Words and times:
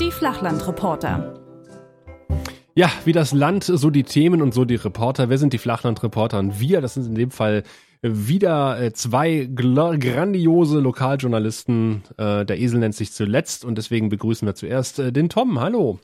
Die 0.00 0.10
Flachlandreporter. 0.12 1.34
Ja, 2.74 2.92
wie 3.04 3.12
das 3.12 3.32
Land, 3.32 3.64
so 3.64 3.90
die 3.90 4.04
Themen 4.04 4.40
und 4.40 4.54
so 4.54 4.64
die 4.64 4.76
Reporter. 4.76 5.28
Wer 5.28 5.38
sind 5.38 5.52
die 5.52 5.58
Flachlandreporter? 5.58 6.38
Und 6.38 6.60
wir, 6.60 6.80
das 6.80 6.94
sind 6.94 7.06
in 7.06 7.14
dem 7.16 7.30
Fall 7.32 7.64
wieder 8.02 8.80
äh, 8.80 8.92
zwei 8.92 9.48
grandiose 9.52 10.78
Lokaljournalisten. 10.78 12.04
Äh, 12.16 12.44
der 12.46 12.60
Esel 12.60 12.78
nennt 12.78 12.94
sich 12.94 13.12
zuletzt 13.12 13.64
und 13.64 13.76
deswegen 13.76 14.08
begrüßen 14.08 14.46
wir 14.46 14.54
zuerst 14.54 15.00
äh, 15.00 15.12
den 15.12 15.28
Tom. 15.28 15.58
Hallo. 15.60 15.98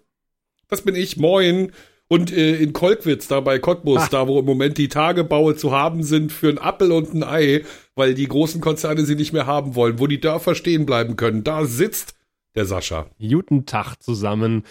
Das 0.69 0.83
bin 0.83 0.97
ich, 0.97 1.17
moin. 1.17 1.71
Und 2.09 2.33
äh, 2.33 2.57
in 2.57 2.73
Kolkwitz, 2.73 3.29
da 3.29 3.41
bei 3.41 3.59
Cottbus, 3.59 4.03
Ach. 4.03 4.09
da 4.09 4.29
wo 4.29 4.39
im 4.39 4.45
Moment 4.45 4.77
die 4.77 4.89
Tagebaue 4.89 5.57
zu 5.57 5.73
haben 5.73 6.03
sind 6.03 6.33
für 6.33 6.49
ein 6.49 6.59
Appel 6.59 6.93
und 6.93 7.15
ein 7.15 7.23
Ei, 7.23 7.65
weil 7.95 8.15
die 8.15 8.29
großen 8.29 8.61
Konzerne 8.61 9.05
sie 9.05 9.15
nicht 9.15 9.33
mehr 9.33 9.47
haben 9.47 9.75
wollen, 9.75 9.99
wo 9.99 10.07
die 10.07 10.21
Dörfer 10.21 10.55
stehen 10.55 10.85
bleiben 10.85 11.17
können, 11.17 11.45
da 11.45 11.65
sitzt 11.65 12.15
der 12.55 12.67
Sascha. 12.67 13.07
Guten 13.19 13.67
Tag 13.67 13.97
zusammen. 13.97 14.65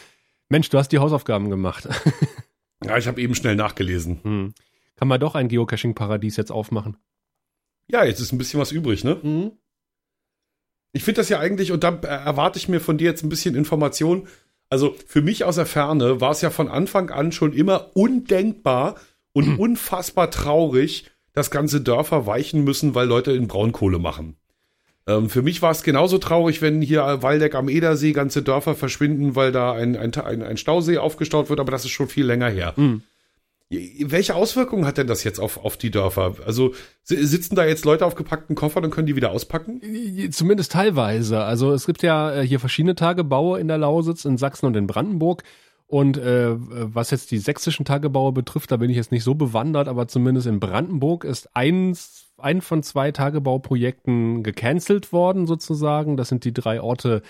Mensch, 0.49 0.70
du 0.70 0.77
hast 0.77 0.90
die 0.90 0.99
Hausaufgaben 0.99 1.49
gemacht. 1.49 1.90
ja, 2.84 2.98
ich 2.98 3.07
habe 3.07 3.20
eben 3.20 3.35
schnell 3.35 3.55
nachgelesen. 3.55 4.20
Hm. 4.23 4.54
Kann 4.95 5.07
man 5.07 5.20
doch 5.20 5.35
ein 5.35 5.48
Geocaching-Paradies 5.48 6.38
jetzt 6.38 6.52
aufmachen? 6.52 6.98
Ja, 7.88 8.05
jetzt 8.05 8.20
ist 8.20 8.31
ein 8.31 8.38
bisschen 8.38 8.59
was 8.59 8.71
übrig, 8.71 9.04
ne? 9.04 9.20
Mhm. 9.21 9.52
Ich 10.93 11.04
finde 11.04 11.21
das 11.21 11.29
ja 11.29 11.40
eigentlich, 11.40 11.71
und 11.71 11.84
da 11.84 11.90
erwarte 11.90 12.59
ich 12.59 12.70
mir 12.70 12.79
von 12.79 12.98
dir 12.98 13.09
jetzt 13.09 13.23
ein 13.23 13.29
bisschen 13.29 13.55
Information. 13.55 14.27
Also 14.73 14.95
für 15.05 15.22
mich 15.22 15.44
aus 15.44 15.58
der 15.58 15.68
Ferne 15.68 16.20
war 16.20 16.32
es 16.32 16.41
ja 16.41 16.50
von 16.50 16.68
Anfang 16.68 17.12
an 17.12 17.32
schon 17.32 17.54
immer 17.54 17.95
undenkbar 17.95 18.96
und 19.32 19.49
mhm. 19.49 19.59
unfassbar 19.59 20.32
traurig, 20.32 21.12
dass 21.32 21.52
ganze 21.52 21.82
Dörfer 21.82 22.26
weichen 22.26 22.63
müssen, 22.63 22.96
weil 22.96 23.07
Leute 23.07 23.34
in 23.34 23.48
Braunkohle 23.48 23.99
machen. 23.99 24.35
Ähm, 25.05 25.30
für 25.30 25.43
mich 25.43 25.62
war 25.62 25.70
es 25.70 25.84
genauso 25.84 26.18
traurig, 26.18 26.63
wenn 26.63 26.82
hier 26.82 27.04
Waldeck 27.21 27.54
am 27.54 27.70
Edersee 27.70 28.13
ganze 28.13 28.41
Dörfer 28.41 28.74
verschwinden, 28.74 29.35
weil 29.35 29.52
da 29.52 29.74
ein, 29.74 29.96
ein, 29.96 30.41
ein, 30.41 30.57
Stausee 30.57 30.98
aufgestaut 30.98 31.52
wird, 31.52 31.60
aber 31.60 31.71
das 31.71 31.85
ist 31.85 31.91
schon 31.91 32.08
viel 32.08 32.26
länger 32.26 32.49
her. 32.49 32.74
Mhm. 32.76 33.04
Welche 33.99 34.35
Auswirkungen 34.35 34.85
hat 34.85 34.98
denn 34.98 35.07
das 35.07 35.24
jetzt 35.24 35.40
auf, 35.40 35.63
auf 35.63 35.77
die 35.77 35.91
Dörfer? 35.91 36.35
Also 36.46 36.74
sitzen 37.04 37.55
da 37.55 37.66
jetzt 37.66 37.85
Leute 37.85 38.05
auf 38.05 38.15
gepackten 38.15 38.55
Koffern 38.55 38.85
und 38.85 38.91
können 38.91 39.07
die 39.07 39.15
wieder 39.15 39.32
auspacken? 39.32 39.82
Zumindest 40.32 40.71
teilweise. 40.71 41.43
Also 41.43 41.71
es 41.71 41.85
gibt 41.85 42.04
ja 42.04 42.34
äh, 42.34 42.48
hier 42.48 42.60
verschiedene 42.60 42.96
Tagebaue 42.96 43.60
in 43.60 43.68
der 43.68 43.77
Lausitz, 43.77 44.26
in 44.26 44.38
Sachsen 44.38 44.65
und 44.65 44.76
in 44.76 44.88
Brandenburg. 44.88 45.43
Und 45.88 46.18
äh, 46.18 46.55
was 46.55 47.12
jetzt 47.12 47.30
die 47.32 47.38
sächsischen 47.38 47.85
Tagebaue 47.85 48.32
betrifft, 48.32 48.71
da 48.71 48.77
bin 48.77 48.90
ich 48.90 48.98
jetzt 48.98 49.12
nicht 49.12 49.24
so 49.24 49.35
bewandert, 49.35 49.87
aber 49.87 50.08
zumindest 50.08 50.48
in 50.48 50.60
Brandenburg 50.60 51.24
ist 51.24 51.55
eins, 51.55 52.32
ein 52.37 52.62
von 52.62 52.82
zwei 52.82 53.12
Tagebauprojekten 53.12 54.41
gecancelt 54.43 55.13
worden 55.13 55.46
sozusagen. 55.46 56.18
Das 56.18 56.30
sind 56.30 56.46
die 56.46 56.54
drei 56.54 56.82
Orte 56.82 57.21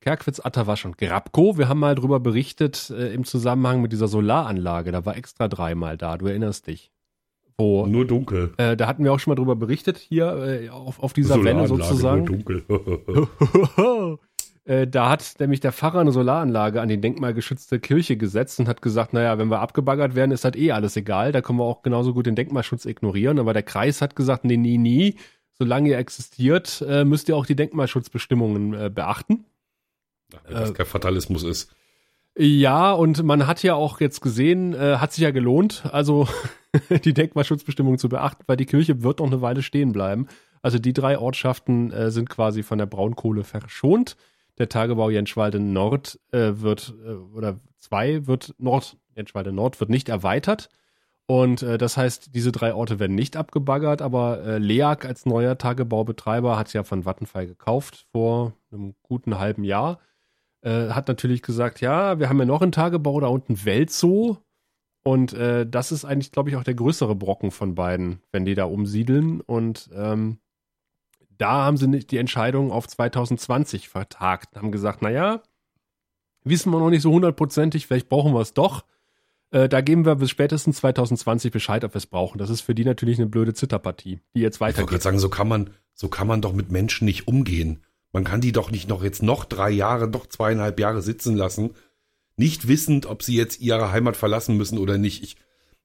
Kerkwitz, 0.00 0.40
Atterwasch 0.40 0.84
und 0.84 0.98
Grabko. 0.98 1.58
Wir 1.58 1.68
haben 1.68 1.80
mal 1.80 1.94
drüber 1.94 2.20
berichtet 2.20 2.90
äh, 2.90 3.12
im 3.12 3.24
Zusammenhang 3.24 3.82
mit 3.82 3.92
dieser 3.92 4.08
Solaranlage. 4.08 4.92
Da 4.92 5.04
war 5.04 5.16
extra 5.16 5.48
dreimal 5.48 5.96
da, 5.96 6.16
du 6.16 6.26
erinnerst 6.26 6.66
dich. 6.66 6.92
Wo, 7.60 7.86
nur 7.86 8.06
dunkel. 8.06 8.52
Äh, 8.56 8.76
da 8.76 8.86
hatten 8.86 9.02
wir 9.02 9.12
auch 9.12 9.18
schon 9.18 9.32
mal 9.32 9.34
drüber 9.34 9.56
berichtet, 9.56 9.98
hier 9.98 10.36
äh, 10.36 10.68
auf, 10.68 11.02
auf 11.02 11.12
dieser 11.12 11.42
Welle 11.42 11.66
sozusagen. 11.66 12.24
Nur 12.24 12.38
dunkel. 12.38 12.64
äh, 14.64 14.86
da 14.86 15.08
hat 15.08 15.34
nämlich 15.40 15.58
der 15.58 15.72
Pfarrer 15.72 15.98
eine 15.98 16.12
Solaranlage 16.12 16.80
an 16.80 16.88
die 16.88 17.00
denkmalgeschützte 17.00 17.80
Kirche 17.80 18.16
gesetzt 18.16 18.60
und 18.60 18.68
hat 18.68 18.80
gesagt, 18.80 19.12
naja, 19.12 19.38
wenn 19.38 19.50
wir 19.50 19.58
abgebaggert 19.58 20.14
werden, 20.14 20.30
ist 20.30 20.44
halt 20.44 20.54
eh 20.54 20.70
alles 20.70 20.96
egal. 20.96 21.32
Da 21.32 21.40
können 21.40 21.58
wir 21.58 21.64
auch 21.64 21.82
genauso 21.82 22.14
gut 22.14 22.26
den 22.26 22.36
Denkmalschutz 22.36 22.84
ignorieren. 22.84 23.40
Aber 23.40 23.52
der 23.52 23.64
Kreis 23.64 24.00
hat 24.02 24.14
gesagt, 24.14 24.44
nee, 24.44 24.56
nee, 24.56 24.78
nee, 24.78 25.16
solange 25.54 25.88
ihr 25.88 25.98
existiert, 25.98 26.84
äh, 26.88 27.04
müsst 27.04 27.28
ihr 27.28 27.36
auch 27.36 27.46
die 27.46 27.56
Denkmalschutzbestimmungen 27.56 28.74
äh, 28.74 28.88
beachten. 30.30 30.48
Wenn 30.48 30.56
das 30.56 30.70
äh, 30.70 30.74
kein 30.74 30.86
Fatalismus 30.86 31.42
ist. 31.42 31.70
Ja, 32.40 32.92
und 32.92 33.24
man 33.24 33.48
hat 33.48 33.64
ja 33.64 33.74
auch 33.74 34.00
jetzt 34.00 34.20
gesehen, 34.20 34.72
äh, 34.72 34.98
hat 34.98 35.12
sich 35.12 35.24
ja 35.24 35.32
gelohnt, 35.32 35.84
also 35.90 36.28
die 37.04 37.12
Denkmalschutzbestimmungen 37.12 37.98
zu 37.98 38.08
beachten, 38.08 38.44
weil 38.46 38.56
die 38.56 38.66
Kirche 38.66 39.02
wird 39.02 39.18
noch 39.18 39.26
eine 39.26 39.42
Weile 39.42 39.62
stehen 39.62 39.92
bleiben. 39.92 40.28
Also 40.62 40.78
die 40.78 40.92
drei 40.92 41.18
Ortschaften 41.18 41.90
äh, 41.90 42.10
sind 42.12 42.30
quasi 42.30 42.62
von 42.62 42.78
der 42.78 42.86
Braunkohle 42.86 43.42
verschont. 43.42 44.16
Der 44.58 44.68
Tagebau 44.68 45.10
Jenschwalde 45.10 45.58
Nord 45.58 46.20
äh, 46.30 46.52
wird, 46.54 46.94
äh, 47.04 47.14
oder 47.36 47.58
zwei 47.78 48.26
wird 48.28 48.54
Nord, 48.58 48.96
Jenschwalde 49.16 49.52
Nord 49.52 49.80
wird 49.80 49.90
nicht 49.90 50.08
erweitert. 50.08 50.68
Und 51.26 51.62
äh, 51.62 51.76
das 51.76 51.96
heißt, 51.96 52.34
diese 52.36 52.52
drei 52.52 52.72
Orte 52.72 53.00
werden 53.00 53.16
nicht 53.16 53.36
abgebaggert, 53.36 54.00
aber 54.00 54.44
äh, 54.44 54.58
LEAG 54.58 55.04
als 55.04 55.26
neuer 55.26 55.58
Tagebaubetreiber 55.58 56.56
hat 56.56 56.68
es 56.68 56.72
ja 56.72 56.84
von 56.84 57.04
Vattenfall 57.04 57.46
gekauft 57.46 58.06
vor 58.12 58.52
einem 58.70 58.94
guten 59.02 59.38
halben 59.38 59.64
Jahr 59.64 59.98
äh, 60.62 60.90
hat 60.90 61.08
natürlich 61.08 61.42
gesagt, 61.42 61.80
ja, 61.80 62.18
wir 62.18 62.28
haben 62.28 62.38
ja 62.38 62.44
noch 62.44 62.62
einen 62.62 62.72
Tagebau 62.72 63.20
da 63.20 63.28
unten 63.28 63.64
Weltzoo. 63.64 64.38
Und 65.04 65.32
äh, 65.32 65.66
das 65.66 65.92
ist 65.92 66.04
eigentlich, 66.04 66.32
glaube 66.32 66.50
ich, 66.50 66.56
auch 66.56 66.64
der 66.64 66.74
größere 66.74 67.14
Brocken 67.14 67.50
von 67.50 67.74
beiden, 67.74 68.20
wenn 68.32 68.44
die 68.44 68.54
da 68.54 68.64
umsiedeln. 68.64 69.40
Und 69.40 69.88
ähm, 69.94 70.38
da 71.38 71.64
haben 71.64 71.76
sie 71.76 71.86
nicht 71.86 72.10
die 72.10 72.18
Entscheidung 72.18 72.72
auf 72.72 72.86
2020 72.88 73.88
vertagt. 73.88 74.56
Haben 74.56 74.72
gesagt, 74.72 75.02
naja, 75.02 75.42
wissen 76.44 76.72
wir 76.72 76.78
noch 76.78 76.90
nicht 76.90 77.02
so 77.02 77.12
hundertprozentig, 77.12 77.86
vielleicht 77.86 78.08
brauchen 78.08 78.34
wir 78.34 78.40
es 78.40 78.54
doch. 78.54 78.84
Äh, 79.50 79.68
da 79.68 79.80
geben 79.80 80.04
wir 80.04 80.16
bis 80.16 80.30
spätestens 80.30 80.78
2020 80.78 81.52
Bescheid, 81.52 81.84
ob 81.84 81.94
wir 81.94 81.98
es 81.98 82.06
brauchen. 82.06 82.38
Das 82.38 82.50
ist 82.50 82.60
für 82.60 82.74
die 82.74 82.84
natürlich 82.84 83.18
eine 83.18 83.28
blöde 83.28 83.54
Zitterpartie, 83.54 84.20
die 84.34 84.40
jetzt 84.40 84.60
weitergeht. 84.60 84.84
Ich 84.84 84.92
wollte 84.92 85.04
sagen, 85.04 85.18
so 85.18 85.30
kann 85.30 85.48
man, 85.48 85.70
so 85.94 86.08
kann 86.08 86.26
man 86.26 86.42
doch 86.42 86.52
mit 86.52 86.70
Menschen 86.70 87.06
nicht 87.06 87.28
umgehen. 87.28 87.82
Man 88.12 88.24
kann 88.24 88.40
die 88.40 88.52
doch 88.52 88.70
nicht 88.70 88.88
noch 88.88 89.02
jetzt 89.02 89.22
noch 89.22 89.44
drei 89.44 89.70
Jahre, 89.70 90.08
noch 90.08 90.26
zweieinhalb 90.26 90.80
Jahre 90.80 91.02
sitzen 91.02 91.36
lassen, 91.36 91.74
nicht 92.36 92.68
wissend, 92.68 93.06
ob 93.06 93.22
sie 93.22 93.36
jetzt 93.36 93.60
ihre 93.60 93.92
Heimat 93.92 94.16
verlassen 94.16 94.56
müssen 94.56 94.78
oder 94.78 94.96
nicht. 94.96 95.22
Ich, 95.22 95.36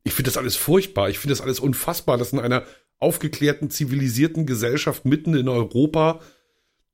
ich 0.04 0.14
finde 0.14 0.30
das 0.30 0.38
alles 0.38 0.56
furchtbar. 0.56 1.10
Ich 1.10 1.20
finde 1.20 1.34
das 1.34 1.42
alles 1.42 1.60
unfassbar, 1.60 2.18
dass 2.18 2.32
in 2.32 2.40
einer 2.40 2.64
aufgeklärten, 3.00 3.70
zivilisierten 3.70 4.46
Gesellschaft 4.46 5.04
mitten 5.06 5.36
in 5.36 5.50
Europa 5.50 6.22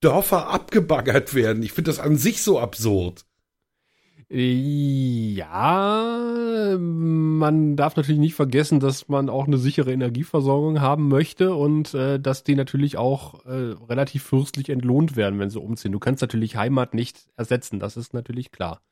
Dörfer 0.01 0.47
abgebaggert 0.47 1.33
werden. 1.33 1.61
Ich 1.61 1.73
finde 1.73 1.91
das 1.91 1.99
an 1.99 2.15
sich 2.17 2.41
so 2.41 2.59
absurd. 2.59 3.25
Ja, 4.31 5.57
man 6.77 7.75
darf 7.75 7.95
natürlich 7.95 8.19
nicht 8.19 8.35
vergessen, 8.35 8.79
dass 8.79 9.07
man 9.07 9.27
auch 9.27 9.47
eine 9.47 9.57
sichere 9.57 9.91
Energieversorgung 9.91 10.81
haben 10.81 11.07
möchte 11.07 11.55
und 11.55 11.95
äh, 11.95 12.19
dass 12.19 12.43
die 12.43 12.53
natürlich 12.53 12.97
auch 12.97 13.43
äh, 13.45 13.73
relativ 13.89 14.21
fürstlich 14.21 14.69
entlohnt 14.69 15.15
werden, 15.15 15.39
wenn 15.39 15.49
sie 15.49 15.59
umziehen. 15.59 15.93
Du 15.93 15.97
kannst 15.97 16.21
natürlich 16.21 16.55
Heimat 16.57 16.93
nicht 16.93 17.17
ersetzen, 17.37 17.79
das 17.79 17.97
ist 17.97 18.13
natürlich 18.13 18.51
klar. 18.51 18.83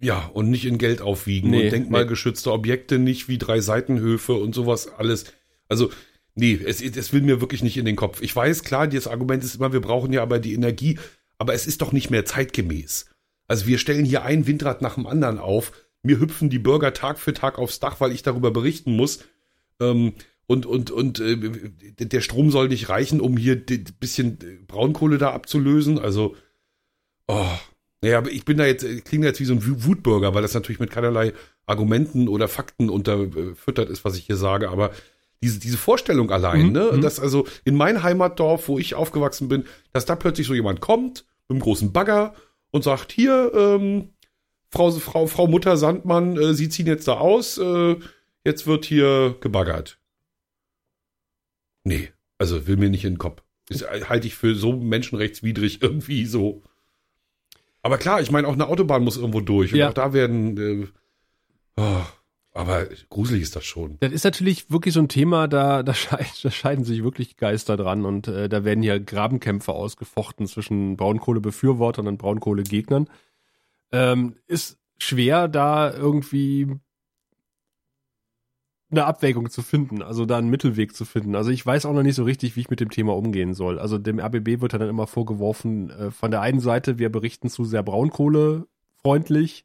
Ja, 0.00 0.30
und 0.32 0.50
nicht 0.50 0.66
in 0.66 0.78
Geld 0.78 1.02
aufwiegen 1.02 1.50
nee, 1.50 1.64
und 1.64 1.72
denkmalgeschützte 1.72 2.50
nee. 2.50 2.54
Objekte 2.54 3.00
nicht 3.00 3.26
wie 3.26 3.38
drei 3.38 3.60
Seitenhöfe 3.60 4.34
und 4.34 4.54
sowas 4.54 4.86
alles. 4.86 5.24
Also, 5.68 5.90
nee, 6.36 6.60
es, 6.64 6.80
es 6.80 7.12
will 7.12 7.22
mir 7.22 7.40
wirklich 7.40 7.64
nicht 7.64 7.76
in 7.76 7.86
den 7.86 7.96
Kopf. 7.96 8.22
Ich 8.22 8.36
weiß, 8.36 8.62
klar, 8.62 8.86
das 8.86 9.08
Argument 9.08 9.42
ist 9.42 9.56
immer, 9.56 9.72
wir 9.72 9.80
brauchen 9.80 10.12
ja 10.12 10.22
aber 10.22 10.38
die 10.38 10.54
Energie, 10.54 11.00
aber 11.38 11.54
es 11.54 11.66
ist 11.66 11.82
doch 11.82 11.90
nicht 11.90 12.10
mehr 12.10 12.24
zeitgemäß. 12.24 13.06
Also 13.46 13.66
wir 13.66 13.78
stellen 13.78 14.04
hier 14.04 14.24
ein 14.24 14.46
Windrad 14.46 14.82
nach 14.82 14.94
dem 14.94 15.06
anderen 15.06 15.38
auf. 15.38 15.72
Mir 16.02 16.20
hüpfen 16.20 16.50
die 16.50 16.58
Bürger 16.58 16.92
Tag 16.92 17.18
für 17.18 17.32
Tag 17.32 17.58
aufs 17.58 17.80
Dach, 17.80 18.00
weil 18.00 18.12
ich 18.12 18.22
darüber 18.22 18.50
berichten 18.50 18.96
muss. 18.96 19.24
Ähm, 19.80 20.14
und 20.46 20.66
und 20.66 20.90
und 20.90 21.20
äh, 21.20 21.36
der 21.98 22.20
Strom 22.20 22.50
soll 22.50 22.68
nicht 22.68 22.88
reichen, 22.90 23.20
um 23.20 23.36
hier 23.36 23.54
ein 23.68 23.84
bisschen 23.98 24.38
Braunkohle 24.66 25.16
da 25.16 25.30
abzulösen. 25.30 25.98
Also, 25.98 26.36
oh, 27.28 27.46
naja, 28.02 28.18
aber 28.18 28.30
ich 28.30 28.44
bin 28.44 28.58
da 28.58 28.66
jetzt, 28.66 28.84
klinge 29.06 29.26
jetzt 29.26 29.40
wie 29.40 29.46
so 29.46 29.54
ein 29.54 29.84
Wutbürger, 29.84 30.34
weil 30.34 30.42
das 30.42 30.52
natürlich 30.52 30.80
mit 30.80 30.90
keinerlei 30.90 31.32
Argumenten 31.64 32.28
oder 32.28 32.48
Fakten 32.48 32.90
unterfüttert 32.90 33.88
ist, 33.88 34.04
was 34.04 34.18
ich 34.18 34.26
hier 34.26 34.36
sage. 34.36 34.68
Aber 34.68 34.90
diese, 35.42 35.58
diese 35.58 35.78
Vorstellung 35.78 36.30
allein, 36.30 36.66
mhm. 36.66 36.72
ne, 36.72 36.90
mhm. 36.92 37.00
dass 37.00 37.18
also 37.18 37.46
in 37.64 37.74
mein 37.76 38.02
Heimatdorf, 38.02 38.68
wo 38.68 38.78
ich 38.78 38.94
aufgewachsen 38.94 39.48
bin, 39.48 39.64
dass 39.92 40.04
da 40.04 40.16
plötzlich 40.16 40.46
so 40.46 40.52
jemand 40.52 40.82
kommt 40.82 41.24
mit 41.48 41.56
einem 41.56 41.60
großen 41.60 41.92
Bagger 41.92 42.34
und 42.74 42.82
sagt, 42.82 43.12
hier, 43.12 43.52
ähm, 43.54 44.14
Frau, 44.68 44.90
Frau, 44.90 45.28
Frau 45.28 45.46
Mutter 45.46 45.76
Sandmann, 45.76 46.36
äh, 46.36 46.54
Sie 46.54 46.68
ziehen 46.68 46.88
jetzt 46.88 47.06
da 47.06 47.18
aus, 47.18 47.56
äh, 47.56 47.94
jetzt 48.44 48.66
wird 48.66 48.84
hier 48.84 49.36
gebaggert. 49.40 50.00
Nee, 51.84 52.10
also 52.36 52.66
will 52.66 52.76
mir 52.76 52.90
nicht 52.90 53.04
in 53.04 53.12
den 53.12 53.18
Kopf. 53.18 53.44
Das 53.68 53.82
halte 53.88 54.26
ich 54.26 54.34
für 54.34 54.56
so 54.56 54.72
menschenrechtswidrig 54.72 55.82
irgendwie 55.82 56.26
so. 56.26 56.64
Aber 57.80 57.96
klar, 57.96 58.20
ich 58.20 58.32
meine, 58.32 58.48
auch 58.48 58.54
eine 58.54 58.66
Autobahn 58.66 59.04
muss 59.04 59.18
irgendwo 59.18 59.40
durch. 59.40 59.72
Und 59.72 59.78
ja. 59.78 59.90
auch 59.90 59.94
da 59.94 60.12
werden. 60.12 60.58
Äh, 60.58 60.86
oh, 61.76 62.02
aber 62.54 62.86
gruselig 63.10 63.42
ist 63.42 63.56
das 63.56 63.64
schon. 63.64 63.96
Das 63.98 64.12
ist 64.12 64.24
natürlich 64.24 64.70
wirklich 64.70 64.94
so 64.94 65.00
ein 65.00 65.08
Thema, 65.08 65.48
da, 65.48 65.82
da, 65.82 65.92
scheiden, 65.92 66.26
da 66.44 66.50
scheiden 66.52 66.84
sich 66.84 67.02
wirklich 67.02 67.36
Geister 67.36 67.76
dran 67.76 68.04
und 68.04 68.28
äh, 68.28 68.48
da 68.48 68.64
werden 68.64 68.82
hier 68.82 69.00
Grabenkämpfe 69.00 69.72
ausgefochten 69.72 70.46
zwischen 70.46 70.96
Braunkohlebefürwortern 70.96 72.06
und 72.06 72.18
Braunkohlegegnern. 72.18 73.10
Ähm, 73.92 74.36
ist 74.46 74.78
schwer, 74.98 75.48
da 75.48 75.92
irgendwie 75.92 76.78
eine 78.92 79.06
Abwägung 79.06 79.50
zu 79.50 79.62
finden, 79.62 80.02
also 80.02 80.24
da 80.24 80.38
einen 80.38 80.50
Mittelweg 80.50 80.94
zu 80.94 81.04
finden. 81.04 81.34
Also 81.34 81.50
ich 81.50 81.66
weiß 81.66 81.86
auch 81.86 81.92
noch 81.92 82.04
nicht 82.04 82.14
so 82.14 82.22
richtig, 82.22 82.54
wie 82.54 82.60
ich 82.60 82.70
mit 82.70 82.78
dem 82.78 82.90
Thema 82.90 83.16
umgehen 83.16 83.54
soll. 83.54 83.80
Also 83.80 83.98
dem 83.98 84.20
RBB 84.20 84.60
wird 84.60 84.74
dann 84.74 84.82
immer 84.82 85.08
vorgeworfen, 85.08 85.90
äh, 85.90 86.10
von 86.12 86.30
der 86.30 86.40
einen 86.40 86.60
Seite, 86.60 86.98
wir 86.98 87.10
berichten 87.10 87.48
zu 87.48 87.64
sehr 87.64 87.82
braunkohlefreundlich, 87.82 89.64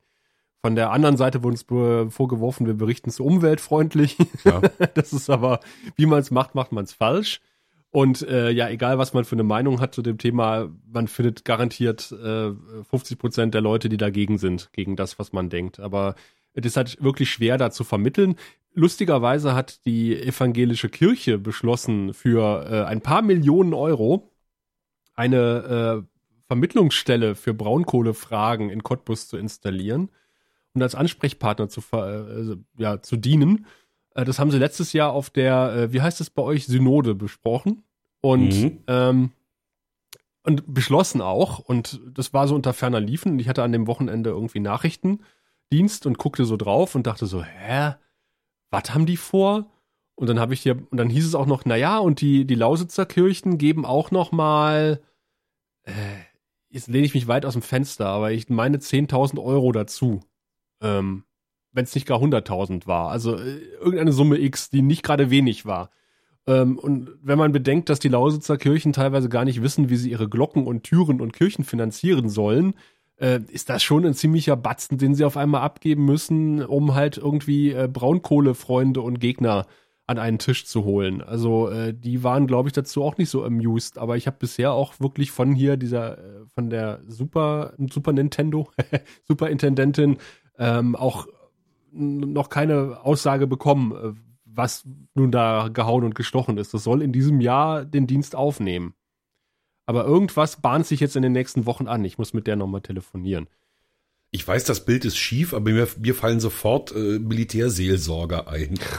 von 0.62 0.76
der 0.76 0.92
anderen 0.92 1.16
Seite 1.16 1.44
wurde 1.44 1.54
uns 1.54 2.14
vorgeworfen, 2.14 2.68
wir 2.68 2.74
berichten 2.74 3.12
zu 3.12 3.24
umweltfreundlich. 3.26 4.18
Ja. 4.44 4.62
das 4.94 5.14
ist 5.14 5.30
aber, 5.30 5.62
wie 5.96 6.06
man 6.06 6.20
es 6.20 6.32
macht, 6.32 6.56
macht 6.56 6.72
man 6.72 6.84
es 6.84 6.94
falsch. 6.94 7.40
Und 7.92 8.22
äh, 8.28 8.52
ja, 8.52 8.70
egal 8.70 9.00
was 9.00 9.14
man 9.14 9.26
für 9.26 9.36
eine 9.36 9.44
Meinung 9.44 9.80
hat 9.80 9.96
zu 9.96 10.02
dem 10.02 10.18
Thema, 10.18 10.70
man 10.86 11.08
findet 11.08 11.44
garantiert 11.44 12.12
äh, 12.12 12.52
50 12.90 13.18
Prozent 13.18 13.54
der 13.54 13.62
Leute, 13.62 13.90
die 13.90 13.98
dagegen 13.98 14.38
sind, 14.38 14.70
gegen 14.74 14.96
das, 14.96 15.18
was 15.18 15.34
man 15.34 15.50
denkt. 15.50 15.80
Aber 15.80 16.16
es 16.54 16.66
ist 16.66 16.78
halt 16.78 17.02
wirklich 17.02 17.32
schwer, 17.32 17.58
da 17.58 17.72
zu 17.72 17.84
vermitteln. 17.84 18.36
Lustigerweise 18.74 19.56
hat 19.56 19.84
die 19.86 20.16
evangelische 20.16 20.90
Kirche 20.90 21.40
beschlossen, 21.40 22.14
für 22.14 22.66
äh, 22.70 22.84
ein 22.84 23.02
paar 23.02 23.24
Millionen 23.24 23.74
Euro 23.74 24.32
eine 25.16 26.04
äh, 26.06 26.18
Vermittlungsstelle 26.48 27.34
für 27.34 27.54
Braunkohlefragen 27.54 28.70
in 28.70 28.84
Cottbus 28.84 29.28
zu 29.28 29.38
installieren 29.38 30.10
und 30.80 30.84
als 30.84 30.96
Ansprechpartner 30.96 31.70
zu, 31.70 31.82
äh, 31.94 32.58
ja, 32.78 33.02
zu 33.02 33.18
dienen. 33.18 33.66
Äh, 34.16 34.26
das 34.26 34.40
haben 34.40 34.52
sie 34.52 34.58
letztes 34.58 34.94
Jahr 34.94 35.12
auf 35.12 35.30
der, 35.30 35.74
äh, 35.74 35.94
wie 35.94 36.02
heißt 36.02 36.22
es 36.22 36.30
bei 36.30 36.42
euch, 36.42 36.66
Synode 36.66 37.16
besprochen 37.16 37.84
und 38.22 38.50
mhm. 38.50 38.80
ähm, 38.88 39.32
und 40.44 40.74
beschlossen 40.74 41.22
auch. 41.22 41.60
Und 41.60 42.00
das 42.12 42.34
war 42.34 42.48
so 42.48 42.56
unter 42.56 42.74
ferner 42.74 43.00
Liefen. 43.00 43.34
Und 43.34 43.40
ich 43.40 43.50
hatte 43.50 43.64
an 43.64 43.72
dem 43.72 43.88
Wochenende 43.88 44.30
irgendwie 44.30 44.60
Nachrichtendienst 44.60 46.06
und 46.06 46.18
guckte 46.18 46.46
so 46.46 46.58
drauf 46.58 46.96
und 46.96 47.06
dachte 47.06 47.26
so, 47.26 47.44
hä, 47.44 47.94
was 48.72 48.94
haben 48.94 49.06
die 49.06 49.18
vor? 49.18 49.70
Und 50.16 50.28
dann 50.28 50.40
habe 50.40 50.54
ich 50.54 50.62
hier, 50.62 50.78
und 50.90 50.98
dann 50.98 51.10
hieß 51.10 51.26
es 51.26 51.36
auch 51.36 51.46
noch, 51.46 51.66
naja, 51.66 52.00
und 52.00 52.22
die, 52.22 52.46
die 52.46 52.56
Lausitzer 52.56 53.06
Kirchen 53.06 53.58
geben 53.58 53.86
auch 53.86 54.12
noch 54.12 54.32
mal, 54.32 55.02
äh, 55.84 55.94
jetzt 56.70 56.88
lehne 56.88 57.06
ich 57.06 57.14
mich 57.14 57.28
weit 57.28 57.46
aus 57.46 57.54
dem 57.54 57.62
Fenster, 57.62 58.08
aber 58.08 58.32
ich 58.32 58.50
meine 58.50 58.78
10.000 58.78 59.42
Euro 59.42 59.72
dazu. 59.72 60.22
Ähm, 60.82 61.24
wenn 61.72 61.84
es 61.84 61.96
nicht 61.96 62.08
gar 62.08 62.20
100.000 62.20 62.88
war. 62.88 63.10
Also 63.10 63.36
äh, 63.36 63.60
irgendeine 63.80 64.12
Summe 64.12 64.40
X, 64.40 64.70
die 64.70 64.82
nicht 64.82 65.04
gerade 65.04 65.30
wenig 65.30 65.66
war. 65.66 65.92
Ähm, 66.48 66.80
und 66.80 67.12
wenn 67.22 67.38
man 67.38 67.52
bedenkt, 67.52 67.90
dass 67.90 68.00
die 68.00 68.10
Lausitzer 68.10 68.58
Kirchen 68.58 68.94
teilweise 68.94 69.30
gar 69.30 69.46
nicht 69.46 69.62
wissen, 69.62 69.90
wie 69.90 69.98
sie 69.98 70.12
ihre 70.12 70.30
Glocken 70.30 70.66
und 70.66 70.84
Türen 70.84 71.22
und 71.22 71.34
Kirchen 71.34 71.64
finanzieren 71.64 72.30
sollen, 72.30 72.74
äh, 73.18 73.40
ist 73.52 73.70
das 73.70 73.84
schon 73.84 74.06
ein 74.06 74.14
ziemlicher 74.14 74.56
Batzen, 74.56 74.98
den 74.98 75.14
sie 75.14 75.26
auf 75.26 75.38
einmal 75.38 75.62
abgeben 75.62 76.06
müssen, 76.06 76.64
um 76.64 76.96
halt 76.96 77.18
irgendwie 77.18 77.72
äh, 77.72 77.88
Braunkohlefreunde 77.92 79.02
und 79.02 79.20
Gegner 79.20 79.68
an 80.08 80.18
einen 80.18 80.40
Tisch 80.40 80.66
zu 80.66 80.86
holen. 80.86 81.22
Also 81.22 81.70
äh, 81.70 81.94
die 81.94 82.24
waren, 82.24 82.48
glaube 82.48 82.68
ich, 82.68 82.74
dazu 82.74 83.04
auch 83.04 83.20
nicht 83.20 83.30
so 83.30 83.44
amused. 83.44 84.00
Aber 84.00 84.18
ich 84.18 84.26
habe 84.26 84.38
bisher 84.40 84.72
auch 84.74 85.00
wirklich 85.00 85.30
von 85.30 85.54
hier 85.54 85.78
dieser, 85.78 86.18
äh, 86.18 86.46
von 86.48 86.72
der 86.72 87.02
Super, 87.08 87.74
Super 87.92 88.12
Nintendo, 88.12 88.72
Superintendentin 89.28 90.18
ähm, 90.60 90.96
auch 90.96 91.28
noch 91.92 92.50
keine 92.50 93.04
Aussage 93.04 93.48
bekommen, 93.48 93.92
äh, 93.92 94.20
was 94.46 94.84
nun 95.16 95.32
da 95.32 95.70
gehauen 95.70 96.04
und 96.04 96.16
gestochen 96.16 96.58
ist. 96.58 96.74
Das 96.74 96.84
soll 96.84 97.02
in 97.02 97.12
diesem 97.14 97.42
Jahr 97.42 97.86
den 97.86 98.06
Dienst 98.06 98.36
aufnehmen. 98.36 98.94
Aber 99.86 100.06
irgendwas 100.06 100.62
bahnt 100.62 100.86
sich 100.86 101.00
jetzt 101.00 101.16
in 101.16 101.24
den 101.24 101.32
nächsten 101.32 101.66
Wochen 101.66 101.88
an. 101.88 102.06
Ich 102.06 102.18
muss 102.18 102.34
mit 102.34 102.46
der 102.46 102.56
nochmal 102.56 102.82
telefonieren. 102.82 103.48
Ich 104.32 104.48
weiß, 104.48 104.66
das 104.66 104.86
Bild 104.86 105.06
ist 105.06 105.18
schief, 105.18 105.54
aber 105.54 105.72
mir, 105.72 105.88
mir 105.98 106.14
fallen 106.14 106.40
sofort 106.40 106.92
äh, 106.96 107.18
Militärseelsorger 107.20 108.48
ein. 108.48 108.80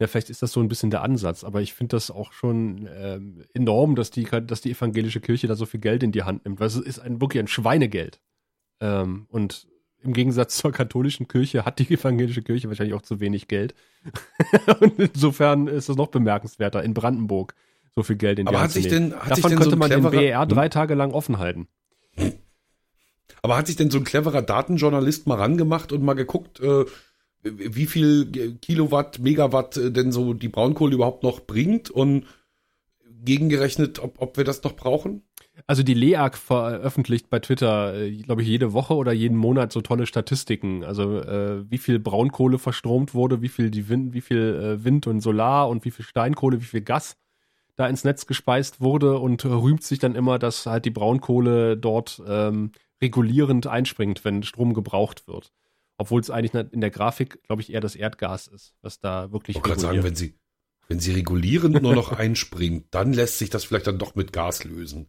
Ja, 0.00 0.08
vielleicht 0.08 0.30
ist 0.30 0.42
das 0.42 0.50
so 0.50 0.58
ein 0.58 0.66
bisschen 0.66 0.90
der 0.90 1.02
Ansatz, 1.02 1.44
aber 1.44 1.62
ich 1.62 1.74
finde 1.74 1.94
das 1.94 2.10
auch 2.10 2.32
schon 2.32 2.88
ähm, 2.92 3.44
enorm, 3.54 3.94
dass 3.94 4.10
die, 4.10 4.24
dass 4.24 4.60
die 4.60 4.72
evangelische 4.72 5.20
Kirche 5.20 5.46
da 5.46 5.54
so 5.54 5.64
viel 5.64 5.78
Geld 5.78 6.02
in 6.02 6.10
die 6.10 6.24
Hand 6.24 6.44
nimmt, 6.44 6.58
weil 6.58 6.66
es 6.66 6.74
ist 6.74 6.98
ein, 6.98 7.20
wirklich 7.20 7.40
ein 7.40 7.46
Schweinegeld. 7.46 8.20
Ähm, 8.80 9.26
und 9.28 9.68
im 10.02 10.12
Gegensatz 10.12 10.56
zur 10.56 10.72
katholischen 10.72 11.28
Kirche 11.28 11.64
hat 11.64 11.78
die 11.78 11.92
evangelische 11.92 12.42
Kirche 12.42 12.68
wahrscheinlich 12.68 12.94
auch 12.94 13.02
zu 13.02 13.20
wenig 13.20 13.48
Geld. 13.48 13.74
und 14.80 14.98
insofern 14.98 15.68
ist 15.68 15.88
das 15.88 15.96
noch 15.96 16.08
bemerkenswerter 16.08 16.82
in 16.82 16.94
Brandenburg 16.94 17.54
so 17.94 18.02
viel 18.02 18.16
Geld 18.16 18.38
in 18.38 18.46
die 18.46 18.48
Aber 18.48 18.58
Hand 18.58 18.68
hat 18.68 18.72
sich 18.72 18.88
denn, 18.88 19.14
hat 19.14 19.30
Davon 19.30 19.34
sich 19.34 19.44
denn 19.44 19.58
könnte 19.58 19.70
so 19.70 19.76
man 19.76 19.90
den 19.90 20.00
cleverer, 20.00 20.20
BR 20.20 20.46
drei 20.46 20.68
Tage 20.68 20.94
lang 20.94 21.12
offen 21.12 21.38
halten. 21.38 21.68
Aber 23.42 23.56
hat 23.56 23.66
sich 23.66 23.76
denn 23.76 23.90
so 23.90 23.98
ein 23.98 24.04
cleverer 24.04 24.42
Datenjournalist 24.42 25.26
mal 25.26 25.36
rangemacht 25.36 25.92
und 25.92 26.02
mal 26.02 26.14
geguckt, 26.14 26.60
äh, 26.60 26.84
wie 27.42 27.86
viel 27.86 28.56
Kilowatt, 28.60 29.18
Megawatt 29.18 29.76
äh, 29.76 29.90
denn 29.90 30.12
so 30.12 30.32
die 30.32 30.48
Braunkohle 30.48 30.94
überhaupt 30.94 31.22
noch 31.22 31.40
bringt 31.40 31.90
und 31.90 32.26
gegengerechnet, 33.24 33.98
ob, 33.98 34.20
ob 34.20 34.36
wir 34.36 34.44
das 34.44 34.62
noch 34.62 34.74
brauchen? 34.74 35.22
Also 35.66 35.82
die 35.82 35.94
LEAG 35.94 36.36
veröffentlicht 36.36 37.30
bei 37.30 37.38
Twitter, 37.38 37.94
äh, 37.94 38.16
glaube 38.16 38.42
ich, 38.42 38.48
jede 38.48 38.72
Woche 38.72 38.94
oder 38.94 39.12
jeden 39.12 39.36
Monat 39.36 39.72
so 39.72 39.80
tolle 39.80 40.06
Statistiken. 40.06 40.84
Also 40.84 41.20
äh, 41.20 41.70
wie 41.70 41.78
viel 41.78 41.98
Braunkohle 41.98 42.58
verstromt 42.58 43.14
wurde, 43.14 43.42
wie 43.42 43.48
viel 43.48 43.70
die 43.70 43.88
Wind, 43.88 44.12
wie 44.14 44.20
viel 44.20 44.38
äh, 44.38 44.84
Wind 44.84 45.06
und 45.06 45.20
Solar 45.20 45.68
und 45.68 45.84
wie 45.84 45.90
viel 45.90 46.04
Steinkohle, 46.04 46.60
wie 46.60 46.66
viel 46.66 46.82
Gas 46.82 47.16
da 47.76 47.86
ins 47.86 48.04
Netz 48.04 48.26
gespeist 48.26 48.80
wurde 48.80 49.18
und 49.18 49.44
rühmt 49.44 49.82
sich 49.82 49.98
dann 49.98 50.14
immer, 50.14 50.38
dass 50.38 50.66
halt 50.66 50.84
die 50.84 50.90
Braunkohle 50.90 51.76
dort 51.76 52.22
ähm, 52.26 52.72
regulierend 53.00 53.66
einspringt, 53.66 54.24
wenn 54.24 54.42
Strom 54.42 54.74
gebraucht 54.74 55.26
wird. 55.26 55.52
Obwohl 55.96 56.20
es 56.20 56.30
eigentlich 56.30 56.54
in 56.72 56.80
der 56.80 56.90
Grafik, 56.90 57.42
glaube 57.44 57.62
ich, 57.62 57.72
eher 57.72 57.80
das 57.80 57.94
Erdgas 57.94 58.46
ist, 58.46 58.74
was 58.82 59.00
da 59.00 59.32
wirklich. 59.32 59.56
Ich 59.56 59.62
wollte 59.62 59.80
gerade 59.80 59.80
sagen, 59.80 60.02
wenn 60.02 60.16
sie, 60.16 60.34
wenn 60.88 61.00
sie 61.00 61.12
regulierend 61.12 61.82
nur 61.82 61.94
noch 61.94 62.12
einspringt, 62.18 62.86
dann 62.90 63.12
lässt 63.12 63.38
sich 63.38 63.50
das 63.50 63.64
vielleicht 63.64 63.86
dann 63.86 63.98
doch 63.98 64.14
mit 64.14 64.32
Gas 64.32 64.64
lösen. 64.64 65.08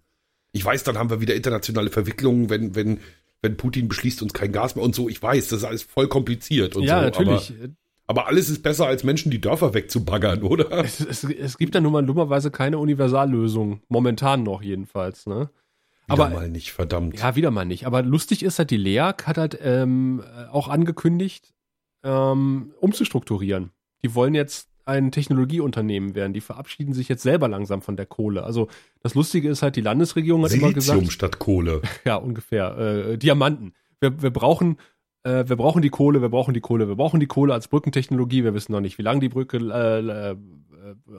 Ich 0.53 0.63
weiß, 0.63 0.83
dann 0.83 0.97
haben 0.97 1.09
wir 1.09 1.19
wieder 1.19 1.35
internationale 1.35 1.89
Verwicklungen, 1.89 2.49
wenn, 2.49 2.75
wenn, 2.75 2.99
wenn 3.41 3.57
Putin 3.57 3.87
beschließt, 3.87 4.21
uns 4.21 4.33
kein 4.33 4.51
Gas 4.51 4.75
mehr 4.75 4.85
und 4.85 4.95
so. 4.95 5.09
Ich 5.09 5.21
weiß, 5.21 5.49
das 5.49 5.59
ist 5.59 5.65
alles 5.65 5.83
voll 5.83 6.07
kompliziert 6.07 6.75
und 6.75 6.83
ja, 6.83 6.99
so. 6.99 7.05
natürlich. 7.05 7.53
Aber, 7.59 7.73
aber, 8.05 8.27
alles 8.27 8.49
ist 8.49 8.61
besser, 8.61 8.85
als 8.85 9.03
Menschen 9.03 9.31
die 9.31 9.41
Dörfer 9.41 9.73
wegzubaggern, 9.73 10.43
oder? 10.43 10.71
Es, 10.83 10.99
es, 10.99 11.23
es 11.23 11.57
gibt 11.57 11.75
da 11.75 11.81
nun 11.81 11.91
mal 11.91 12.05
dummerweise 12.05 12.51
keine 12.51 12.77
Universallösung. 12.77 13.81
Momentan 13.89 14.43
noch 14.43 14.61
jedenfalls, 14.61 15.25
ne? 15.25 15.49
Wieder 16.05 16.25
aber, 16.25 16.29
mal 16.29 16.49
nicht, 16.49 16.71
verdammt. 16.71 17.19
Ja, 17.19 17.35
wieder 17.35 17.49
mal 17.49 17.65
nicht. 17.65 17.87
Aber 17.87 18.03
lustig 18.03 18.43
ist 18.43 18.59
halt, 18.59 18.71
die 18.71 18.77
LEAG 18.77 19.25
hat 19.25 19.37
halt 19.37 19.57
ähm, 19.61 20.21
auch 20.51 20.67
angekündigt, 20.67 21.53
ähm, 22.03 22.73
umzustrukturieren. 22.79 23.71
Die 24.03 24.13
wollen 24.13 24.35
jetzt 24.35 24.69
ein 24.85 25.11
Technologieunternehmen 25.11 26.15
werden. 26.15 26.33
Die 26.33 26.41
verabschieden 26.41 26.93
sich 26.93 27.09
jetzt 27.09 27.23
selber 27.23 27.47
langsam 27.47 27.81
von 27.81 27.95
der 27.95 28.05
Kohle. 28.05 28.43
Also 28.43 28.67
das 29.01 29.15
Lustige 29.15 29.49
ist 29.49 29.61
halt, 29.61 29.75
die 29.75 29.81
Landesregierung 29.81 30.43
hat 30.43 30.51
Silizium 30.51 30.71
immer 30.71 30.75
gesagt. 30.75 31.11
statt 31.11 31.39
Kohle. 31.39 31.81
Ja, 32.05 32.15
ungefähr. 32.15 32.77
Äh, 32.77 33.17
Diamanten. 33.17 33.73
Wir, 33.99 34.21
wir 34.21 34.31
brauchen 34.31 34.77
äh, 35.23 35.47
wir 35.47 35.55
brauchen 35.55 35.81
die 35.81 35.89
Kohle, 35.89 36.21
wir 36.21 36.29
brauchen 36.29 36.53
die 36.53 36.61
Kohle, 36.61 36.87
wir 36.87 36.95
brauchen 36.95 37.19
die 37.19 37.27
Kohle 37.27 37.53
als 37.53 37.67
Brückentechnologie. 37.67 38.43
Wir 38.43 38.53
wissen 38.53 38.73
noch 38.73 38.81
nicht, 38.81 38.97
wie 38.97 39.03
lange 39.03 39.21
die 39.21 39.29
Brücke 39.29 39.57
äh, 39.57 40.31
äh, 40.31 40.35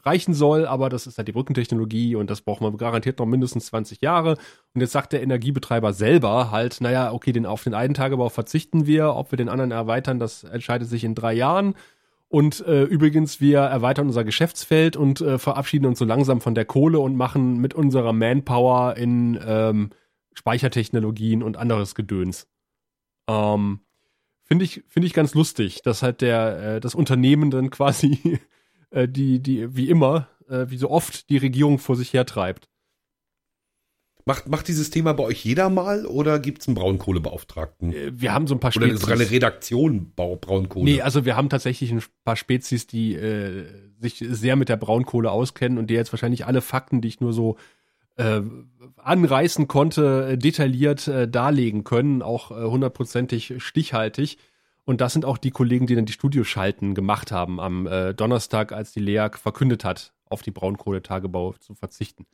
reichen 0.04 0.34
soll, 0.34 0.66
aber 0.66 0.88
das 0.88 1.06
ist 1.06 1.16
halt 1.16 1.28
die 1.28 1.32
Brückentechnologie 1.32 2.16
und 2.16 2.28
das 2.28 2.42
brauchen 2.42 2.70
wir 2.70 2.76
garantiert 2.76 3.18
noch 3.18 3.26
mindestens 3.26 3.66
20 3.66 4.02
Jahre. 4.02 4.36
Und 4.74 4.80
jetzt 4.80 4.92
sagt 4.92 5.12
der 5.12 5.22
Energiebetreiber 5.22 5.92
selber 5.92 6.50
halt, 6.50 6.80
naja, 6.80 7.12
okay, 7.12 7.32
den, 7.32 7.46
auf 7.46 7.64
den 7.64 7.74
einen 7.74 7.94
Tagebau 7.94 8.28
verzichten 8.28 8.86
wir, 8.86 9.14
ob 9.14 9.32
wir 9.32 9.36
den 9.36 9.48
anderen 9.48 9.70
erweitern, 9.70 10.18
das 10.18 10.44
entscheidet 10.44 10.88
sich 10.88 11.04
in 11.04 11.14
drei 11.14 11.32
Jahren. 11.32 11.74
Und 12.34 12.66
äh, 12.66 12.82
übrigens, 12.82 13.40
wir 13.40 13.60
erweitern 13.60 14.08
unser 14.08 14.24
Geschäftsfeld 14.24 14.96
und 14.96 15.20
äh, 15.20 15.38
verabschieden 15.38 15.86
uns 15.86 16.00
so 16.00 16.04
langsam 16.04 16.40
von 16.40 16.56
der 16.56 16.64
Kohle 16.64 16.98
und 16.98 17.14
machen 17.14 17.58
mit 17.58 17.74
unserer 17.74 18.12
Manpower 18.12 18.96
in 18.96 19.38
ähm, 19.46 19.90
Speichertechnologien 20.32 21.44
und 21.44 21.56
anderes 21.56 21.94
Gedöns. 21.94 22.48
Ähm, 23.28 23.82
Finde 24.42 24.64
ich, 24.64 24.82
finde 24.88 25.06
ich 25.06 25.14
ganz 25.14 25.34
lustig, 25.34 25.82
dass 25.82 26.02
halt 26.02 26.22
der, 26.22 26.58
äh, 26.58 26.80
das 26.80 26.96
Unternehmen 26.96 27.52
dann 27.52 27.70
quasi 27.70 28.40
äh, 28.90 29.06
die, 29.06 29.38
die, 29.38 29.76
wie 29.76 29.88
immer, 29.88 30.26
äh, 30.48 30.66
wie 30.70 30.76
so 30.76 30.90
oft 30.90 31.30
die 31.30 31.38
Regierung 31.38 31.78
vor 31.78 31.94
sich 31.94 32.12
hertreibt. 32.12 32.68
Macht, 34.26 34.48
macht 34.48 34.68
dieses 34.68 34.88
Thema 34.88 35.12
bei 35.12 35.22
euch 35.24 35.44
jeder 35.44 35.68
mal 35.68 36.06
oder 36.06 36.38
gibt 36.38 36.62
es 36.62 36.68
einen 36.68 36.76
Braunkohlebeauftragten? 36.76 37.92
Äh, 37.92 38.12
wir 38.14 38.32
haben 38.32 38.46
so 38.46 38.54
ein 38.54 38.60
paar 38.60 38.72
Spezies. 38.72 38.92
Oder 38.92 39.00
sogar 39.00 39.16
eine 39.16 39.30
Redaktion 39.30 40.12
Braunkohle? 40.16 40.84
Nee, 40.84 41.02
also 41.02 41.26
wir 41.26 41.36
haben 41.36 41.50
tatsächlich 41.50 41.92
ein 41.92 42.02
paar 42.24 42.36
Spezies, 42.36 42.86
die 42.86 43.14
äh, 43.14 43.66
sich 44.00 44.24
sehr 44.26 44.56
mit 44.56 44.70
der 44.70 44.78
Braunkohle 44.78 45.30
auskennen 45.30 45.76
und 45.76 45.90
die 45.90 45.94
jetzt 45.94 46.12
wahrscheinlich 46.12 46.46
alle 46.46 46.62
Fakten, 46.62 47.02
die 47.02 47.08
ich 47.08 47.20
nur 47.20 47.34
so 47.34 47.56
äh, 48.16 48.40
anreißen 48.96 49.68
konnte, 49.68 50.28
äh, 50.30 50.38
detailliert 50.38 51.06
äh, 51.06 51.28
darlegen 51.28 51.84
können, 51.84 52.22
auch 52.22 52.50
äh, 52.50 52.64
hundertprozentig 52.64 53.54
stichhaltig. 53.58 54.38
Und 54.86 55.02
das 55.02 55.12
sind 55.12 55.26
auch 55.26 55.36
die 55.36 55.50
Kollegen, 55.50 55.86
die 55.86 55.96
dann 55.96 56.06
die 56.06 56.12
Studioschalten 56.12 56.94
gemacht 56.94 57.32
haben 57.32 57.58
am 57.58 57.88
Donnerstag, 58.18 58.70
als 58.70 58.92
die 58.92 59.00
LEAG 59.00 59.38
verkündet 59.38 59.82
hat, 59.82 60.12
auf 60.28 60.42
die 60.42 60.50
Braunkohletagebau 60.50 61.54
zu 61.54 61.74
verzichten. 61.74 62.26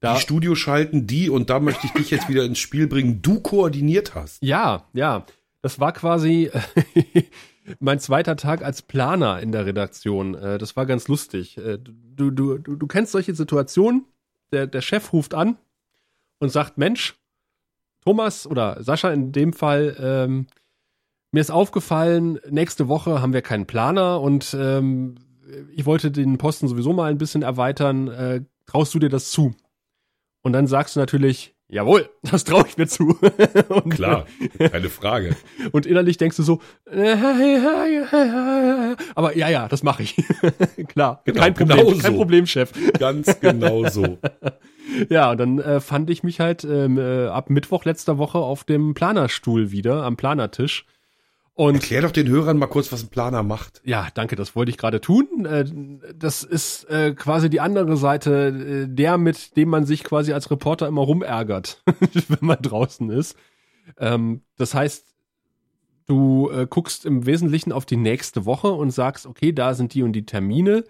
Da, 0.00 0.14
die 0.14 0.20
Studioschalten, 0.20 1.06
die, 1.06 1.28
und 1.28 1.50
da 1.50 1.60
möchte 1.60 1.86
ich 1.86 1.92
dich 1.92 2.10
jetzt 2.10 2.28
wieder 2.28 2.44
ins 2.44 2.58
Spiel 2.58 2.86
bringen, 2.86 3.20
du 3.20 3.40
koordiniert 3.40 4.14
hast. 4.14 4.42
Ja, 4.42 4.88
ja. 4.94 5.26
Das 5.62 5.78
war 5.78 5.92
quasi, 5.92 6.50
mein 7.80 8.00
zweiter 8.00 8.36
Tag 8.36 8.64
als 8.64 8.80
Planer 8.80 9.40
in 9.40 9.52
der 9.52 9.66
Redaktion. 9.66 10.34
Äh, 10.34 10.56
das 10.56 10.74
war 10.74 10.86
ganz 10.86 11.06
lustig. 11.08 11.58
Äh, 11.58 11.78
du, 11.78 12.30
du, 12.30 12.58
du, 12.58 12.76
du 12.76 12.86
kennst 12.86 13.12
solche 13.12 13.34
Situationen. 13.34 14.06
Der, 14.52 14.66
der 14.66 14.80
Chef 14.80 15.12
ruft 15.12 15.34
an 15.34 15.58
und 16.40 16.50
sagt, 16.50 16.76
Mensch, 16.76 17.14
Thomas 18.04 18.46
oder 18.46 18.82
Sascha 18.82 19.12
in 19.12 19.30
dem 19.30 19.52
Fall, 19.52 19.96
ähm, 20.00 20.46
mir 21.30 21.40
ist 21.40 21.52
aufgefallen, 21.52 22.40
nächste 22.48 22.88
Woche 22.88 23.22
haben 23.22 23.32
wir 23.32 23.42
keinen 23.42 23.66
Planer 23.66 24.20
und 24.20 24.56
ähm, 24.58 25.16
ich 25.72 25.86
wollte 25.86 26.10
den 26.10 26.38
Posten 26.38 26.66
sowieso 26.66 26.92
mal 26.92 27.10
ein 27.10 27.18
bisschen 27.18 27.42
erweitern. 27.42 28.08
Äh, 28.08 28.42
traust 28.66 28.94
du 28.94 28.98
dir 28.98 29.10
das 29.10 29.30
zu? 29.30 29.54
Und 30.42 30.52
dann 30.52 30.66
sagst 30.66 30.96
du 30.96 31.00
natürlich, 31.00 31.54
jawohl, 31.68 32.08
das 32.22 32.44
traue 32.44 32.64
ich 32.66 32.76
mir 32.76 32.86
zu. 32.86 33.18
und, 33.68 33.90
Klar, 33.90 34.26
keine 34.58 34.88
Frage. 34.88 35.36
Und 35.72 35.86
innerlich 35.86 36.16
denkst 36.16 36.36
du 36.36 36.42
so, 36.42 36.60
aber 39.14 39.36
ja, 39.36 39.48
ja, 39.48 39.68
das 39.68 39.82
mache 39.82 40.02
ich. 40.02 40.16
Klar, 40.88 41.22
genau, 41.24 41.40
kein 41.40 41.54
Problem, 41.54 41.78
genau 41.78 41.94
so. 41.94 42.02
kein 42.02 42.16
Problem, 42.16 42.46
Chef. 42.46 42.72
Ganz 42.98 43.40
genau 43.40 43.88
so. 43.88 44.18
ja, 45.08 45.30
und 45.30 45.38
dann 45.38 45.58
äh, 45.58 45.80
fand 45.80 46.10
ich 46.10 46.22
mich 46.22 46.40
halt 46.40 46.64
ähm, 46.64 46.98
äh, 46.98 47.26
ab 47.26 47.50
Mittwoch 47.50 47.84
letzter 47.84 48.18
Woche 48.18 48.38
auf 48.38 48.64
dem 48.64 48.94
Planerstuhl 48.94 49.70
wieder, 49.70 50.02
am 50.02 50.16
Planertisch 50.16 50.86
und 51.54 51.74
Erklär 51.74 52.02
doch 52.02 52.10
den 52.10 52.28
Hörern 52.28 52.56
mal 52.56 52.68
kurz, 52.68 52.90
was 52.90 53.02
ein 53.02 53.08
Planer 53.08 53.42
macht. 53.42 53.82
Ja, 53.84 54.08
danke, 54.14 54.36
das 54.36 54.56
wollte 54.56 54.70
ich 54.70 54.78
gerade 54.78 55.00
tun. 55.00 55.44
Äh, 55.44 55.64
das 56.14 56.42
ist 56.42 56.84
äh, 56.84 57.12
quasi 57.14 57.50
die 57.50 57.60
andere 57.60 57.96
Seite, 57.96 58.86
äh, 58.86 58.86
der, 58.88 59.18
mit 59.18 59.56
dem 59.56 59.68
man 59.68 59.84
sich 59.84 60.04
quasi 60.04 60.32
als 60.32 60.50
Reporter 60.50 60.86
immer 60.86 61.02
rumärgert, 61.02 61.82
wenn 62.28 62.38
man 62.40 62.62
draußen 62.62 63.10
ist. 63.10 63.36
Ähm, 63.98 64.42
das 64.56 64.74
heißt, 64.74 65.06
du 66.06 66.50
guckst 66.70 67.06
im 67.06 67.24
Wesentlichen 67.24 67.70
auf 67.70 67.86
die 67.86 67.96
nächste 67.96 68.44
Woche 68.44 68.72
und 68.72 68.90
sagst, 68.90 69.26
okay, 69.26 69.52
da 69.52 69.74
sind 69.74 69.94
die 69.94 70.02
und 70.02 70.12
die 70.12 70.26
Termine 70.26 70.84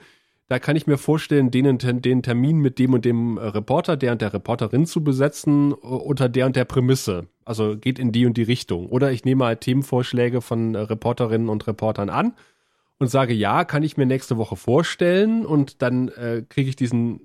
da 0.51 0.59
kann 0.59 0.75
ich 0.75 0.89
mir 0.89 0.99
vorstellen, 0.99 1.53
den, 1.53 1.79
den 1.79 2.23
Termin 2.25 2.59
mit 2.59 2.81
dem 2.81 2.93
und 2.93 3.05
dem 3.05 3.39
äh, 3.39 3.43
Reporter, 3.43 3.97
der 3.97 4.11
und 4.11 4.21
der 4.21 4.35
Reporterin 4.35 4.85
zu 4.85 5.05
besetzen, 5.05 5.73
unter 5.73 6.29
der 6.29 6.47
und 6.47 6.57
der 6.57 6.65
Prämisse. 6.65 7.29
Also 7.45 7.77
geht 7.77 8.01
in 8.01 8.11
die 8.11 8.27
und 8.27 8.37
die 8.37 8.43
Richtung. 8.43 8.89
Oder 8.89 9.13
ich 9.13 9.25
nehme 9.25 9.45
halt 9.45 9.61
Themenvorschläge 9.61 10.41
von 10.41 10.75
äh, 10.75 10.79
Reporterinnen 10.81 11.49
und 11.49 11.69
Reportern 11.69 12.11
an 12.11 12.35
und 12.99 13.07
sage, 13.07 13.33
ja, 13.33 13.65
kann 13.65 13.85
ich 13.85 13.97
mir 13.97 14.07
nächste 14.07 14.39
Woche 14.39 14.57
vorstellen. 14.57 15.47
Und 15.47 15.83
dann 15.83 16.09
äh, 16.09 16.43
kriege 16.49 16.69
ich 16.69 16.75
diesen, 16.75 17.21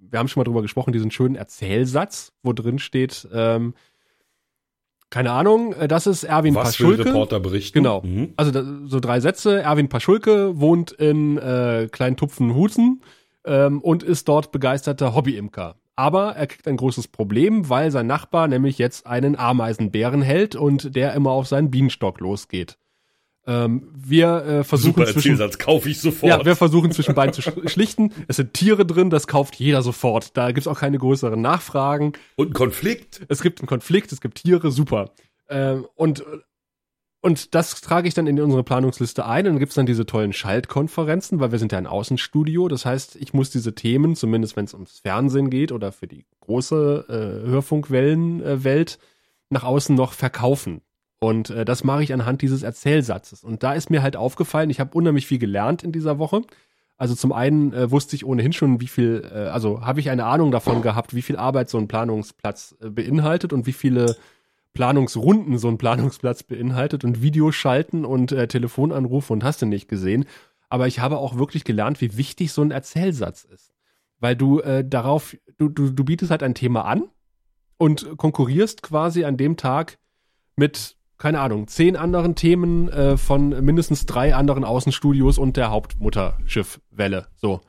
wir 0.00 0.18
haben 0.18 0.26
schon 0.26 0.40
mal 0.40 0.44
drüber 0.44 0.62
gesprochen, 0.62 0.92
diesen 0.92 1.12
schönen 1.12 1.36
Erzählsatz, 1.36 2.32
wo 2.42 2.52
drin 2.52 2.80
steht, 2.80 3.28
ähm, 3.32 3.74
keine 5.12 5.30
Ahnung, 5.30 5.74
äh, 5.74 5.86
das 5.86 6.06
ist 6.06 6.24
Erwin 6.24 6.54
Was 6.54 6.70
Paschulke. 6.70 7.02
Für 7.02 7.08
Reporter 7.10 7.38
berichten. 7.38 7.78
Genau. 7.78 8.00
Mhm. 8.02 8.32
Also 8.36 8.50
da, 8.50 8.64
so 8.86 8.98
drei 8.98 9.20
Sätze. 9.20 9.60
Erwin 9.60 9.90
Paschulke 9.90 10.58
wohnt 10.58 10.90
in 10.90 11.36
äh, 11.36 11.88
Kleintupfenhusen 11.92 13.02
ähm, 13.44 13.82
und 13.82 14.02
ist 14.02 14.26
dort 14.26 14.52
begeisterter 14.52 15.14
Hobbyimker. 15.14 15.76
Aber 15.96 16.34
er 16.36 16.46
kriegt 16.46 16.66
ein 16.66 16.78
großes 16.78 17.08
Problem, 17.08 17.68
weil 17.68 17.90
sein 17.90 18.06
Nachbar 18.06 18.48
nämlich 18.48 18.78
jetzt 18.78 19.06
einen 19.06 19.36
Ameisenbären 19.36 20.22
hält 20.22 20.56
und 20.56 20.96
der 20.96 21.12
immer 21.12 21.32
auf 21.32 21.46
seinen 21.46 21.70
Bienenstock 21.70 22.18
losgeht. 22.20 22.78
Ähm, 23.46 23.88
wir 23.94 24.44
äh, 24.44 24.64
versuchen 24.64 25.04
Super 25.04 25.06
zwischen, 25.06 25.58
kaufe 25.58 25.88
ich 25.88 26.00
sofort. 26.00 26.30
Ja, 26.30 26.44
wir 26.44 26.54
versuchen 26.54 26.92
zwischen 26.92 27.14
beiden 27.14 27.32
zu 27.32 27.42
schlichten. 27.42 28.12
Es 28.28 28.36
sind 28.36 28.54
Tiere 28.54 28.86
drin, 28.86 29.10
das 29.10 29.26
kauft 29.26 29.56
jeder 29.56 29.82
sofort. 29.82 30.36
Da 30.36 30.52
gibt's 30.52 30.68
auch 30.68 30.78
keine 30.78 30.98
größeren 30.98 31.40
Nachfragen. 31.40 32.12
Und 32.36 32.46
einen 32.46 32.54
Konflikt. 32.54 33.22
Es 33.28 33.42
gibt 33.42 33.60
einen 33.60 33.66
Konflikt, 33.66 34.12
es 34.12 34.20
gibt 34.20 34.42
Tiere, 34.42 34.70
super. 34.70 35.10
Ähm, 35.48 35.86
und 35.96 36.24
und 37.24 37.54
das 37.54 37.80
trage 37.80 38.08
ich 38.08 38.14
dann 38.14 38.26
in 38.26 38.40
unsere 38.40 38.64
Planungsliste 38.64 39.24
ein. 39.24 39.46
Und 39.46 39.52
dann 39.52 39.58
gibt's 39.60 39.76
dann 39.76 39.86
diese 39.86 40.04
tollen 40.04 40.32
Schaltkonferenzen, 40.32 41.38
weil 41.38 41.52
wir 41.52 41.60
sind 41.60 41.70
ja 41.70 41.78
ein 41.78 41.86
Außenstudio. 41.86 42.66
Das 42.66 42.84
heißt, 42.84 43.14
ich 43.14 43.32
muss 43.32 43.50
diese 43.50 43.76
Themen, 43.76 44.16
zumindest 44.16 44.56
wenn 44.56 44.64
es 44.64 44.74
ums 44.74 44.98
Fernsehen 44.98 45.48
geht 45.48 45.70
oder 45.70 45.92
für 45.92 46.08
die 46.08 46.26
große 46.40 47.06
äh, 47.08 47.48
Hörfunkwellenwelt, 47.48 48.98
äh, 49.00 49.04
nach 49.50 49.62
außen 49.62 49.94
noch 49.94 50.14
verkaufen. 50.14 50.80
Und 51.22 51.50
äh, 51.50 51.64
das 51.64 51.84
mache 51.84 52.02
ich 52.02 52.12
anhand 52.12 52.42
dieses 52.42 52.64
Erzählsatzes. 52.64 53.44
Und 53.44 53.62
da 53.62 53.74
ist 53.74 53.90
mir 53.90 54.02
halt 54.02 54.16
aufgefallen, 54.16 54.70
ich 54.70 54.80
habe 54.80 54.98
unheimlich 54.98 55.28
viel 55.28 55.38
gelernt 55.38 55.84
in 55.84 55.92
dieser 55.92 56.18
Woche. 56.18 56.42
Also 56.96 57.14
zum 57.14 57.30
einen 57.30 57.72
äh, 57.72 57.92
wusste 57.92 58.16
ich 58.16 58.26
ohnehin 58.26 58.52
schon, 58.52 58.80
wie 58.80 58.88
viel, 58.88 59.30
äh, 59.32 59.46
also 59.46 59.82
habe 59.86 60.00
ich 60.00 60.10
eine 60.10 60.24
Ahnung 60.24 60.50
davon 60.50 60.82
gehabt, 60.82 61.14
wie 61.14 61.22
viel 61.22 61.36
Arbeit 61.36 61.70
so 61.70 61.78
ein 61.78 61.86
Planungsplatz 61.86 62.74
äh, 62.80 62.90
beinhaltet 62.90 63.52
und 63.52 63.68
wie 63.68 63.72
viele 63.72 64.16
Planungsrunden 64.72 65.58
so 65.58 65.68
ein 65.68 65.78
Planungsplatz 65.78 66.42
beinhaltet 66.42 67.04
und 67.04 67.22
Videoschalten 67.22 68.04
und 68.04 68.32
äh, 68.32 68.48
Telefonanrufe 68.48 69.32
und 69.32 69.44
hast 69.44 69.62
du 69.62 69.66
nicht 69.66 69.86
gesehen. 69.86 70.24
Aber 70.70 70.88
ich 70.88 70.98
habe 70.98 71.18
auch 71.18 71.38
wirklich 71.38 71.62
gelernt, 71.62 72.00
wie 72.00 72.16
wichtig 72.16 72.50
so 72.50 72.62
ein 72.62 72.72
Erzählsatz 72.72 73.44
ist. 73.44 73.72
Weil 74.18 74.34
du 74.34 74.58
äh, 74.58 74.84
darauf, 74.84 75.36
du, 75.56 75.68
du, 75.68 75.90
du 75.90 76.02
bietest 76.02 76.32
halt 76.32 76.42
ein 76.42 76.56
Thema 76.56 76.84
an 76.84 77.04
und 77.78 78.16
konkurrierst 78.16 78.82
quasi 78.82 79.24
an 79.24 79.36
dem 79.36 79.56
Tag 79.56 79.98
mit 80.56 80.96
keine 81.22 81.38
Ahnung, 81.38 81.68
zehn 81.68 81.94
anderen 81.94 82.34
Themen 82.34 82.88
äh, 82.88 83.16
von 83.16 83.50
mindestens 83.64 84.06
drei 84.06 84.34
anderen 84.34 84.64
Außenstudios 84.64 85.38
und 85.38 85.56
der 85.56 85.70
Hauptmutterschiffwelle. 85.70 87.28
So. 87.36 87.60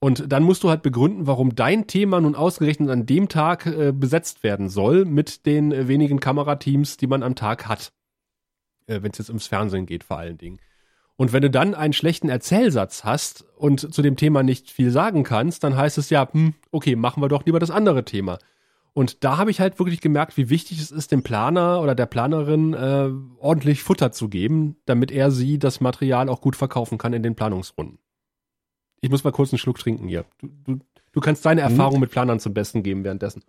Und 0.00 0.32
dann 0.32 0.42
musst 0.42 0.64
du 0.64 0.68
halt 0.68 0.82
begründen, 0.82 1.28
warum 1.28 1.54
dein 1.54 1.86
Thema 1.86 2.20
nun 2.20 2.34
ausgerechnet 2.34 2.90
an 2.90 3.06
dem 3.06 3.28
Tag 3.28 3.66
äh, 3.66 3.92
besetzt 3.92 4.42
werden 4.42 4.68
soll 4.68 5.04
mit 5.04 5.46
den 5.46 5.70
äh, 5.70 5.86
wenigen 5.86 6.18
Kamerateams, 6.18 6.96
die 6.96 7.06
man 7.06 7.22
am 7.22 7.36
Tag 7.36 7.68
hat. 7.68 7.92
Äh, 8.88 9.00
Wenn 9.00 9.12
es 9.12 9.18
jetzt 9.18 9.30
ums 9.30 9.46
Fernsehen 9.46 9.86
geht, 9.86 10.02
vor 10.02 10.18
allen 10.18 10.36
Dingen. 10.36 10.58
Und 11.14 11.32
wenn 11.32 11.42
du 11.42 11.50
dann 11.50 11.76
einen 11.76 11.92
schlechten 11.92 12.28
Erzählsatz 12.28 13.04
hast 13.04 13.44
und 13.56 13.94
zu 13.94 14.02
dem 14.02 14.16
Thema 14.16 14.42
nicht 14.42 14.72
viel 14.72 14.90
sagen 14.90 15.22
kannst, 15.22 15.62
dann 15.62 15.76
heißt 15.76 15.98
es 15.98 16.10
ja, 16.10 16.28
hm, 16.32 16.54
okay, 16.72 16.96
machen 16.96 17.22
wir 17.22 17.28
doch 17.28 17.46
lieber 17.46 17.60
das 17.60 17.70
andere 17.70 18.04
Thema. 18.04 18.40
Und 18.92 19.22
da 19.22 19.36
habe 19.36 19.50
ich 19.50 19.60
halt 19.60 19.78
wirklich 19.78 20.00
gemerkt, 20.00 20.36
wie 20.36 20.50
wichtig 20.50 20.80
es 20.80 20.90
ist, 20.90 21.12
dem 21.12 21.22
Planer 21.22 21.80
oder 21.80 21.94
der 21.94 22.06
Planerin 22.06 22.74
äh, 22.74 23.10
ordentlich 23.38 23.82
Futter 23.82 24.12
zu 24.12 24.28
geben, 24.28 24.76
damit 24.86 25.10
er 25.10 25.30
sie 25.30 25.58
das 25.58 25.80
Material 25.80 26.28
auch 26.28 26.40
gut 26.40 26.56
verkaufen 26.56 26.98
kann 26.98 27.12
in 27.12 27.22
den 27.22 27.36
Planungsrunden. 27.36 27.98
Ich 29.00 29.10
muss 29.10 29.24
mal 29.24 29.30
kurz 29.30 29.52
einen 29.52 29.58
Schluck 29.58 29.78
trinken 29.78 30.08
hier. 30.08 30.24
Du, 30.40 30.48
du, 30.64 30.78
du 31.12 31.20
kannst 31.20 31.46
deine 31.46 31.62
mhm. 31.62 31.70
Erfahrung 31.70 32.00
mit 32.00 32.10
Planern 32.10 32.40
zum 32.40 32.54
Besten 32.54 32.82
geben 32.82 33.04
währenddessen. 33.04 33.42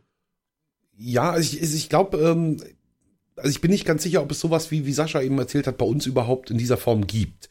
Ja, 0.96 1.32
also 1.32 1.56
ich, 1.56 1.62
also 1.62 1.76
ich 1.76 1.90
glaube, 1.90 2.18
ähm, 2.18 2.58
also 3.36 3.50
ich 3.50 3.62
bin 3.62 3.72
nicht 3.72 3.86
ganz 3.86 4.04
sicher, 4.04 4.22
ob 4.22 4.32
es 4.32 4.40
sowas 4.40 4.70
wie, 4.70 4.86
wie 4.86 4.94
Sascha 4.94 5.22
eben 5.22 5.40
erzählt 5.40 5.66
hat, 5.66 5.78
bei 5.78 5.86
uns 5.86 6.06
überhaupt 6.06 6.52
in 6.52 6.58
dieser 6.58 6.78
Form 6.78 7.08
gibt. 7.08 7.50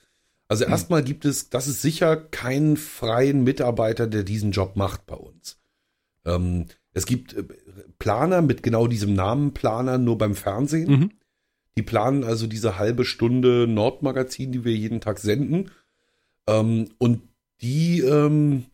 Also 0.48 0.64
mhm. 0.64 0.72
erstmal 0.72 1.02
gibt 1.02 1.24
es, 1.24 1.50
das 1.50 1.66
ist 1.66 1.82
sicher 1.82 2.16
keinen 2.16 2.76
freien 2.76 3.44
Mitarbeiter, 3.44 4.06
der 4.06 4.22
diesen 4.22 4.52
Job 4.52 4.76
macht 4.76 5.06
bei 5.06 5.16
uns. 5.16 5.58
Ähm, 6.24 6.66
es 6.94 7.06
gibt 7.06 7.34
äh, 7.34 7.44
Planer 7.98 8.42
mit 8.42 8.62
genau 8.62 8.86
diesem 8.86 9.14
Namen 9.14 9.52
Planer 9.54 9.98
nur 9.98 10.18
beim 10.18 10.34
Fernsehen. 10.34 10.90
Mhm. 10.90 11.10
Die 11.76 11.82
planen 11.82 12.24
also 12.24 12.46
diese 12.46 12.78
halbe 12.78 13.04
Stunde 13.04 13.66
Nordmagazin, 13.68 14.50
die 14.50 14.64
wir 14.64 14.74
jeden 14.74 15.00
Tag 15.00 15.18
senden. 15.18 15.70
Ähm, 16.48 16.88
und 16.98 17.22
die, 17.60 18.00
ähm, 18.00 18.64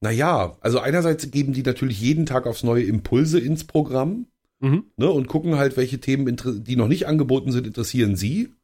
naja, 0.00 0.56
also 0.60 0.78
einerseits 0.78 1.30
geben 1.30 1.52
die 1.52 1.62
natürlich 1.62 2.00
jeden 2.00 2.26
Tag 2.26 2.46
aufs 2.46 2.62
neue 2.62 2.84
Impulse 2.84 3.38
ins 3.38 3.64
Programm 3.64 4.26
mhm. 4.60 4.84
ne, 4.96 5.10
und 5.10 5.28
gucken 5.28 5.56
halt, 5.56 5.76
welche 5.76 6.00
Themen, 6.00 6.36
die 6.64 6.76
noch 6.76 6.88
nicht 6.88 7.06
angeboten 7.06 7.52
sind, 7.52 7.66
interessieren 7.66 8.16
sie. 8.16 8.54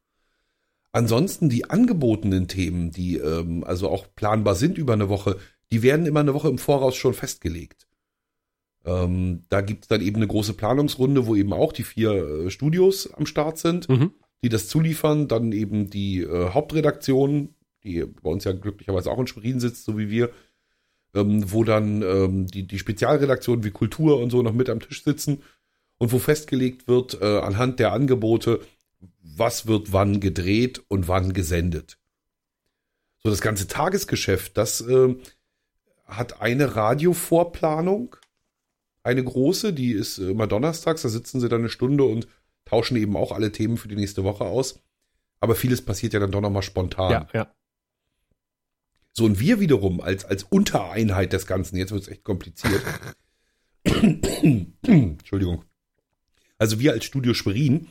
Ansonsten 0.91 1.49
die 1.49 1.69
angebotenen 1.69 2.47
Themen, 2.47 2.89
die 2.89 3.17
ähm, 3.17 3.63
also 3.65 3.89
auch 3.89 4.07
planbar 4.15 4.55
sind 4.55 4.77
über 4.77 4.93
eine 4.93 5.09
Woche, 5.09 5.37
die 5.71 5.83
werden 5.83 6.05
immer 6.05 6.21
eine 6.21 6.33
Woche 6.33 6.47
im 6.47 6.57
Voraus 6.57 6.95
schon 6.95 7.13
festgelegt. 7.13 7.84
Ähm, 8.85 9.45
da 9.49 9.61
gibt 9.61 9.85
es 9.85 9.87
dann 9.87 10.01
eben 10.01 10.17
eine 10.17 10.27
große 10.27 10.53
Planungsrunde, 10.53 11.25
wo 11.25 11.35
eben 11.35 11.53
auch 11.53 11.73
die 11.73 11.83
vier 11.83 12.11
äh, 12.11 12.51
Studios 12.51 13.11
am 13.13 13.25
Start 13.25 13.57
sind, 13.57 13.89
mhm. 13.89 14.11
die 14.43 14.49
das 14.49 14.67
zuliefern. 14.67 15.27
Dann 15.27 15.51
eben 15.51 15.89
die 15.89 16.21
äh, 16.21 16.49
Hauptredaktion, 16.49 17.55
die 17.83 18.05
bei 18.05 18.29
uns 18.29 18.43
ja 18.43 18.51
glücklicherweise 18.51 19.11
auch 19.11 19.19
in 19.19 19.27
Schwerin 19.27 19.59
sitzt, 19.59 19.85
so 19.85 19.97
wie 19.97 20.09
wir, 20.09 20.29
ähm, 21.15 21.51
wo 21.51 21.63
dann 21.63 22.03
ähm, 22.03 22.47
die, 22.47 22.67
die 22.67 22.77
Spezialredaktionen 22.77 23.63
wie 23.63 23.71
Kultur 23.71 24.19
und 24.19 24.29
so 24.29 24.43
noch 24.43 24.53
mit 24.53 24.69
am 24.69 24.79
Tisch 24.79 25.03
sitzen 25.03 25.41
und 25.97 26.11
wo 26.11 26.19
festgelegt 26.19 26.87
wird 26.87 27.19
äh, 27.21 27.39
anhand 27.39 27.79
der 27.79 27.91
Angebote, 27.91 28.59
was 29.21 29.65
wird 29.65 29.93
wann 29.93 30.19
gedreht 30.19 30.83
und 30.87 31.07
wann 31.07 31.33
gesendet. 31.33 31.97
So 33.23 33.29
das 33.31 33.41
ganze 33.41 33.67
Tagesgeschäft, 33.67 34.57
das 34.57 34.81
äh, 34.81 35.15
hat 36.05 36.41
eine 36.41 36.75
Radiovorplanung 36.75 38.15
eine 39.05 39.23
große, 39.23 39.71
die 39.71 39.91
ist 39.91 40.17
immer 40.17 40.47
donnerstags, 40.47 41.03
da 41.03 41.09
sitzen 41.09 41.39
sie 41.39 41.47
dann 41.47 41.61
eine 41.61 41.69
Stunde 41.69 42.03
und 42.03 42.27
tauschen 42.65 42.97
eben 42.97 43.15
auch 43.15 43.31
alle 43.31 43.51
Themen 43.51 43.77
für 43.77 43.87
die 43.87 43.95
nächste 43.95 44.23
Woche 44.23 44.45
aus. 44.45 44.79
Aber 45.39 45.55
vieles 45.55 45.83
passiert 45.83 46.13
ja 46.13 46.19
dann 46.19 46.31
doch 46.31 46.41
nochmal 46.41 46.63
spontan. 46.63 47.11
Ja, 47.11 47.27
ja. 47.33 47.55
So, 49.13 49.25
und 49.25 49.39
wir 49.39 49.59
wiederum 49.59 50.01
als, 50.01 50.25
als 50.25 50.43
Untereinheit 50.43 51.33
des 51.33 51.45
Ganzen, 51.45 51.77
jetzt 51.77 51.91
wird 51.91 52.01
es 52.01 52.07
echt 52.09 52.23
kompliziert. 52.23 52.81
Entschuldigung. 54.83 55.63
Also 56.57 56.79
wir 56.79 56.93
als 56.93 57.05
Studio 57.05 57.33
Schwerin 57.33 57.87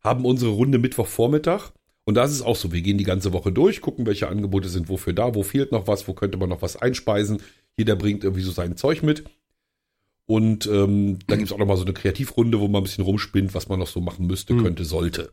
haben 0.00 0.24
unsere 0.24 0.52
Runde 0.52 0.78
Mittwochvormittag 0.78 1.72
Und 2.04 2.14
da 2.14 2.24
ist 2.24 2.32
es 2.32 2.42
auch 2.42 2.56
so, 2.56 2.72
wir 2.72 2.82
gehen 2.82 2.98
die 2.98 3.04
ganze 3.04 3.32
Woche 3.32 3.52
durch, 3.52 3.80
gucken, 3.80 4.06
welche 4.06 4.28
Angebote 4.28 4.68
sind 4.68 4.88
wofür 4.88 5.12
da, 5.12 5.34
wo 5.34 5.42
fehlt 5.42 5.72
noch 5.72 5.88
was, 5.88 6.06
wo 6.06 6.14
könnte 6.14 6.38
man 6.38 6.48
noch 6.48 6.62
was 6.62 6.76
einspeisen. 6.76 7.42
Jeder 7.76 7.96
bringt 7.96 8.22
irgendwie 8.22 8.42
so 8.42 8.52
sein 8.52 8.76
Zeug 8.76 9.02
mit. 9.02 9.24
Und 10.26 10.66
ähm, 10.66 11.18
da 11.26 11.36
gibt 11.36 11.48
es 11.48 11.52
auch 11.52 11.58
nochmal 11.58 11.76
so 11.76 11.84
eine 11.84 11.92
Kreativrunde, 11.92 12.60
wo 12.60 12.68
man 12.68 12.80
ein 12.80 12.84
bisschen 12.84 13.04
rumspinnt, 13.04 13.54
was 13.54 13.68
man 13.68 13.78
noch 13.78 13.88
so 13.88 14.00
machen 14.00 14.26
müsste, 14.26 14.54
mhm. 14.54 14.62
könnte, 14.62 14.84
sollte. 14.84 15.32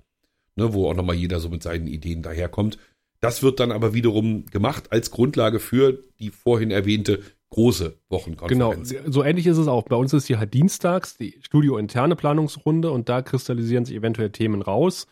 Ne, 0.55 0.73
wo 0.73 0.89
auch 0.89 0.95
nochmal 0.95 1.15
jeder 1.15 1.39
so 1.39 1.49
mit 1.49 1.63
seinen 1.63 1.87
Ideen 1.87 2.21
daherkommt. 2.21 2.77
Das 3.21 3.43
wird 3.43 3.59
dann 3.59 3.71
aber 3.71 3.93
wiederum 3.93 4.45
gemacht 4.47 4.91
als 4.91 5.11
Grundlage 5.11 5.59
für 5.59 6.03
die 6.19 6.29
vorhin 6.29 6.71
erwähnte 6.71 7.21
große 7.49 7.97
Wochenkonferenz. 8.09 8.89
Genau, 8.89 9.11
so 9.11 9.23
ähnlich 9.23 9.47
ist 9.47 9.57
es 9.57 9.67
auch. 9.67 9.83
Bei 9.83 9.95
uns 9.95 10.13
ist 10.13 10.27
hier 10.27 10.39
halt 10.39 10.53
dienstags 10.53 11.17
die 11.17 11.39
studiointerne 11.41 12.15
Planungsrunde 12.15 12.91
und 12.91 13.09
da 13.09 13.21
kristallisieren 13.21 13.85
sich 13.85 13.95
eventuell 13.95 14.31
Themen 14.31 14.61
raus, 14.61 15.07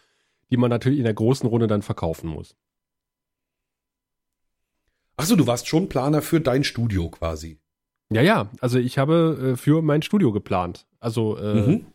die 0.50 0.58
man 0.58 0.70
natürlich 0.70 1.00
in 1.00 1.06
der 1.06 1.14
großen 1.14 1.48
Runde 1.50 1.68
dann 1.68 1.82
verkaufen 1.82 2.30
muss. 2.30 2.56
Achso, 5.18 5.36
du 5.36 5.48
warst 5.48 5.68
schon 5.68 5.90
Planer 5.90 6.22
für 6.22 6.40
dein 6.40 6.64
Studio 6.64 7.10
quasi. 7.10 7.60
Ja, 8.10 8.22
ja, 8.22 8.50
also 8.62 8.80
ich 8.80 8.98
habe 8.98 9.54
äh, 9.54 9.56
für 9.58 9.82
mein 9.82 10.02
Studio 10.02 10.32
geplant. 10.32 10.86
Also 11.00 11.38
äh, 11.38 11.54
mhm. 11.54 11.86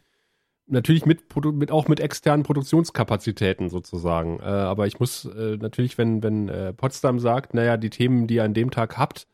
natürlich 0.66 1.06
mit, 1.06 1.24
mit 1.54 1.70
auch 1.70 1.88
mit 1.88 2.00
externen 2.00 2.44
Produktionskapazitäten 2.44 3.70
sozusagen. 3.70 4.38
Äh, 4.40 4.44
aber 4.44 4.86
ich 4.86 5.00
muss 5.00 5.24
äh, 5.24 5.56
natürlich, 5.56 5.96
wenn, 5.98 6.22
wenn 6.22 6.48
äh, 6.48 6.72
Potsdam 6.72 7.18
sagt, 7.18 7.54
naja, 7.54 7.76
die 7.76 7.90
Themen, 7.90 8.26
die 8.26 8.36
ihr 8.36 8.44
an 8.44 8.54
dem 8.54 8.70
Tag 8.70 8.98
habt, 8.98 9.26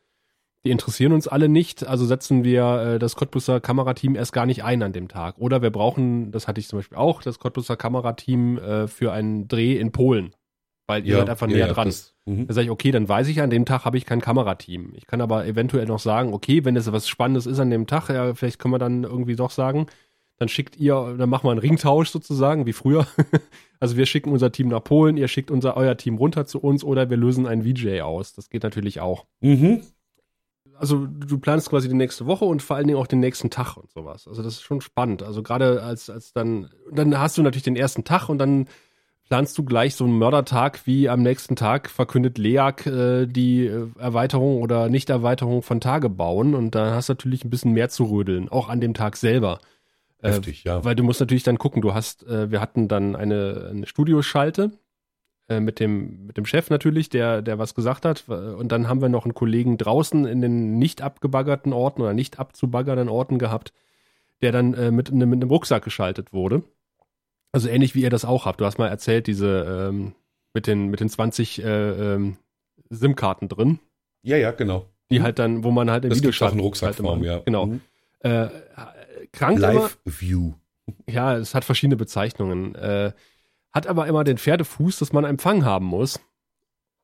die 0.65 0.71
interessieren 0.71 1.13
uns 1.13 1.27
alle 1.27 1.47
nicht, 1.47 1.87
also 1.87 2.05
setzen 2.05 2.43
wir 2.43 2.95
äh, 2.95 2.99
das 2.99 3.15
Cottbusser 3.15 3.61
Kamerateam 3.61 4.15
erst 4.15 4.33
gar 4.33 4.45
nicht 4.45 4.63
ein 4.63 4.83
an 4.83 4.91
dem 4.91 5.07
Tag. 5.07 5.37
Oder 5.37 5.61
wir 5.61 5.69
brauchen, 5.69 6.31
das 6.31 6.47
hatte 6.47 6.59
ich 6.59 6.67
zum 6.67 6.79
Beispiel 6.79 6.97
auch, 6.97 7.21
das 7.21 7.39
Cottbusser 7.39 7.77
Kamerateam 7.77 8.57
äh, 8.57 8.87
für 8.87 9.13
einen 9.13 9.47
Dreh 9.47 9.77
in 9.77 9.91
Polen, 9.91 10.35
weil 10.87 11.05
ihr 11.05 11.13
ja, 11.13 11.19
seid 11.19 11.29
einfach 11.29 11.47
näher 11.47 11.67
ja, 11.67 11.73
dran. 11.73 11.87
Das, 11.87 12.13
mhm. 12.29 12.47
da 12.47 12.53
sage 12.53 12.65
ich, 12.65 12.71
okay, 12.71 12.91
dann 12.91 13.07
weiß 13.07 13.27
ich, 13.27 13.41
an 13.41 13.49
dem 13.49 13.65
Tag 13.65 13.85
habe 13.85 13.97
ich 13.97 14.05
kein 14.05 14.21
Kamerateam. 14.21 14.93
Ich 14.95 15.07
kann 15.07 15.21
aber 15.21 15.45
eventuell 15.45 15.85
noch 15.85 15.99
sagen, 15.99 16.33
okay, 16.33 16.65
wenn 16.65 16.75
es 16.75 16.91
was 16.91 17.07
Spannendes 17.07 17.45
ist 17.45 17.59
an 17.59 17.69
dem 17.69 17.87
Tag, 17.87 18.09
ja, 18.09 18.33
vielleicht 18.33 18.59
können 18.59 18.73
wir 18.73 18.79
dann 18.79 19.03
irgendwie 19.03 19.35
doch 19.35 19.51
sagen, 19.51 19.87
dann 20.37 20.47
schickt 20.47 20.77
ihr, 20.77 21.15
dann 21.17 21.29
machen 21.29 21.45
wir 21.45 21.51
einen 21.51 21.59
Ringtausch 21.59 22.09
sozusagen, 22.09 22.65
wie 22.65 22.73
früher. 22.73 23.05
also 23.79 23.97
wir 23.97 24.05
schicken 24.05 24.31
unser 24.31 24.51
Team 24.51 24.69
nach 24.69 24.83
Polen, 24.83 25.17
ihr 25.17 25.27
schickt 25.27 25.51
unser 25.51 25.75
euer 25.75 25.97
Team 25.97 26.15
runter 26.15 26.45
zu 26.45 26.59
uns 26.59 26.83
oder 26.83 27.09
wir 27.09 27.17
lösen 27.17 27.45
einen 27.45 27.63
VJ 27.63 28.01
aus. 28.01 28.33
Das 28.33 28.49
geht 28.49 28.63
natürlich 28.63 29.01
auch. 29.01 29.25
Mhm 29.41 29.81
also 30.79 31.05
du 31.05 31.37
planst 31.37 31.69
quasi 31.69 31.89
die 31.89 31.95
nächste 31.95 32.25
Woche 32.25 32.45
und 32.45 32.61
vor 32.61 32.77
allen 32.77 32.87
Dingen 32.87 32.99
auch 32.99 33.07
den 33.07 33.19
nächsten 33.19 33.49
Tag 33.49 33.75
und 33.75 33.91
sowas. 33.91 34.27
Also 34.27 34.41
das 34.41 34.53
ist 34.53 34.61
schon 34.61 34.81
spannend. 34.81 35.23
Also 35.23 35.43
gerade 35.43 35.83
als, 35.83 36.09
als 36.09 36.31
dann, 36.31 36.69
dann 36.91 37.17
hast 37.19 37.37
du 37.37 37.43
natürlich 37.43 37.63
den 37.63 37.75
ersten 37.75 38.05
Tag 38.05 38.29
und 38.29 38.37
dann 38.37 38.67
planst 39.29 39.57
du 39.57 39.63
gleich 39.63 39.95
so 39.95 40.03
einen 40.03 40.17
Mördertag, 40.17 40.85
wie 40.85 41.07
am 41.07 41.21
nächsten 41.21 41.55
Tag 41.55 41.89
verkündet 41.89 42.37
LEAG 42.37 42.85
äh, 42.87 43.25
die 43.27 43.67
Erweiterung 43.97 44.61
oder 44.61 44.89
Nichterweiterung 44.89 45.61
von 45.61 45.79
Tage 45.79 46.09
bauen 46.09 46.55
und 46.55 46.75
da 46.75 46.95
hast 46.95 47.09
du 47.09 47.13
natürlich 47.13 47.45
ein 47.45 47.49
bisschen 47.49 47.73
mehr 47.73 47.89
zu 47.89 48.05
rödeln, 48.05 48.49
auch 48.49 48.69
an 48.69 48.81
dem 48.81 48.93
Tag 48.93 49.15
selber. 49.15 49.59
Äh, 50.21 50.31
Heftig, 50.31 50.65
äh, 50.65 50.69
ja. 50.69 50.83
Weil 50.83 50.95
du 50.95 51.03
musst 51.03 51.19
natürlich 51.19 51.43
dann 51.43 51.59
gucken, 51.59 51.81
du 51.81 51.93
hast, 51.93 52.23
äh, 52.23 52.51
wir 52.51 52.59
hatten 52.59 52.87
dann 52.87 53.15
eine, 53.15 53.69
eine 53.69 53.85
Studioschalte, 53.85 54.71
äh, 55.47 55.59
mit 55.59 55.79
dem, 55.79 56.27
mit 56.27 56.37
dem 56.37 56.45
Chef 56.45 56.69
natürlich, 56.69 57.09
der, 57.09 57.41
der 57.41 57.57
was 57.57 57.73
gesagt 57.73 58.05
hat. 58.05 58.29
Und 58.29 58.71
dann 58.71 58.87
haben 58.87 59.01
wir 59.01 59.09
noch 59.09 59.25
einen 59.25 59.33
Kollegen 59.33 59.77
draußen 59.77 60.25
in 60.25 60.41
den 60.41 60.77
nicht 60.77 61.01
abgebaggerten 61.01 61.73
Orten 61.73 62.01
oder 62.01 62.13
nicht 62.13 62.39
abzubaggernden 62.39 63.09
Orten 63.09 63.39
gehabt, 63.39 63.73
der 64.41 64.51
dann 64.51 64.73
äh, 64.73 64.91
mit, 64.91 65.11
mit 65.11 65.23
einem 65.23 65.49
Rucksack 65.49 65.83
geschaltet 65.83 66.33
wurde. 66.33 66.63
Also 67.51 67.67
ähnlich 67.69 67.95
wie 67.95 68.01
ihr 68.01 68.09
das 68.09 68.25
auch 68.25 68.45
habt. 68.45 68.61
Du 68.61 68.65
hast 68.65 68.77
mal 68.77 68.87
erzählt, 68.87 69.27
diese 69.27 69.89
ähm, 69.89 70.13
mit 70.53 70.67
den, 70.67 70.87
mit 70.87 70.99
den 70.99 71.09
20 71.09 71.63
äh, 71.63 72.15
ähm, 72.15 72.37
SIM-Karten 72.89 73.47
drin. 73.47 73.79
Ja, 74.21 74.37
ja, 74.37 74.51
genau. 74.51 74.85
Die 75.11 75.21
halt 75.21 75.39
dann, 75.39 75.63
wo 75.63 75.71
man 75.71 75.89
halt 75.89 76.05
im 76.05 76.13
Video 76.13 76.31
einen 76.45 76.59
Rucksackform, 76.59 77.19
halt 77.19 77.25
ja. 77.25 77.39
Genau. 77.39 77.65
Mhm. 77.65 77.81
Äh, 78.19 78.47
krank 79.31 79.59
Live 79.59 79.97
immer, 80.05 80.19
View. 80.19 80.53
Ja, 81.07 81.35
es 81.37 81.55
hat 81.55 81.65
verschiedene 81.65 81.95
Bezeichnungen. 81.95 82.75
Äh, 82.75 83.13
hat 83.71 83.87
aber 83.87 84.07
immer 84.07 84.23
den 84.23 84.37
Pferdefuß, 84.37 84.99
dass 84.99 85.13
man 85.13 85.25
Empfang 85.25 85.65
haben 85.65 85.85
muss. 85.85 86.19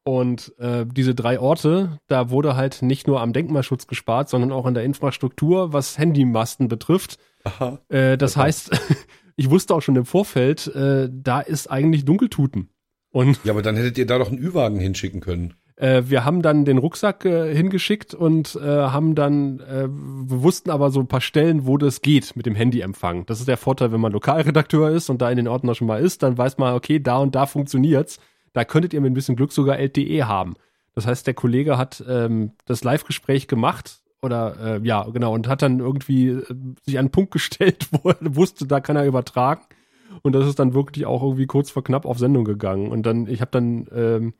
Und 0.03 0.53
äh, 0.59 0.85
diese 0.85 1.15
drei 1.15 1.39
Orte, 1.39 1.99
da 2.07 2.29
wurde 2.29 2.55
halt 2.55 2.83
nicht 2.83 3.07
nur 3.07 3.21
am 3.21 3.33
Denkmalschutz 3.33 3.87
gespart, 3.87 4.29
sondern 4.29 4.51
auch 4.51 4.67
in 4.67 4.75
der 4.75 4.83
Infrastruktur, 4.83 5.73
was 5.73 5.97
Handymasten 5.97 6.67
betrifft. 6.67 7.17
Aha. 7.43 7.79
Äh, 7.89 8.15
das 8.17 8.35
okay. 8.35 8.45
heißt, 8.45 8.71
ich 9.35 9.49
wusste 9.49 9.75
auch 9.75 9.81
schon 9.81 9.95
im 9.95 10.05
Vorfeld, 10.05 10.67
äh, 10.67 11.09
da 11.11 11.41
ist 11.41 11.69
eigentlich 11.69 12.05
Dunkeltuten. 12.05 12.69
Und 13.11 13.39
ja, 13.43 13.53
aber 13.53 13.61
dann 13.61 13.75
hättet 13.75 13.97
ihr 13.97 14.05
da 14.05 14.17
doch 14.17 14.29
einen 14.29 14.39
Ü-Wagen 14.39 14.79
hinschicken 14.79 15.21
können. 15.21 15.53
Äh, 15.77 16.03
wir 16.07 16.23
haben 16.23 16.41
dann 16.41 16.65
den 16.65 16.77
Rucksack 16.77 17.25
äh, 17.25 17.53
hingeschickt 17.53 18.13
und 18.13 18.55
äh, 18.55 18.61
haben 18.61 19.15
dann, 19.15 19.59
äh, 19.59 19.87
wir 19.87 20.43
wussten 20.43 20.69
aber 20.69 20.89
so 20.89 21.01
ein 21.01 21.07
paar 21.07 21.21
Stellen, 21.21 21.65
wo 21.65 21.77
das 21.77 22.01
geht 22.01 22.35
mit 22.35 22.45
dem 22.45 22.55
Handyempfang. 22.55 23.25
Das 23.25 23.39
ist 23.39 23.47
der 23.47 23.57
Vorteil, 23.57 23.91
wenn 23.91 24.01
man 24.01 24.13
Lokalredakteur 24.13 24.89
ist 24.91 25.09
und 25.09 25.21
da 25.21 25.29
in 25.29 25.37
den 25.37 25.47
Orten 25.47 25.73
schon 25.75 25.87
mal 25.87 26.01
ist, 26.01 26.23
dann 26.23 26.37
weiß 26.37 26.57
man, 26.57 26.73
okay, 26.73 26.99
da 26.99 27.17
und 27.17 27.35
da 27.35 27.45
funktioniert's. 27.45 28.19
Da 28.53 28.63
könntet 28.63 28.93
ihr 28.93 29.01
mit 29.01 29.11
ein 29.11 29.15
bisschen 29.15 29.35
Glück 29.35 29.51
sogar 29.51 29.77
LTE 29.77 30.27
haben. 30.27 30.55
Das 30.93 31.05
heißt, 31.05 31.27
der 31.27 31.33
Kollege 31.33 31.77
hat 31.77 32.01
ähm, 32.07 32.51
das 32.65 32.85
Live-Gespräch 32.85 33.49
gemacht 33.49 33.99
oder 34.25 34.57
äh, 34.59 34.85
ja, 34.85 35.03
genau, 35.03 35.33
und 35.33 35.47
hat 35.47 35.61
dann 35.61 35.79
irgendwie 35.79 36.29
äh, 36.29 36.43
sich 36.85 36.97
an 36.97 37.05
einen 37.05 37.11
Punkt 37.11 37.31
gestellt, 37.31 37.87
wo 37.91 38.09
er 38.09 38.35
wusste, 38.35 38.67
da 38.67 38.79
kann 38.79 38.95
er 38.95 39.05
übertragen. 39.05 39.61
Und 40.21 40.33
das 40.33 40.47
ist 40.47 40.59
dann 40.59 40.73
wirklich 40.73 41.05
auch 41.05 41.21
irgendwie 41.21 41.47
kurz 41.47 41.69
vor 41.69 41.83
knapp 41.83 42.05
auf 42.05 42.19
Sendung 42.19 42.45
gegangen. 42.45 42.91
Und 42.91 43.03
dann, 43.05 43.27
ich 43.27 43.41
habe 43.41 43.51
dann 43.51 43.87
ähm, 43.93 44.33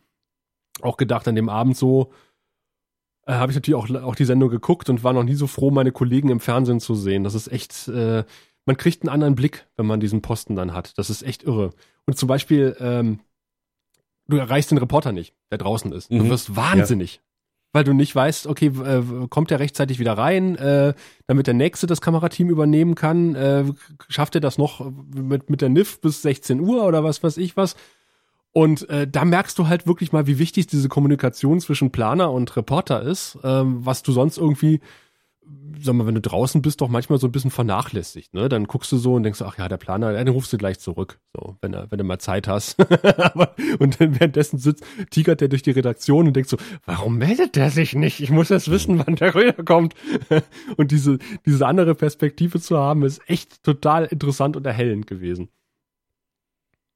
auch 0.81 0.97
gedacht 0.97 1.27
an 1.27 1.35
dem 1.35 1.49
Abend 1.49 1.77
so, 1.77 2.11
äh, 3.25 3.33
habe 3.33 3.51
ich 3.51 3.55
natürlich 3.55 3.75
auch, 3.75 3.89
auch 4.03 4.15
die 4.15 4.25
Sendung 4.25 4.49
geguckt 4.49 4.89
und 4.89 5.03
war 5.03 5.13
noch 5.13 5.23
nie 5.23 5.35
so 5.35 5.47
froh, 5.47 5.71
meine 5.71 5.91
Kollegen 5.91 6.29
im 6.29 6.39
Fernsehen 6.39 6.79
zu 6.79 6.95
sehen. 6.95 7.23
Das 7.23 7.35
ist 7.35 7.51
echt, 7.51 7.87
äh, 7.87 8.23
man 8.65 8.77
kriegt 8.77 9.03
einen 9.03 9.09
anderen 9.09 9.35
Blick, 9.35 9.67
wenn 9.77 9.85
man 9.85 9.99
diesen 9.99 10.21
Posten 10.21 10.55
dann 10.55 10.73
hat. 10.73 10.97
Das 10.97 11.09
ist 11.09 11.23
echt 11.23 11.43
irre. 11.43 11.71
Und 12.05 12.17
zum 12.17 12.27
Beispiel, 12.27 12.75
ähm, 12.79 13.19
du 14.27 14.37
erreichst 14.37 14.71
den 14.71 14.77
Reporter 14.77 15.11
nicht, 15.11 15.33
der 15.51 15.57
draußen 15.57 15.91
ist. 15.91 16.11
Du 16.11 16.23
mhm. 16.23 16.29
wirst 16.29 16.55
wahnsinnig. 16.55 17.21
Weil 17.75 17.83
du 17.83 17.91
nicht 17.91 18.15
weißt, 18.15 18.47
okay, 18.47 18.67
äh, 18.67 19.27
kommt 19.29 19.51
er 19.51 19.59
rechtzeitig 19.59 19.99
wieder 19.99 20.17
rein, 20.17 20.55
äh, 20.55 20.93
damit 21.27 21.45
der 21.45 21.53
Nächste 21.53 21.88
das 21.88 21.99
Kamerateam 21.99 22.49
übernehmen 22.49 22.95
kann? 22.95 23.35
Äh, 23.35 23.65
schafft 24.07 24.33
er 24.35 24.39
das 24.39 24.57
noch 24.57 24.89
mit, 25.13 25.49
mit 25.49 25.59
der 25.59 25.67
NIF 25.67 25.99
bis 25.99 26.21
16 26.21 26.61
Uhr 26.61 26.85
oder 26.85 27.03
was 27.03 27.21
weiß 27.21 27.35
ich 27.35 27.57
was? 27.57 27.75
Und 28.53 28.89
äh, 28.89 29.05
da 29.05 29.25
merkst 29.25 29.59
du 29.59 29.67
halt 29.67 29.88
wirklich 29.88 30.13
mal, 30.13 30.25
wie 30.25 30.39
wichtig 30.39 30.67
diese 30.67 30.88
Kommunikation 30.88 31.59
zwischen 31.59 31.91
Planer 31.91 32.31
und 32.31 32.55
Reporter 32.55 33.01
ist, 33.01 33.38
ähm, 33.43 33.85
was 33.85 34.03
du 34.03 34.13
sonst 34.13 34.38
irgendwie, 34.38 34.79
sag 35.79 35.93
mal, 35.95 36.08
wenn 36.08 36.15
du 36.15 36.21
draußen 36.21 36.62
bist, 36.62 36.81
doch 36.81 36.89
manchmal 36.89 37.19
so 37.19 37.27
ein 37.27 37.31
bisschen 37.31 37.51
vernachlässigt. 37.51 38.34
Ne? 38.34 38.49
Dann 38.49 38.65
guckst 38.65 38.91
du 38.91 38.97
so 38.97 39.13
und 39.13 39.23
denkst, 39.23 39.41
ach 39.41 39.58
ja, 39.58 39.67
der 39.67 39.77
Planer, 39.77 40.13
dann 40.13 40.27
rufst 40.27 40.51
du 40.51 40.58
gleich 40.58 40.79
zurück, 40.79 41.19
so, 41.34 41.58
wenn, 41.62 41.73
er, 41.73 41.89
wenn 41.91 41.97
du 41.97 42.03
mal 42.03 42.19
Zeit 42.19 42.47
hast. 42.47 42.79
und 43.79 43.99
dann 43.99 44.19
währenddessen 44.19 44.58
sitzt, 44.58 44.84
tigert 45.12 45.41
der 45.41 45.47
durch 45.47 45.62
die 45.62 45.71
Redaktion 45.71 46.27
und 46.27 46.36
denkt 46.36 46.49
so, 46.49 46.58
warum 46.86 47.17
meldet 47.17 47.55
der 47.55 47.69
sich 47.69 47.93
nicht? 47.95 48.21
Ich 48.21 48.31
muss 48.31 48.49
jetzt 48.49 48.69
wissen, 48.71 48.99
wann 49.05 49.15
der 49.15 49.36
rüberkommt. 49.36 49.93
und 50.77 50.91
diese, 50.91 51.19
diese 51.45 51.67
andere 51.67 51.95
Perspektive 51.95 52.60
zu 52.60 52.77
haben, 52.77 53.03
ist 53.03 53.21
echt 53.29 53.63
total 53.63 54.05
interessant 54.05 54.58
und 54.58 54.65
erhellend 54.65 55.08
gewesen 55.08 55.49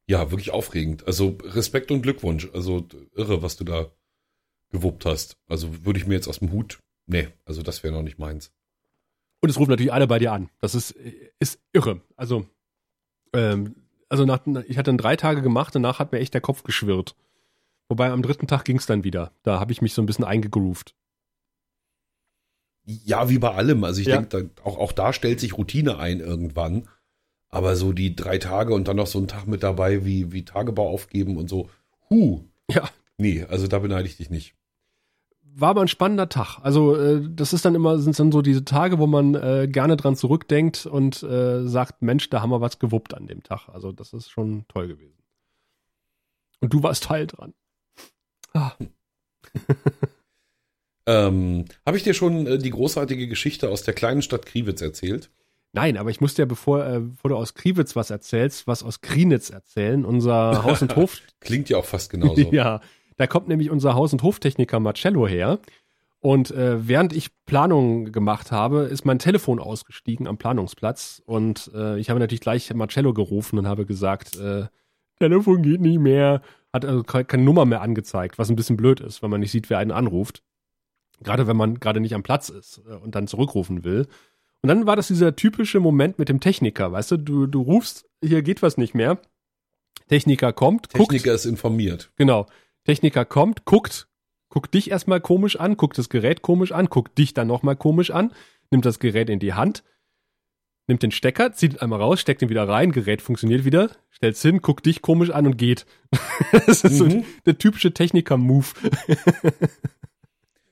ja, 0.09 0.31
wirklich 0.31 0.49
aufregend. 0.49 1.05
Also 1.05 1.37
Respekt 1.43 1.91
und 1.91 2.01
Glückwunsch. 2.01 2.49
Also 2.51 2.83
irre, 3.13 3.43
was 3.43 3.57
du 3.57 3.63
da 3.63 3.91
gewuppt 4.71 5.05
hast. 5.05 5.37
Also 5.47 5.85
würde 5.85 5.99
ich 5.99 6.07
mir 6.07 6.15
jetzt 6.15 6.27
aus 6.27 6.39
dem 6.39 6.51
Hut, 6.51 6.79
nee, 7.09 7.27
also 7.45 7.61
das 7.61 7.83
wäre 7.83 7.93
noch 7.93 8.03
nicht 8.03 8.19
meins. 8.19 8.51
Und 9.41 9.49
es 9.49 9.59
rufen 9.59 9.71
natürlich 9.71 9.93
alle 9.93 10.07
bei 10.07 10.19
dir 10.19 10.33
an. 10.33 10.49
Das 10.59 10.75
ist, 10.75 10.91
ist 11.39 11.59
irre. 11.71 12.01
Also, 12.15 12.45
ähm, 13.33 13.75
also 14.09 14.25
nach, 14.25 14.45
ich 14.67 14.77
hatte 14.77 14.89
dann 14.89 14.97
drei 14.97 15.15
Tage 15.15 15.41
gemacht, 15.41 15.75
danach 15.75 15.99
hat 15.99 16.11
mir 16.11 16.19
echt 16.19 16.33
der 16.33 16.41
Kopf 16.41 16.63
geschwirrt. 16.63 17.15
Wobei 17.87 18.11
am 18.11 18.21
dritten 18.21 18.47
Tag 18.47 18.65
ging 18.65 18.77
es 18.77 18.85
dann 18.85 19.03
wieder. 19.03 19.31
Da 19.43 19.59
habe 19.59 19.71
ich 19.71 19.81
mich 19.81 19.93
so 19.93 20.01
ein 20.01 20.05
bisschen 20.05 20.25
eingegroovt. 20.25 20.95
Ja, 22.85 23.29
wie 23.29 23.39
bei 23.39 23.51
allem. 23.51 23.83
Also 23.83 24.01
ich 24.01 24.07
ja. 24.07 24.21
denke, 24.21 24.51
auch, 24.63 24.77
auch 24.77 24.91
da 24.91 25.13
stellt 25.13 25.39
sich 25.39 25.57
Routine 25.57 25.97
ein 25.97 26.19
irgendwann. 26.19 26.87
Aber 27.49 27.75
so 27.75 27.93
die 27.93 28.15
drei 28.15 28.37
Tage 28.37 28.73
und 28.73 28.87
dann 28.87 28.97
noch 28.97 29.07
so 29.07 29.19
ein 29.19 29.27
Tag 29.27 29.47
mit 29.47 29.63
dabei, 29.63 30.05
wie, 30.05 30.31
wie 30.31 30.45
Tagebau 30.45 30.89
aufgeben 30.89 31.37
und 31.37 31.49
so. 31.49 31.69
Huh. 32.09 32.43
Ja. 32.69 32.89
Nee, 33.17 33.43
also 33.43 33.67
da 33.67 33.79
beneide 33.79 34.07
ich 34.07 34.17
dich 34.17 34.29
nicht. 34.29 34.55
War 35.55 35.69
aber 35.69 35.81
ein 35.81 35.87
spannender 35.87 36.29
Tag. 36.29 36.59
Also 36.61 36.95
äh, 36.95 37.21
das 37.29 37.53
ist 37.53 37.65
dann 37.65 37.75
immer, 37.75 37.99
sind 37.99 38.17
dann 38.17 38.31
so 38.31 38.41
diese 38.41 38.65
Tage, 38.65 38.99
wo 38.99 39.07
man 39.07 39.35
äh, 39.35 39.67
gerne 39.69 39.97
dran 39.97 40.15
zurückdenkt 40.15 40.85
und 40.85 41.21
äh, 41.23 41.67
sagt, 41.67 42.01
Mensch, 42.01 42.29
da 42.29 42.41
haben 42.41 42.51
wir 42.51 42.61
was 42.61 42.79
gewuppt 42.79 43.13
an 43.13 43.27
dem 43.27 43.43
Tag. 43.43 43.67
Also 43.69 43.91
das 43.91 44.13
ist 44.13 44.29
schon 44.29 44.65
toll 44.67 44.87
gewesen. 44.87 45.17
Und 46.61 46.73
du 46.73 46.83
warst 46.83 47.03
Teil 47.03 47.27
dran. 47.27 47.53
Ah. 48.53 48.71
ähm, 51.05 51.65
Habe 51.85 51.97
ich 51.97 52.03
dir 52.03 52.13
schon 52.13 52.47
äh, 52.47 52.57
die 52.57 52.69
großartige 52.69 53.27
Geschichte 53.27 53.69
aus 53.69 53.83
der 53.83 53.93
kleinen 53.93 54.21
Stadt 54.21 54.45
Kriwitz 54.45 54.81
erzählt? 54.81 55.29
Nein, 55.71 55.97
aber 55.97 56.09
ich 56.09 56.19
musste 56.19 56.41
ja, 56.41 56.45
bevor, 56.45 56.85
äh, 56.85 56.99
bevor 56.99 57.29
du 57.29 57.35
aus 57.35 57.53
Kriwitz 57.53 57.95
was 57.95 58.09
erzählst, 58.09 58.65
was 58.65 58.81
aus 58.81 59.01
Krienitz 59.01 59.51
erzählen. 59.51 60.03
Unser 60.03 60.63
Haus- 60.63 60.81
und 60.81 60.95
Hof. 60.95 61.21
Klingt 61.39 61.69
ja 61.69 61.77
auch 61.77 61.85
fast 61.85 62.09
genauso. 62.09 62.41
ja, 62.51 62.81
da 63.19 63.27
kommt 63.27 63.49
nämlich 63.49 63.69
unser 63.69 63.95
Haus- 63.95 64.13
und 64.13 64.23
Hoftechniker 64.23 64.79
Marcello 64.79 65.27
her. 65.27 65.59
Und 66.21 66.51
äh, 66.51 66.87
während 66.87 67.11
ich 67.11 67.31
Planungen 67.45 68.13
gemacht 68.13 68.53
habe, 68.53 68.83
ist 68.83 69.03
mein 69.05 69.19
Telefon 69.19 69.59
ausgestiegen 69.59 70.25
am 70.25 70.37
Planungsplatz. 70.37 71.21
Und 71.25 71.69
äh, 71.75 71.99
ich 71.99 72.09
habe 72.09 72.21
natürlich 72.21 72.39
gleich 72.39 72.73
Marcello 72.73 73.13
gerufen 73.13 73.59
und 73.59 73.67
habe 73.67 73.85
gesagt, 73.85 74.37
äh, 74.37 74.67
Telefon 75.19 75.63
geht 75.63 75.81
nicht 75.81 75.99
mehr. 75.99 76.41
Hat 76.71 76.85
also 76.85 77.03
keine 77.03 77.43
Nummer 77.43 77.65
mehr 77.65 77.81
angezeigt, 77.81 78.39
was 78.39 78.49
ein 78.49 78.55
bisschen 78.55 78.77
blöd 78.77 79.01
ist, 79.01 79.21
weil 79.21 79.29
man 79.29 79.41
nicht 79.41 79.51
sieht, 79.51 79.69
wer 79.69 79.79
einen 79.79 79.91
anruft. 79.91 80.41
Gerade 81.21 81.45
wenn 81.45 81.57
man 81.57 81.81
gerade 81.81 81.99
nicht 81.99 82.15
am 82.15 82.23
Platz 82.23 82.47
ist 82.47 82.81
äh, 82.89 82.95
und 82.95 83.15
dann 83.15 83.27
zurückrufen 83.27 83.83
will. 83.83 84.07
Und 84.61 84.69
dann 84.69 84.85
war 84.85 84.95
das 84.95 85.07
dieser 85.07 85.35
typische 85.35 85.81
Moment 85.81 86.19
mit 86.19 86.29
dem 86.29 86.39
Techniker, 86.39 86.93
weißt 86.93 87.11
du, 87.11 87.17
du, 87.17 87.47
du 87.47 87.61
rufst, 87.61 88.05
hier 88.23 88.41
geht 88.43 88.61
was 88.61 88.77
nicht 88.77 88.95
mehr. 88.95 89.19
Techniker 90.07 90.53
kommt, 90.53 90.83
Techniker 90.83 90.97
guckt. 90.99 91.11
Techniker 91.11 91.33
ist 91.33 91.45
informiert. 91.45 92.11
Genau. 92.15 92.45
Techniker 92.89 93.23
kommt, 93.23 93.65
guckt, 93.65 94.07
guckt 94.49 94.73
dich 94.73 94.89
erstmal 94.89 95.21
komisch 95.21 95.59
an, 95.59 95.77
guckt 95.77 95.99
das 95.99 96.09
Gerät 96.09 96.41
komisch 96.41 96.71
an, 96.71 96.87
guckt 96.87 97.19
dich 97.19 97.35
dann 97.35 97.45
nochmal 97.47 97.75
komisch 97.75 98.09
an, 98.09 98.33
nimmt 98.71 98.83
das 98.83 98.97
Gerät 98.97 99.29
in 99.29 99.37
die 99.37 99.53
Hand, 99.53 99.83
nimmt 100.87 101.03
den 101.03 101.11
Stecker, 101.11 101.53
zieht 101.53 101.73
ihn 101.73 101.79
einmal 101.81 102.01
raus, 102.01 102.19
steckt 102.19 102.41
ihn 102.41 102.49
wieder 102.49 102.67
rein, 102.67 102.91
Gerät 102.91 103.21
funktioniert 103.21 103.63
wieder, 103.63 103.91
stellt's 104.09 104.41
hin, 104.41 104.63
guckt 104.63 104.87
dich 104.87 105.03
komisch 105.03 105.29
an 105.29 105.45
und 105.45 105.59
geht. 105.59 105.85
das 106.51 106.83
ist 106.83 106.99
mhm. 106.99 107.11
so 107.11 107.25
der 107.45 107.59
typische 107.59 107.93
Techniker-Move. 107.93 108.65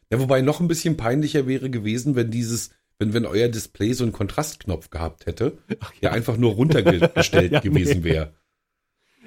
ja, 0.09 0.19
wobei 0.19 0.41
noch 0.41 0.59
ein 0.59 0.67
bisschen 0.67 0.97
peinlicher 0.97 1.45
wäre 1.45 1.69
gewesen, 1.69 2.15
wenn 2.15 2.31
dieses, 2.31 2.71
wenn, 2.97 3.13
wenn 3.13 3.27
euer 3.27 3.47
Display 3.47 3.93
so 3.93 4.03
einen 4.03 4.13
Kontrastknopf 4.13 4.89
gehabt 4.89 5.27
hätte, 5.27 5.59
der 6.01 6.13
einfach 6.13 6.35
nur 6.35 6.53
runtergestellt 6.53 7.51
ja, 7.51 7.59
gewesen 7.59 7.99
nee. 7.99 8.05
wäre. 8.05 8.33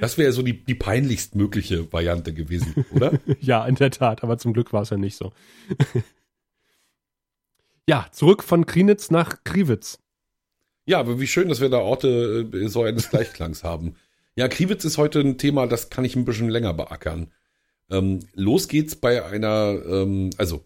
Das 0.01 0.19
wäre 0.19 0.33
so 0.33 0.43
die, 0.43 0.65
die 0.65 0.75
peinlichst 0.75 1.35
mögliche 1.35 1.93
Variante 1.93 2.33
gewesen, 2.33 2.87
oder? 2.93 3.13
ja, 3.41 3.65
in 3.67 3.75
der 3.75 3.91
Tat, 3.91 4.25
aber 4.25 4.39
zum 4.39 4.53
Glück 4.53 4.73
war 4.73 4.83
es 4.83 4.91
ja 4.91 4.97
nicht 4.97 5.17
so. 5.17 5.33
ja, 7.87 8.07
zurück 8.11 8.43
von 8.43 8.67
Krinitz 8.67 9.11
nach 9.11 9.45
Kriwitz. 9.45 9.99
Ja, 10.87 10.99
aber 10.99 11.21
wie 11.21 11.27
schön, 11.27 11.49
dass 11.49 11.61
wir 11.61 11.69
da 11.69 11.79
Orte 11.79 12.49
äh, 12.53 12.69
so 12.69 12.83
eines 12.83 13.11
Gleichklangs 13.11 13.63
haben. 13.63 13.95
Ja, 14.35 14.49
Kriwitz 14.49 14.85
ist 14.85 14.97
heute 14.99 15.21
ein 15.21 15.39
Thema, 15.39 15.67
das 15.67 15.91
kann 15.91 16.05
ich 16.05 16.17
ein 16.17 16.25
bisschen 16.25 16.49
länger 16.49 16.73
beackern. 16.73 17.31
Ähm, 17.91 18.21
los 18.35 18.69
geht's 18.69 18.97
bei 18.97 19.25
einer, 19.25 19.79
ähm, 19.87 20.31
also 20.39 20.65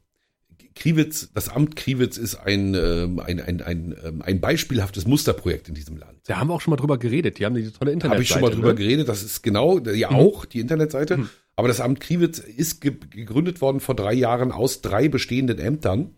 Kriwitz, 0.75 1.31
das 1.33 1.49
Amt 1.49 1.77
Kriwitz 1.77 2.17
ist 2.17 2.35
ein, 2.35 2.75
ähm, 2.75 3.21
ein, 3.21 3.41
ein, 3.41 3.63
ein, 3.63 3.95
ähm, 4.05 4.23
ein 4.23 4.41
beispielhaftes 4.41 5.07
Musterprojekt 5.07 5.69
in 5.69 5.75
diesem 5.75 5.97
Land. 5.97 6.19
Da 6.27 6.39
haben 6.39 6.49
wir 6.49 6.55
auch 6.55 6.61
schon 6.61 6.73
mal 6.73 6.77
drüber 6.77 6.99
geredet. 6.99 7.39
Die 7.39 7.45
haben 7.45 7.55
diese 7.55 7.73
tolle 7.73 7.93
Internetseite. 7.93 8.15
Habe 8.15 8.23
ich 8.23 8.29
schon 8.29 8.43
mal 8.43 8.51
drüber 8.51 8.69
ne? 8.69 8.75
geredet. 8.75 9.09
Das 9.09 9.23
ist 9.23 9.43
genau, 9.43 9.79
ja 9.79 10.11
mhm. 10.11 10.17
auch 10.17 10.45
die 10.45 10.61
Internetseite. 10.61 11.19
Mhm. 11.19 11.29
Aber 11.57 11.69
das 11.69 11.81
Amt 11.81 12.01
Kriwitz 12.01 12.39
ist 12.39 12.81
ge 12.81 12.97
gegründet 13.11 13.61
worden 13.61 13.81
vor 13.81 13.95
drei 13.95 14.13
Jahren 14.15 14.51
aus 14.51 14.83
drei 14.83 15.09
bestehenden 15.09 15.59
Ämtern. 15.59 16.17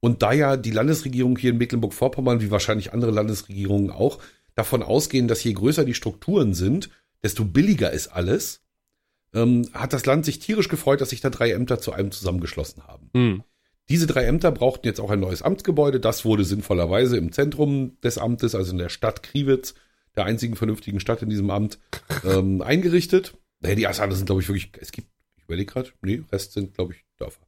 Und 0.00 0.22
da 0.22 0.32
ja 0.32 0.56
die 0.56 0.70
Landesregierung 0.70 1.36
hier 1.38 1.50
in 1.50 1.58
Mecklenburg-Vorpommern, 1.58 2.40
wie 2.40 2.50
wahrscheinlich 2.50 2.92
andere 2.92 3.12
Landesregierungen 3.12 3.90
auch, 3.90 4.18
davon 4.54 4.82
ausgehen, 4.82 5.28
dass 5.28 5.44
je 5.44 5.52
größer 5.52 5.84
die 5.84 5.94
Strukturen 5.94 6.54
sind, 6.54 6.90
desto 7.22 7.44
billiger 7.44 7.92
ist 7.92 8.08
alles, 8.08 8.62
ähm, 9.34 9.68
hat 9.72 9.92
das 9.92 10.04
Land 10.06 10.24
sich 10.24 10.38
tierisch 10.38 10.68
gefreut, 10.68 11.00
dass 11.00 11.10
sich 11.10 11.20
da 11.20 11.30
drei 11.30 11.52
Ämter 11.52 11.78
zu 11.78 11.92
einem 11.92 12.10
zusammengeschlossen 12.10 12.82
haben. 12.86 13.10
Mhm. 13.12 13.44
Diese 13.92 14.06
drei 14.06 14.24
Ämter 14.24 14.50
brauchten 14.52 14.86
jetzt 14.86 15.00
auch 15.00 15.10
ein 15.10 15.20
neues 15.20 15.42
Amtsgebäude. 15.42 16.00
Das 16.00 16.24
wurde 16.24 16.46
sinnvollerweise 16.46 17.18
im 17.18 17.30
Zentrum 17.30 17.98
des 18.02 18.16
Amtes, 18.16 18.54
also 18.54 18.72
in 18.72 18.78
der 18.78 18.88
Stadt 18.88 19.22
Kriwitz, 19.22 19.74
der 20.16 20.24
einzigen 20.24 20.56
vernünftigen 20.56 20.98
Stadt 20.98 21.20
in 21.20 21.28
diesem 21.28 21.50
Amt, 21.50 21.78
ähm, 22.24 22.62
eingerichtet. 22.62 23.36
Nee, 23.60 23.74
die 23.74 23.86
anderen 23.86 24.12
sind, 24.12 24.24
glaube 24.24 24.40
ich, 24.40 24.48
wirklich, 24.48 24.72
es 24.80 24.92
gibt, 24.92 25.08
ich 25.36 25.44
überlege 25.44 25.70
gerade, 25.70 25.90
nee, 26.00 26.22
Rest 26.32 26.54
sind, 26.54 26.72
glaube 26.72 26.94
ich, 26.94 27.04
Dörfer. 27.18 27.46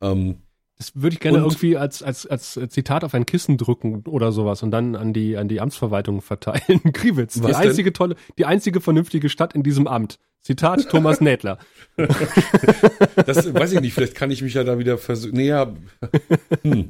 Ähm, 0.00 0.42
das 0.82 1.00
würde 1.00 1.14
ich 1.14 1.20
gerne 1.20 1.38
und, 1.38 1.44
irgendwie 1.44 1.76
als, 1.76 2.02
als, 2.02 2.26
als 2.26 2.58
Zitat 2.68 3.04
auf 3.04 3.14
ein 3.14 3.24
Kissen 3.24 3.56
drücken 3.56 4.02
oder 4.08 4.32
sowas 4.32 4.64
und 4.64 4.72
dann 4.72 4.96
an 4.96 5.12
die, 5.12 5.36
an 5.36 5.46
die 5.46 5.60
Amtsverwaltung 5.60 6.22
verteilen. 6.22 6.80
Kriwitz, 6.92 7.40
die 7.40 7.54
einzige 7.54 7.90
denn? 7.90 7.94
tolle, 7.94 8.16
die 8.36 8.46
einzige 8.46 8.80
vernünftige 8.80 9.28
Stadt 9.28 9.54
in 9.54 9.62
diesem 9.62 9.86
Amt. 9.86 10.18
Zitat 10.40 10.88
Thomas 10.90 11.20
Nädler. 11.20 11.58
das 13.26 13.54
weiß 13.54 13.74
ich 13.74 13.80
nicht, 13.80 13.94
vielleicht 13.94 14.16
kann 14.16 14.32
ich 14.32 14.42
mich 14.42 14.54
ja 14.54 14.64
da 14.64 14.76
wieder 14.80 14.98
versuchen. 14.98 15.36
Näher. 15.36 15.76
Hm. 16.62 16.88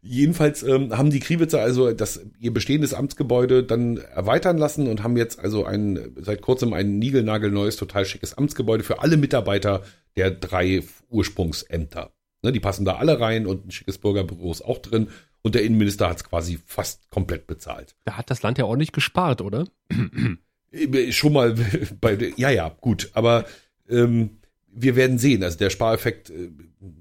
Jedenfalls 0.00 0.62
ähm, 0.62 0.96
haben 0.96 1.10
die 1.10 1.18
Kriwitzer 1.18 1.60
also 1.60 1.92
das 1.92 2.24
ihr 2.38 2.54
bestehendes 2.54 2.94
Amtsgebäude 2.94 3.64
dann 3.64 3.96
erweitern 3.96 4.58
lassen 4.58 4.86
und 4.86 5.02
haben 5.02 5.16
jetzt 5.16 5.40
also 5.40 5.64
ein 5.64 6.12
seit 6.20 6.40
kurzem 6.40 6.72
ein 6.72 7.00
niegelnagelneues, 7.00 7.74
total 7.74 8.04
schickes 8.04 8.34
Amtsgebäude 8.34 8.84
für 8.84 9.02
alle 9.02 9.16
Mitarbeiter 9.16 9.82
der 10.16 10.30
drei 10.30 10.84
Ursprungsämter. 11.10 12.12
Ne, 12.46 12.52
die 12.52 12.60
passen 12.60 12.84
da 12.84 12.94
alle 12.94 13.18
rein 13.18 13.44
und 13.44 13.66
ein 13.66 13.70
schickes 13.72 13.98
Bürgerbüro 13.98 14.52
ist 14.52 14.64
auch 14.64 14.78
drin. 14.78 15.08
Und 15.42 15.56
der 15.56 15.64
Innenminister 15.64 16.08
hat 16.08 16.18
es 16.18 16.24
quasi 16.24 16.60
fast 16.64 17.10
komplett 17.10 17.48
bezahlt. 17.48 17.96
Da 18.04 18.16
hat 18.16 18.30
das 18.30 18.42
Land 18.42 18.56
ja 18.58 18.66
ordentlich 18.66 18.92
gespart, 18.92 19.40
oder? 19.40 19.66
Äh, 20.70 21.10
schon 21.10 21.32
mal 21.32 21.56
bei, 22.00 22.32
ja, 22.36 22.50
ja, 22.50 22.68
gut, 22.80 23.10
aber 23.14 23.46
ähm, 23.88 24.38
wir 24.68 24.94
werden 24.94 25.18
sehen. 25.18 25.42
Also 25.42 25.58
der 25.58 25.70
Spareffekt, 25.70 26.30
äh, 26.30 26.50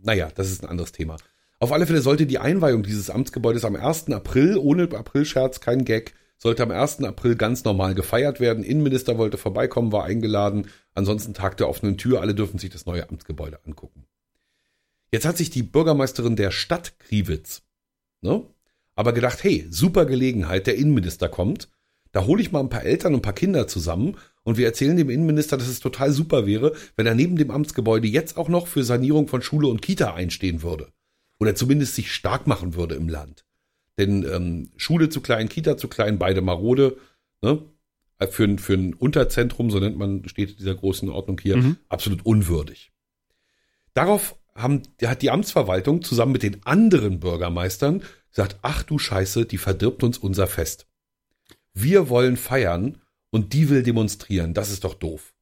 naja, 0.02 0.30
das 0.34 0.50
ist 0.50 0.64
ein 0.64 0.70
anderes 0.70 0.94
Thema. 0.94 1.18
Auf 1.60 1.72
alle 1.72 1.86
Fälle 1.86 2.02
sollte 2.02 2.26
die 2.26 2.40
Einweihung 2.40 2.82
dieses 2.82 3.12
Amtsgebäudes 3.12 3.66
am 3.66 3.76
1. 3.76 4.10
April, 4.10 4.58
ohne 4.58 4.84
Aprilscherz, 4.84 5.60
kein 5.60 5.86
Gag, 5.86 6.16
sollte 6.38 6.64
am 6.64 6.72
1. 6.72 7.04
April 7.04 7.36
ganz 7.36 7.66
normal 7.66 7.94
gefeiert 7.94 8.40
werden. 8.40 8.64
Innenminister 8.64 9.20
wollte 9.20 9.38
vorbeikommen, 9.38 9.92
war 9.92 10.06
eingeladen. 10.06 10.70
Ansonsten 10.96 11.36
tagt 11.36 11.60
der 11.60 11.70
offenen 11.70 11.98
Tür. 11.98 12.22
Alle 12.22 12.34
dürfen 12.34 12.58
sich 12.58 12.72
das 12.72 12.88
neue 12.88 13.08
Amtsgebäude 13.08 13.60
angucken. 13.64 14.06
Jetzt 15.16 15.26
hat 15.26 15.38
sich 15.38 15.50
die 15.50 15.64
Bürgermeisterin 15.64 16.36
der 16.36 16.52
Stadt 16.52 17.00
Kriwitz, 17.00 17.62
ne, 18.20 18.46
aber 18.96 19.14
gedacht, 19.14 19.46
hey, 19.46 19.66
super 19.70 20.06
Gelegenheit, 20.06 20.68
der 20.68 20.76
Innenminister 20.76 21.30
kommt. 21.30 21.70
Da 22.12 22.26
hole 22.26 22.42
ich 22.42 22.52
mal 22.52 22.60
ein 22.60 22.68
paar 22.68 22.84
Eltern 22.84 23.14
und 23.14 23.20
ein 23.20 23.22
paar 23.22 23.32
Kinder 23.32 23.66
zusammen 23.66 24.18
und 24.44 24.58
wir 24.58 24.66
erzählen 24.66 24.98
dem 24.98 25.10
Innenminister, 25.10 25.56
dass 25.56 25.70
es 25.70 25.80
total 25.80 26.12
super 26.12 26.46
wäre, 26.46 26.76
wenn 26.98 27.08
er 27.08 27.16
neben 27.16 27.38
dem 27.38 27.50
Amtsgebäude 27.50 28.10
jetzt 28.10 28.36
auch 28.36 28.50
noch 28.50 28.68
für 28.68 28.84
Sanierung 28.84 29.30
von 29.30 29.42
Schule 29.42 29.70
und 29.70 29.82
Kita 29.82 30.14
einstehen 30.14 30.64
würde. 30.64 30.92
Oder 31.40 31.56
zumindest 31.56 31.96
sich 31.96 32.12
stark 32.12 32.46
machen 32.46 32.76
würde 32.76 32.96
im 32.96 33.08
Land. 33.08 33.46
Denn 33.98 34.26
ähm, 34.30 34.72
Schule 34.76 35.08
zu 35.08 35.22
klein, 35.22 35.48
Kita 35.48 35.78
zu 35.78 35.88
klein, 35.88 36.20
beide 36.20 36.42
marode, 36.42 36.98
ne? 37.42 37.64
Für, 38.32 38.58
für 38.58 38.74
ein 38.74 38.94
Unterzentrum, 38.94 39.72
so 39.72 39.80
nennt 39.80 39.98
man, 39.98 40.28
steht 40.28 40.60
dieser 40.60 40.76
großen 40.76 41.08
Ordnung 41.08 41.40
hier, 41.42 41.56
mhm. 41.56 41.78
absolut 41.88 42.26
unwürdig. 42.26 42.92
Darauf 43.94 44.38
haben, 44.56 44.84
hat 45.04 45.22
die 45.22 45.32
Amtsverwaltung 45.32 46.02
zusammen 46.02 46.32
mit 46.32 46.44
den 46.44 46.66
anderen 46.66 47.20
Bürgermeistern 47.20 48.04
gesagt, 48.30 48.58
ach 48.62 48.84
du 48.84 48.98
Scheiße, 48.98 49.46
die 49.46 49.58
verdirbt 49.58 50.04
uns 50.04 50.18
unser 50.18 50.48
Fest. 50.48 50.88
Wir 51.74 52.10
wollen 52.10 52.38
feiern 52.38 53.02
und 53.32 53.54
die 53.54 53.70
will 53.70 53.84
demonstrieren. 53.84 54.54
Das 54.54 54.72
ist 54.72 54.84
doch 54.84 54.94
doof. 54.94 55.34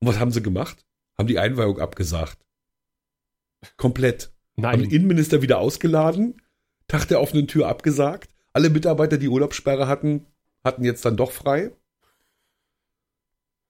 Und 0.00 0.08
was 0.08 0.18
haben 0.18 0.32
sie 0.32 0.42
gemacht? 0.42 0.84
Haben 1.16 1.28
die 1.28 1.38
Einweihung 1.38 1.78
abgesagt. 1.78 2.38
Komplett. 3.76 4.32
Nein. 4.56 4.72
Haben 4.72 4.82
den 4.82 4.90
Innenminister 4.90 5.42
wieder 5.42 5.58
ausgeladen, 5.58 6.42
Tag 6.88 7.06
der 7.06 7.20
offenen 7.20 7.48
Tür 7.48 7.68
abgesagt. 7.68 8.30
Alle 8.52 8.70
Mitarbeiter, 8.70 9.16
die 9.16 9.28
Urlaubssperre 9.28 9.88
hatten, 9.88 10.26
hatten 10.62 10.84
jetzt 10.84 11.04
dann 11.04 11.16
doch 11.16 11.32
frei. 11.32 11.72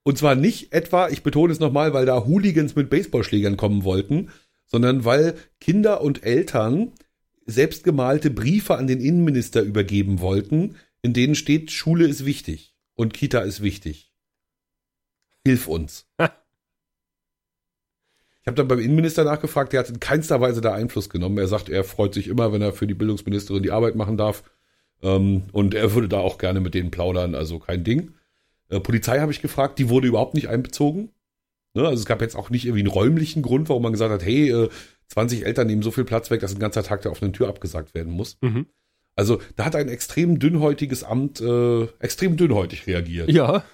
Und 0.03 0.19
zwar 0.19 0.35
nicht 0.35 0.73
etwa, 0.73 1.09
ich 1.09 1.23
betone 1.23 1.53
es 1.53 1.61
nochmal, 1.61 1.95
weil 1.95 2.05
da 2.05 2.27
Hooligans 2.27 2.77
mit 2.77 2.91
Baseballschlägern 2.91 3.57
kommen 3.57 3.85
wollten, 3.85 4.31
sondern 4.67 5.05
weil 5.05 5.35
Kinder 5.61 6.01
und 6.01 6.25
Eltern 6.25 6.93
selbstgemalte 7.47 8.31
Briefe 8.31 8.77
an 8.77 8.87
den 8.87 9.01
Innenminister 9.01 9.63
übergeben 9.63 10.21
wollten, 10.21 10.77
in 11.03 11.13
denen 11.13 11.35
steht, 11.35 11.71
Schule 11.71 12.07
ist 12.07 12.25
wichtig 12.25 12.75
und 12.95 13.13
Kita 13.13 13.41
ist 13.41 13.63
wichtig. 13.63 14.13
Hilf 15.45 15.69
uns. 15.69 16.07
Ich 18.45 18.47
habe 18.47 18.57
dann 18.57 18.69
beim 18.69 18.79
Innenminister 18.79 19.25
nachgefragt, 19.25 19.73
der 19.73 19.81
hat 19.81 19.89
in 19.89 20.01
keinster 20.01 20.39
Weise 20.39 20.61
da 20.61 20.75
Einfluss 20.75 21.09
genommen. 21.09 21.39
Er 21.39 21.49
sagt, 21.49 21.71
er 21.71 21.83
freut 21.83 22.13
sich 22.13 22.29
immer, 22.29 22.53
wenn 22.53 22.61
er 22.61 22.75
für 22.75 22.87
die 22.87 22.93
Bildungsministerin 22.93 23.63
die 23.63 23.71
Arbeit 23.71 23.95
machen 23.95 24.19
darf. 24.19 24.43
Ähm, 25.03 25.45
und 25.53 25.73
er 25.73 25.95
würde 25.95 26.11
da 26.11 26.19
auch 26.19 26.37
gerne 26.37 26.61
mit 26.61 26.75
denen 26.75 26.91
plaudern, 26.91 27.35
also 27.35 27.59
kein 27.59 27.85
Ding. 27.85 28.13
Äh, 28.69 28.81
Polizei 28.81 29.21
habe 29.21 29.33
ich 29.33 29.41
gefragt, 29.41 29.79
die 29.79 29.89
wurde 29.89 30.09
überhaupt 30.09 30.35
nicht 30.35 30.51
einbezogen. 30.51 31.09
Ne? 31.75 31.87
Also 31.87 32.01
es 32.01 32.07
gab 32.07 32.21
jetzt 32.21 32.37
auch 32.37 32.51
nicht 32.51 32.65
irgendwie 32.65 32.81
einen 32.81 32.93
räumlichen 32.93 33.43
Grund, 33.43 33.69
warum 33.69 33.83
man 33.83 33.93
gesagt 33.93 34.13
hat, 34.13 34.25
hey, 34.25 34.51
äh, 34.51 34.69
20 35.09 35.45
Eltern 35.45 35.67
nehmen 35.67 35.83
so 35.83 35.91
viel 35.91 36.05
Platz 36.05 36.31
weg, 36.31 36.41
dass 36.41 36.55
ein 36.55 36.61
ganzer 36.61 36.83
Tag 36.83 37.03
der 37.03 37.13
offenen 37.13 37.33
Tür 37.33 37.49
abgesagt 37.49 37.95
werden 37.95 38.13
muss. 38.13 38.39
Mhm. 38.41 38.67
Also 39.17 39.41
da 39.57 39.65
hat 39.65 39.77
ein 39.77 39.89
extrem 39.89 40.39
dünnhäutiges 40.39 41.05
Amt 41.05 41.41
äh, 41.41 41.85
extrem 42.01 42.37
dünnhäutig 42.37 42.87
reagiert. 42.87 43.31
Ja. 43.31 43.65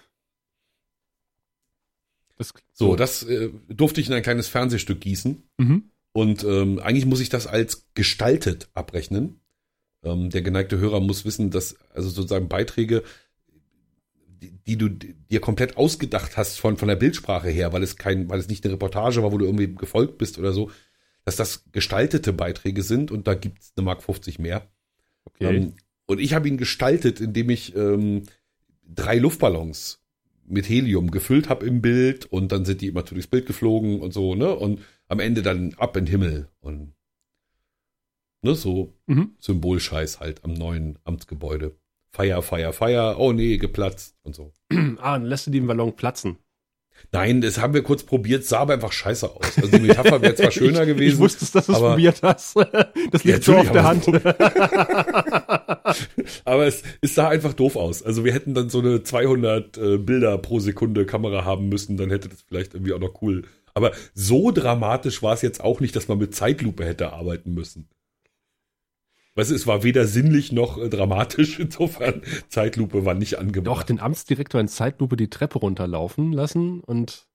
Das, 2.36 2.52
so, 2.72 2.96
das 2.96 3.22
äh, 3.22 3.50
durfte 3.68 4.00
ich 4.00 4.08
in 4.08 4.14
ein 4.14 4.22
kleines 4.22 4.48
Fernsehstück 4.48 5.00
gießen. 5.00 5.42
Mhm. 5.58 5.90
Und 6.12 6.42
ähm, 6.44 6.78
eigentlich 6.78 7.06
muss 7.06 7.20
ich 7.20 7.28
das 7.28 7.46
als 7.46 7.86
gestaltet 7.94 8.68
abrechnen. 8.74 9.40
Ähm, 10.02 10.30
der 10.30 10.42
geneigte 10.42 10.78
Hörer 10.78 11.00
muss 11.00 11.24
wissen, 11.24 11.50
dass 11.50 11.76
also 11.94 12.08
sozusagen 12.08 12.48
Beiträge, 12.48 13.02
die, 14.40 14.76
du 14.76 14.88
dir 14.88 15.40
komplett 15.40 15.76
ausgedacht 15.76 16.36
hast 16.36 16.58
von, 16.58 16.76
von 16.76 16.88
der 16.88 16.96
Bildsprache 16.96 17.48
her, 17.48 17.72
weil 17.72 17.82
es 17.82 17.96
kein, 17.96 18.28
weil 18.28 18.38
es 18.38 18.48
nicht 18.48 18.64
eine 18.64 18.74
Reportage 18.74 19.22
war, 19.22 19.32
wo 19.32 19.38
du 19.38 19.44
irgendwie 19.44 19.74
gefolgt 19.74 20.18
bist 20.18 20.38
oder 20.38 20.52
so, 20.52 20.70
dass 21.24 21.36
das 21.36 21.64
gestaltete 21.72 22.32
Beiträge 22.32 22.82
sind 22.82 23.10
und 23.10 23.26
da 23.26 23.34
gibt's 23.34 23.72
eine 23.76 23.84
Mark 23.84 24.02
50 24.02 24.38
mehr. 24.38 24.68
Okay. 25.24 25.56
Ähm, 25.56 25.74
und 26.06 26.20
ich 26.20 26.34
habe 26.34 26.48
ihn 26.48 26.56
gestaltet, 26.56 27.20
indem 27.20 27.50
ich 27.50 27.76
ähm, 27.76 28.22
drei 28.82 29.18
Luftballons 29.18 30.00
mit 30.46 30.68
Helium 30.68 31.10
gefüllt 31.10 31.48
habe 31.48 31.66
im 31.66 31.80
Bild 31.80 32.26
und 32.26 32.50
dann 32.50 32.64
sind 32.64 32.80
die 32.80 32.88
immer 32.88 33.02
durchs 33.02 33.28
Bild 33.28 33.46
geflogen 33.46 34.00
und 34.00 34.12
so, 34.12 34.34
ne? 34.34 34.54
Und 34.54 34.80
am 35.06 35.20
Ende 35.20 35.42
dann 35.42 35.74
ab 35.74 35.96
in 35.96 36.06
den 36.06 36.10
Himmel 36.10 36.48
und 36.60 36.94
ne, 38.42 38.54
so 38.54 38.94
mhm. 39.06 39.34
Symbolscheiß 39.38 40.20
halt 40.20 40.44
am 40.44 40.54
neuen 40.54 40.98
Amtsgebäude. 41.04 41.76
Feier, 42.12 42.42
Feier, 42.42 42.72
Feier, 42.72 43.18
oh 43.18 43.32
nee, 43.32 43.56
geplatzt 43.56 44.16
und 44.22 44.34
so. 44.34 44.52
Ah, 45.00 45.18
dann 45.18 45.24
lässt 45.24 45.46
du 45.46 45.50
den 45.50 45.66
Ballon 45.66 45.94
platzen. 45.94 46.38
Nein, 47.12 47.40
das 47.40 47.58
haben 47.58 47.74
wir 47.74 47.82
kurz 47.82 48.04
probiert, 48.04 48.44
sah 48.44 48.60
aber 48.60 48.74
einfach 48.74 48.92
scheiße 48.92 49.28
aus. 49.30 49.56
Also 49.56 49.68
die 49.68 49.80
Metapher 49.80 50.22
wäre 50.22 50.34
zwar 50.34 50.50
schöner 50.52 50.86
gewesen. 50.86 51.14
Ich 51.14 51.18
wusste, 51.18 51.46
dass 51.52 51.66
du 51.66 51.72
es 51.72 51.78
probiert 51.78 52.22
hast. 52.22 52.56
Das 53.10 53.24
liegt 53.24 53.38
ja, 53.38 53.42
so 53.42 53.56
auf 53.56 53.72
der 53.72 53.84
Hand. 53.84 54.06
aber 56.44 56.66
es, 56.66 56.82
es 57.00 57.14
sah 57.14 57.28
einfach 57.28 57.54
doof 57.54 57.76
aus. 57.76 58.02
Also 58.02 58.24
wir 58.24 58.32
hätten 58.32 58.54
dann 58.54 58.70
so 58.70 58.80
eine 58.80 59.02
200 59.02 59.78
äh, 59.78 59.98
Bilder 59.98 60.38
pro 60.38 60.60
Sekunde 60.60 61.04
Kamera 61.06 61.44
haben 61.44 61.68
müssen, 61.68 61.96
dann 61.96 62.10
hätte 62.10 62.28
das 62.28 62.42
vielleicht 62.42 62.74
irgendwie 62.74 62.92
auch 62.92 63.00
noch 63.00 63.20
cool. 63.22 63.42
Aber 63.74 63.92
so 64.14 64.52
dramatisch 64.52 65.22
war 65.22 65.34
es 65.34 65.42
jetzt 65.42 65.62
auch 65.62 65.80
nicht, 65.80 65.94
dass 65.96 66.08
man 66.08 66.18
mit 66.18 66.34
Zeitlupe 66.34 66.84
hätte 66.84 67.12
arbeiten 67.12 67.54
müssen. 67.54 67.88
Weißt 69.40 69.50
du, 69.50 69.54
es 69.54 69.66
war 69.66 69.82
weder 69.82 70.06
sinnlich 70.06 70.52
noch 70.52 70.76
äh, 70.76 70.90
dramatisch. 70.90 71.58
Insofern, 71.58 72.20
Zeitlupe 72.48 73.06
war 73.06 73.14
nicht 73.14 73.38
angebracht. 73.38 73.74
Doch, 73.74 73.82
den 73.82 73.98
Amtsdirektor 73.98 74.60
in 74.60 74.68
Zeitlupe 74.68 75.16
die 75.16 75.30
Treppe 75.30 75.60
runterlaufen 75.60 76.30
lassen 76.34 76.80
und 76.80 77.26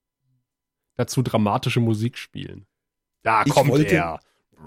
dazu 0.97 1.23
dramatische 1.23 1.79
Musik 1.79 2.19
spielen. 2.19 2.67
Da 3.23 3.41
ich 3.43 3.51
kommt 3.51 3.71
wollte, 3.71 3.95
er. 3.95 4.19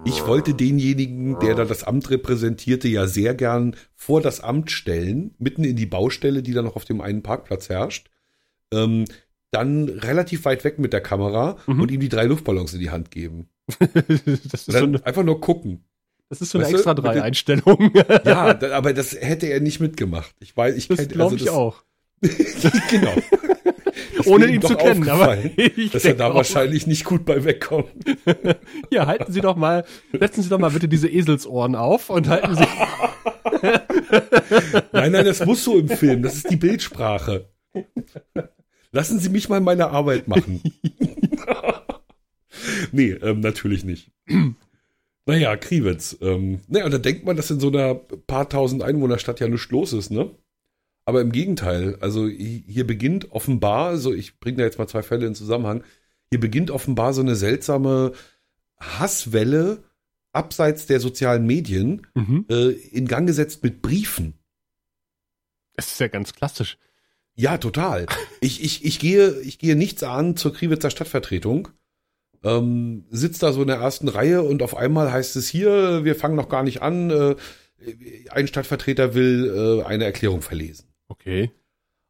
Ich 0.05 0.27
wollte 0.27 0.53
denjenigen, 0.53 1.39
der 1.39 1.55
da 1.55 1.65
das 1.65 1.85
Amt 1.85 2.11
repräsentierte, 2.11 2.89
ja 2.89 3.07
sehr 3.07 3.37
gern 3.37 3.77
vor 3.95 4.21
das 4.21 4.41
Amt 4.41 4.73
stellen, 4.73 5.37
mitten 5.39 5.63
in 5.63 5.77
die 5.77 5.87
Baustelle, 5.87 6.43
die 6.43 6.55
da 6.55 6.63
noch 6.63 6.75
auf 6.75 6.87
dem 6.87 7.01
einen 7.01 7.23
Parkplatz 7.23 7.69
herrscht. 7.69 8.11
Ähm, 8.73 9.05
dann 9.53 9.89
relativ 9.89 10.45
weit 10.45 10.65
weg 10.65 10.81
mit 10.81 10.93
der 10.93 11.03
Kamera 11.03 11.57
mhm. 11.69 11.83
und 11.83 11.93
ihm 11.93 12.01
die 12.01 12.09
drei 12.09 12.25
Luftballons 12.25 12.75
in 12.75 12.81
die 12.81 12.91
Hand 12.91 13.13
geben. 13.13 13.49
das 13.79 14.67
ist 14.67 14.73
so 14.73 14.85
einfach 15.05 15.23
nur 15.23 15.41
gucken. 15.41 15.85
Das 16.29 16.43
ist 16.43 16.51
so 16.51 16.59
eine 16.59 16.67
weißt 16.67 16.75
extra 16.75 16.95
drei 16.95 17.23
Einstellung. 17.23 17.93
ja, 18.25 18.55
da, 18.55 18.77
aber 18.77 18.93
das 18.93 19.13
hätte 19.13 19.47
er 19.47 19.61
nicht 19.61 19.81
mitgemacht. 19.81 20.35
Ich 20.41 20.57
weiß, 20.57 20.77
ich 20.77 20.89
das 20.89 21.09
glaube 21.09 21.33
also 21.33 21.45
ich 21.45 21.51
auch. 21.51 21.83
genau. 22.91 23.15
Ohne 24.27 24.47
ihn 24.47 24.61
zu 24.61 24.77
kennen, 24.77 25.09
aber 25.09 25.39
ich 25.57 25.93
dass 25.93 26.05
er 26.05 26.15
da 26.15 26.29
auch. 26.29 26.35
wahrscheinlich 26.35 26.87
nicht 26.87 27.05
gut 27.05 27.25
bei 27.25 27.45
wegkommt. 27.45 27.93
ja, 28.91 29.07
halten 29.07 29.33
Sie 29.33 29.41
doch 29.41 29.57
mal, 29.57 29.85
setzen 30.13 30.43
Sie 30.43 30.49
doch 30.49 30.59
mal 30.59 30.71
bitte 30.71 30.89
diese 30.89 31.09
Eselsohren 31.09 31.75
auf 31.75 32.11
und 32.11 32.29
halten 32.29 32.57
Sie. 32.57 32.67
nein, 34.93 35.13
nein, 35.13 35.25
das 35.25 35.47
muss 35.47 35.65
so 35.65 35.79
im 35.79 35.89
Film. 35.89 36.23
Das 36.23 36.35
ist 36.35 36.51
die 36.51 36.57
Bildsprache. 36.57 37.49
Lassen 38.91 39.19
Sie 39.21 39.29
mich 39.29 39.49
mal 39.49 39.61
meine 39.61 39.91
Arbeit 39.91 40.29
machen. 40.29 40.63
nee, 42.93 43.13
ähm, 43.13 43.41
natürlich 43.41 43.85
nicht. 43.85 44.11
Naja, 45.29 45.57
Kriwitz. 45.59 46.17
Ähm, 46.23 46.61
naja, 46.69 46.87
und 46.87 46.91
da 46.91 46.97
denkt 46.97 47.27
man, 47.27 47.37
dass 47.37 47.51
in 47.51 47.61
so 47.61 47.69
einer 47.69 47.95
paar 47.95 48.49
tausend 48.49 48.83
Einwohnerstadt 48.83 49.41
ja 49.41 49.49
nichts 49.49 49.71
los 49.71 49.93
ist, 49.93 50.11
ne? 50.11 50.35
Aber 51.05 51.21
im 51.21 51.33
Gegenteil, 51.33 51.97
also 52.01 52.27
hier 52.27 52.87
beginnt 52.87 53.31
offenbar, 53.31 53.99
so 53.99 54.15
ich 54.15 54.41
bringe 54.41 54.59
da 54.59 54.65
jetzt 54.65 54.79
mal 54.79 54.89
zwei 54.89 55.03
Fälle 55.03 55.27
in 55.27 55.35
Zusammenhang, 55.35 55.85
hier 56.31 56.41
beginnt 56.41 56.71
offenbar 56.71 57.13
so 57.13 57.21
eine 57.21 57.37
seltsame 57.37 58.13
Hasswelle 58.79 59.85
abseits 60.33 60.87
der 60.87 60.99
sozialen 60.99 61.47
Medien 61.47 62.07
mhm. 62.15 62.47
äh, 62.51 62.71
in 62.71 63.07
Gang 63.07 63.27
gesetzt 63.27 63.63
mit 63.63 63.83
Briefen. 63.83 64.33
Das 65.75 65.89
ist 65.89 66.01
ja 66.01 66.09
ganz 66.09 66.33
klassisch. 66.33 66.79
Ja, 67.35 67.59
total. 67.59 68.07
ich, 68.41 68.65
ich, 68.65 68.83
ich, 68.83 68.99
gehe, 68.99 69.41
ich 69.43 69.59
gehe 69.59 69.77
nichts 69.77 70.03
an 70.03 70.37
zur 70.37 70.55
Kriwitzer 70.55 70.91
Stadtvertretung 70.91 71.69
ähm, 72.45 73.05
sitzt 73.11 73.43
da 73.43 73.53
so 73.53 73.63
in 73.63 73.69
der 73.69 73.79
ersten 73.79 74.09
Reihe 74.09 74.43
und 74.43 74.63
auf 74.63 74.77
einmal 74.77 75.13
heißt 75.13 75.37
es 75.37 75.49
hier, 75.49 76.05
wir 76.05 76.15
fangen 76.15 76.37
noch 76.37 76.49
gar 76.49 76.63
nicht 76.63 76.83
an, 76.83 77.11
äh, 77.11 77.37
ein 78.31 78.47
Stadtvertreter 78.47 79.15
will 79.15 79.81
äh, 79.83 79.85
eine 79.85 80.05
Erklärung 80.05 80.43
verlesen. 80.43 80.89
Okay. 81.09 81.51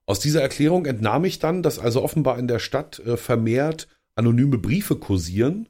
Aus 0.06 0.20
dieser 0.20 0.40
Erklärung 0.40 0.86
entnahm 0.86 1.24
ich 1.24 1.38
dann, 1.38 1.62
dass 1.62 1.78
also 1.78 2.02
offenbar 2.02 2.38
in 2.38 2.48
der 2.48 2.58
Stadt 2.58 2.98
äh, 3.00 3.16
vermehrt 3.16 3.88
anonyme 4.14 4.58
Briefe 4.58 4.96
kursieren, 4.96 5.68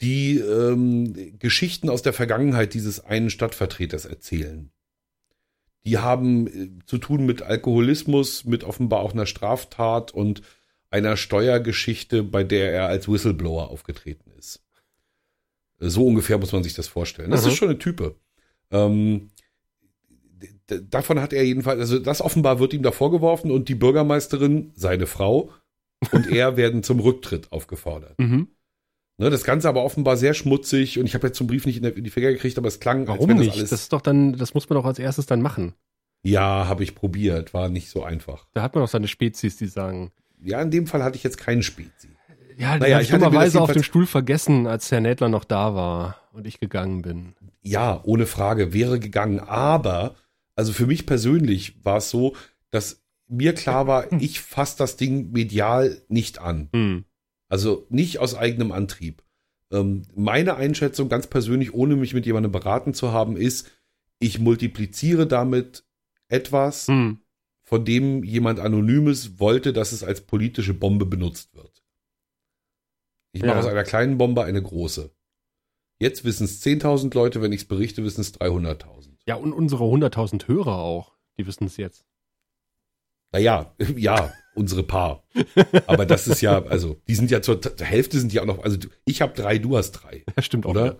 die 0.00 0.38
ähm, 0.38 1.38
Geschichten 1.38 1.90
aus 1.90 2.02
der 2.02 2.12
Vergangenheit 2.12 2.74
dieses 2.74 3.04
einen 3.04 3.30
Stadtvertreters 3.30 4.04
erzählen. 4.04 4.70
Die 5.84 5.98
haben 5.98 6.46
äh, 6.46 6.68
zu 6.86 6.98
tun 6.98 7.26
mit 7.26 7.42
Alkoholismus, 7.42 8.44
mit 8.44 8.64
offenbar 8.64 9.00
auch 9.00 9.12
einer 9.12 9.26
Straftat 9.26 10.12
und 10.12 10.42
einer 10.90 11.16
Steuergeschichte, 11.16 12.22
bei 12.22 12.44
der 12.44 12.72
er 12.72 12.88
als 12.88 13.08
Whistleblower 13.08 13.70
aufgetreten 13.70 14.30
ist. 14.38 14.62
So 15.78 16.06
ungefähr 16.06 16.38
muss 16.38 16.52
man 16.52 16.62
sich 16.62 16.74
das 16.74 16.88
vorstellen. 16.88 17.30
Das 17.30 17.42
mhm. 17.42 17.48
ist 17.48 17.56
schon 17.56 17.68
eine 17.68 17.78
Type. 17.78 18.16
Ähm, 18.70 19.30
davon 20.66 21.20
hat 21.20 21.32
er 21.32 21.44
jedenfalls, 21.44 21.80
also 21.80 21.98
das 21.98 22.20
offenbar 22.20 22.58
wird 22.58 22.72
ihm 22.72 22.82
da 22.82 22.92
vorgeworfen 22.92 23.50
und 23.50 23.68
die 23.68 23.74
Bürgermeisterin, 23.74 24.72
seine 24.74 25.06
Frau 25.06 25.50
und 26.12 26.26
er 26.32 26.56
werden 26.56 26.82
zum 26.82 27.00
Rücktritt 27.00 27.52
aufgefordert. 27.52 28.18
Mhm. 28.18 28.48
Ne, 29.18 29.30
das 29.30 29.44
Ganze 29.44 29.68
aber 29.68 29.82
offenbar 29.82 30.18
sehr 30.18 30.34
schmutzig 30.34 30.98
und 30.98 31.06
ich 31.06 31.14
habe 31.14 31.28
jetzt 31.28 31.38
zum 31.38 31.46
Brief 31.46 31.64
nicht 31.64 31.82
in, 31.82 32.04
die 32.04 32.10
Finger 32.10 32.32
gekriegt, 32.32 32.58
aber 32.58 32.68
es 32.68 32.80
klang. 32.80 33.06
Warum 33.06 33.30
als 33.30 33.38
nicht? 33.38 33.60
Das, 33.60 33.70
das, 33.70 33.82
ist 33.82 33.92
doch 33.94 34.02
dann, 34.02 34.34
das 34.34 34.52
muss 34.52 34.68
man 34.68 34.76
doch 34.76 34.84
als 34.84 34.98
erstes 34.98 35.24
dann 35.24 35.40
machen. 35.40 35.74
Ja, 36.22 36.66
habe 36.66 36.82
ich 36.82 36.94
probiert, 36.94 37.54
war 37.54 37.70
nicht 37.70 37.88
so 37.88 38.02
einfach. 38.02 38.46
Da 38.52 38.62
hat 38.62 38.74
man 38.74 38.84
doch 38.84 38.90
seine 38.90 39.08
Spezies, 39.08 39.56
die 39.56 39.68
sagen, 39.68 40.12
ja, 40.42 40.60
in 40.60 40.70
dem 40.70 40.86
Fall 40.86 41.02
hatte 41.02 41.16
ich 41.16 41.22
jetzt 41.22 41.38
keinen 41.38 41.62
Spezi. 41.62 42.08
Ja, 42.56 42.78
naja, 42.78 43.00
ich 43.00 43.10
dummerweise 43.10 43.60
auf 43.60 43.72
dem 43.72 43.82
Stuhl 43.82 44.06
vergessen, 44.06 44.66
als 44.66 44.90
Herr 44.90 45.00
Nädler 45.00 45.28
noch 45.28 45.44
da 45.44 45.74
war 45.74 46.16
und 46.32 46.46
ich 46.46 46.58
gegangen 46.58 47.02
bin. 47.02 47.34
Ja, 47.62 48.00
ohne 48.04 48.26
Frage, 48.26 48.72
wäre 48.72 48.98
gegangen. 48.98 49.40
Aber, 49.40 50.14
also 50.54 50.72
für 50.72 50.86
mich 50.86 51.04
persönlich 51.04 51.76
war 51.84 51.98
es 51.98 52.08
so, 52.08 52.34
dass 52.70 53.02
mir 53.28 53.54
klar 53.54 53.86
war, 53.86 54.10
ich 54.12 54.40
fasse 54.40 54.78
das 54.78 54.96
Ding 54.96 55.32
medial 55.32 56.00
nicht 56.08 56.38
an. 56.38 56.68
Mhm. 56.72 57.04
Also 57.48 57.86
nicht 57.90 58.20
aus 58.20 58.34
eigenem 58.34 58.72
Antrieb. 58.72 59.22
Ähm, 59.70 60.02
meine 60.14 60.56
Einschätzung 60.56 61.08
ganz 61.08 61.26
persönlich, 61.26 61.74
ohne 61.74 61.96
mich 61.96 62.14
mit 62.14 62.24
jemandem 62.24 62.52
beraten 62.52 62.94
zu 62.94 63.12
haben, 63.12 63.36
ist, 63.36 63.70
ich 64.18 64.38
multipliziere 64.38 65.26
damit 65.26 65.84
etwas, 66.28 66.88
mhm 66.88 67.18
von 67.66 67.84
dem 67.84 68.22
jemand 68.22 68.60
Anonymes 68.60 69.40
wollte, 69.40 69.72
dass 69.72 69.90
es 69.90 70.04
als 70.04 70.20
politische 70.20 70.72
Bombe 70.72 71.04
benutzt 71.04 71.54
wird. 71.54 71.82
Ich 73.32 73.42
mache 73.42 73.54
ja. 73.54 73.58
aus 73.58 73.66
einer 73.66 73.82
kleinen 73.82 74.16
Bombe 74.16 74.44
eine 74.44 74.62
große. 74.62 75.10
Jetzt 75.98 76.24
wissen 76.24 76.44
es 76.44 76.62
10.000 76.64 77.12
Leute, 77.14 77.42
wenn 77.42 77.52
ich 77.52 77.62
es 77.62 77.68
berichte, 77.68 78.04
wissen 78.04 78.20
es 78.20 78.32
300.000. 78.34 79.16
Ja, 79.26 79.34
und 79.34 79.52
unsere 79.52 79.84
100.000 79.84 80.46
Hörer 80.46 80.78
auch, 80.78 81.16
die 81.36 81.46
wissen 81.46 81.64
es 81.64 81.76
jetzt. 81.76 82.06
Naja, 83.32 83.74
ja, 83.96 84.32
unsere 84.54 84.84
Paar. 84.84 85.24
Aber 85.88 86.06
das 86.06 86.28
ist 86.28 86.40
ja, 86.42 86.62
also, 86.62 87.00
die 87.08 87.16
sind 87.16 87.32
ja 87.32 87.42
zur, 87.42 87.60
zur 87.60 87.74
Hälfte 87.84 88.20
sind 88.20 88.32
ja 88.32 88.42
auch 88.42 88.46
noch, 88.46 88.62
also 88.62 88.78
ich 89.04 89.22
habe 89.22 89.34
drei, 89.34 89.58
du 89.58 89.76
hast 89.76 89.90
drei. 89.92 90.24
Ja, 90.36 90.42
stimmt 90.42 90.66
auch. 90.66 90.70
Oder? 90.70 90.86
Ja. 90.86 90.96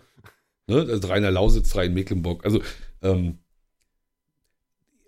Ne? 0.67 0.81
Also 0.81 0.99
drei 0.99 1.19
in 1.19 1.23
der 1.23 1.31
Lausitz, 1.31 1.71
drei 1.71 1.87
in 1.87 1.95
Mecklenburg. 1.95 2.45
Also, 2.45 2.61
ähm, 3.03 3.39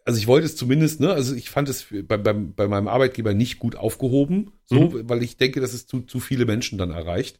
also 0.09 0.18
ich 0.18 0.27
wollte 0.27 0.47
es 0.47 0.57
zumindest, 0.57 1.01
ne, 1.01 1.12
also 1.12 1.35
ich 1.35 1.51
fand 1.51 1.68
es 1.68 1.88
bei, 1.90 2.16
bei, 2.16 2.33
bei 2.33 2.66
meinem 2.66 2.88
Arbeitgeber 2.88 3.35
nicht 3.35 3.59
gut 3.59 3.77
aufgehoben, 3.77 4.53
so, 4.64 4.88
mhm. 4.88 5.07
weil 5.07 5.23
ich 5.23 5.37
denke, 5.37 5.61
dass 5.61 5.75
es 5.75 5.87
zu, 5.87 6.01
zu 6.01 6.18
viele 6.18 6.47
Menschen 6.47 6.79
dann 6.79 6.92
erreicht. 6.92 7.38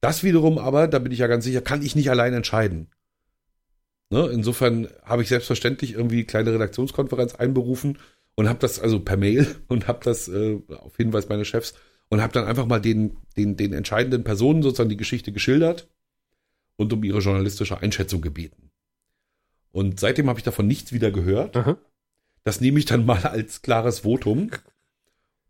Das 0.00 0.24
wiederum 0.24 0.56
aber, 0.56 0.88
da 0.88 1.00
bin 1.00 1.12
ich 1.12 1.18
ja 1.18 1.26
ganz 1.26 1.44
sicher, 1.44 1.60
kann 1.60 1.82
ich 1.82 1.94
nicht 1.96 2.08
allein 2.08 2.32
entscheiden. 2.32 2.88
Ne? 4.08 4.26
Insofern 4.32 4.88
habe 5.02 5.20
ich 5.20 5.28
selbstverständlich 5.28 5.92
irgendwie 5.92 6.24
kleine 6.24 6.54
Redaktionskonferenz 6.54 7.34
einberufen 7.34 7.98
und 8.36 8.48
habe 8.48 8.58
das 8.58 8.80
also 8.80 9.00
per 9.00 9.18
Mail 9.18 9.46
und 9.68 9.86
habe 9.86 10.00
das 10.02 10.28
äh, 10.28 10.60
auf 10.78 10.96
Hinweis 10.96 11.28
meiner 11.28 11.44
Chefs 11.44 11.74
und 12.08 12.22
habe 12.22 12.32
dann 12.32 12.46
einfach 12.46 12.64
mal 12.64 12.80
den, 12.80 13.18
den, 13.36 13.58
den 13.58 13.74
entscheidenden 13.74 14.24
Personen 14.24 14.62
sozusagen 14.62 14.88
die 14.88 14.96
Geschichte 14.96 15.30
geschildert 15.30 15.90
und 16.76 16.90
um 16.90 17.04
ihre 17.04 17.18
journalistische 17.18 17.82
Einschätzung 17.82 18.22
gebeten. 18.22 18.70
Und 19.72 20.00
seitdem 20.00 20.30
habe 20.30 20.38
ich 20.38 20.44
davon 20.44 20.66
nichts 20.66 20.94
wieder 20.94 21.10
gehört. 21.10 21.54
Aha. 21.54 21.76
Das 22.48 22.62
nehme 22.62 22.78
ich 22.78 22.86
dann 22.86 23.04
mal 23.04 23.24
als 23.24 23.60
klares 23.60 24.00
Votum 24.00 24.48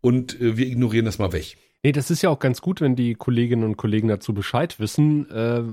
und 0.01 0.41
äh, 0.41 0.57
wir 0.57 0.67
ignorieren 0.67 1.05
das 1.05 1.17
mal 1.17 1.31
weg. 1.31 1.55
Nee, 1.81 1.93
das 1.93 2.11
ist 2.11 2.21
ja 2.21 2.29
auch 2.29 2.39
ganz 2.39 2.59
gut, 2.59 2.81
wenn 2.81 2.97
die 2.97 3.15
Kolleginnen 3.15 3.63
und 3.63 3.77
Kollegen 3.77 4.09
dazu 4.09 4.33
Bescheid 4.33 4.81
wissen, 4.81 5.31
äh, 5.31 5.63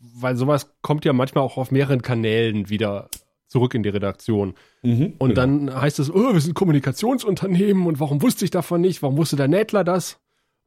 weil 0.00 0.36
sowas 0.36 0.74
kommt 0.82 1.06
ja 1.06 1.14
manchmal 1.14 1.44
auch 1.44 1.56
auf 1.56 1.70
mehreren 1.70 2.02
Kanälen 2.02 2.68
wieder 2.68 3.08
zurück 3.46 3.72
in 3.72 3.84
die 3.84 3.88
Redaktion. 3.88 4.52
Mhm, 4.82 5.14
und 5.16 5.30
genau. 5.30 5.40
dann 5.40 5.80
heißt 5.80 5.98
es, 5.98 6.12
oh, 6.12 6.34
wir 6.34 6.40
sind 6.42 6.52
Kommunikationsunternehmen 6.52 7.86
und 7.86 7.98
warum 7.98 8.20
wusste 8.20 8.44
ich 8.44 8.50
davon 8.50 8.82
nicht? 8.82 9.00
Warum 9.00 9.16
wusste 9.16 9.36
der 9.36 9.48
Nähtler 9.48 9.82
das? 9.82 10.20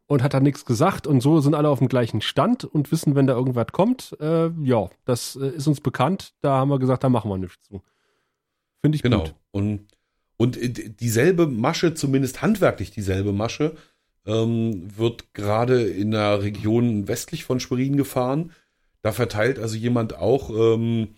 Und 0.08 0.24
hat 0.24 0.34
da 0.34 0.40
nichts 0.40 0.66
gesagt 0.66 1.06
und 1.06 1.22
so 1.22 1.40
sind 1.40 1.54
alle 1.54 1.70
auf 1.70 1.78
dem 1.78 1.88
gleichen 1.88 2.22
Stand 2.22 2.64
und 2.64 2.92
wissen, 2.92 3.14
wenn 3.14 3.28
da 3.28 3.36
irgendwas 3.36 3.68
kommt, 3.74 4.18
äh, 4.20 4.50
ja, 4.64 4.90
das 5.06 5.36
äh, 5.36 5.50
ist 5.50 5.68
uns 5.68 5.82
bekannt. 5.82 6.34
Da 6.42 6.54
haben 6.54 6.70
wir 6.70 6.80
gesagt, 6.80 7.04
da 7.04 7.10
machen 7.10 7.30
wir 7.30 7.38
nichts 7.38 7.62
zu. 7.62 7.84
Finde 8.82 8.96
ich 8.96 9.04
genau. 9.04 9.20
gut. 9.20 9.36
Und, 9.52 9.88
und 10.42 10.58
dieselbe 11.02 11.48
Masche, 11.48 11.96
zumindest 11.96 12.42
handwerklich 12.42 12.92
dieselbe 12.92 13.34
Masche, 13.34 13.76
ähm, 14.26 14.88
wird 14.96 15.34
gerade 15.34 15.84
in 15.84 16.12
der 16.12 16.42
Region 16.42 17.10
westlich 17.10 17.44
von 17.44 17.60
Schwerin 17.60 17.98
gefahren. 17.98 18.54
Da 19.02 19.12
verteilt 19.12 19.60
also 19.60 19.76
jemand 19.76 20.16
auch 20.16 20.50
ähm, 20.50 21.10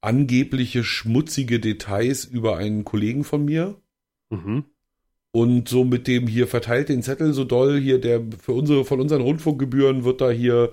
angebliche 0.00 0.84
schmutzige 0.84 1.60
Details 1.60 2.24
über 2.24 2.56
einen 2.56 2.86
Kollegen 2.86 3.24
von 3.24 3.44
mir. 3.44 3.76
Mhm. 4.30 4.64
Und 5.32 5.68
so 5.68 5.84
mit 5.84 6.06
dem 6.06 6.26
hier 6.26 6.48
verteilt 6.48 6.88
den 6.88 7.02
Zettel 7.02 7.34
so 7.34 7.44
doll, 7.44 7.78
hier 7.78 8.00
der 8.00 8.22
für 8.42 8.52
unsere, 8.52 8.86
von 8.86 9.02
unseren 9.02 9.20
Rundfunkgebühren 9.20 10.04
wird 10.04 10.22
da 10.22 10.30
hier 10.30 10.72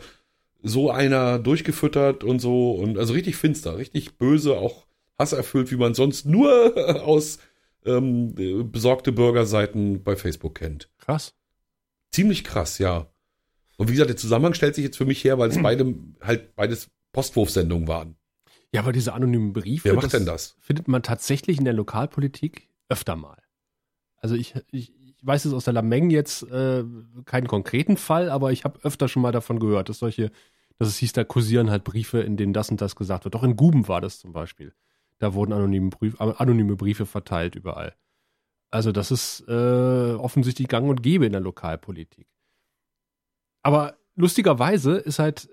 so 0.63 0.89
einer 0.89 1.37
durchgefüttert 1.37 2.23
und 2.23 2.39
so. 2.39 2.71
Und 2.71 2.97
also 2.97 3.11
richtig 3.11 3.35
finster, 3.35 3.77
richtig 3.77 4.17
böse, 4.17 4.57
auch 4.57 4.85
hasserfüllt, 5.17 5.69
wie 5.69 5.77
man 5.77 5.95
sonst 5.95 6.25
nur 6.25 6.77
aus 7.05 7.39
ähm, 7.85 8.33
besorgte 8.71 9.11
Bürgerseiten 9.11 10.03
bei 10.03 10.15
Facebook 10.15 10.55
kennt. 10.55 10.89
Krass. 10.97 11.33
Ziemlich 12.11 12.43
krass, 12.43 12.79
ja. 12.79 13.07
Und 13.77 13.87
wie 13.87 13.93
gesagt, 13.93 14.09
der 14.09 14.17
Zusammenhang 14.17 14.53
stellt 14.53 14.75
sich 14.75 14.83
jetzt 14.83 14.97
für 14.97 15.05
mich 15.05 15.23
her, 15.23 15.37
weil 15.37 15.49
es 15.49 15.57
beide 15.61 15.95
halt 16.21 16.55
beides 16.55 16.89
Postwurfsendungen 17.11 17.87
waren. 17.87 18.15
Ja, 18.71 18.81
aber 18.81 18.91
diese 18.91 19.13
anonymen 19.13 19.53
Briefe. 19.53 19.85
Wer 19.85 19.95
macht 19.95 20.13
denn 20.13 20.25
das? 20.25 20.55
Findet 20.59 20.87
man 20.87 21.01
tatsächlich 21.01 21.57
in 21.57 21.65
der 21.65 21.73
Lokalpolitik 21.73 22.69
öfter 22.87 23.15
mal. 23.15 23.41
Also 24.17 24.35
ich, 24.35 24.53
ich, 24.71 24.93
ich 24.93 25.15
weiß 25.25 25.45
es 25.45 25.53
aus 25.53 25.63
der 25.63 25.73
Lameng 25.73 26.09
jetzt 26.11 26.43
äh, 26.43 26.83
keinen 27.25 27.47
konkreten 27.47 27.97
Fall, 27.97 28.29
aber 28.29 28.51
ich 28.51 28.63
habe 28.63 28.79
öfter 28.83 29.07
schon 29.07 29.21
mal 29.21 29.31
davon 29.31 29.59
gehört, 29.59 29.89
dass 29.89 29.99
solche, 29.99 30.31
dass 30.77 30.87
es 30.87 30.97
hieß, 30.97 31.13
da 31.13 31.23
kursieren 31.23 31.71
halt 31.71 31.83
Briefe, 31.83 32.19
in 32.19 32.37
denen 32.37 32.53
das 32.53 32.69
und 32.69 32.81
das 32.81 32.95
gesagt 32.95 33.25
wird. 33.25 33.35
Auch 33.35 33.43
in 33.43 33.55
Guben 33.55 33.87
war 33.87 34.01
das 34.01 34.19
zum 34.19 34.33
Beispiel. 34.33 34.73
Da 35.19 35.33
wurden 35.33 35.53
anonyme, 35.53 35.89
Brief, 35.89 36.19
anonyme 36.19 36.75
Briefe 36.75 37.05
verteilt 37.05 37.55
überall. 37.55 37.93
Also 38.71 38.91
das 38.91 39.11
ist 39.11 39.43
äh, 39.47 40.13
offensichtlich 40.13 40.67
gang 40.67 40.89
und 40.89 41.03
gäbe 41.03 41.25
in 41.25 41.31
der 41.31 41.41
Lokalpolitik. 41.41 42.27
Aber 43.61 43.97
lustigerweise 44.15 44.97
ist 44.97 45.19
halt, 45.19 45.49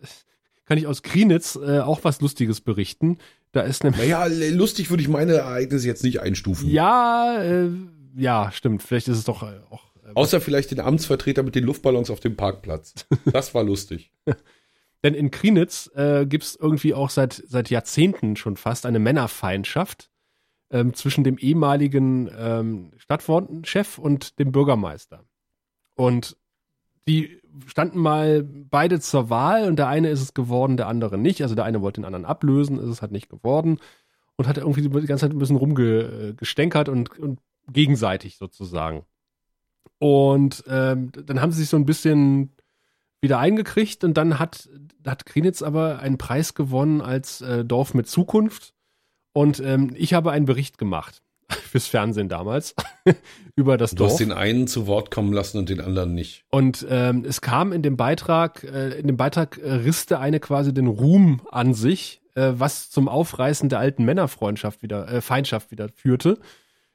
kann 0.65 0.79
ich 0.79 0.87
aus 0.87 1.03
Krienitz 1.03 1.57
äh, 1.57 1.81
auch 1.81 2.05
was 2.05 2.21
Lustiges 2.21 2.61
berichten. 2.61 3.19
Da 3.53 3.63
ist 3.63 3.85
nämlich. 3.85 4.03
Naja, 4.03 4.27
lustig 4.27 4.91
würde 4.91 5.03
ich 5.03 5.09
meine 5.09 5.35
Ereignisse 5.35 5.87
jetzt 5.87 6.05
nicht 6.05 6.21
einstufen. 6.21 6.69
Ja, 6.69 7.43
äh, 7.43 7.71
ja, 8.17 8.53
stimmt. 8.53 8.83
Vielleicht 8.83 9.09
ist 9.09 9.19
es 9.19 9.25
doch 9.25 9.43
äh, 9.43 9.61
auch. 9.71 9.85
Äh, 10.05 10.13
Außer 10.15 10.41
vielleicht 10.41 10.71
den 10.71 10.81
Amtsvertreter 10.81 11.43
mit 11.43 11.55
den 11.55 11.65
Luftballons 11.65 12.11
auf 12.11 12.21
dem 12.21 12.37
Parkplatz. 12.37 12.95
Das 13.33 13.55
war 13.55 13.65
lustig. 13.65 14.13
Denn 15.07 15.14
in 15.14 15.31
Krienitz 15.31 15.88
äh, 15.95 16.27
gibt 16.27 16.42
es 16.42 16.57
irgendwie 16.57 16.92
auch 16.92 17.11
seit, 17.11 17.40
seit 17.47 17.71
Jahrzehnten 17.71 18.35
schon 18.35 18.57
fast 18.57 18.87
eine 18.87 18.99
Männerfeindschaft 18.99 20.11
ähm, 20.73 20.95
zwischen 20.95 21.23
dem 21.23 21.38
ehemaligen 21.38 22.29
ähm, 22.37 22.90
Stadtchef 22.97 23.99
und 23.99 24.40
dem 24.40 24.51
Bürgermeister. 24.51 25.23
Und 25.95 26.37
die 27.07 27.40
standen 27.69 28.01
mal 28.01 28.42
beide 28.42 28.99
zur 28.99 29.31
Wahl 29.31 29.69
und 29.69 29.77
der 29.77 29.87
eine 29.87 30.11
ist 30.11 30.23
es 30.23 30.35
geworden, 30.35 30.77
der 30.77 30.88
andere 30.88 31.19
nicht. 31.19 31.40
Also 31.40 31.55
der 31.55 31.66
eine 31.66 31.83
wollte 31.83 32.01
den 32.01 32.05
anderen 32.05 32.25
ablösen, 32.25 32.81
ist 32.81 32.88
es 32.88 33.01
halt 33.01 33.12
nicht 33.12 33.29
geworden 33.29 33.79
und 34.35 34.49
hat 34.49 34.59
irgendwie 34.59 34.83
die 34.83 35.07
ganze 35.07 35.27
Zeit 35.27 35.31
ein 35.31 35.38
bisschen 35.38 35.55
rumgestänkert 35.55 36.88
und, 36.88 37.16
und 37.16 37.38
gegenseitig 37.71 38.38
sozusagen. 38.38 39.05
Und 40.01 40.64
ähm, 40.66 41.12
dann 41.12 41.40
haben 41.40 41.53
sie 41.53 41.61
sich 41.61 41.69
so 41.69 41.77
ein 41.77 41.87
bisschen 41.87 42.56
wieder 43.21 43.39
eingekriegt 43.39 44.05
und 44.05 44.15
dann 44.15 44.39
hat, 44.39 44.69
hat 45.07 45.27
Krenitz 45.27 45.63
aber 45.63 45.99
einen 46.01 46.19
Preis 46.19 46.55
gewonnen 46.55 47.01
als 47.01 47.41
äh, 47.41 47.65
Dorf 47.65 47.95
mit 47.95 48.09
Zukunft. 48.09 48.75
Und 49.33 49.61
ähm, 49.61 49.93
ich 49.97 50.15
habe 50.15 50.31
einen 50.31 50.47
Bericht 50.47 50.79
gemacht 50.79 51.23
fürs 51.49 51.87
Fernsehen 51.87 52.29
damals 52.29 52.75
über 53.57 53.77
das 53.77 53.91
du 53.91 53.97
Dorf. 53.97 54.09
Du 54.09 54.13
hast 54.13 54.21
den 54.21 54.33
einen 54.33 54.67
zu 54.67 54.87
Wort 54.87 55.11
kommen 55.11 55.33
lassen 55.33 55.59
und 55.59 55.69
den 55.69 55.81
anderen 55.81 56.15
nicht. 56.15 56.45
Und 56.51 56.87
ähm, 56.89 57.25
es 57.27 57.41
kam 57.41 57.73
in 57.73 57.83
dem 57.83 57.97
Beitrag, 57.97 58.65
äh, 58.65 58.99
in 58.99 59.07
dem 59.07 59.17
Beitrag 59.17 59.59
äh, 59.59 59.73
risste 59.73 60.19
eine 60.19 60.41
quasi 60.41 60.73
den 60.73 60.87
Ruhm 60.87 61.43
an 61.51 61.75
sich, 61.75 62.21
äh, 62.35 62.53
was 62.57 62.91
zum 62.91 63.09
Aufreißen 63.09 63.69
der 63.69 63.79
alten 63.79 64.05
Männerfreundschaft 64.05 64.83
wieder, 64.83 65.09
äh, 65.09 65.21
Feindschaft 65.21 65.71
wieder 65.71 65.89
führte, 65.89 66.39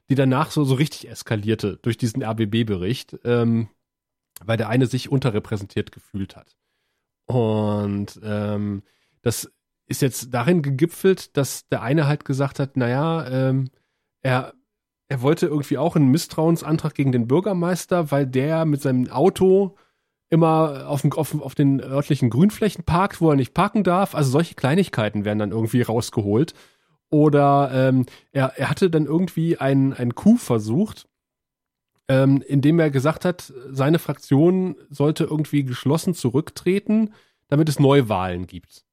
die 0.10 0.16
danach 0.16 0.52
so, 0.52 0.64
so 0.64 0.76
richtig 0.76 1.10
eskalierte 1.10 1.80
durch 1.82 1.98
diesen 1.98 2.24
RBB-Bericht, 2.24 3.20
ähm, 3.24 3.70
weil 4.46 4.58
der 4.58 4.70
eine 4.70 4.86
sich 4.88 5.12
unterrepräsentiert 5.12 5.92
gefühlt 5.92 6.36
hat. 6.36 6.56
Und 7.26 8.20
ähm, 8.24 8.84
das 9.22 9.52
ist 9.88 10.02
jetzt 10.02 10.34
darin 10.34 10.62
gegipfelt, 10.62 11.36
dass 11.38 11.68
der 11.68 11.82
eine 11.82 12.08
halt 12.08 12.26
gesagt 12.26 12.60
hat, 12.60 12.78
naja, 12.78 13.28
ähm, 13.28 13.70
er, 14.22 14.54
er 15.08 15.22
wollte 15.22 15.48
irgendwie 15.48 15.78
auch 15.78 15.96
einen 15.96 16.12
Misstrauensantrag 16.12 16.94
gegen 16.94 17.12
den 17.12 17.28
Bürgermeister, 17.28 18.12
weil 18.12 18.26
der 18.26 18.66
mit 18.66 18.82
seinem 18.82 19.10
Auto 19.10 19.76
immer 20.30 20.88
auf, 20.88 21.04
auf, 21.18 21.42
auf 21.42 21.56
den 21.56 21.82
örtlichen 21.82 22.30
Grünflächen 22.30 22.86
parkt, 22.86 23.20
wo 23.20 23.30
er 23.30 23.36
nicht 23.36 23.54
parken 23.54 23.84
darf. 23.84 24.16
Also 24.16 24.32
solche 24.32 24.56
Kleinigkeiten 24.56 25.26
werden 25.26 25.40
dann 25.40 25.52
irgendwie 25.52 25.82
rausgeholt. 25.82 26.54
Oder 27.10 27.70
ähm, 27.74 28.06
er, 28.32 28.54
er 28.58 28.70
hatte 28.70 28.90
dann 28.90 29.06
irgendwie 29.06 29.58
einen, 29.58 29.92
einen 29.94 30.16
Coup 30.16 30.40
versucht, 30.40 31.10
ähm, 32.12 32.44
indem 32.46 32.78
er 32.80 32.92
gesagt 32.92 33.24
hat, 33.24 33.54
seine 33.70 33.98
Fraktion 33.98 34.76
sollte 34.90 35.24
irgendwie 35.24 35.64
geschlossen 35.64 36.14
zurücktreten, 36.14 37.14
damit 37.48 37.70
es 37.70 37.80
Neuwahlen 37.80 38.48
gibt. 38.48 38.84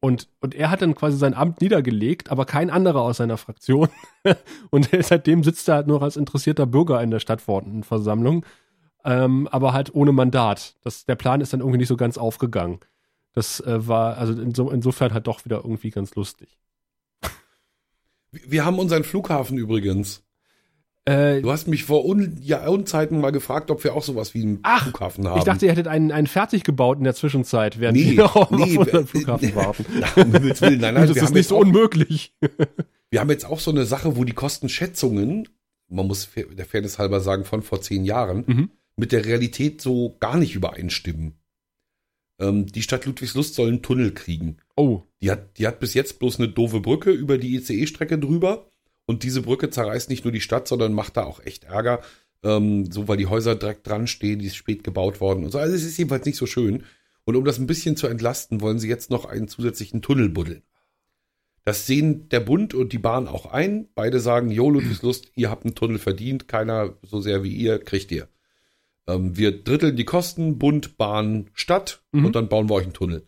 Und, 0.00 0.28
und 0.40 0.54
er 0.54 0.70
hat 0.70 0.80
dann 0.80 0.94
quasi 0.94 1.18
sein 1.18 1.34
Amt 1.34 1.60
niedergelegt, 1.60 2.30
aber 2.30 2.46
kein 2.46 2.70
anderer 2.70 3.02
aus 3.02 3.18
seiner 3.18 3.36
Fraktion. 3.36 3.90
und 4.70 4.88
seitdem 5.02 5.44
sitzt 5.44 5.68
er 5.68 5.74
halt 5.74 5.86
nur 5.86 6.02
als 6.02 6.16
interessierter 6.16 6.64
Bürger 6.64 7.02
in 7.02 7.10
der 7.10 7.20
Stadtverordnetenversammlung, 7.20 8.46
ähm, 9.04 9.48
aber 9.48 9.74
halt 9.74 9.94
ohne 9.94 10.12
Mandat. 10.12 10.76
Das, 10.82 11.04
der 11.04 11.16
Plan 11.16 11.42
ist 11.42 11.52
dann 11.52 11.60
irgendwie 11.60 11.78
nicht 11.78 11.88
so 11.88 11.98
ganz 11.98 12.16
aufgegangen. 12.16 12.80
Das 13.34 13.60
äh, 13.60 13.86
war 13.86 14.16
also 14.16 14.32
inso, 14.40 14.70
insofern 14.70 15.12
halt 15.12 15.26
doch 15.26 15.44
wieder 15.44 15.58
irgendwie 15.58 15.90
ganz 15.90 16.14
lustig. 16.14 16.58
Wir 18.30 18.64
haben 18.64 18.78
unseren 18.78 19.04
Flughafen 19.04 19.58
übrigens. 19.58 20.24
Äh, 21.04 21.42
du 21.42 21.50
hast 21.50 21.66
mich 21.66 21.84
vor 21.84 22.04
Un 22.04 22.38
ja, 22.40 22.68
Unzeiten 22.68 23.20
mal 23.20 23.32
gefragt, 23.32 23.72
ob 23.72 23.82
wir 23.82 23.94
auch 23.94 24.04
sowas 24.04 24.34
wie 24.34 24.42
einen 24.42 24.60
ach, 24.62 24.84
Flughafen 24.84 25.26
haben. 25.26 25.38
Ich 25.38 25.44
dachte, 25.44 25.66
ihr 25.66 25.72
hättet 25.72 25.88
einen, 25.88 26.12
einen 26.12 26.28
fertig 26.28 26.62
gebaut 26.62 26.98
in 26.98 27.04
der 27.04 27.14
Zwischenzeit, 27.14 27.80
während 27.80 27.98
nee, 27.98 28.16
wir 28.16 28.36
auf, 28.36 28.50
nee, 28.52 28.62
auf 28.62 28.86
unseren 28.86 29.06
Flughafen 29.08 29.48
nee, 29.48 29.54
warten. 29.56 29.84
Nein, 29.98 30.30
nein, 30.78 30.94
nein, 30.94 31.08
das 31.08 31.16
ist 31.16 31.34
nicht 31.34 31.48
so 31.48 31.56
auch, 31.56 31.62
unmöglich. 31.62 32.36
wir 33.10 33.20
haben 33.20 33.30
jetzt 33.30 33.44
auch 33.44 33.58
so 33.58 33.72
eine 33.72 33.84
Sache, 33.84 34.16
wo 34.16 34.22
die 34.22 34.32
Kostenschätzungen, 34.32 35.48
man 35.88 36.06
muss 36.06 36.28
der 36.56 36.66
Fairness 36.66 37.00
halber 37.00 37.18
sagen, 37.18 37.44
von 37.44 37.62
vor 37.62 37.80
zehn 37.80 38.04
Jahren, 38.04 38.44
mhm. 38.46 38.70
mit 38.96 39.10
der 39.10 39.24
Realität 39.24 39.80
so 39.80 40.16
gar 40.20 40.36
nicht 40.36 40.54
übereinstimmen. 40.54 41.34
Ähm, 42.38 42.66
die 42.66 42.82
Stadt 42.82 43.06
Ludwigslust 43.06 43.56
soll 43.56 43.68
einen 43.68 43.82
Tunnel 43.82 44.12
kriegen. 44.12 44.58
Oh. 44.76 45.02
Die 45.20 45.32
hat, 45.32 45.58
die 45.58 45.66
hat 45.66 45.80
bis 45.80 45.94
jetzt 45.94 46.20
bloß 46.20 46.38
eine 46.38 46.48
doofe 46.48 46.80
Brücke 46.80 47.10
über 47.10 47.38
die 47.38 47.56
ICE-Strecke 47.56 48.18
drüber 48.18 48.71
und 49.06 49.22
diese 49.22 49.42
Brücke 49.42 49.70
zerreißt 49.70 50.08
nicht 50.10 50.24
nur 50.24 50.32
die 50.32 50.40
Stadt, 50.40 50.68
sondern 50.68 50.92
macht 50.92 51.16
da 51.16 51.24
auch 51.24 51.40
echt 51.44 51.64
Ärger. 51.64 52.00
Ähm, 52.44 52.90
so, 52.90 53.08
weil 53.08 53.16
die 53.16 53.26
Häuser 53.26 53.54
direkt 53.54 53.86
dran 53.86 54.06
stehen, 54.06 54.38
die 54.38 54.46
ist 54.46 54.56
spät 54.56 54.84
gebaut 54.84 55.20
worden 55.20 55.44
und 55.44 55.50
so. 55.50 55.58
Also 55.58 55.74
es 55.74 55.84
ist 55.84 55.96
jedenfalls 55.96 56.26
nicht 56.26 56.38
so 56.38 56.46
schön. 56.46 56.84
Und 57.24 57.36
um 57.36 57.44
das 57.44 57.58
ein 57.58 57.66
bisschen 57.66 57.96
zu 57.96 58.08
entlasten, 58.08 58.60
wollen 58.60 58.78
sie 58.78 58.88
jetzt 58.88 59.10
noch 59.10 59.24
einen 59.26 59.46
zusätzlichen 59.48 60.02
Tunnel 60.02 60.28
buddeln. 60.28 60.62
Das 61.64 61.86
sehen 61.86 62.28
der 62.30 62.40
Bund 62.40 62.74
und 62.74 62.92
die 62.92 62.98
Bahn 62.98 63.28
auch 63.28 63.46
ein. 63.46 63.88
Beide 63.94 64.18
sagen, 64.18 64.50
Jo, 64.50 64.68
Ludwigslust, 64.70 65.30
ihr 65.36 65.48
habt 65.48 65.64
einen 65.64 65.76
Tunnel 65.76 65.98
verdient, 65.98 66.48
keiner 66.48 66.94
so 67.02 67.20
sehr 67.20 67.44
wie 67.44 67.54
ihr, 67.54 67.78
kriegt 67.78 68.10
ihr. 68.10 68.28
Ähm, 69.06 69.36
wir 69.36 69.62
dritteln 69.62 69.96
die 69.96 70.04
Kosten, 70.04 70.58
Bund, 70.58 70.96
Bahn, 70.96 71.50
Stadt 71.54 72.02
mhm. 72.10 72.24
und 72.26 72.36
dann 72.36 72.48
bauen 72.48 72.68
wir 72.68 72.74
euch 72.74 72.84
einen 72.84 72.92
Tunnel. 72.92 73.26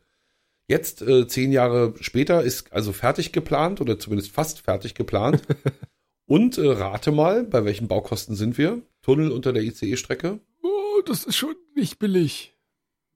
Jetzt, 0.66 1.02
äh, 1.02 1.26
zehn 1.26 1.52
Jahre 1.52 1.94
später, 2.00 2.42
ist 2.42 2.72
also 2.72 2.92
fertig 2.92 3.32
geplant 3.32 3.80
oder 3.80 3.98
zumindest 3.98 4.32
fast 4.32 4.60
fertig 4.60 4.94
geplant. 4.94 5.42
Und 6.26 6.56
äh, 6.56 6.66
rate 6.66 7.12
mal, 7.12 7.44
bei 7.44 7.64
welchen 7.64 7.86
Baukosten 7.86 8.34
sind 8.34 8.56
wir? 8.56 8.80
Tunnel 9.02 9.30
unter 9.30 9.52
der 9.52 9.62
ICE-Strecke? 9.62 10.40
Oh, 10.62 11.02
das 11.04 11.24
ist 11.24 11.36
schon 11.36 11.54
nicht 11.74 11.98
billig. 11.98 12.56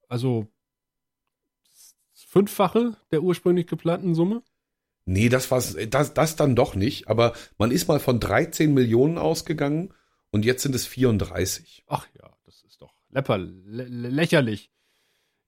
Also 0.09 0.47
fünffache 2.29 2.97
der 3.11 3.23
ursprünglich 3.23 3.67
geplanten 3.67 4.15
Summe? 4.15 4.43
Nee, 5.07 5.31
das 5.31 5.51
war's, 5.51 5.75
das, 5.89 6.13
das 6.13 6.37
dann 6.37 6.55
doch 6.55 6.75
nicht. 6.75 7.09
Aber 7.09 7.33
man 7.57 7.71
ist 7.71 7.89
mal 7.89 7.99
von 7.99 8.21
13 8.21 8.75
Millionen 8.75 9.17
ausgegangen 9.17 9.95
und 10.31 10.45
jetzt 10.45 10.63
sind 10.63 10.75
es 10.75 10.87
34. 10.87 11.85
Ach 11.87 12.07
ja, 12.15 12.31
das 12.45 12.63
ist 12.65 12.83
doch 12.83 12.93
läpper, 13.09 13.39
lä 13.39 13.85
lächerlich. 13.85 14.71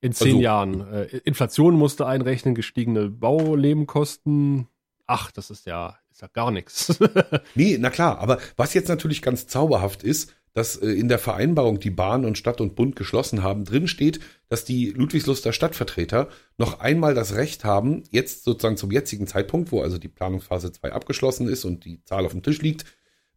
In 0.01 0.13
zehn 0.13 0.27
also, 0.27 0.41
Jahren. 0.41 0.93
Äh, 0.93 1.17
Inflation 1.23 1.75
musste 1.75 2.07
einrechnen, 2.07 2.55
gestiegene 2.55 3.09
Baulebenkosten. 3.09 4.67
Ach, 5.05 5.31
das 5.31 5.51
ist 5.51 5.67
ja, 5.67 5.97
ist 6.11 6.21
ja 6.21 6.27
gar 6.27 6.51
nichts. 6.51 6.99
nee, 7.55 7.77
na 7.79 7.89
klar, 7.89 8.19
aber 8.19 8.39
was 8.57 8.73
jetzt 8.73 8.89
natürlich 8.89 9.21
ganz 9.21 9.47
zauberhaft 9.47 10.03
ist, 10.03 10.33
dass 10.53 10.75
äh, 10.75 10.87
in 10.87 11.07
der 11.07 11.19
Vereinbarung, 11.19 11.79
die 11.79 11.89
Bahn 11.89 12.25
und 12.25 12.37
Stadt 12.37 12.61
und 12.61 12.75
Bund 12.75 12.95
geschlossen 12.95 13.43
haben, 13.43 13.63
drin 13.63 13.87
steht, 13.87 14.19
dass 14.49 14.65
die 14.65 14.89
Ludwigsluster 14.89 15.53
Stadtvertreter 15.53 16.29
noch 16.57 16.79
einmal 16.79 17.13
das 17.13 17.35
Recht 17.35 17.63
haben, 17.63 18.03
jetzt 18.09 18.43
sozusagen 18.43 18.77
zum 18.77 18.91
jetzigen 18.91 19.27
Zeitpunkt, 19.27 19.71
wo 19.71 19.81
also 19.81 19.97
die 19.97 20.09
Planungsphase 20.09 20.71
2 20.71 20.91
abgeschlossen 20.91 21.47
ist 21.47 21.63
und 21.63 21.85
die 21.85 22.03
Zahl 22.05 22.25
auf 22.25 22.31
dem 22.31 22.43
Tisch 22.43 22.61
liegt, 22.61 22.85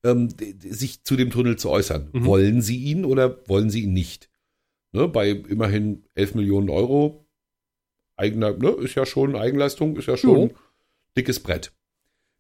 ähm, 0.02 0.28
sich 0.60 1.04
zu 1.04 1.16
dem 1.16 1.30
Tunnel 1.30 1.56
zu 1.56 1.70
äußern. 1.70 2.10
Mhm. 2.12 2.24
Wollen 2.24 2.62
sie 2.62 2.78
ihn 2.78 3.04
oder 3.04 3.38
wollen 3.48 3.70
sie 3.70 3.82
ihn 3.82 3.92
nicht? 3.92 4.28
Ne, 4.94 5.08
bei 5.08 5.30
immerhin 5.30 6.04
11 6.14 6.36
Millionen 6.36 6.70
Euro 6.70 7.26
eigener, 8.14 8.52
ne, 8.52 8.68
ist 8.68 8.94
ja 8.94 9.04
schon 9.04 9.34
Eigenleistung, 9.34 9.96
ist 9.96 10.06
ja 10.06 10.16
schon 10.16 10.44
mhm. 10.44 10.50
dickes 11.16 11.40
Brett. 11.40 11.72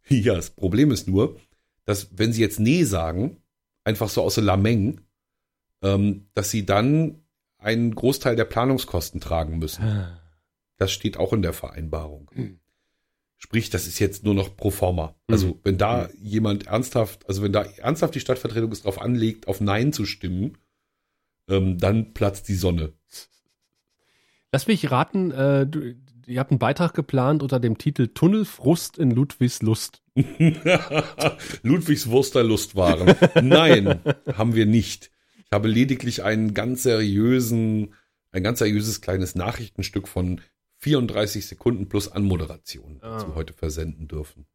Ja, 0.08 0.34
das 0.34 0.50
Problem 0.50 0.90
ist 0.90 1.08
nur, 1.08 1.40
dass 1.86 2.10
wenn 2.12 2.30
sie 2.30 2.42
jetzt 2.42 2.60
Nee 2.60 2.84
sagen, 2.84 3.42
einfach 3.84 4.10
so 4.10 4.20
aus 4.20 4.34
der 4.34 4.44
Lameng, 4.44 5.00
ähm, 5.82 6.28
dass 6.34 6.50
sie 6.50 6.66
dann 6.66 7.24
einen 7.56 7.94
Großteil 7.94 8.36
der 8.36 8.44
Planungskosten 8.44 9.18
tragen 9.18 9.58
müssen. 9.58 9.82
Ah. 9.82 10.20
Das 10.76 10.92
steht 10.92 11.16
auch 11.16 11.32
in 11.32 11.40
der 11.40 11.54
Vereinbarung. 11.54 12.30
Mhm. 12.34 12.60
Sprich, 13.38 13.70
das 13.70 13.86
ist 13.86 13.98
jetzt 13.98 14.24
nur 14.24 14.34
noch 14.34 14.54
pro 14.56 14.70
forma. 14.70 15.16
Also, 15.26 15.48
mhm. 15.48 15.60
wenn 15.64 15.78
da 15.78 16.08
mhm. 16.08 16.10
jemand 16.22 16.66
ernsthaft, 16.66 17.26
also 17.26 17.42
wenn 17.42 17.52
da 17.52 17.62
ernsthaft 17.62 18.14
die 18.14 18.20
Stadtvertretung 18.20 18.70
es 18.70 18.82
darauf 18.82 19.00
anlegt, 19.00 19.48
auf 19.48 19.62
Nein 19.62 19.94
zu 19.94 20.04
stimmen, 20.04 20.58
ähm, 21.48 21.78
dann 21.78 22.14
platzt 22.14 22.48
die 22.48 22.54
Sonne. 22.54 22.92
Lass 24.52 24.66
mich 24.66 24.90
raten, 24.90 25.30
äh, 25.32 25.66
du, 25.66 25.94
ihr 26.26 26.40
habt 26.40 26.50
einen 26.50 26.58
Beitrag 26.58 26.94
geplant 26.94 27.42
unter 27.42 27.60
dem 27.60 27.78
Titel 27.78 28.08
Tunnelfrust 28.08 28.98
in 28.98 29.10
Ludwigs 29.10 29.62
Lust. 29.62 30.02
Ludwigs 31.62 32.08
Wurster 32.08 32.44
Lustwaren. 32.44 33.14
Nein, 33.42 34.00
haben 34.36 34.54
wir 34.54 34.66
nicht. 34.66 35.10
Ich 35.44 35.52
habe 35.52 35.68
lediglich 35.68 36.22
einen 36.22 36.54
ganz 36.54 36.84
seriösen, 36.84 37.94
ein 38.32 38.42
ganz 38.42 38.60
seriöses 38.60 39.00
kleines 39.00 39.34
Nachrichtenstück 39.34 40.08
von 40.08 40.40
34 40.78 41.46
Sekunden 41.46 41.88
plus 41.88 42.10
Anmoderation 42.10 42.98
ah. 43.00 43.18
dazu 43.18 43.34
heute 43.34 43.52
versenden 43.52 44.08
dürfen. 44.08 44.46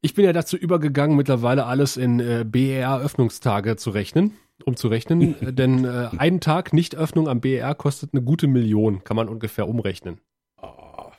Ich 0.00 0.14
bin 0.14 0.24
ja 0.24 0.32
dazu 0.32 0.56
übergegangen, 0.56 1.16
mittlerweile 1.16 1.66
alles 1.66 1.96
in 1.96 2.20
äh, 2.20 2.44
BER-Öffnungstage 2.46 3.76
zu 3.76 3.90
rechnen, 3.90 4.32
um 4.64 4.76
zu 4.76 4.88
rechnen, 4.88 5.36
denn 5.56 5.84
äh, 5.84 6.08
ein 6.18 6.40
Tag 6.40 6.72
Nichtöffnung 6.72 7.28
am 7.28 7.40
BER 7.40 7.74
kostet 7.74 8.12
eine 8.12 8.22
gute 8.22 8.46
Million, 8.46 9.04
kann 9.04 9.16
man 9.16 9.28
ungefähr 9.28 9.68
umrechnen. 9.68 10.20
Oh, 10.60 11.10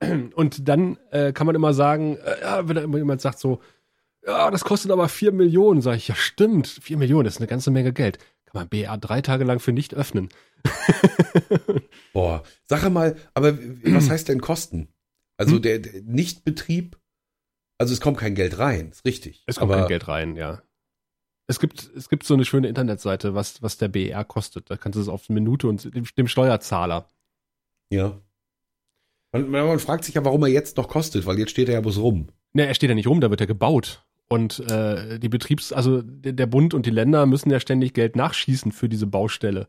verdammt. 0.00 0.34
Und 0.34 0.68
dann 0.68 0.98
äh, 1.10 1.32
kann 1.32 1.46
man 1.46 1.56
immer 1.56 1.74
sagen, 1.74 2.16
äh, 2.16 2.62
wenn 2.68 2.76
da 2.76 2.98
jemand 2.98 3.20
sagt 3.20 3.38
so, 3.38 3.60
ja, 4.26 4.50
das 4.50 4.64
kostet 4.64 4.90
aber 4.90 5.08
vier 5.08 5.32
Millionen, 5.32 5.80
sage 5.80 5.98
ich, 5.98 6.08
ja 6.08 6.14
stimmt, 6.14 6.66
vier 6.66 6.96
Millionen, 6.96 7.24
das 7.24 7.34
ist 7.34 7.40
eine 7.40 7.46
ganze 7.46 7.70
Menge 7.70 7.92
Geld. 7.92 8.18
Kann 8.46 8.60
man 8.60 8.68
BER 8.68 8.98
drei 8.98 9.22
Tage 9.22 9.44
lang 9.44 9.60
für 9.60 9.72
nicht 9.72 9.94
öffnen. 9.94 10.28
Boah, 12.12 12.42
sag 12.64 12.88
mal, 12.90 13.16
aber 13.34 13.56
was 13.84 14.10
heißt 14.10 14.28
denn 14.28 14.40
Kosten? 14.40 14.88
Also 15.36 15.56
hm? 15.56 15.62
der, 15.62 15.78
der 15.78 16.02
Nichtbetrieb, 16.02 16.98
also 17.78 17.92
es 17.92 18.00
kommt 18.00 18.18
kein 18.18 18.34
Geld 18.34 18.58
rein, 18.58 18.90
ist 18.90 19.04
richtig. 19.04 19.44
Es 19.46 19.56
kommt 19.56 19.72
kein 19.72 19.86
Geld 19.86 20.08
rein, 20.08 20.34
ja. 20.36 20.62
Es 21.46 21.60
gibt, 21.60 21.90
es 21.94 22.08
gibt 22.08 22.24
so 22.24 22.34
eine 22.34 22.44
schöne 22.44 22.68
Internetseite, 22.68 23.34
was, 23.34 23.62
was 23.62 23.78
der 23.78 23.88
BER 23.88 24.24
kostet. 24.24 24.70
Da 24.70 24.76
kannst 24.76 24.96
du 24.96 25.00
es 25.00 25.08
auf 25.08 25.24
eine 25.28 25.40
Minute 25.40 25.68
und 25.68 25.94
dem, 25.94 26.04
dem 26.04 26.28
Steuerzahler. 26.28 27.08
Ja. 27.90 28.20
Man, 29.32 29.50
man, 29.50 29.78
fragt 29.78 30.04
sich 30.04 30.14
ja, 30.14 30.24
warum 30.24 30.42
er 30.42 30.48
jetzt 30.48 30.76
noch 30.76 30.88
kostet, 30.88 31.26
weil 31.26 31.38
jetzt 31.38 31.50
steht 31.50 31.68
er 31.68 31.74
ja 31.74 31.80
bloß 31.80 31.98
rum. 31.98 32.28
Ne, 32.52 32.66
er 32.66 32.74
steht 32.74 32.88
ja 32.88 32.94
nicht 32.94 33.06
rum, 33.06 33.20
da 33.20 33.30
wird 33.30 33.40
er 33.40 33.46
gebaut. 33.46 34.04
Und 34.28 34.58
äh, 34.70 35.20
die 35.20 35.28
Betriebs-, 35.28 35.72
also 35.72 36.02
der 36.02 36.46
Bund 36.46 36.74
und 36.74 36.86
die 36.86 36.90
Länder 36.90 37.26
müssen 37.26 37.50
ja 37.50 37.60
ständig 37.60 37.94
Geld 37.94 38.16
nachschießen 38.16 38.72
für 38.72 38.88
diese 38.88 39.06
Baustelle. 39.06 39.68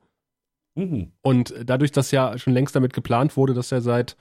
Mhm. 0.74 1.12
Und 1.22 1.54
dadurch, 1.64 1.92
dass 1.92 2.12
ja 2.12 2.38
schon 2.40 2.54
längst 2.54 2.76
damit 2.76 2.94
geplant 2.94 3.38
wurde, 3.38 3.54
dass 3.54 3.72
er 3.72 3.82
seit 3.82 4.16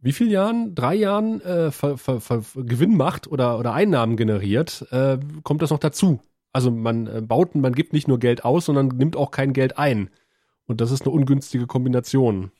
wie 0.00 0.12
vielen 0.12 0.30
Jahren, 0.30 0.74
drei 0.76 0.94
Jahren 0.94 1.40
äh, 1.40 1.72
ver, 1.72 1.98
ver, 1.98 2.20
ver, 2.20 2.42
Gewinn 2.54 2.96
macht 2.96 3.26
oder, 3.26 3.58
oder 3.58 3.72
Einnahmen 3.74 4.16
generiert, 4.16 4.86
äh, 4.92 5.18
kommt 5.42 5.62
das 5.62 5.70
noch 5.70 5.80
dazu. 5.80 6.20
Also 6.58 6.72
man 6.72 7.06
äh, 7.06 7.20
baut, 7.20 7.54
man 7.54 7.72
gibt 7.72 7.92
nicht 7.92 8.08
nur 8.08 8.18
Geld 8.18 8.44
aus, 8.44 8.64
sondern 8.64 8.88
nimmt 8.88 9.14
auch 9.14 9.30
kein 9.30 9.52
Geld 9.52 9.78
ein. 9.78 10.10
Und 10.66 10.80
das 10.80 10.90
ist 10.90 11.02
eine 11.02 11.12
ungünstige 11.12 11.68
Kombination. 11.68 12.50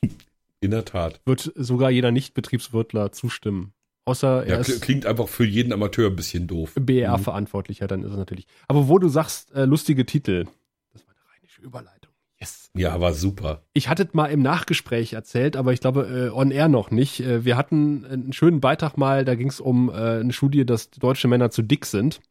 In 0.61 0.71
der 0.71 0.85
Tat. 0.85 1.19
Wird 1.25 1.51
sogar 1.53 1.91
jeder 1.91 2.09
Nicht-Betriebswirtler 2.11 3.11
zustimmen. 3.11 3.73
Außer 4.05 4.45
er 4.45 4.53
ja, 4.53 4.61
ist 4.61 4.81
klingt 4.81 5.05
einfach 5.05 5.27
für 5.27 5.43
jeden 5.43 5.73
Amateur 5.73 6.09
ein 6.09 6.15
bisschen 6.15 6.47
doof. 6.47 6.75
BR-Verantwortlicher, 6.79 7.83
mhm. 7.83 7.89
dann 7.89 8.03
ist 8.03 8.11
es 8.11 8.17
natürlich. 8.17 8.47
Aber 8.69 8.87
wo 8.87 8.99
du 8.99 9.09
sagst, 9.09 9.53
äh, 9.53 9.65
lustige 9.65 10.05
Titel, 10.05 10.45
das 10.93 11.05
war 11.05 11.13
eine 11.13 11.35
rheinische 11.35 11.61
Überleitung. 11.61 12.13
Yes. 12.39 12.71
Ja, 12.73 13.01
war 13.01 13.11
super. 13.11 13.63
Ich 13.73 13.89
hatte 13.89 14.03
es 14.03 14.13
mal 14.13 14.27
im 14.27 14.41
Nachgespräch 14.41 15.11
erzählt, 15.11 15.57
aber 15.57 15.73
ich 15.73 15.81
glaube 15.81 16.29
äh, 16.31 16.33
on 16.33 16.51
air 16.51 16.69
noch 16.69 16.89
nicht. 16.89 17.19
Äh, 17.19 17.43
wir 17.43 17.57
hatten 17.57 18.05
einen 18.05 18.31
schönen 18.31 18.61
Beitrag 18.61 18.97
mal, 18.97 19.25
da 19.25 19.35
ging 19.35 19.49
es 19.49 19.59
um 19.59 19.89
äh, 19.89 20.21
eine 20.21 20.31
Studie, 20.31 20.65
dass 20.65 20.89
deutsche 20.89 21.27
Männer 21.27 21.51
zu 21.51 21.63
dick 21.63 21.85
sind. 21.85 22.21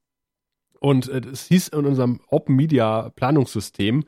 Und 0.81 1.09
äh, 1.09 1.21
es 1.33 1.47
hieß 1.47 1.69
in 1.69 1.87
unserem 1.87 2.21
Open 2.29 2.57
Media 2.57 3.11
Planungssystem 3.11 4.05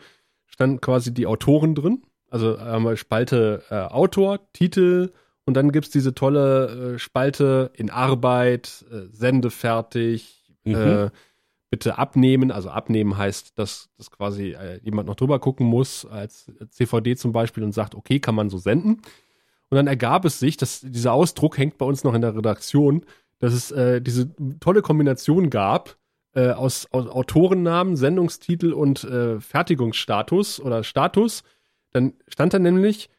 stand 0.47 0.83
quasi 0.83 1.15
die 1.15 1.27
Autoren 1.27 1.75
drin. 1.75 2.03
Also 2.29 2.57
einmal 2.57 2.97
Spalte 2.97 3.65
äh, 3.71 3.75
Autor, 3.75 4.41
Titel 4.53 5.11
und 5.45 5.55
dann 5.55 5.73
gibt 5.73 5.87
es 5.87 5.93
diese 5.93 6.15
tolle 6.15 6.95
äh, 6.95 6.99
Spalte 6.99 7.73
in 7.75 7.91
Arbeit, 7.91 8.85
äh, 8.93 9.07
Sende 9.11 9.51
fertig, 9.51 10.55
mhm. 10.65 10.75
äh, 10.75 11.11
bitte 11.71 11.99
abnehmen. 11.99 12.53
Also 12.53 12.71
abnehmen 12.71 13.17
heißt, 13.17 13.59
dass, 13.59 13.89
dass 13.97 14.11
quasi 14.11 14.53
äh, 14.53 14.81
jemand 14.83 15.09
noch 15.09 15.17
drüber 15.17 15.41
gucken 15.41 15.67
muss, 15.67 16.07
als 16.07 16.53
CVD 16.69 17.17
zum 17.17 17.33
Beispiel 17.33 17.65
und 17.65 17.73
sagt, 17.73 17.97
okay, 17.97 18.21
kann 18.21 18.37
man 18.37 18.49
so 18.49 18.59
senden. 18.59 19.03
Und 19.71 19.77
dann 19.77 19.87
ergab 19.87 20.25
es 20.25 20.39
sich, 20.39 20.57
dass 20.57 20.83
dieser 20.83 21.13
Ausdruck 21.13 21.59
hängt 21.59 21.79
bei 21.79 21.87
uns 21.87 22.05
noch 22.05 22.15
in 22.15 22.21
der 22.21 22.37
Redaktion, 22.37 23.05
dass 23.39 23.53
es 23.53 24.03
diese 24.03 24.35
tolle 24.59 24.83
Kombination 24.83 25.49
gab 25.49 25.97
äh, 26.35 26.51
aus, 26.51 26.87
aus 26.93 27.07
Autorennamen, 27.09 27.97
Sendungstitel 27.97 28.73
und 28.73 29.05
äh, 29.05 29.41
Fertigungsstatus 29.41 30.61
oder 30.61 30.85
Status. 30.85 31.43
Dann 31.93 32.15
stand 32.29 32.55
da 32.55 32.59
nämlich 32.59 33.11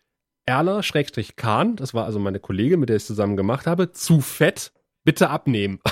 Erler 0.45 0.82
Schrägstrich 0.84 1.36
Kahn, 1.36 1.76
das 1.76 1.93
war 1.93 2.05
also 2.05 2.20
meine 2.20 2.39
Kollegin, 2.39 2.80
mit 2.80 2.89
der 2.89 2.95
ich 2.95 3.03
es 3.03 3.07
zusammen 3.07 3.38
gemacht 3.38 3.68
habe, 3.68 3.91
zu 3.91 4.22
fett, 4.22 4.72
bitte 5.03 5.30
abnehmen. 5.30 5.80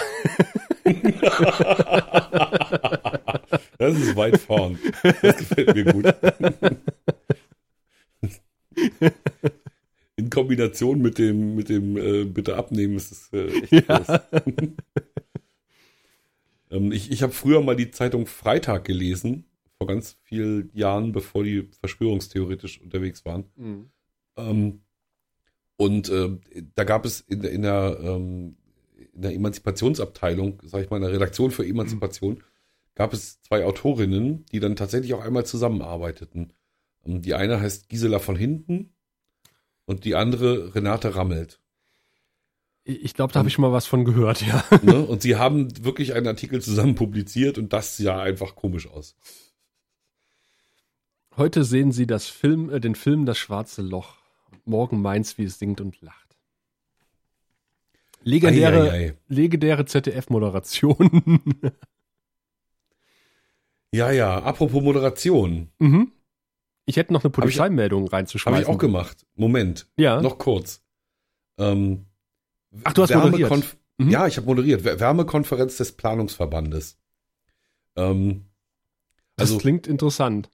Das 3.77 3.97
ist 3.97 4.15
weit 4.17 4.37
vorn. 4.37 4.77
Das 5.21 5.37
gefällt 5.37 5.73
mir 5.73 5.85
gut. 5.85 6.05
In 10.17 10.29
Kombination 10.29 11.01
mit 11.01 11.17
dem, 11.17 11.55
mit 11.55 11.69
dem 11.69 11.95
äh, 11.95 12.25
Bitte 12.25 12.57
abnehmen 12.57 12.97
ist 12.97 13.11
es 13.11 13.29
äh, 13.31 13.47
echt 13.61 13.87
ja. 13.87 14.21
Ähm, 16.69 16.91
ich 16.91 17.11
ich 17.11 17.23
habe 17.23 17.33
früher 17.33 17.61
mal 17.61 17.75
die 17.75 17.91
Zeitung 17.91 18.25
Freitag 18.25 18.85
gelesen, 18.85 19.45
vor 19.77 19.87
ganz 19.87 20.17
vielen 20.23 20.69
Jahren, 20.73 21.11
bevor 21.11 21.43
die 21.43 21.69
verschwörungstheoretisch 21.79 22.81
unterwegs 22.81 23.25
waren. 23.25 23.45
Mhm. 23.55 23.89
Ähm, 24.37 24.81
und 25.77 26.09
äh, 26.09 26.37
da 26.75 26.83
gab 26.83 27.05
es 27.05 27.21
in, 27.21 27.43
in 27.43 27.61
der 27.61 27.97
ähm, 28.01 28.57
in 29.13 29.21
der 29.21 29.33
Emanzipationsabteilung, 29.33 30.61
sag 30.63 30.83
ich 30.83 30.89
mal, 30.89 30.97
in 30.97 31.03
der 31.03 31.13
Redaktion 31.13 31.51
für 31.51 31.65
Emanzipation, 31.65 32.35
mhm. 32.35 32.43
gab 32.95 33.13
es 33.13 33.41
zwei 33.41 33.65
Autorinnen, 33.65 34.45
die 34.51 34.59
dann 34.59 34.75
tatsächlich 34.75 35.13
auch 35.13 35.23
einmal 35.23 35.45
zusammenarbeiteten. 35.45 36.53
Ähm, 37.05 37.21
die 37.21 37.33
eine 37.33 37.59
heißt 37.59 37.89
Gisela 37.89 38.19
von 38.19 38.35
Hinten 38.35 38.93
und 39.85 40.05
die 40.05 40.15
andere 40.15 40.75
Renate 40.75 41.15
Rammelt. 41.15 41.59
Ich 42.89 43.13
glaube, 43.13 43.31
da 43.31 43.39
habe 43.39 43.49
ich 43.49 43.53
schon 43.53 43.61
mal 43.61 43.71
was 43.71 43.85
von 43.85 44.03
gehört, 44.03 44.41
ja. 44.45 44.63
Ne? 44.81 45.05
Und 45.05 45.21
sie 45.21 45.35
haben 45.35 45.83
wirklich 45.83 46.13
einen 46.13 46.27
Artikel 46.27 46.61
zusammen 46.61 46.95
publiziert 46.95 47.57
und 47.57 47.71
das 47.71 47.97
sah 47.97 48.21
einfach 48.21 48.55
komisch 48.55 48.87
aus. 48.87 49.15
Heute 51.37 51.63
sehen 51.63 51.91
Sie 51.91 52.07
das 52.07 52.27
Film, 52.27 52.69
äh, 52.69 52.79
den 52.79 52.95
Film 52.95 53.25
Das 53.25 53.37
Schwarze 53.37 53.81
Loch. 53.81 54.17
Morgen 54.65 55.01
meins, 55.01 55.37
wie 55.37 55.43
es 55.43 55.59
singt 55.59 55.79
und 55.81 56.01
lacht. 56.01 56.37
Legendäre, 58.23 58.81
ei, 58.81 58.91
ei, 58.91 59.07
ei. 59.09 59.17
legendäre 59.27 59.85
ZDF-Moderation. 59.85 61.39
ja, 63.91 64.11
ja, 64.11 64.39
apropos 64.39 64.83
Moderation. 64.83 65.69
Mhm. 65.79 66.11
Ich 66.85 66.97
hätte 66.97 67.13
noch 67.13 67.23
eine 67.23 67.29
Polizeimeldung 67.29 68.07
reinzuschreiben. 68.07 68.55
Habe 68.55 68.63
ich 68.63 68.69
auch 68.69 68.79
gemacht. 68.79 69.25
Moment. 69.35 69.87
Ja. 69.95 70.21
Noch 70.21 70.39
kurz. 70.39 70.83
Ähm, 71.57 72.08
Ach, 72.83 72.93
du 72.93 73.03
hast 73.03 73.13
moderiert. 73.13 73.77
Mhm. 73.97 74.09
Ja, 74.09 74.27
ich 74.27 74.37
habe 74.37 74.47
moderiert. 74.47 74.83
Wärmekonferenz 74.83 75.77
des 75.77 75.91
Planungsverbandes. 75.93 76.97
Ähm, 77.95 78.45
das 79.35 79.49
also, 79.49 79.59
klingt 79.59 79.87
interessant. 79.87 80.49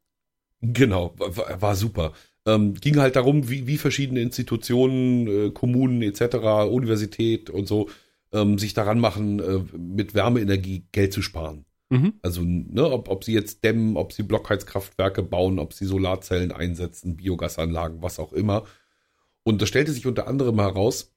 Genau, 0.62 1.14
war, 1.18 1.62
war 1.62 1.76
super. 1.76 2.14
Ähm, 2.46 2.76
ging 2.76 2.98
halt 2.98 3.16
darum, 3.16 3.50
wie, 3.50 3.68
wie 3.68 3.78
verschiedene 3.78 4.22
Institutionen, 4.22 5.28
äh, 5.28 5.52
Kommunen 5.52 6.02
etc., 6.02 6.36
Universität 6.70 7.50
und 7.50 7.68
so 7.68 7.90
ähm, 8.32 8.58
sich 8.60 8.74
daran 8.74 9.00
machen, 9.00 9.40
äh, 9.40 9.78
mit 9.78 10.14
Wärmeenergie 10.14 10.86
Geld 10.92 11.14
zu 11.14 11.22
sparen. 11.22 11.66
Mhm. 11.90 12.14
Also, 12.22 12.42
ne, 12.44 12.90
ob, 12.90 13.10
ob 13.10 13.24
sie 13.24 13.34
jetzt 13.34 13.64
dämmen, 13.64 13.98
ob 13.98 14.12
sie 14.14 14.24
Blockheizkraftwerke 14.24 15.24
bauen, 15.24 15.60
ob 15.60 15.74
sie 15.74 15.86
Solarzellen 15.86 16.52
einsetzen, 16.52 17.18
Biogasanlagen, 17.18 18.02
was 18.02 18.20
auch 18.20 18.34
immer. 18.34 18.64
Und 19.44 19.62
da 19.62 19.66
stellte 19.68 19.92
sich 19.92 20.08
unter 20.08 20.28
anderem 20.28 20.60
heraus, 20.60 21.15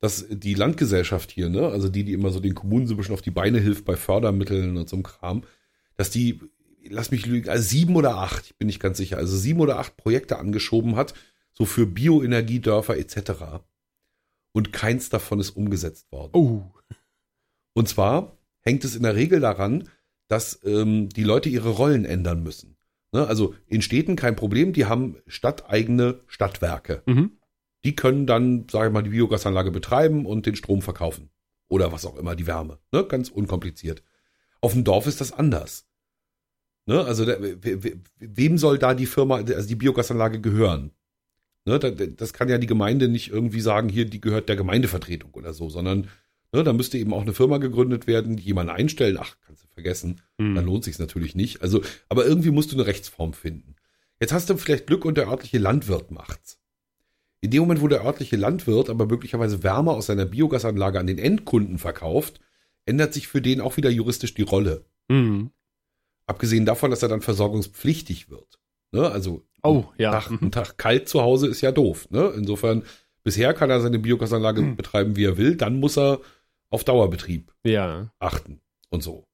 dass 0.00 0.26
die 0.28 0.54
Landgesellschaft 0.54 1.30
hier, 1.30 1.48
ne, 1.48 1.68
also 1.68 1.88
die, 1.88 2.04
die 2.04 2.14
immer 2.14 2.30
so 2.30 2.40
den 2.40 2.54
Kommunen 2.54 2.86
so 2.86 2.94
ein 2.94 2.96
bisschen 2.96 3.14
auf 3.14 3.22
die 3.22 3.30
Beine 3.30 3.58
hilft 3.58 3.84
bei 3.84 3.96
Fördermitteln 3.96 4.76
und 4.76 4.88
so 4.88 4.96
einem 4.96 5.02
Kram, 5.02 5.42
dass 5.96 6.10
die, 6.10 6.40
lass 6.88 7.10
mich 7.10 7.26
lügen, 7.26 7.50
also 7.50 7.62
sieben 7.62 7.96
oder 7.96 8.16
acht, 8.16 8.46
ich 8.46 8.56
bin 8.56 8.66
nicht 8.66 8.80
ganz 8.80 8.96
sicher, 8.96 9.18
also 9.18 9.36
sieben 9.36 9.60
oder 9.60 9.78
acht 9.78 9.96
Projekte 9.96 10.38
angeschoben 10.38 10.96
hat, 10.96 11.12
so 11.52 11.66
für 11.66 11.86
Bioenergiedörfer 11.86 12.96
etc. 12.96 13.62
Und 14.52 14.72
keins 14.72 15.10
davon 15.10 15.38
ist 15.40 15.50
umgesetzt 15.50 16.10
worden. 16.10 16.30
Oh. 16.32 16.62
Und 17.74 17.88
zwar 17.88 18.38
hängt 18.60 18.84
es 18.84 18.96
in 18.96 19.02
der 19.02 19.14
Regel 19.16 19.40
daran, 19.40 19.88
dass 20.28 20.60
ähm, 20.64 21.10
die 21.10 21.24
Leute 21.24 21.48
ihre 21.50 21.70
Rollen 21.70 22.04
ändern 22.04 22.42
müssen. 22.42 22.76
Ne? 23.12 23.26
Also 23.26 23.54
in 23.66 23.82
Städten 23.82 24.16
kein 24.16 24.36
Problem, 24.36 24.72
die 24.72 24.86
haben 24.86 25.16
stadteigene 25.26 26.20
Stadtwerke. 26.26 27.02
Mhm. 27.06 27.32
Die 27.84 27.96
können 27.96 28.26
dann, 28.26 28.66
sage 28.70 28.88
ich 28.88 28.92
mal, 28.92 29.02
die 29.02 29.10
Biogasanlage 29.10 29.70
betreiben 29.70 30.26
und 30.26 30.46
den 30.46 30.56
Strom 30.56 30.82
verkaufen. 30.82 31.30
Oder 31.68 31.92
was 31.92 32.04
auch 32.04 32.16
immer, 32.16 32.36
die 32.36 32.46
Wärme. 32.46 32.78
Ne? 32.92 33.04
Ganz 33.04 33.28
unkompliziert. 33.28 34.02
Auf 34.60 34.72
dem 34.72 34.84
Dorf 34.84 35.06
ist 35.06 35.20
das 35.20 35.32
anders. 35.32 35.86
Ne? 36.86 37.02
Also 37.04 37.24
der, 37.24 37.38
wem 38.18 38.58
soll 38.58 38.78
da 38.78 38.94
die 38.94 39.06
Firma, 39.06 39.36
also 39.36 39.68
die 39.68 39.76
Biogasanlage 39.76 40.40
gehören? 40.40 40.92
Ne? 41.64 41.78
Das 41.78 42.32
kann 42.32 42.48
ja 42.48 42.58
die 42.58 42.66
Gemeinde 42.66 43.08
nicht 43.08 43.30
irgendwie 43.30 43.60
sagen, 43.60 43.88
hier, 43.88 44.04
die 44.04 44.20
gehört 44.20 44.48
der 44.48 44.56
Gemeindevertretung 44.56 45.30
oder 45.34 45.52
so, 45.54 45.70
sondern 45.70 46.08
Ne, 46.52 46.64
da 46.64 46.72
müsste 46.72 46.98
eben 46.98 47.14
auch 47.14 47.22
eine 47.22 47.32
Firma 47.32 47.58
gegründet 47.58 48.06
werden, 48.06 48.36
die 48.36 48.42
jemanden 48.42 48.72
einstellen. 48.72 49.18
Ach, 49.20 49.36
kannst 49.46 49.62
du 49.62 49.68
vergessen. 49.68 50.20
Mhm. 50.38 50.56
Dann 50.56 50.66
lohnt 50.66 50.84
sich 50.84 50.98
natürlich 50.98 51.34
nicht. 51.34 51.62
Also, 51.62 51.82
aber 52.08 52.26
irgendwie 52.26 52.50
musst 52.50 52.72
du 52.72 52.76
eine 52.76 52.86
Rechtsform 52.86 53.34
finden. 53.34 53.76
Jetzt 54.18 54.32
hast 54.32 54.50
du 54.50 54.56
vielleicht 54.56 54.86
Glück 54.86 55.04
und 55.04 55.16
der 55.16 55.28
örtliche 55.28 55.58
Landwirt 55.58 56.10
macht's. 56.10 56.58
In 57.40 57.50
dem 57.50 57.60
Moment, 57.60 57.80
wo 57.80 57.88
der 57.88 58.04
örtliche 58.04 58.36
Landwirt 58.36 58.90
aber 58.90 59.06
möglicherweise 59.06 59.62
Wärme 59.62 59.92
aus 59.92 60.06
seiner 60.06 60.26
Biogasanlage 60.26 61.00
an 61.00 61.06
den 61.06 61.18
Endkunden 61.18 61.78
verkauft, 61.78 62.40
ändert 62.84 63.14
sich 63.14 63.28
für 63.28 63.40
den 63.40 63.60
auch 63.60 63.76
wieder 63.76 63.90
juristisch 63.90 64.34
die 64.34 64.42
Rolle. 64.42 64.84
Mhm. 65.08 65.50
Abgesehen 66.26 66.66
davon, 66.66 66.90
dass 66.90 67.02
er 67.02 67.08
dann 67.08 67.22
versorgungspflichtig 67.22 68.30
wird. 68.30 68.58
Ne? 68.92 69.10
Also 69.10 69.44
oh, 69.62 69.84
ja. 69.96 70.12
Tag, 70.12 70.30
ein 70.30 70.52
Tag 70.52 70.76
kalt 70.76 71.08
zu 71.08 71.22
Hause 71.22 71.48
ist 71.48 71.60
ja 71.60 71.72
doof. 71.72 72.10
Ne? 72.10 72.32
Insofern, 72.36 72.82
bisher 73.22 73.54
kann 73.54 73.70
er 73.70 73.80
seine 73.80 73.98
Biogasanlage 73.98 74.62
mhm. 74.62 74.76
betreiben, 74.76 75.16
wie 75.16 75.24
er 75.24 75.38
will. 75.38 75.56
Dann 75.56 75.80
muss 75.80 75.96
er 75.96 76.20
auf 76.68 76.84
Dauerbetrieb 76.84 77.52
ja. 77.64 78.12
achten 78.18 78.60
und 78.90 79.02
so. 79.02 79.26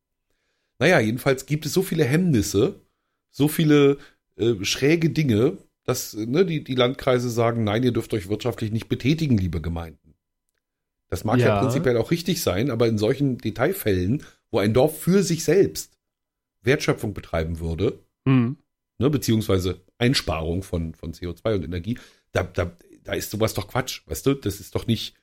Naja, 0.79 1.01
jedenfalls 1.01 1.47
gibt 1.47 1.67
es 1.67 1.73
so 1.73 1.83
viele 1.83 2.05
Hemmnisse, 2.05 2.81
so 3.31 3.49
viele 3.49 3.99
äh, 4.37 4.55
schräge 4.63 5.11
Dinge, 5.11 5.59
dass 5.87 6.14
ne, 6.14 6.45
die, 6.45 6.62
die 6.62 6.74
Landkreise 6.74 7.30
sagen, 7.30 7.64
nein, 7.64 7.82
ihr 7.82 7.93
dürft 7.93 8.12
euch 8.12 8.28
wirtschaftlich 8.28 8.72
nicht 8.72 8.89
betätigen, 8.89 9.39
liebe 9.39 9.61
Gemeinden. 9.61 10.14
Das 11.09 11.24
mag 11.24 11.39
ja. 11.39 11.47
ja 11.47 11.61
prinzipiell 11.61 11.97
auch 11.97 12.11
richtig 12.11 12.43
sein, 12.43 12.70
aber 12.70 12.89
in 12.89 12.99
solchen 12.99 13.39
Detailfällen, 13.39 14.24
wo 14.51 14.59
ein 14.59 14.74
Dorf 14.74 15.01
für 15.01 15.22
sich 15.22 15.45
selbst 15.45 15.97
Wertschöpfung 16.62 17.14
betreiben 17.14 17.61
würde, 17.61 18.01
mhm. 18.24 18.57
ne, 18.99 19.09
beziehungsweise 19.09 19.80
Einsparung 19.99 20.64
von, 20.64 20.95
von 20.95 21.12
CO2 21.12 21.55
und 21.55 21.64
Energie, 21.64 21.99
da, 22.32 22.43
da, 22.43 22.72
da 23.05 23.12
ist 23.14 23.30
sowas 23.30 23.55
doch 23.55 23.68
Quatsch, 23.68 24.03
weißt 24.07 24.26
du? 24.26 24.34
Das 24.34 24.59
ist 24.59 24.74
doch 24.74 24.89
nicht, 24.89 25.14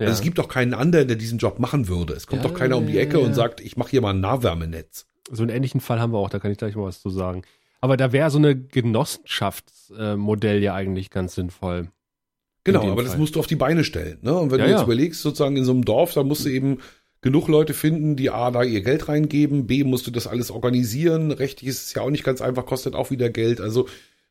ja. 0.00 0.08
Also 0.08 0.18
es 0.18 0.22
gibt 0.22 0.38
doch 0.38 0.48
keinen 0.48 0.74
anderen, 0.74 1.06
der 1.06 1.16
diesen 1.16 1.38
Job 1.38 1.60
machen 1.60 1.86
würde. 1.86 2.14
Es 2.14 2.26
kommt 2.26 2.42
ja, 2.42 2.48
doch 2.48 2.58
keiner 2.58 2.76
um 2.76 2.86
die 2.88 2.98
Ecke 2.98 3.20
und 3.20 3.34
sagt, 3.34 3.60
ich 3.60 3.76
mache 3.76 3.90
hier 3.90 4.00
mal 4.00 4.10
ein 4.10 4.20
Nahwärmenetz. 4.20 5.06
So 5.30 5.42
einen 5.42 5.54
ähnlichen 5.54 5.80
Fall 5.80 6.00
haben 6.00 6.12
wir 6.12 6.18
auch, 6.18 6.30
da 6.30 6.40
kann 6.40 6.50
ich 6.50 6.58
gleich 6.58 6.74
mal 6.74 6.84
was 6.84 7.00
zu 7.00 7.10
sagen. 7.10 7.42
Aber 7.84 7.98
da 7.98 8.12
wäre 8.12 8.30
so 8.30 8.38
eine 8.38 8.56
Genossenschaftsmodell 8.56 10.62
ja 10.62 10.74
eigentlich 10.74 11.10
ganz 11.10 11.34
sinnvoll. 11.34 11.90
Genau, 12.64 12.80
aber 12.80 12.94
Fall. 12.94 13.04
das 13.04 13.18
musst 13.18 13.36
du 13.36 13.40
auf 13.40 13.46
die 13.46 13.56
Beine 13.56 13.84
stellen. 13.84 14.20
Ne? 14.22 14.34
Und 14.34 14.50
wenn 14.50 14.58
du 14.58 14.70
jetzt 14.70 14.84
überlegst, 14.84 15.20
sozusagen 15.20 15.58
in 15.58 15.66
so 15.66 15.72
einem 15.72 15.84
Dorf, 15.84 16.14
da 16.14 16.22
musst 16.22 16.46
du 16.46 16.48
eben 16.48 16.78
genug 17.20 17.46
Leute 17.46 17.74
finden, 17.74 18.16
die 18.16 18.30
A, 18.30 18.50
da 18.50 18.62
ihr 18.62 18.80
Geld 18.80 19.10
reingeben, 19.10 19.66
B, 19.66 19.84
musst 19.84 20.06
du 20.06 20.10
das 20.10 20.26
alles 20.26 20.50
organisieren, 20.50 21.30
rechtlich 21.30 21.68
ist 21.68 21.84
es 21.84 21.92
ja 21.92 22.00
auch 22.00 22.08
nicht 22.08 22.24
ganz 22.24 22.40
einfach, 22.40 22.64
kostet 22.64 22.94
auch 22.94 23.10
wieder 23.10 23.28
Geld. 23.28 23.60
Also, 23.60 23.86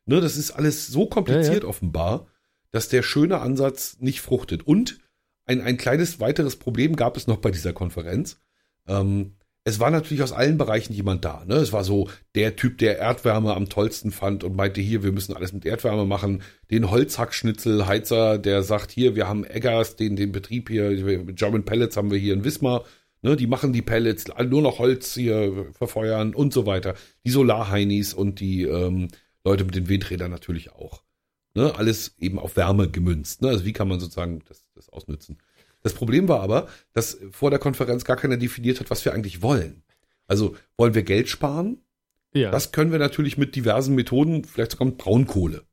ne, 0.07 0.19
das 0.19 0.35
ist 0.35 0.49
alles 0.49 0.87
so 0.87 1.05
kompliziert 1.05 1.63
offenbar, 1.63 2.25
dass 2.71 2.89
der 2.89 3.03
schöne 3.03 3.39
Ansatz 3.39 3.97
nicht 3.99 4.21
fruchtet. 4.21 4.65
Und 4.65 4.97
ein, 5.45 5.61
ein 5.61 5.77
kleines 5.77 6.19
weiteres 6.19 6.55
Problem 6.55 6.95
gab 6.95 7.17
es 7.17 7.27
noch 7.27 7.37
bei 7.37 7.51
dieser 7.51 7.71
Konferenz. 7.71 8.39
Ähm, 8.87 9.35
es 9.65 9.79
war 9.79 9.91
natürlich 9.91 10.23
aus 10.23 10.33
allen 10.33 10.57
Bereichen 10.57 10.93
jemand 10.93 11.23
da. 11.23 11.45
Ne? 11.45 11.55
Es 11.55 11.71
war 11.71 11.85
so 11.85 12.09
der 12.35 12.55
Typ, 12.57 12.77
der 12.79 12.99
Erdwärme 12.99 13.55
am 13.55 13.69
tollsten 13.69 14.11
fand 14.11 14.43
und 14.43 14.55
meinte, 14.55 14.81
hier, 14.81 15.03
wir 15.03 15.13
müssen 15.13 15.35
alles 15.35 15.53
mit 15.53 15.65
Erdwärme 15.65 16.05
machen. 16.05 16.41
Den 16.69 16.91
Holzhackschnitzelheizer, 16.91 18.37
der 18.39 18.63
sagt, 18.63 18.91
hier, 18.91 19.15
wir 19.15 19.27
haben 19.29 19.45
Eggers, 19.45 19.95
den, 19.95 20.17
den 20.17 20.33
Betrieb 20.33 20.69
hier, 20.69 21.23
German 21.33 21.63
Pellets 21.63 21.95
haben 21.95 22.11
wir 22.11 22.17
hier 22.17 22.33
in 22.33 22.43
Wismar. 22.43 22.83
Ne? 23.21 23.37
Die 23.37 23.47
machen 23.47 23.71
die 23.71 23.81
Pellets, 23.81 24.25
nur 24.49 24.61
noch 24.61 24.79
Holz 24.79 25.13
hier 25.13 25.67
verfeuern 25.71 26.35
und 26.35 26.51
so 26.51 26.65
weiter. 26.65 26.95
Die 27.25 27.31
Solarheinis 27.31 28.13
und 28.13 28.41
die 28.41 28.63
ähm, 28.63 29.07
Leute 29.45 29.63
mit 29.63 29.75
den 29.75 29.87
Windrädern 29.87 30.29
natürlich 30.29 30.73
auch. 30.73 31.03
Ne? 31.55 31.73
Alles 31.75 32.15
eben 32.19 32.37
auf 32.37 32.57
Wärme 32.57 32.89
gemünzt. 32.89 33.41
Ne? 33.41 33.47
Also 33.47 33.63
wie 33.63 33.73
kann 33.73 33.87
man 33.87 34.01
sozusagen 34.01 34.41
das, 34.45 34.65
das 34.75 34.89
ausnützen? 34.89 35.37
Das 35.83 35.93
Problem 35.93 36.27
war 36.27 36.39
aber, 36.39 36.67
dass 36.93 37.19
vor 37.31 37.49
der 37.49 37.59
Konferenz 37.59 38.05
gar 38.05 38.17
keiner 38.17 38.37
definiert 38.37 38.79
hat, 38.79 38.89
was 38.89 39.03
wir 39.05 39.13
eigentlich 39.13 39.41
wollen. 39.41 39.83
Also 40.27 40.55
wollen 40.77 40.95
wir 40.95 41.03
Geld 41.03 41.27
sparen? 41.27 41.81
Ja. 42.33 42.49
Das 42.49 42.71
können 42.71 42.91
wir 42.91 42.99
natürlich 42.99 43.37
mit 43.37 43.55
diversen 43.55 43.93
Methoden, 43.93 44.43
vielleicht 44.45 44.71
sogar 44.71 44.87
mit 44.87 44.97
Braunkohle. 44.97 45.63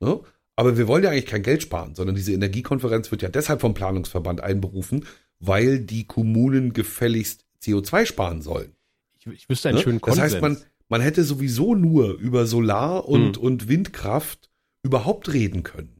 Ne? 0.00 0.20
Aber 0.54 0.76
wir 0.76 0.86
wollen 0.86 1.02
ja 1.02 1.10
eigentlich 1.10 1.26
kein 1.26 1.42
Geld 1.42 1.62
sparen, 1.62 1.94
sondern 1.94 2.14
diese 2.14 2.32
Energiekonferenz 2.32 3.10
wird 3.10 3.22
ja 3.22 3.30
deshalb 3.30 3.62
vom 3.62 3.74
Planungsverband 3.74 4.42
einberufen, 4.42 5.06
weil 5.38 5.80
die 5.80 6.06
Kommunen 6.06 6.74
gefälligst 6.74 7.46
CO2 7.62 8.06
sparen 8.06 8.42
sollen. 8.42 8.76
Ich, 9.18 9.26
ich 9.26 9.48
wüsste 9.48 9.70
einen 9.70 9.78
ne? 9.78 9.84
schönen 9.84 10.00
Konsens. 10.00 10.24
Das 10.24 10.34
heißt, 10.34 10.42
man, 10.42 10.58
man 10.88 11.00
hätte 11.00 11.24
sowieso 11.24 11.74
nur 11.74 12.14
über 12.18 12.46
Solar 12.46 13.08
und, 13.08 13.36
hm. 13.36 13.42
und 13.42 13.68
Windkraft 13.68 14.50
überhaupt 14.82 15.32
reden 15.32 15.62
können. 15.62 15.99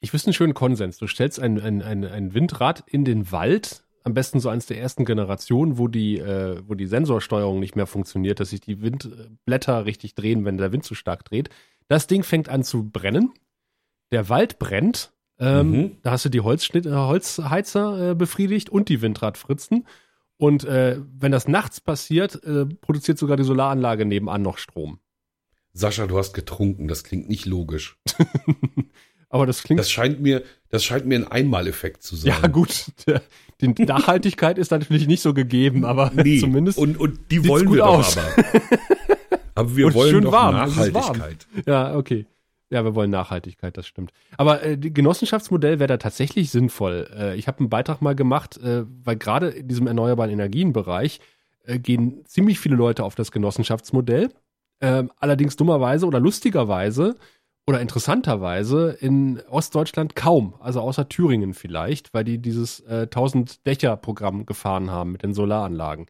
Ich 0.00 0.12
wüsste 0.12 0.28
einen 0.28 0.34
schönen 0.34 0.54
Konsens. 0.54 0.98
Du 0.98 1.06
stellst 1.06 1.40
ein, 1.40 1.60
ein, 1.60 1.82
ein, 1.82 2.04
ein 2.04 2.34
Windrad 2.34 2.84
in 2.86 3.04
den 3.04 3.32
Wald, 3.32 3.84
am 4.04 4.14
besten 4.14 4.38
so 4.38 4.48
eins 4.48 4.66
der 4.66 4.78
ersten 4.78 5.04
Generationen, 5.04 5.78
wo 5.78 5.88
die, 5.88 6.18
äh, 6.18 6.62
wo 6.66 6.74
die 6.74 6.86
Sensorsteuerung 6.86 7.58
nicht 7.58 7.74
mehr 7.74 7.86
funktioniert, 7.86 8.38
dass 8.38 8.50
sich 8.50 8.60
die 8.60 8.80
Windblätter 8.80 9.84
richtig 9.84 10.14
drehen, 10.14 10.44
wenn 10.44 10.58
der 10.58 10.70
Wind 10.70 10.84
zu 10.84 10.94
stark 10.94 11.24
dreht. 11.24 11.48
Das 11.88 12.06
Ding 12.06 12.22
fängt 12.22 12.48
an 12.48 12.62
zu 12.62 12.88
brennen. 12.88 13.32
Der 14.12 14.28
Wald 14.28 14.58
brennt. 14.58 15.12
Ähm, 15.38 15.70
mhm. 15.70 15.96
Da 16.02 16.12
hast 16.12 16.24
du 16.24 16.28
die 16.28 16.40
Holzschnitt, 16.40 16.86
äh, 16.86 16.92
Holzheizer 16.92 18.10
äh, 18.10 18.14
befriedigt 18.14 18.70
und 18.70 18.88
die 18.88 19.02
Windradfritzen. 19.02 19.86
Und 20.38 20.64
äh, 20.64 21.00
wenn 21.18 21.32
das 21.32 21.48
nachts 21.48 21.80
passiert, 21.80 22.42
äh, 22.44 22.66
produziert 22.66 23.18
sogar 23.18 23.36
die 23.36 23.44
Solaranlage 23.44 24.04
nebenan 24.04 24.42
noch 24.42 24.58
Strom. 24.58 25.00
Sascha, 25.72 26.06
du 26.06 26.16
hast 26.16 26.32
getrunken, 26.32 26.88
das 26.88 27.04
klingt 27.04 27.28
nicht 27.28 27.44
logisch. 27.44 27.98
Aber 29.36 29.46
das 29.46 29.62
klingt. 29.62 29.78
Das 29.78 29.90
scheint 29.90 30.20
mir, 30.20 30.42
das 30.70 30.82
scheint 30.82 31.06
mir 31.06 31.16
ein 31.16 31.28
Einmaleffekt 31.28 32.02
zu 32.02 32.16
sein. 32.16 32.34
Ja, 32.42 32.48
gut. 32.48 32.86
Die 33.60 33.84
Nachhaltigkeit 33.84 34.58
ist 34.58 34.70
natürlich 34.70 35.06
nicht 35.06 35.20
so 35.20 35.34
gegeben, 35.34 35.84
aber 35.84 36.10
nee. 36.14 36.38
zumindest. 36.40 36.78
Und, 36.78 36.98
und 36.98 37.30
die 37.30 37.46
wollen 37.46 37.70
wir 37.72 37.86
aus. 37.86 38.14
doch 38.14 38.22
aber. 38.22 38.62
Aber 39.58 39.74
wir 39.74 39.86
und 39.86 39.94
wollen 39.94 40.20
doch 40.20 40.32
warm. 40.32 40.54
Nachhaltigkeit. 40.54 41.46
Ja, 41.64 41.96
okay. 41.96 42.26
Ja, 42.68 42.84
wir 42.84 42.94
wollen 42.94 43.10
Nachhaltigkeit, 43.10 43.74
das 43.78 43.86
stimmt. 43.86 44.12
Aber 44.36 44.62
äh, 44.62 44.76
die 44.76 44.92
Genossenschaftsmodell 44.92 45.78
wäre 45.78 45.86
da 45.86 45.96
tatsächlich 45.96 46.50
sinnvoll. 46.50 47.08
Äh, 47.16 47.36
ich 47.36 47.48
habe 47.48 47.60
einen 47.60 47.70
Beitrag 47.70 48.02
mal 48.02 48.14
gemacht, 48.14 48.58
äh, 48.58 48.84
weil 49.02 49.16
gerade 49.16 49.48
in 49.48 49.66
diesem 49.66 49.86
erneuerbaren 49.86 50.30
Energienbereich 50.30 51.20
äh, 51.64 51.78
gehen 51.78 52.22
ziemlich 52.26 52.58
viele 52.58 52.76
Leute 52.76 53.04
auf 53.04 53.14
das 53.14 53.32
Genossenschaftsmodell. 53.32 54.30
Ähm, 54.82 55.10
allerdings 55.16 55.56
dummerweise 55.56 56.04
oder 56.06 56.20
lustigerweise 56.20 57.14
oder 57.66 57.80
interessanterweise 57.80 58.96
in 59.00 59.40
Ostdeutschland 59.48 60.14
kaum, 60.14 60.54
also 60.60 60.80
außer 60.80 61.08
Thüringen 61.08 61.52
vielleicht, 61.52 62.14
weil 62.14 62.22
die 62.22 62.38
dieses 62.38 62.80
äh, 62.80 63.02
1000 63.02 63.66
Dächer 63.66 63.96
Programm 63.96 64.46
gefahren 64.46 64.90
haben 64.90 65.12
mit 65.12 65.24
den 65.24 65.34
Solaranlagen. 65.34 66.06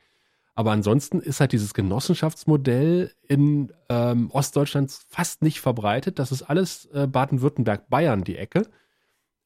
Aber 0.54 0.72
ansonsten 0.72 1.20
ist 1.20 1.40
halt 1.40 1.52
dieses 1.52 1.74
Genossenschaftsmodell 1.74 3.12
in 3.26 3.72
ähm, 3.90 4.30
Ostdeutschland 4.30 4.90
fast 5.08 5.42
nicht 5.42 5.60
verbreitet. 5.60 6.18
Das 6.18 6.32
ist 6.32 6.42
alles 6.42 6.86
äh, 6.92 7.06
Baden-Württemberg, 7.06 7.88
Bayern 7.88 8.24
die 8.24 8.36
Ecke. 8.36 8.62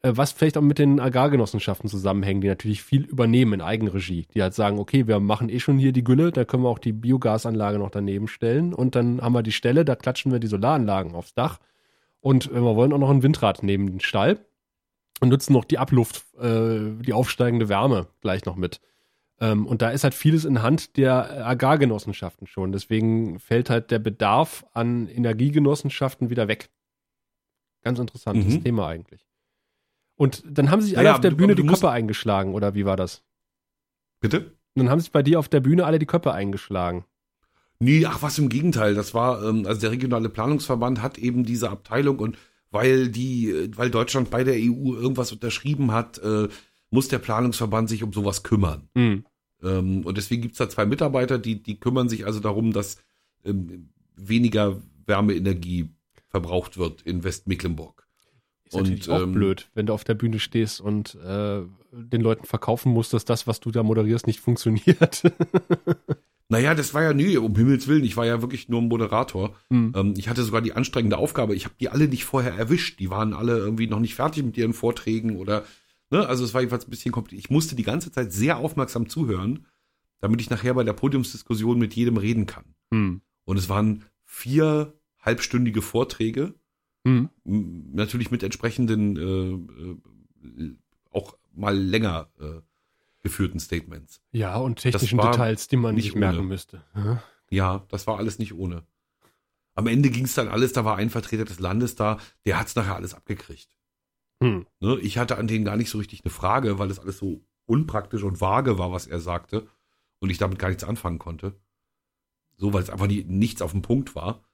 äh, 0.02 0.12
was 0.14 0.32
vielleicht 0.32 0.56
auch 0.56 0.62
mit 0.62 0.78
den 0.78 1.00
Agrargenossenschaften 1.00 1.90
zusammenhängt, 1.90 2.42
die 2.44 2.48
natürlich 2.48 2.82
viel 2.82 3.02
übernehmen 3.04 3.54
in 3.54 3.60
Eigenregie. 3.60 4.26
Die 4.34 4.42
halt 4.42 4.54
sagen, 4.54 4.78
okay, 4.78 5.06
wir 5.08 5.20
machen 5.20 5.48
eh 5.48 5.60
schon 5.60 5.78
hier 5.78 5.92
die 5.92 6.04
Gülle, 6.04 6.32
da 6.32 6.44
können 6.44 6.62
wir 6.64 6.70
auch 6.70 6.78
die 6.78 6.92
Biogasanlage 6.92 7.78
noch 7.78 7.90
daneben 7.90 8.28
stellen 8.28 8.72
und 8.74 8.94
dann 8.94 9.20
haben 9.20 9.34
wir 9.34 9.42
die 9.42 9.52
Stelle, 9.52 9.84
da 9.84 9.96
klatschen 9.96 10.32
wir 10.32 10.38
die 10.40 10.46
Solaranlagen 10.46 11.14
aufs 11.14 11.34
Dach 11.34 11.58
und 12.20 12.50
äh, 12.50 12.54
wir 12.54 12.76
wollen 12.76 12.92
auch 12.92 12.98
noch 12.98 13.10
ein 13.10 13.22
Windrad 13.22 13.62
neben 13.62 13.90
den 13.90 14.00
Stall 14.00 14.44
und 15.20 15.28
nutzen 15.28 15.52
noch 15.52 15.64
die 15.64 15.78
Abluft, 15.78 16.24
äh, 16.38 16.92
die 17.00 17.12
aufsteigende 17.12 17.68
Wärme 17.68 18.08
gleich 18.20 18.44
noch 18.44 18.56
mit. 18.56 18.80
Ähm, 19.40 19.66
und 19.66 19.82
da 19.82 19.90
ist 19.90 20.04
halt 20.04 20.14
vieles 20.14 20.44
in 20.44 20.62
Hand 20.62 20.96
der 20.96 21.46
Agrargenossenschaften 21.46 22.46
schon. 22.46 22.72
Deswegen 22.72 23.38
fällt 23.38 23.70
halt 23.70 23.90
der 23.90 23.98
Bedarf 23.98 24.66
an 24.72 25.08
Energiegenossenschaften 25.08 26.30
wieder 26.30 26.48
weg. 26.48 26.70
Ganz 27.82 27.98
interessantes 27.98 28.54
mhm. 28.54 28.64
Thema 28.64 28.88
eigentlich. 28.88 29.26
Und 30.16 30.42
dann 30.46 30.70
haben 30.70 30.82
sich 30.82 30.98
alle 30.98 31.08
ja, 31.08 31.14
auf 31.14 31.20
der 31.20 31.30
Bühne 31.30 31.54
die 31.54 31.64
Köpfe 31.64 31.90
eingeschlagen, 31.90 32.52
oder 32.52 32.74
wie 32.74 32.84
war 32.84 32.96
das? 32.96 33.22
Bitte? 34.20 34.52
Und 34.74 34.84
dann 34.84 34.90
haben 34.90 35.00
sich 35.00 35.12
bei 35.12 35.22
dir 35.22 35.38
auf 35.38 35.48
der 35.48 35.60
Bühne 35.60 35.86
alle 35.86 35.98
die 35.98 36.06
Köpfe 36.06 36.32
eingeschlagen. 36.32 37.06
Nee, 37.80 38.04
ach 38.04 38.22
was 38.22 38.38
im 38.38 38.50
Gegenteil. 38.50 38.94
Das 38.94 39.14
war, 39.14 39.42
ähm, 39.42 39.66
also 39.66 39.80
der 39.80 39.90
regionale 39.90 40.28
Planungsverband 40.28 41.02
hat 41.02 41.18
eben 41.18 41.44
diese 41.44 41.70
Abteilung 41.70 42.18
und 42.18 42.36
weil 42.70 43.08
die, 43.08 43.70
weil 43.74 43.90
Deutschland 43.90 44.30
bei 44.30 44.44
der 44.44 44.54
EU 44.54 44.94
irgendwas 44.94 45.32
unterschrieben 45.32 45.90
hat, 45.90 46.18
äh, 46.18 46.48
muss 46.90 47.08
der 47.08 47.18
Planungsverband 47.18 47.88
sich 47.88 48.02
um 48.02 48.12
sowas 48.12 48.42
kümmern. 48.42 48.88
Mhm. 48.94 49.24
Ähm, 49.62 50.04
und 50.04 50.16
deswegen 50.16 50.42
gibt's 50.42 50.58
da 50.58 50.68
zwei 50.68 50.86
Mitarbeiter, 50.86 51.38
die, 51.38 51.62
die 51.62 51.80
kümmern 51.80 52.08
sich 52.08 52.26
also 52.26 52.38
darum, 52.38 52.72
dass 52.72 52.98
ähm, 53.44 53.88
weniger 54.14 54.80
Wärmeenergie 55.06 55.88
verbraucht 56.28 56.78
wird 56.78 57.02
in 57.02 57.24
Westmecklenburg. 57.24 58.06
Ist 58.66 58.74
und, 58.74 58.82
natürlich 58.82 59.10
auch 59.10 59.22
ähm, 59.22 59.32
blöd, 59.32 59.70
wenn 59.74 59.86
du 59.86 59.94
auf 59.94 60.04
der 60.04 60.14
Bühne 60.14 60.38
stehst 60.38 60.80
und 60.80 61.16
äh, 61.16 61.62
den 61.92 62.20
Leuten 62.20 62.46
verkaufen 62.46 62.92
musst, 62.92 63.12
dass 63.14 63.24
das, 63.24 63.46
was 63.46 63.58
du 63.58 63.70
da 63.70 63.82
moderierst, 63.82 64.26
nicht 64.26 64.40
funktioniert. 64.40 65.22
Naja, 66.50 66.74
das 66.74 66.94
war 66.94 67.04
ja 67.04 67.14
nie, 67.14 67.36
um 67.36 67.54
Himmels 67.54 67.86
Willen, 67.86 68.02
ich 68.02 68.16
war 68.16 68.26
ja 68.26 68.42
wirklich 68.42 68.68
nur 68.68 68.82
ein 68.82 68.88
Moderator. 68.88 69.56
Mhm. 69.68 69.92
Ähm, 69.94 70.14
ich 70.16 70.28
hatte 70.28 70.42
sogar 70.42 70.60
die 70.60 70.72
anstrengende 70.72 71.16
Aufgabe, 71.16 71.54
ich 71.54 71.64
habe 71.64 71.76
die 71.78 71.88
alle 71.88 72.08
nicht 72.08 72.24
vorher 72.24 72.52
erwischt. 72.52 72.98
Die 72.98 73.08
waren 73.08 73.34
alle 73.34 73.56
irgendwie 73.56 73.86
noch 73.86 74.00
nicht 74.00 74.16
fertig 74.16 74.44
mit 74.44 74.56
ihren 74.56 74.72
Vorträgen 74.72 75.36
oder, 75.36 75.64
ne, 76.10 76.26
also 76.26 76.44
es 76.44 76.52
war 76.52 76.60
jedenfalls 76.60 76.88
ein 76.88 76.90
bisschen 76.90 77.12
kompliziert. 77.12 77.44
Ich 77.44 77.50
musste 77.50 77.76
die 77.76 77.84
ganze 77.84 78.10
Zeit 78.10 78.32
sehr 78.32 78.58
aufmerksam 78.58 79.08
zuhören, 79.08 79.66
damit 80.18 80.40
ich 80.40 80.50
nachher 80.50 80.74
bei 80.74 80.82
der 80.82 80.92
Podiumsdiskussion 80.92 81.78
mit 81.78 81.94
jedem 81.94 82.16
reden 82.16 82.46
kann. 82.46 82.74
Mhm. 82.90 83.20
Und 83.44 83.56
es 83.56 83.68
waren 83.68 84.04
vier 84.24 84.92
halbstündige 85.20 85.82
Vorträge, 85.82 86.54
mhm. 87.04 87.28
natürlich 87.44 88.32
mit 88.32 88.42
entsprechenden, 88.42 89.16
äh, 89.16 90.62
äh, 90.62 90.76
auch 91.12 91.36
mal 91.54 91.78
länger 91.78 92.28
äh, 92.40 92.60
geführten 93.22 93.60
Statements. 93.60 94.22
Ja, 94.32 94.56
und 94.56 94.80
technischen 94.80 95.18
Details, 95.18 95.68
die 95.68 95.76
man 95.76 95.94
nicht 95.94 96.14
merken 96.14 96.38
ohne. 96.40 96.48
müsste. 96.48 96.84
Ja. 96.94 97.22
ja, 97.50 97.86
das 97.88 98.06
war 98.06 98.18
alles 98.18 98.38
nicht 98.38 98.54
ohne. 98.54 98.84
Am 99.74 99.86
Ende 99.86 100.10
ging 100.10 100.24
es 100.24 100.34
dann 100.34 100.48
alles, 100.48 100.72
da 100.72 100.84
war 100.84 100.96
ein 100.96 101.10
Vertreter 101.10 101.44
des 101.44 101.60
Landes 101.60 101.94
da, 101.94 102.18
der 102.44 102.58
hat 102.58 102.66
es 102.66 102.76
nachher 102.76 102.96
alles 102.96 103.14
abgekriegt. 103.14 103.68
Hm. 104.42 104.66
Ne, 104.80 104.98
ich 105.00 105.18
hatte 105.18 105.36
an 105.36 105.46
denen 105.46 105.64
gar 105.64 105.76
nicht 105.76 105.90
so 105.90 105.98
richtig 105.98 106.24
eine 106.24 106.32
Frage, 106.32 106.78
weil 106.78 106.90
es 106.90 106.98
alles 106.98 107.18
so 107.18 107.44
unpraktisch 107.66 108.22
und 108.22 108.40
vage 108.40 108.78
war, 108.78 108.90
was 108.90 109.06
er 109.06 109.20
sagte. 109.20 109.66
Und 110.18 110.30
ich 110.30 110.38
damit 110.38 110.58
gar 110.58 110.68
nichts 110.68 110.84
anfangen 110.84 111.18
konnte. 111.18 111.58
So, 112.56 112.74
weil 112.74 112.82
es 112.82 112.90
einfach 112.90 113.06
nie, 113.06 113.24
nichts 113.24 113.62
auf 113.62 113.72
dem 113.72 113.80
Punkt 113.80 114.14
war. 114.14 114.44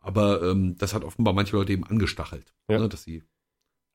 Aber 0.00 0.42
ähm, 0.42 0.76
das 0.78 0.94
hat 0.94 1.04
offenbar 1.04 1.34
manche 1.34 1.56
Leute 1.56 1.72
eben 1.72 1.84
angestachelt, 1.84 2.54
ja. 2.68 2.78
ne, 2.78 2.88
dass 2.88 3.02
sie 3.02 3.24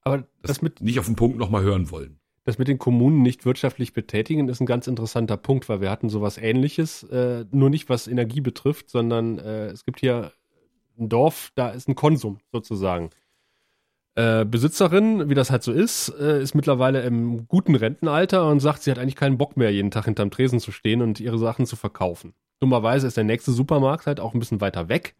aber 0.01 0.19
das, 0.19 0.27
das 0.41 0.61
mit 0.61 0.81
nicht 0.81 0.99
auf 0.99 1.07
den 1.07 1.15
Punkt 1.15 1.37
nochmal 1.37 1.63
hören 1.63 1.89
wollen. 1.89 2.19
Das 2.45 2.59
mit 2.59 2.67
den 2.67 2.77
Kommunen 2.77 3.23
nicht 3.23 3.45
wirtschaftlich 3.45 3.93
betätigen 3.93 4.47
ist 4.47 4.61
ein 4.61 4.67
ganz 4.67 4.85
interessanter 4.85 5.35
Punkt, 5.35 5.67
weil 5.67 5.81
wir 5.81 5.89
hatten 5.89 6.09
sowas 6.09 6.37
ähnliches, 6.37 7.01
äh, 7.03 7.45
nur 7.51 7.71
nicht 7.71 7.89
was 7.89 8.07
Energie 8.07 8.39
betrifft, 8.39 8.89
sondern 8.89 9.39
äh, 9.39 9.67
es 9.67 9.83
gibt 9.83 9.99
hier 9.99 10.31
ein 10.99 11.09
Dorf, 11.09 11.51
da 11.55 11.69
ist 11.69 11.89
ein 11.89 11.95
Konsum 11.95 12.37
sozusagen. 12.51 13.09
Äh, 14.13 14.45
Besitzerin, 14.45 15.27
wie 15.27 15.33
das 15.33 15.49
halt 15.49 15.63
so 15.63 15.73
ist, 15.73 16.09
äh, 16.19 16.41
ist 16.41 16.53
mittlerweile 16.53 17.01
im 17.01 17.47
guten 17.47 17.75
Rentenalter 17.75 18.47
und 18.47 18.59
sagt, 18.59 18.83
sie 18.83 18.91
hat 18.91 18.99
eigentlich 18.99 19.15
keinen 19.15 19.39
Bock 19.39 19.57
mehr, 19.57 19.73
jeden 19.73 19.91
Tag 19.91 20.05
hinterm 20.05 20.29
Tresen 20.29 20.59
zu 20.59 20.71
stehen 20.71 21.01
und 21.01 21.19
ihre 21.19 21.39
Sachen 21.39 21.65
zu 21.65 21.75
verkaufen. 21.75 22.35
Dummerweise 22.59 23.07
ist 23.07 23.17
der 23.17 23.23
nächste 23.23 23.51
Supermarkt 23.51 24.05
halt 24.05 24.19
auch 24.19 24.33
ein 24.33 24.39
bisschen 24.39 24.61
weiter 24.61 24.87
weg 24.87 25.15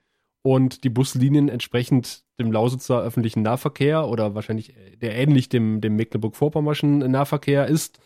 und 0.46 0.84
die 0.84 0.92
Buslinien 0.92 1.50
entsprechend 1.50 2.24
dem 2.38 2.52
Lausitzer 2.52 3.02
öffentlichen 3.02 3.42
Nahverkehr 3.42 4.08
oder 4.08 4.36
wahrscheinlich 4.36 4.78
äh, 4.78 4.96
der 4.96 5.16
ähnlich 5.16 5.50
dem, 5.50 5.82
dem 5.82 5.96
Mecklenburg-Vorpommerschen 5.96 7.00
Nahverkehr 7.00 7.66
ist, 7.66 7.98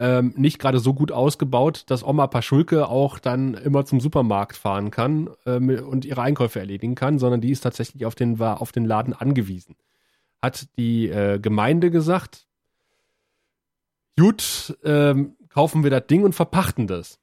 ähm, 0.00 0.34
nicht 0.36 0.58
gerade 0.58 0.80
so 0.80 0.92
gut 0.92 1.12
ausgebaut, 1.12 1.84
dass 1.86 2.02
Oma 2.02 2.26
Paschulke 2.26 2.88
auch 2.88 3.20
dann 3.20 3.54
immer 3.54 3.84
zum 3.84 4.00
Supermarkt 4.00 4.56
fahren 4.56 4.90
kann 4.90 5.30
ähm, 5.46 5.68
und 5.88 6.04
ihre 6.04 6.22
Einkäufe 6.22 6.58
erledigen 6.58 6.96
kann, 6.96 7.20
sondern 7.20 7.40
die 7.40 7.52
ist 7.52 7.60
tatsächlich 7.60 8.04
auf 8.06 8.16
den, 8.16 8.40
war 8.40 8.60
auf 8.60 8.72
den 8.72 8.86
Laden 8.86 9.14
angewiesen. 9.14 9.76
Hat 10.42 10.66
die 10.76 11.08
äh, 11.08 11.38
Gemeinde 11.38 11.92
gesagt, 11.92 12.48
gut, 14.18 14.76
ähm, 14.82 15.36
kaufen 15.48 15.84
wir 15.84 15.90
das 15.90 16.08
Ding 16.08 16.24
und 16.24 16.34
verpachten 16.34 16.88
das 16.88 17.20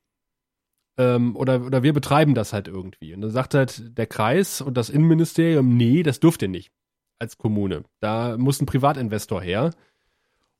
ähm, 0.97 1.35
oder, 1.35 1.65
oder 1.65 1.83
wir 1.83 1.93
betreiben 1.93 2.35
das 2.35 2.53
halt 2.53 2.67
irgendwie. 2.67 3.13
Und 3.13 3.21
dann 3.21 3.31
sagt 3.31 3.53
halt 3.53 3.97
der 3.97 4.07
Kreis 4.07 4.61
und 4.61 4.75
das 4.75 4.89
Innenministerium, 4.89 5.75
nee, 5.75 6.03
das 6.03 6.19
dürft 6.19 6.41
ihr 6.41 6.47
nicht 6.47 6.71
als 7.19 7.37
Kommune. 7.37 7.83
Da 7.99 8.37
muss 8.37 8.61
ein 8.61 8.65
Privatinvestor 8.65 9.41
her. 9.41 9.71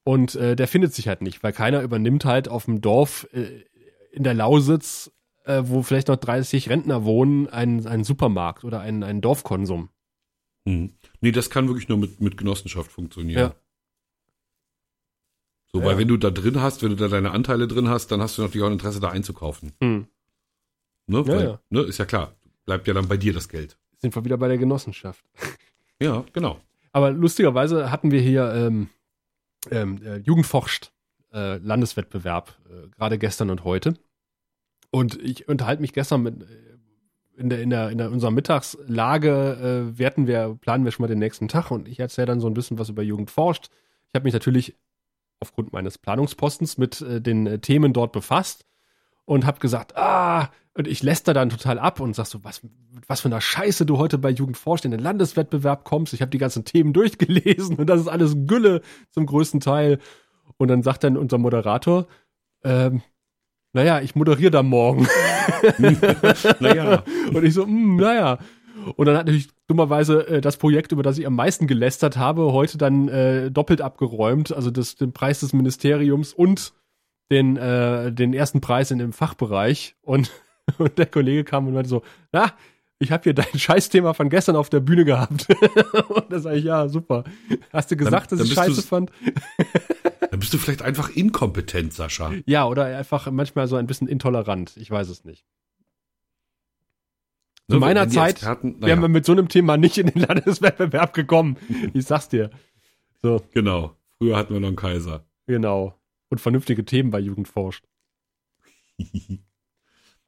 Und 0.04 0.36
äh, 0.36 0.56
der 0.56 0.68
findet 0.68 0.94
sich 0.94 1.08
halt 1.08 1.22
nicht, 1.22 1.44
weil 1.44 1.54
keiner 1.54 1.82
übernimmt 1.82 2.26
halt 2.26 2.48
auf 2.48 2.66
dem 2.66 2.82
Dorf 2.82 3.28
äh, 3.34 3.66
in 4.12 4.24
der 4.24 4.34
Lausitz, 4.34 5.12
äh, 5.46 5.64
wo 5.66 5.84
vielleicht 5.84 6.08
noch 6.08 6.16
30 6.16 6.70
Rentner 6.70 7.04
wohnen, 7.04 7.48
einen, 7.48 7.86
einen 7.86 8.04
Supermarkt 8.04 8.64
oder 8.64 8.80
einen, 8.80 9.04
einen 9.04 9.22
Dorfkonsum. 9.22 9.90
Hm. 10.68 10.94
Nee, 11.20 11.32
das 11.32 11.50
kann 11.50 11.68
wirklich 11.68 11.90
nur 11.90 11.98
mit, 11.98 12.22
mit 12.22 12.38
Genossenschaft 12.38 12.92
funktionieren. 12.92 13.40
Ja. 13.40 13.56
So, 15.72 15.80
ja. 15.80 15.86
weil 15.86 15.98
wenn 15.98 16.08
du 16.08 16.18
da 16.18 16.30
drin 16.30 16.62
hast, 16.62 16.84
wenn 16.84 16.90
du 16.90 16.96
da 16.96 17.08
deine 17.08 17.32
Anteile 17.32 17.68
drin 17.68 17.88
hast, 17.88 18.12
dann 18.12 18.22
hast 18.22 18.38
du 18.38 18.42
natürlich 18.42 18.64
auch 18.64 18.70
ein 18.70 18.74
Interesse, 18.74 19.00
da 19.00 19.10
einzukaufen. 19.10 19.74
Hm. 19.82 20.08
Ne? 21.12 21.18
Ja, 21.20 21.28
Weil, 21.28 21.44
ja. 21.44 21.60
Ne? 21.70 21.82
Ist 21.82 21.98
ja 21.98 22.06
klar. 22.06 22.34
Bleibt 22.66 22.88
ja 22.88 22.94
dann 22.94 23.08
bei 23.08 23.18
dir 23.18 23.34
das 23.34 23.50
Geld. 23.50 23.78
Sind 23.98 24.16
wir 24.16 24.26
wieder 24.26 24.38
bei 24.38 24.48
der 24.48 24.58
Genossenschaft. 24.58 25.24
Ja, 26.04 26.26
genau. 26.34 26.60
Aber 26.94 27.12
lustigerweise 27.12 27.92
hatten 27.92 28.10
wir 28.10 28.22
hier 28.22 28.52
ähm, 28.56 28.90
ähm, 29.70 30.02
äh, 30.04 30.18
Jugendforscht 30.18 30.92
äh, 31.32 31.58
Landeswettbewerb, 31.58 32.58
äh, 32.68 32.88
gerade 32.90 33.20
gestern 33.20 33.52
und 33.52 33.64
heute. 33.66 33.94
Und 34.90 35.22
ich 35.22 35.48
unterhalte 35.48 35.84
mich 35.84 35.94
gestern 35.94 36.24
mit 36.24 36.42
äh, 36.42 36.46
in 37.38 37.50
der, 37.50 37.62
in 37.62 37.70
der, 37.70 37.90
in 37.92 38.00
der 38.00 38.12
unserer 38.12 38.32
Mittagslage 38.32 39.92
äh, 39.94 39.98
werten 40.00 40.26
wir, 40.26 40.58
planen 40.60 40.86
wir 40.86 40.92
schon 40.92 41.04
mal 41.04 41.08
den 41.08 41.20
nächsten 41.20 41.48
Tag 41.48 41.70
und 41.70 41.88
ich 41.88 42.00
erzähle 42.00 42.26
dann 42.26 42.40
so 42.40 42.48
ein 42.48 42.56
bisschen 42.56 42.80
was 42.80 42.90
über 42.90 43.04
Jugend 43.04 43.30
forscht. 43.30 43.70
Ich 44.08 44.16
habe 44.16 44.24
mich 44.24 44.34
natürlich 44.34 44.76
aufgrund 45.40 45.72
meines 45.72 46.00
Planungspostens 46.00 46.80
mit 46.80 47.00
äh, 47.02 47.22
den 47.22 47.46
äh, 47.46 47.60
Themen 47.60 47.94
dort 47.94 48.12
befasst 48.12 48.66
und 49.26 49.46
habe 49.46 49.60
gesagt, 49.60 49.98
ah, 49.98 50.50
und 50.74 50.88
ich 50.88 51.04
läster 51.04 51.34
dann 51.34 51.50
total 51.50 51.80
ab 51.80 52.00
und 52.00 52.16
sag 52.16 52.26
so, 52.28 52.44
was, 52.44 52.62
was 53.08 53.22
für 53.22 53.28
eine 53.28 53.42
Scheiße 53.42 53.86
du 53.86 53.98
heute 53.98 54.18
bei 54.18 54.30
Jugend 54.30 54.58
forscht 54.58 54.86
in 54.86 54.92
den 54.92 55.02
Landeswettbewerb 55.02 55.84
kommst. 55.84 56.14
Ich 56.14 56.22
habe 56.22 56.32
die 56.32 56.38
ganzen 56.38 56.66
Themen 56.66 56.94
durchgelesen 56.94 57.76
und 57.78 57.88
das 57.88 58.02
ist 58.02 58.08
alles 58.08 58.36
Gülle 58.48 58.82
zum 59.10 59.26
größten 59.26 59.60
Teil. 59.60 60.00
Und 60.58 60.68
dann 60.68 60.84
sagt 60.84 61.04
dann 61.04 61.18
unser 61.18 61.38
Moderator, 61.38 62.08
ähm, 62.64 63.02
naja, 63.74 64.02
ich 64.02 64.16
moderiere 64.16 64.52
da 64.52 64.64
morgen. 64.64 65.08
naja. 66.60 67.04
Und 67.34 67.44
ich 67.44 67.54
so, 67.54 67.66
mm, 67.66 67.96
naja. 67.96 68.38
Und 68.96 69.06
dann 69.06 69.16
hat 69.16 69.26
natürlich 69.26 69.50
dummerweise 69.68 70.28
äh, 70.28 70.42
das 70.42 70.58
Projekt, 70.58 70.92
über 70.92 71.04
das 71.04 71.18
ich 71.18 71.26
am 71.26 71.36
meisten 71.36 71.68
gelästert 71.68 72.18
habe, 72.18 72.52
heute 72.52 72.78
dann 72.78 73.08
äh, 73.08 73.50
doppelt 73.50 73.82
abgeräumt. 73.82 74.52
Also 74.52 74.72
das, 74.72 74.96
den 74.96 75.14
Preis 75.14 75.40
des 75.40 75.54
Ministeriums 75.54 76.34
und 76.34 76.74
den, 77.32 77.58
äh, 77.58 78.12
den 78.12 78.34
ersten 78.34 78.62
Preis 78.62 78.92
in 78.92 79.00
dem 79.00 79.14
Fachbereich. 79.14 79.96
Und 80.04 80.32
und 80.78 80.98
der 80.98 81.06
Kollege 81.06 81.44
kam 81.44 81.68
und 81.68 81.74
meinte 81.74 81.90
so, 81.90 82.04
na, 82.32 82.54
ich 83.00 83.12
habe 83.12 83.24
hier 83.24 83.34
dein 83.34 83.46
Scheißthema 83.58 84.14
von 84.14 84.30
gestern 84.30 84.56
auf 84.56 84.70
der 84.70 84.80
Bühne 84.80 85.06
gehabt. 85.06 85.48
und 86.10 86.32
da 86.32 86.40
sage 86.40 86.58
ich, 86.58 86.66
ja, 86.66 86.88
super. 86.88 87.24
Hast 87.74 87.92
du 87.92 87.96
gesagt, 87.96 88.32
dann, 88.32 88.40
dass 88.40 88.48
ich 88.48 88.54
scheiße 88.54 88.82
fand? 88.82 89.12
dann 90.30 90.40
bist 90.40 90.54
du 90.54 90.58
vielleicht 90.58 90.82
einfach 90.82 91.10
inkompetent, 91.10 91.94
Sascha. 91.94 92.32
Ja, 92.46 92.66
oder 92.68 92.86
einfach 92.86 93.30
manchmal 93.32 93.68
so 93.68 93.76
ein 93.76 93.88
bisschen 93.88 94.08
intolerant. 94.08 94.78
Ich 94.78 94.90
weiß 94.92 95.10
es 95.10 95.26
nicht. 95.26 95.46
Zu 97.70 97.76
so, 97.76 97.80
meiner 97.80 98.10
Zeit 98.10 98.32
Experten, 98.32 98.78
ja. 98.82 98.88
wären 98.88 99.02
wir 99.02 99.08
mit 99.08 99.26
so 99.26 99.32
einem 99.32 99.48
Thema 99.48 99.78
nicht 99.78 99.98
in 99.98 100.08
den 100.08 100.22
Landeswettbewerb 100.22 101.14
gekommen. 101.14 101.58
Ich 101.94 102.06
sag's 102.06 102.28
dir. 102.28 102.50
So. 103.22 103.42
Genau. 103.54 103.96
Früher 104.18 104.36
hatten 104.36 104.54
wir 104.54 104.60
noch 104.60 104.68
einen 104.68 104.76
Kaiser. 104.76 105.26
Genau. 105.48 105.96
Und 106.32 106.40
vernünftige 106.40 106.86
Themen 106.86 107.12
bei 107.12 107.20
Jugend 107.20 107.50
forscht. 107.50 107.86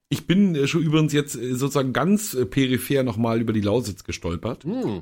Ich 0.09 0.27
bin 0.27 0.53
äh, 0.53 0.67
schon 0.67 0.83
übrigens 0.83 1.11
jetzt 1.11 1.35
äh, 1.35 1.55
sozusagen 1.55 1.91
ganz 1.91 2.35
äh, 2.35 2.45
peripher 2.45 3.01
nochmal 3.01 3.41
über 3.41 3.51
die 3.51 3.61
Lausitz 3.61 4.03
gestolpert. 4.03 4.63
Mm. 4.63 4.99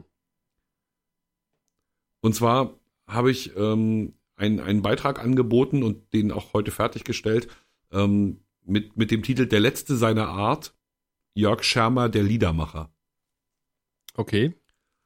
Und 2.21 2.33
zwar 2.33 2.79
habe 3.07 3.29
ich 3.29 3.53
ähm, 3.57 4.13
einen, 4.37 4.61
einen 4.61 4.81
Beitrag 4.81 5.19
angeboten 5.19 5.83
und 5.83 6.13
den 6.13 6.31
auch 6.31 6.53
heute 6.53 6.71
fertiggestellt 6.71 7.49
ähm, 7.91 8.39
mit, 8.63 8.95
mit 8.95 9.11
dem 9.11 9.23
Titel 9.23 9.47
Der 9.47 9.59
letzte 9.59 9.97
seiner 9.97 10.29
Art, 10.29 10.73
Jörg 11.33 11.63
Schermer, 11.63 12.07
der 12.07 12.23
Liedermacher. 12.23 12.93
Okay. 14.13 14.53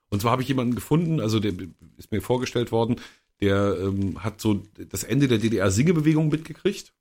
Und 0.10 0.22
zwar 0.22 0.34
habe 0.34 0.44
ich 0.44 0.48
jemanden 0.50 0.76
gefunden, 0.76 1.20
also 1.20 1.40
der 1.40 1.54
ist 1.98 2.12
mir 2.12 2.22
vorgestellt 2.22 2.72
worden, 2.72 2.98
der 3.42 3.78
ähm, 3.80 4.24
hat 4.24 4.42
so 4.42 4.64
das 4.90 5.04
Ende 5.04 5.28
der 5.28 5.38
DDR-Singebewegung 5.38 6.30
mitgekriegt. 6.30 6.94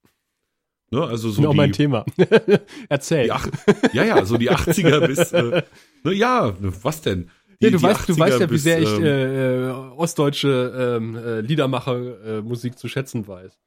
Ne, 0.91 1.03
also 1.03 1.30
so 1.30 1.43
genau 1.43 1.55
mein 1.55 1.72
Thema. 1.72 2.05
Erzähl. 2.89 3.26
ja, 3.26 4.05
ja, 4.05 4.24
so 4.24 4.37
die 4.37 4.51
80er 4.51 5.07
bis, 5.07 5.32
äh, 5.32 5.62
ne, 6.03 6.12
ja, 6.12 6.55
was 6.61 7.03
denn? 7.03 7.30
Die, 7.61 7.66
ja, 7.66 7.70
du, 7.70 7.82
weißt, 7.82 8.09
du 8.09 8.18
weißt 8.18 8.41
ja, 8.41 8.51
wie 8.51 8.59
sehr 8.59 8.80
ich 8.80 8.91
ähm, 8.91 9.05
äh, 9.05 9.70
ostdeutsche 9.97 10.99
ähm, 11.01 11.16
äh, 11.16 11.41
Liedermacher-Musik 11.41 12.74
äh, 12.74 12.76
zu 12.76 12.89
schätzen 12.89 13.26
weiß. 13.26 13.59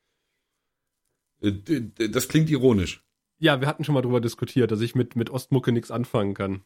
Äh, 1.42 2.10
das 2.10 2.28
klingt 2.28 2.50
ironisch. 2.50 3.04
Ja, 3.40 3.60
wir 3.62 3.68
hatten 3.68 3.84
schon 3.84 3.94
mal 3.94 4.02
drüber 4.02 4.22
diskutiert, 4.22 4.72
dass 4.72 4.82
ich 4.82 4.96
mit, 4.96 5.16
mit 5.16 5.30
Ostmucke 5.30 5.72
nichts 5.72 5.92
anfangen 5.92 6.34
kann. 6.34 6.64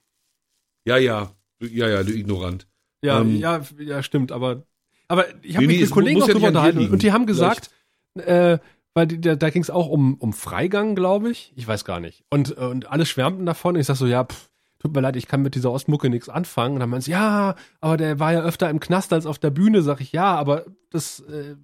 Ja, 0.86 0.98
ja, 0.98 1.32
ja, 1.60 1.90
ja, 1.90 2.04
du 2.04 2.14
Ignorant. 2.14 2.68
Ja, 3.04 3.22
ähm, 3.22 3.36
ja, 3.36 3.62
ja, 3.80 4.04
stimmt, 4.04 4.32
aber, 4.32 4.66
aber 5.12 5.26
ich 5.42 5.56
habe 5.56 5.66
nee, 5.66 5.74
mich 5.74 5.82
mit 5.82 5.92
Kollegen 5.92 6.22
auch 6.22 6.28
drüber 6.28 6.48
unterhalten 6.48 6.90
und 6.90 7.04
die 7.04 7.12
haben 7.12 7.26
gesagt, 7.26 7.70
äh, 8.16 8.60
weil 8.94 9.08
die, 9.08 9.20
da, 9.20 9.36
da 9.36 9.50
ging 9.50 9.62
es 9.62 9.70
auch 9.70 9.88
um, 9.88 10.16
um 10.16 10.32
Freigang, 10.32 10.96
glaube 10.96 11.32
ich. 11.32 11.52
Ich 11.56 11.68
weiß 11.68 11.84
gar 11.86 12.00
nicht. 12.00 12.24
Und, 12.30 12.52
und 12.52 12.90
alle 12.90 13.06
schwärmten 13.06 13.46
davon. 13.46 13.76
Ich 13.76 13.88
sag 13.88 13.96
so, 13.96 14.08
ja, 14.08 14.24
pff, 14.24 14.50
tut 14.80 14.94
mir 14.94 15.02
leid, 15.02 15.16
ich 15.16 15.28
kann 15.28 15.42
mit 15.42 15.56
dieser 15.56 15.72
Ostmucke 15.72 16.10
nichts 16.10 16.30
anfangen. 16.30 16.76
Und 16.76 16.80
dann 16.80 16.90
meinen 16.90 17.02
sie, 17.02 17.12
ja, 17.12 17.56
aber 17.82 17.98
der 17.98 18.20
war 18.20 18.34
ja 18.34 18.42
öfter 18.42 18.70
im 18.70 18.80
Knast 18.80 19.14
als 19.14 19.26
auf 19.26 19.38
der 19.38 19.50
Bühne. 19.50 19.82
Sag 19.82 20.02
ich, 20.02 20.12
ja, 20.12 20.34
aber 20.36 20.66
das, 20.90 21.20
äh, 21.22 21.56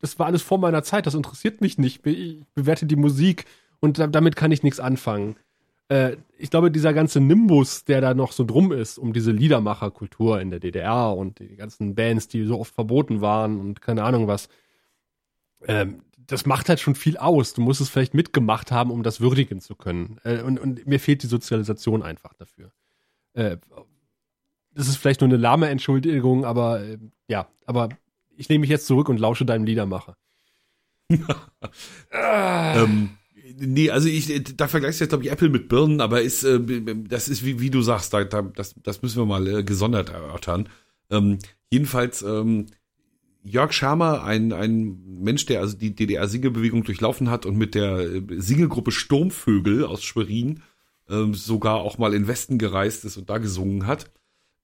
das 0.00 0.18
war 0.18 0.26
alles 0.26 0.42
vor 0.42 0.58
meiner 0.58 0.82
Zeit. 0.82 1.06
Das 1.06 1.14
interessiert 1.14 1.60
mich 1.60 1.78
nicht. 1.78 2.04
Ich 2.06 2.46
bewerte 2.54 2.86
die 2.86 2.96
Musik 2.96 3.44
und 3.80 3.98
da, 3.98 4.06
damit 4.06 4.36
kann 4.36 4.52
ich 4.52 4.62
nichts 4.62 4.80
anfangen. 4.80 5.36
Äh, 5.90 6.18
ich 6.38 6.50
glaube, 6.50 6.70
dieser 6.70 6.94
ganze 6.94 7.20
Nimbus, 7.20 7.84
der 7.84 8.00
da 8.00 8.14
noch 8.14 8.32
so 8.32 8.44
drum 8.44 8.72
ist, 8.72 8.96
um 8.96 9.12
diese 9.12 9.32
Liedermacherkultur 9.32 10.40
in 10.40 10.50
der 10.50 10.60
DDR 10.60 11.14
und 11.16 11.40
die 11.40 11.56
ganzen 11.56 11.94
Bands, 11.94 12.28
die 12.28 12.44
so 12.44 12.58
oft 12.58 12.72
verboten 12.72 13.20
waren 13.20 13.58
und 13.58 13.82
keine 13.82 14.04
Ahnung 14.04 14.28
was, 14.28 14.48
ähm, 15.66 16.02
das 16.16 16.46
macht 16.46 16.68
halt 16.68 16.78
schon 16.78 16.94
viel 16.94 17.16
aus. 17.16 17.54
Du 17.54 17.60
musst 17.60 17.80
es 17.80 17.90
vielleicht 17.90 18.14
mitgemacht 18.14 18.70
haben, 18.70 18.92
um 18.92 19.02
das 19.02 19.20
würdigen 19.20 19.60
zu 19.60 19.74
können. 19.74 20.18
Äh, 20.22 20.42
und, 20.42 20.60
und, 20.60 20.86
mir 20.86 21.00
fehlt 21.00 21.24
die 21.24 21.26
Sozialisation 21.26 22.04
einfach 22.04 22.34
dafür. 22.34 22.70
Äh, 23.32 23.56
das 24.72 24.86
ist 24.86 24.96
vielleicht 24.96 25.22
nur 25.22 25.28
eine 25.28 25.38
lahme 25.38 25.68
Entschuldigung, 25.68 26.44
aber 26.44 26.82
äh, 26.82 26.98
ja, 27.26 27.48
aber 27.66 27.88
ich 28.36 28.48
nehme 28.48 28.60
mich 28.60 28.70
jetzt 28.70 28.86
zurück 28.86 29.08
und 29.08 29.18
lausche 29.18 29.44
deinem 29.44 29.64
Liedermacher. 29.64 30.16
ähm, 32.12 33.10
nee, 33.60 33.90
also 33.90 34.08
ich, 34.08 34.56
da 34.56 34.68
vergleichst 34.68 35.00
du 35.00 35.04
jetzt, 35.04 35.10
glaube 35.10 35.24
ich, 35.24 35.30
Apple 35.30 35.48
mit 35.48 35.68
Birnen, 35.68 36.00
aber 36.00 36.22
ist, 36.22 36.42
äh, 36.44 36.60
das 37.08 37.28
ist, 37.28 37.44
wie, 37.44 37.60
wie 37.60 37.70
du 37.70 37.82
sagst, 37.82 38.12
da, 38.12 38.24
da, 38.24 38.42
das, 38.42 38.74
das 38.82 39.02
müssen 39.02 39.18
wir 39.18 39.26
mal 39.26 39.46
äh, 39.46 39.62
gesondert 39.62 40.10
erörtern. 40.10 40.68
Ähm, 41.10 41.38
jedenfalls, 41.70 42.22
ähm, 42.22 42.66
Jörg 43.42 43.72
Schermer, 43.72 44.22
ein, 44.24 44.52
ein 44.52 45.22
Mensch, 45.22 45.46
der 45.46 45.60
also 45.60 45.76
die 45.76 45.94
DDR-Singelbewegung 45.94 46.84
durchlaufen 46.84 47.30
hat 47.30 47.46
und 47.46 47.56
mit 47.56 47.74
der 47.74 47.98
äh, 48.00 48.22
Singelgruppe 48.36 48.90
Sturmvögel 48.90 49.84
aus 49.84 50.02
Schwerin 50.02 50.62
ähm, 51.08 51.34
sogar 51.34 51.76
auch 51.76 51.98
mal 51.98 52.14
in 52.14 52.28
Westen 52.28 52.58
gereist 52.58 53.04
ist 53.04 53.16
und 53.16 53.30
da 53.30 53.38
gesungen 53.38 53.86
hat. 53.86 54.10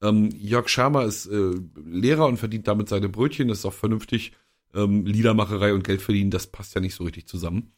Ähm, 0.03 0.31
Jörg 0.37 0.69
Schermer 0.69 1.05
ist 1.05 1.27
äh, 1.27 1.53
Lehrer 1.85 2.27
und 2.27 2.37
verdient 2.37 2.69
damit 2.69 2.89
seine 2.89 3.09
Brötchen, 3.09 3.49
das 3.49 3.59
ist 3.59 3.65
auch 3.65 3.73
vernünftig. 3.73 4.33
Ähm, 4.75 5.07
Liedermacherei 5.07 5.73
und 5.73 5.85
Geld 5.85 6.03
verdienen, 6.03 6.31
das 6.31 6.49
passt 6.49 6.75
ja 6.75 6.81
nicht 6.81 6.95
so 6.95 7.05
richtig 7.05 7.27
zusammen. 7.27 7.73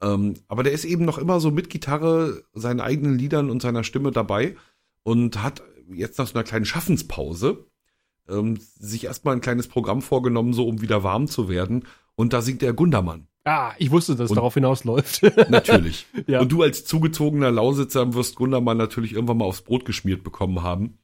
Ähm, 0.00 0.34
aber 0.48 0.62
der 0.62 0.72
ist 0.72 0.84
eben 0.84 1.04
noch 1.04 1.18
immer 1.18 1.40
so 1.40 1.50
mit 1.50 1.70
Gitarre, 1.70 2.42
seinen 2.52 2.80
eigenen 2.80 3.18
Liedern 3.18 3.50
und 3.50 3.62
seiner 3.62 3.84
Stimme 3.84 4.10
dabei 4.10 4.56
und 5.02 5.42
hat 5.42 5.62
jetzt 5.92 6.18
nach 6.18 6.26
so 6.26 6.34
einer 6.34 6.44
kleinen 6.44 6.64
Schaffenspause 6.64 7.66
ähm, 8.28 8.58
sich 8.78 9.04
erstmal 9.04 9.34
ein 9.34 9.40
kleines 9.40 9.68
Programm 9.68 10.02
vorgenommen, 10.02 10.52
so 10.52 10.66
um 10.66 10.80
wieder 10.80 11.02
warm 11.02 11.26
zu 11.26 11.48
werden. 11.48 11.84
Und 12.16 12.32
da 12.32 12.42
singt 12.42 12.62
er 12.62 12.72
Gundermann. 12.72 13.26
Ah, 13.44 13.72
ich 13.78 13.90
wusste, 13.90 14.16
dass 14.16 14.30
es 14.30 14.34
darauf 14.34 14.54
hinausläuft. 14.54 15.22
natürlich. 15.50 16.06
ja. 16.26 16.40
Und 16.40 16.50
du 16.50 16.62
als 16.62 16.84
zugezogener 16.84 17.50
Lausitzer 17.50 18.14
wirst 18.14 18.36
Gundermann 18.36 18.78
natürlich 18.78 19.12
irgendwann 19.12 19.38
mal 19.38 19.44
aufs 19.44 19.62
Brot 19.62 19.84
geschmiert 19.84 20.24
bekommen 20.24 20.62
haben. 20.62 20.98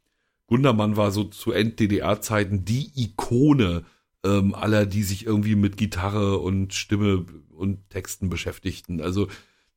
Gundermann 0.47 0.97
war 0.97 1.11
so 1.11 1.25
zu 1.25 1.53
End-DDR-Zeiten 1.53 2.65
die 2.65 2.91
Ikone 2.97 3.85
ähm, 4.25 4.55
aller, 4.55 4.87
die 4.87 5.03
sich 5.03 5.27
irgendwie 5.27 5.55
mit 5.55 5.77
Gitarre 5.77 6.39
und 6.39 6.75
Stimme 6.75 7.25
und 7.51 7.89
Texten 7.91 8.31
beschäftigten. 8.31 9.01
Also 9.01 9.29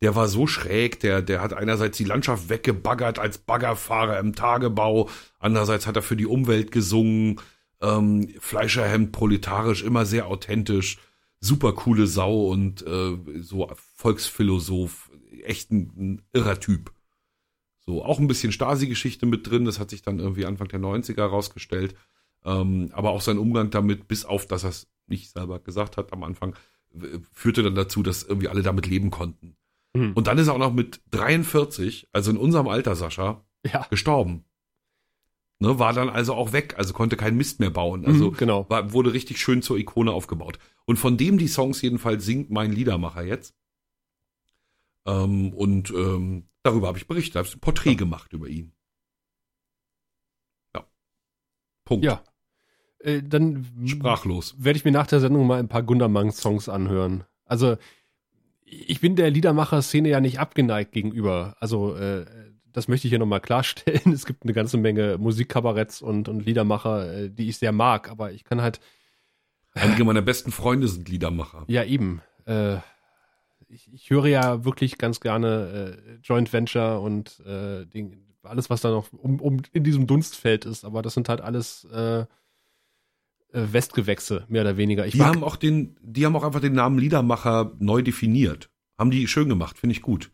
der 0.02 0.16
war 0.16 0.28
so 0.28 0.48
schräg, 0.48 1.00
der, 1.00 1.22
der 1.22 1.42
hat 1.42 1.54
einerseits 1.54 1.98
die 1.98 2.04
Landschaft 2.04 2.50
weggebaggert 2.50 3.20
als 3.20 3.38
Baggerfahrer 3.38 4.20
im 4.20 4.36
Tagebau, 4.36 5.10
andererseits 5.40 5.88
hat 5.88 5.96
er 5.96 6.02
für 6.02 6.18
die 6.18 6.26
Umwelt 6.26 6.72
gesungen, 6.72 7.40
ähm, 7.82 8.30
Fleischerhemd, 8.40 9.14
proletarisch, 9.14 9.82
immer 9.82 10.06
sehr 10.06 10.28
authentisch, 10.28 10.98
super 11.40 11.74
coole 11.74 12.08
Sau 12.08 12.48
und 12.48 12.86
äh, 12.86 13.18
so 13.40 13.72
Volksphilosoph, 13.96 15.10
echt 15.44 15.72
ein, 15.72 15.92
ein 15.98 16.22
irrer 16.34 16.60
Typ. 16.60 16.92
So, 17.86 18.04
auch 18.04 18.20
ein 18.20 18.28
bisschen 18.28 18.52
Stasi-Geschichte 18.52 19.26
mit 19.26 19.50
drin, 19.50 19.66
das 19.66 19.80
hat 19.80 19.90
sich 19.90 20.02
dann 20.02 20.20
irgendwie 20.20 20.46
Anfang 20.46 20.70
der 20.70 20.80
90er 20.80 21.24
rausgestellt. 21.24 21.96
Ähm, 22.46 22.90
aber 22.94 23.12
auch 23.12 23.22
sein 23.22 23.38
Umgang 23.38 23.70
damit, 23.70 24.08
bis 24.08 24.26
auf, 24.26 24.46
dass 24.46 24.64
er 24.64 24.70
es 24.70 24.88
nicht 25.08 25.32
selber 25.32 25.60
gesagt 25.60 25.98
hat 25.98 26.14
am 26.14 26.24
Anfang, 26.24 26.56
führte 27.32 27.64
dann 27.64 27.76
dazu, 27.76 28.04
dass 28.04 28.24
irgendwie 28.24 28.48
alle 28.48 28.62
damit 28.62 28.86
leben 28.86 29.10
konnten. 29.10 29.56
Mhm. 29.94 30.14
Und 30.14 30.28
dann 30.28 30.38
ist 30.38 30.48
er 30.48 30.54
auch 30.54 30.60
noch 30.60 30.74
mit 30.74 31.02
43, 31.12 32.10
also 32.12 32.32
in 32.32 32.38
unserem 32.38 32.68
Alter, 32.68 32.96
Sascha, 32.96 33.44
ja. 33.66 33.86
gestorben. 33.90 34.46
Ne, 35.60 35.80
war 35.80 35.94
dann 35.94 36.10
also 36.10 36.34
auch 36.34 36.52
weg, 36.52 36.76
also 36.78 36.94
konnte 36.94 37.16
keinen 37.16 37.38
Mist 37.38 37.60
mehr 37.60 37.70
bauen. 37.70 38.06
Also 38.06 38.32
mhm, 38.32 38.38
genau. 38.38 38.70
war, 38.70 38.92
wurde 38.92 39.14
richtig 39.14 39.40
schön 39.40 39.62
zur 39.62 39.78
Ikone 39.78 40.12
aufgebaut. 40.12 40.60
Und 40.86 40.98
von 40.98 41.16
dem 41.16 41.38
die 41.38 41.48
Songs 41.48 41.82
jedenfalls 41.82 42.26
singt 42.26 42.50
mein 42.50 42.72
Liedermacher 42.72 43.24
jetzt. 43.24 43.56
Ähm, 45.06 45.54
und 45.54 45.92
ähm, 45.92 46.50
darüber 46.64 46.88
habe 46.88 46.98
ich 46.98 47.08
berichtet, 47.08 47.36
habe 47.36 47.48
ein 47.48 47.60
Porträt 47.60 47.92
ja. 47.92 47.98
gemacht 47.98 48.34
über 48.34 48.48
ihn. 48.48 48.74
Ja. 50.76 50.86
Punkt. 51.86 52.04
Ja. 52.04 52.24
Äh, 53.04 53.22
dann 53.22 53.66
sprachlos. 53.86 54.56
Werde 54.58 54.78
ich 54.78 54.86
mir 54.86 54.92
nach 54.92 55.08
der 55.08 55.20
Sendung 55.20 55.46
mal 55.46 55.60
ein 55.60 55.68
paar 55.68 55.84
Gundermann-Songs 55.84 56.70
anhören. 56.70 57.26
Also 57.46 57.76
ich 58.66 59.02
bin 59.02 59.16
der 59.16 59.30
Liedermacher-Szene 59.30 60.10
ja 60.10 60.22
nicht 60.22 60.40
abgeneigt 60.40 60.94
gegenüber. 60.94 61.56
Also 61.60 61.96
äh, 61.96 62.26
das 62.72 62.88
möchte 62.88 63.08
ich 63.08 63.12
hier 63.12 63.20
nochmal 63.20 63.42
klarstellen. 63.42 64.02
Es 64.14 64.26
gibt 64.26 64.44
eine 64.44 64.54
ganze 64.54 64.78
Menge 64.78 65.18
Musikkabaretts 65.18 66.02
und, 66.02 66.30
und 66.30 66.46
Liedermacher, 66.46 67.14
äh, 67.14 67.30
die 67.30 67.50
ich 67.50 67.58
sehr 67.58 67.74
mag, 67.74 68.10
aber 68.10 68.32
ich 68.32 68.46
kann 68.46 68.62
halt. 68.62 68.80
Einige 69.74 70.06
meiner 70.06 70.22
besten 70.22 70.52
Freunde 70.52 70.88
sind 70.88 71.10
Liedermacher. 71.10 71.66
Ja, 71.68 71.84
eben. 71.84 72.22
Äh, 72.46 72.78
ich, 73.68 73.92
ich 73.92 74.10
höre 74.12 74.28
ja 74.28 74.64
wirklich 74.64 74.98
ganz 74.98 75.20
gerne 75.20 75.98
äh, 75.98 76.20
Joint 76.24 76.54
Venture 76.54 77.02
und 77.02 77.40
äh, 77.42 77.86
den, 77.86 78.24
alles, 78.44 78.70
was 78.70 78.82
da 78.82 78.92
noch 78.92 79.12
um, 79.12 79.42
um 79.42 79.62
in 79.74 79.84
diesem 79.84 80.06
Dunstfeld 80.08 80.66
ist, 80.66 80.86
aber 80.86 81.02
das 81.02 81.16
sind 81.16 81.28
halt 81.28 81.42
alles 81.42 81.88
äh, 81.92 82.22
äh, 82.22 82.26
Westgewächse, 83.54 84.46
mehr 84.50 84.64
oder 84.64 84.78
weniger. 84.78 85.06
Ich 85.06 85.14
die 85.14 85.22
haben 85.22 85.44
auch 85.44 85.56
den, 85.56 85.96
die 86.02 86.26
haben 86.26 86.36
auch 86.36 86.44
einfach 86.44 86.60
den 86.60 86.74
Namen 86.74 86.98
Liedermacher 86.98 87.74
neu 87.80 88.02
definiert. 88.02 88.70
Haben 88.98 89.12
die 89.12 89.28
schön 89.28 89.48
gemacht, 89.48 89.78
finde 89.78 89.94
ich 89.94 90.02
gut. 90.02 90.32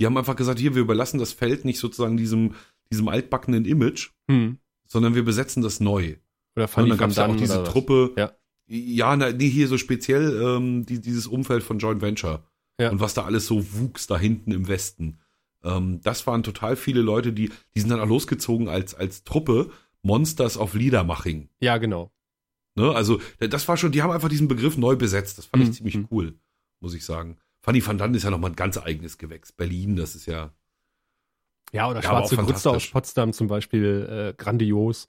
Die 0.00 0.06
haben 0.06 0.16
einfach 0.16 0.36
gesagt, 0.36 0.58
hier, 0.58 0.74
wir 0.74 0.82
überlassen 0.82 1.18
das 1.18 1.32
Feld 1.32 1.64
nicht 1.64 1.78
sozusagen 1.78 2.16
diesem, 2.16 2.54
diesem 2.90 3.08
altbackenen 3.08 3.64
Image, 3.64 4.10
hm. 4.28 4.58
sondern 4.86 5.14
wir 5.14 5.24
besetzen 5.24 5.62
das 5.62 5.78
neu. 5.78 6.16
Oder 6.56 6.68
Fanny 6.68 6.84
Und 6.84 6.90
dann 6.90 6.98
gab 6.98 7.10
es 7.10 7.16
ja 7.16 7.26
auch 7.26 7.36
diese 7.36 7.64
Truppe. 7.64 8.12
Ja, 8.16 8.32
ja 8.66 9.16
na, 9.16 9.30
nee, 9.30 9.48
hier 9.48 9.68
so 9.68 9.78
speziell 9.78 10.42
ähm, 10.42 10.86
die, 10.86 11.00
dieses 11.00 11.26
Umfeld 11.26 11.62
von 11.62 11.78
Joint 11.78 12.02
Venture. 12.02 12.44
Ja. 12.80 12.90
Und 12.90 13.00
was 13.00 13.14
da 13.14 13.24
alles 13.24 13.46
so 13.46 13.74
wuchs 13.74 14.06
da 14.06 14.18
hinten 14.18 14.52
im 14.52 14.66
Westen. 14.66 15.20
Ähm, 15.62 16.00
das 16.02 16.26
waren 16.26 16.42
total 16.42 16.76
viele 16.76 17.02
Leute, 17.02 17.32
die, 17.32 17.50
die 17.74 17.80
sind 17.80 17.90
dann 17.90 18.00
auch 18.00 18.08
losgezogen 18.08 18.68
als, 18.68 18.94
als 18.94 19.22
Truppe 19.24 19.70
Monsters 20.02 20.56
of 20.56 20.74
Liedermaching. 20.74 21.50
Ja, 21.60 21.76
genau. 21.76 22.10
Ne? 22.80 22.94
Also, 22.94 23.20
das 23.38 23.68
war 23.68 23.76
schon, 23.76 23.92
die 23.92 24.02
haben 24.02 24.10
einfach 24.10 24.28
diesen 24.28 24.48
Begriff 24.48 24.76
neu 24.76 24.96
besetzt. 24.96 25.38
Das 25.38 25.46
fand 25.46 25.62
mhm. 25.62 25.70
ich 25.70 25.76
ziemlich 25.76 25.96
mhm. 25.96 26.08
cool, 26.10 26.38
muss 26.80 26.94
ich 26.94 27.04
sagen. 27.04 27.36
Fanny 27.60 27.86
van 27.86 27.98
Dann 27.98 28.14
ist 28.14 28.22
ja 28.22 28.30
nochmal 28.30 28.50
ein 28.50 28.56
ganz 28.56 28.78
eigenes 28.78 29.18
Gewächs. 29.18 29.52
Berlin, 29.52 29.96
das 29.96 30.14
ist 30.14 30.26
ja. 30.26 30.50
Ja, 31.72 31.88
oder 31.88 32.00
ja, 32.00 32.08
Schwarze 32.08 32.36
Grütze 32.36 32.70
aus 32.70 32.90
Potsdam 32.90 33.32
zum 33.32 33.46
Beispiel, 33.46 34.32
äh, 34.32 34.42
grandios. 34.42 35.08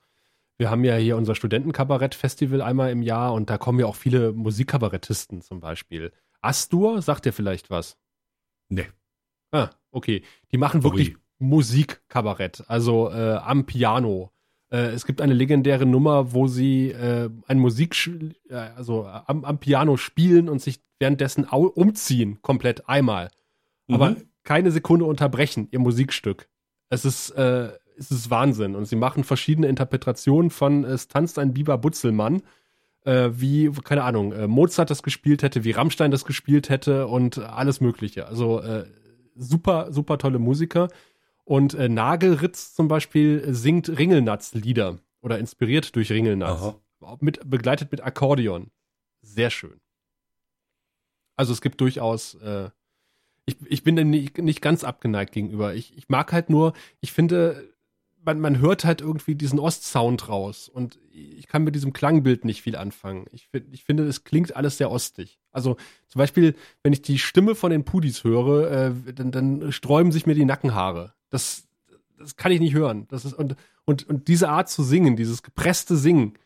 Wir 0.58 0.70
haben 0.70 0.84
ja 0.84 0.96
hier 0.96 1.18
unser 1.18 1.34
Studentenkabarett-Festival 1.34 2.62
einmal 2.62 2.92
im 2.92 3.02
Jahr 3.02 3.34
und 3.34 3.50
da 3.50 3.58
kommen 3.58 3.80
ja 3.80 3.88
auch 3.88 3.96
viele 3.96 4.32
Musikkabarettisten 4.32 5.42
zum 5.42 5.60
Beispiel. 5.60 6.12
Astur, 6.42 7.02
sagt 7.02 7.26
dir 7.26 7.34
vielleicht 7.34 7.72
was? 7.72 7.98
Nee. 8.70 8.88
Ah, 9.52 9.70
okay. 9.90 10.24
Die 10.52 10.58
machen 10.58 10.84
wirklich. 10.84 11.16
Musikkabarett, 11.40 12.64
also 12.68 13.10
äh, 13.10 13.34
am 13.38 13.66
Piano 13.66 14.32
es 14.78 15.06
gibt 15.06 15.22
eine 15.22 15.34
legendäre 15.34 15.86
Nummer, 15.86 16.34
wo 16.34 16.48
sie 16.48 16.92
äh, 16.92 17.30
ein 17.48 17.60
Musik, 17.60 17.96
äh, 18.50 18.56
also 18.56 19.06
am, 19.06 19.44
am, 19.44 19.60
Piano 19.60 19.98
spielen 19.98 20.48
und 20.48 20.62
sich 20.62 20.82
währenddessen 21.00 21.46
umziehen, 21.46 22.42
komplett 22.42 22.88
einmal. 22.88 23.30
Mhm. 23.88 23.96
Aber 23.96 24.16
keine 24.44 24.72
Sekunde 24.72 25.06
unterbrechen, 25.06 25.68
ihr 25.72 25.80
Musikstück. 25.80 26.48
Es 26.90 27.06
ist, 27.06 27.32
äh, 27.32 27.72
es 27.98 28.12
ist 28.12 28.30
Wahnsinn. 28.30 28.76
Und 28.76 28.86
sie 28.86 28.96
machen 28.96 29.24
verschiedene 29.24 29.68
Interpretationen 29.68 30.50
von 30.50 30.84
Es 30.84 31.08
tanzt 31.08 31.40
ein 31.40 31.54
Biber 31.54 31.78
Butzelmann, 31.78 32.42
äh, 33.04 33.30
wie, 33.34 33.72
keine 33.84 34.04
Ahnung, 34.04 34.32
äh, 34.32 34.48
Mozart 34.48 34.90
das 34.90 35.04
gespielt 35.04 35.44
hätte, 35.44 35.64
wie 35.64 35.72
Rammstein 35.72 36.12
das 36.12 36.26
gespielt 36.26 36.70
hätte 36.70 37.08
und 37.08 37.38
alles 37.40 37.82
Mögliche. 37.82 38.28
Also 38.28 38.62
äh, 38.62 38.86
super, 39.36 39.92
super 39.92 40.18
tolle 40.18 40.40
Musiker. 40.40 40.88
Und 41.44 41.74
äh, 41.74 41.90
Nagelritz 41.90 42.74
zum 42.74 42.88
Beispiel 42.88 43.54
singt 43.54 43.90
Ringelnatz-Lieder 43.90 45.00
oder 45.22 45.40
inspiriert 45.40 45.96
durch 45.96 46.12
Ringelnatz. 46.12 46.62
Mit, 47.20 47.50
begleitet 47.50 47.92
mit 47.92 48.02
Akkordeon. 48.02 48.70
Sehr 49.22 49.50
schön. 49.50 49.80
Also 51.36 51.54
es 51.54 51.62
gibt 51.62 51.82
durchaus, 51.82 52.36
äh, 52.36 52.70
ich, 53.46 53.58
ich 53.66 53.84
bin 53.84 53.96
dem 53.96 54.10
nicht, 54.10 54.38
nicht 54.38 54.62
ganz 54.62 54.84
abgeneigt 54.84 55.32
gegenüber. 55.34 55.74
Ich, 55.74 55.98
ich 55.98 56.10
mag 56.10 56.32
halt 56.32 56.50
nur, 56.50 56.74
ich 57.00 57.12
finde, 57.12 57.72
man, 58.24 58.40
man 58.40 58.60
hört 58.60 58.86
halt 58.86 59.02
irgendwie 59.02 59.36
diesen 59.36 59.60
Ostsound 59.60 60.30
raus 60.30 60.70
und 60.70 61.00
ich 61.12 61.48
kann 61.48 61.64
mit 61.64 61.76
diesem 61.76 61.94
Klangbild 61.94 62.46
nicht 62.46 62.62
viel 62.62 62.76
anfangen. 62.76 63.26
Ich, 63.32 63.50
ich 63.72 63.84
finde, 63.84 64.04
es 64.04 64.24
klingt 64.24 64.56
alles 64.56 64.78
sehr 64.78 64.92
ostig. 64.92 65.40
Also 65.52 65.78
zum 66.08 66.20
Beispiel, 66.20 66.56
wenn 66.84 66.94
ich 66.94 67.02
die 67.02 67.20
Stimme 67.20 67.56
von 67.56 67.72
den 67.72 67.84
Pudis 67.84 68.24
höre, 68.24 68.72
äh, 68.72 69.14
dann, 69.14 69.32
dann 69.32 69.72
sträuben 69.72 70.12
sich 70.12 70.26
mir 70.26 70.36
die 70.36 70.46
Nackenhaare. 70.46 71.14
Das, 71.32 71.68
das 72.20 72.36
kann 72.36 72.52
ich 72.52 72.60
nicht 72.60 72.76
hören. 72.76 73.08
Das 73.08 73.26
ist, 73.26 73.34
und, 73.34 73.56
und, 73.86 74.08
und 74.08 74.28
diese 74.28 74.50
Art 74.50 74.70
zu 74.70 74.84
singen, 74.84 75.16
dieses 75.16 75.42
gepresste 75.42 75.98
Singen, 75.98 76.38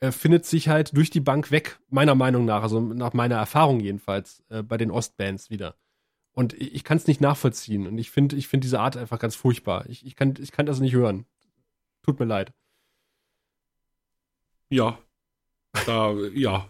äh, 0.00 0.12
findet 0.12 0.46
sich 0.46 0.68
halt 0.68 0.96
durch 0.96 1.10
die 1.10 1.20
Bank 1.20 1.50
weg, 1.50 1.78
meiner 1.90 2.14
Meinung 2.14 2.46
nach, 2.46 2.62
also 2.62 2.80
nach 2.80 3.12
meiner 3.12 3.36
Erfahrung 3.36 3.80
jedenfalls, 3.80 4.42
äh, 4.48 4.62
bei 4.62 4.76
den 4.76 4.90
Ostbands 4.90 5.50
wieder. 5.50 5.76
Und 6.32 6.54
ich, 6.54 6.74
ich 6.74 6.84
kann 6.84 6.96
es 6.96 7.06
nicht 7.06 7.20
nachvollziehen. 7.20 7.86
Und 7.86 7.98
ich 7.98 8.10
finde 8.10 8.36
ich 8.36 8.48
finde 8.48 8.64
diese 8.64 8.80
Art 8.80 8.96
einfach 8.96 9.18
ganz 9.18 9.36
furchtbar. 9.36 9.84
Ich, 9.88 10.04
ich, 10.06 10.16
kann, 10.16 10.34
ich 10.40 10.52
kann 10.52 10.66
das 10.66 10.80
nicht 10.80 10.94
hören. 10.94 11.26
Tut 12.02 12.18
mir 12.18 12.26
leid. 12.26 12.52
Ja. 14.70 14.98
Da, 15.86 16.14
ja. 16.34 16.68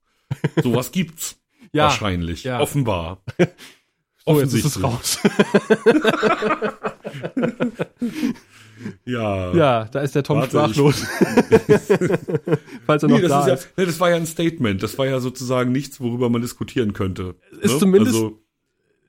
Sowas 0.62 0.92
gibt's. 0.92 1.40
ja, 1.72 1.84
wahrscheinlich. 1.84 2.44
Ja. 2.44 2.60
Offenbar. 2.60 3.22
So, 4.34 4.40
jetzt 4.40 4.54
ist 4.54 4.64
es 4.64 4.82
raus. 4.82 5.18
ja. 9.04 9.54
Ja, 9.54 9.84
da 9.84 10.00
ist 10.00 10.14
der 10.14 10.22
Tom 10.22 10.38
Warte, 10.38 10.50
sprachlos. 10.50 10.96
Falls 12.86 13.02
er 13.02 13.08
nee, 13.08 13.14
noch 13.14 13.20
das 13.22 13.30
da 13.30 13.46
ist. 13.46 13.64
Ja, 13.64 13.70
nee, 13.76 13.86
das 13.86 14.00
war 14.00 14.10
ja 14.10 14.16
ein 14.16 14.26
Statement. 14.26 14.82
Das 14.82 14.98
war 14.98 15.06
ja 15.06 15.20
sozusagen 15.20 15.72
nichts, 15.72 16.00
worüber 16.00 16.28
man 16.28 16.42
diskutieren 16.42 16.92
könnte. 16.92 17.36
Ist 17.60 17.72
ne? 17.74 17.78
zumindest. 17.78 18.16
Also, 18.16 18.40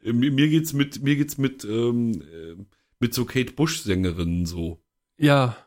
mir 0.03 0.47
geht's 0.47 0.74
mit, 0.74 1.03
mir 1.03 1.15
geht's 1.15 1.38
mit, 1.38 1.65
ähm, 1.65 2.22
äh, 2.22 2.55
mit 2.99 3.13
so 3.13 3.26
Kate 3.26 3.53
Bush 3.53 3.82
Sängerinnen 3.82 4.45
so. 4.45 4.82
Ja. 5.17 5.57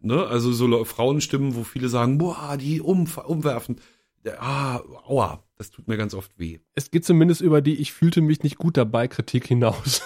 Ne? 0.00 0.26
Also 0.26 0.52
so 0.52 0.84
Frauenstimmen, 0.84 1.54
wo 1.54 1.64
viele 1.64 1.88
sagen, 1.88 2.18
boah, 2.18 2.56
die 2.58 2.80
um, 2.80 3.06
umwerfen. 3.26 3.76
Ah, 4.38 4.80
aua, 5.06 5.44
das 5.62 5.70
tut 5.70 5.86
mir 5.86 5.96
ganz 5.96 6.12
oft 6.12 6.36
weh. 6.40 6.58
Es 6.74 6.90
geht 6.90 7.04
zumindest 7.04 7.40
über 7.40 7.62
die 7.62 7.76
Ich 7.76 7.92
fühlte 7.92 8.20
mich 8.20 8.42
nicht 8.42 8.58
gut 8.58 8.76
dabei 8.76 9.06
Kritik 9.06 9.46
hinaus. 9.46 10.02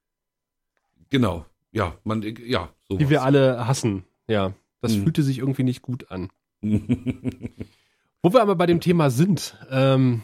genau, 1.10 1.44
ja, 1.72 1.98
man, 2.04 2.22
ja, 2.22 2.72
sowas. 2.88 2.98
Die 2.98 3.10
wir 3.10 3.22
alle 3.22 3.66
hassen, 3.66 4.04
ja. 4.28 4.54
Das 4.80 4.94
hm. 4.94 5.02
fühlte 5.02 5.22
sich 5.22 5.40
irgendwie 5.40 5.62
nicht 5.62 5.82
gut 5.82 6.10
an. 6.10 6.30
Wo 6.62 8.32
wir 8.32 8.40
aber 8.40 8.56
bei 8.56 8.64
dem 8.64 8.80
Thema 8.80 9.10
sind, 9.10 9.58
ähm, 9.70 10.22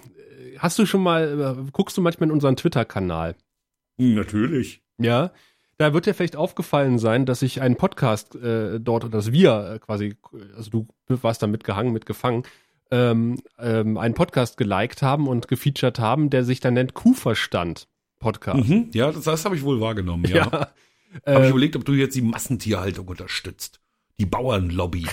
hast 0.56 0.78
du 0.78 0.86
schon 0.86 1.02
mal, 1.02 1.58
äh, 1.58 1.70
guckst 1.72 1.94
du 1.98 2.00
manchmal 2.00 2.30
in 2.30 2.32
unseren 2.32 2.56
Twitter-Kanal? 2.56 3.36
Natürlich. 3.98 4.82
Ja. 4.96 5.30
Da 5.76 5.92
wird 5.92 6.06
dir 6.06 6.14
vielleicht 6.14 6.36
aufgefallen 6.36 6.98
sein, 6.98 7.26
dass 7.26 7.42
ich 7.42 7.60
einen 7.60 7.76
Podcast 7.76 8.34
äh, 8.34 8.80
dort, 8.80 9.12
dass 9.12 9.30
wir 9.30 9.72
äh, 9.74 9.78
quasi, 9.78 10.16
also 10.56 10.70
du 10.70 10.88
warst 11.06 11.42
da 11.42 11.46
mitgehangen, 11.46 11.92
mitgefangen, 11.92 12.44
ähm, 12.90 13.40
ähm, 13.58 13.98
einen 13.98 14.14
Podcast 14.14 14.56
geliked 14.56 15.02
haben 15.02 15.28
und 15.28 15.48
gefeatured 15.48 15.98
haben, 15.98 16.30
der 16.30 16.44
sich 16.44 16.60
dann 16.60 16.74
nennt 16.74 16.94
Kuhverstand 16.94 17.88
Podcast. 18.18 18.68
Mhm, 18.68 18.90
ja, 18.94 19.12
das, 19.12 19.24
das 19.24 19.44
habe 19.44 19.56
ich 19.56 19.62
wohl 19.62 19.80
wahrgenommen, 19.80 20.24
ja. 20.28 20.36
ja 20.36 20.50
habe 21.24 21.42
äh, 21.42 21.44
ich 21.44 21.50
überlegt, 21.50 21.76
ob 21.76 21.84
du 21.84 21.92
jetzt 21.94 22.14
die 22.16 22.22
Massentierhaltung 22.22 23.06
unterstützt. 23.08 23.80
Die 24.18 24.26
Bauernlobby. 24.26 25.06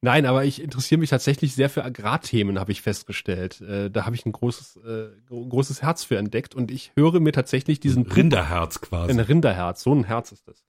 Nein, 0.00 0.26
aber 0.26 0.44
ich 0.44 0.62
interessiere 0.62 1.00
mich 1.00 1.10
tatsächlich 1.10 1.54
sehr 1.54 1.68
für 1.68 1.84
Agrarthemen, 1.84 2.60
habe 2.60 2.70
ich 2.70 2.82
festgestellt. 2.82 3.60
Äh, 3.60 3.90
da 3.90 4.06
habe 4.06 4.14
ich 4.14 4.24
ein 4.24 4.32
großes, 4.32 4.76
äh, 4.86 5.08
großes 5.28 5.82
Herz 5.82 6.04
für 6.04 6.16
entdeckt 6.16 6.54
und 6.54 6.70
ich 6.70 6.92
höre 6.96 7.18
mir 7.18 7.32
tatsächlich 7.32 7.80
diesen 7.80 8.06
Rinderherz 8.06 8.80
quasi. 8.80 9.10
Ein 9.10 9.20
Rinderherz, 9.20 9.82
so 9.82 9.92
ein 9.92 10.04
Herz 10.04 10.32
ist 10.32 10.46
das. 10.46 10.64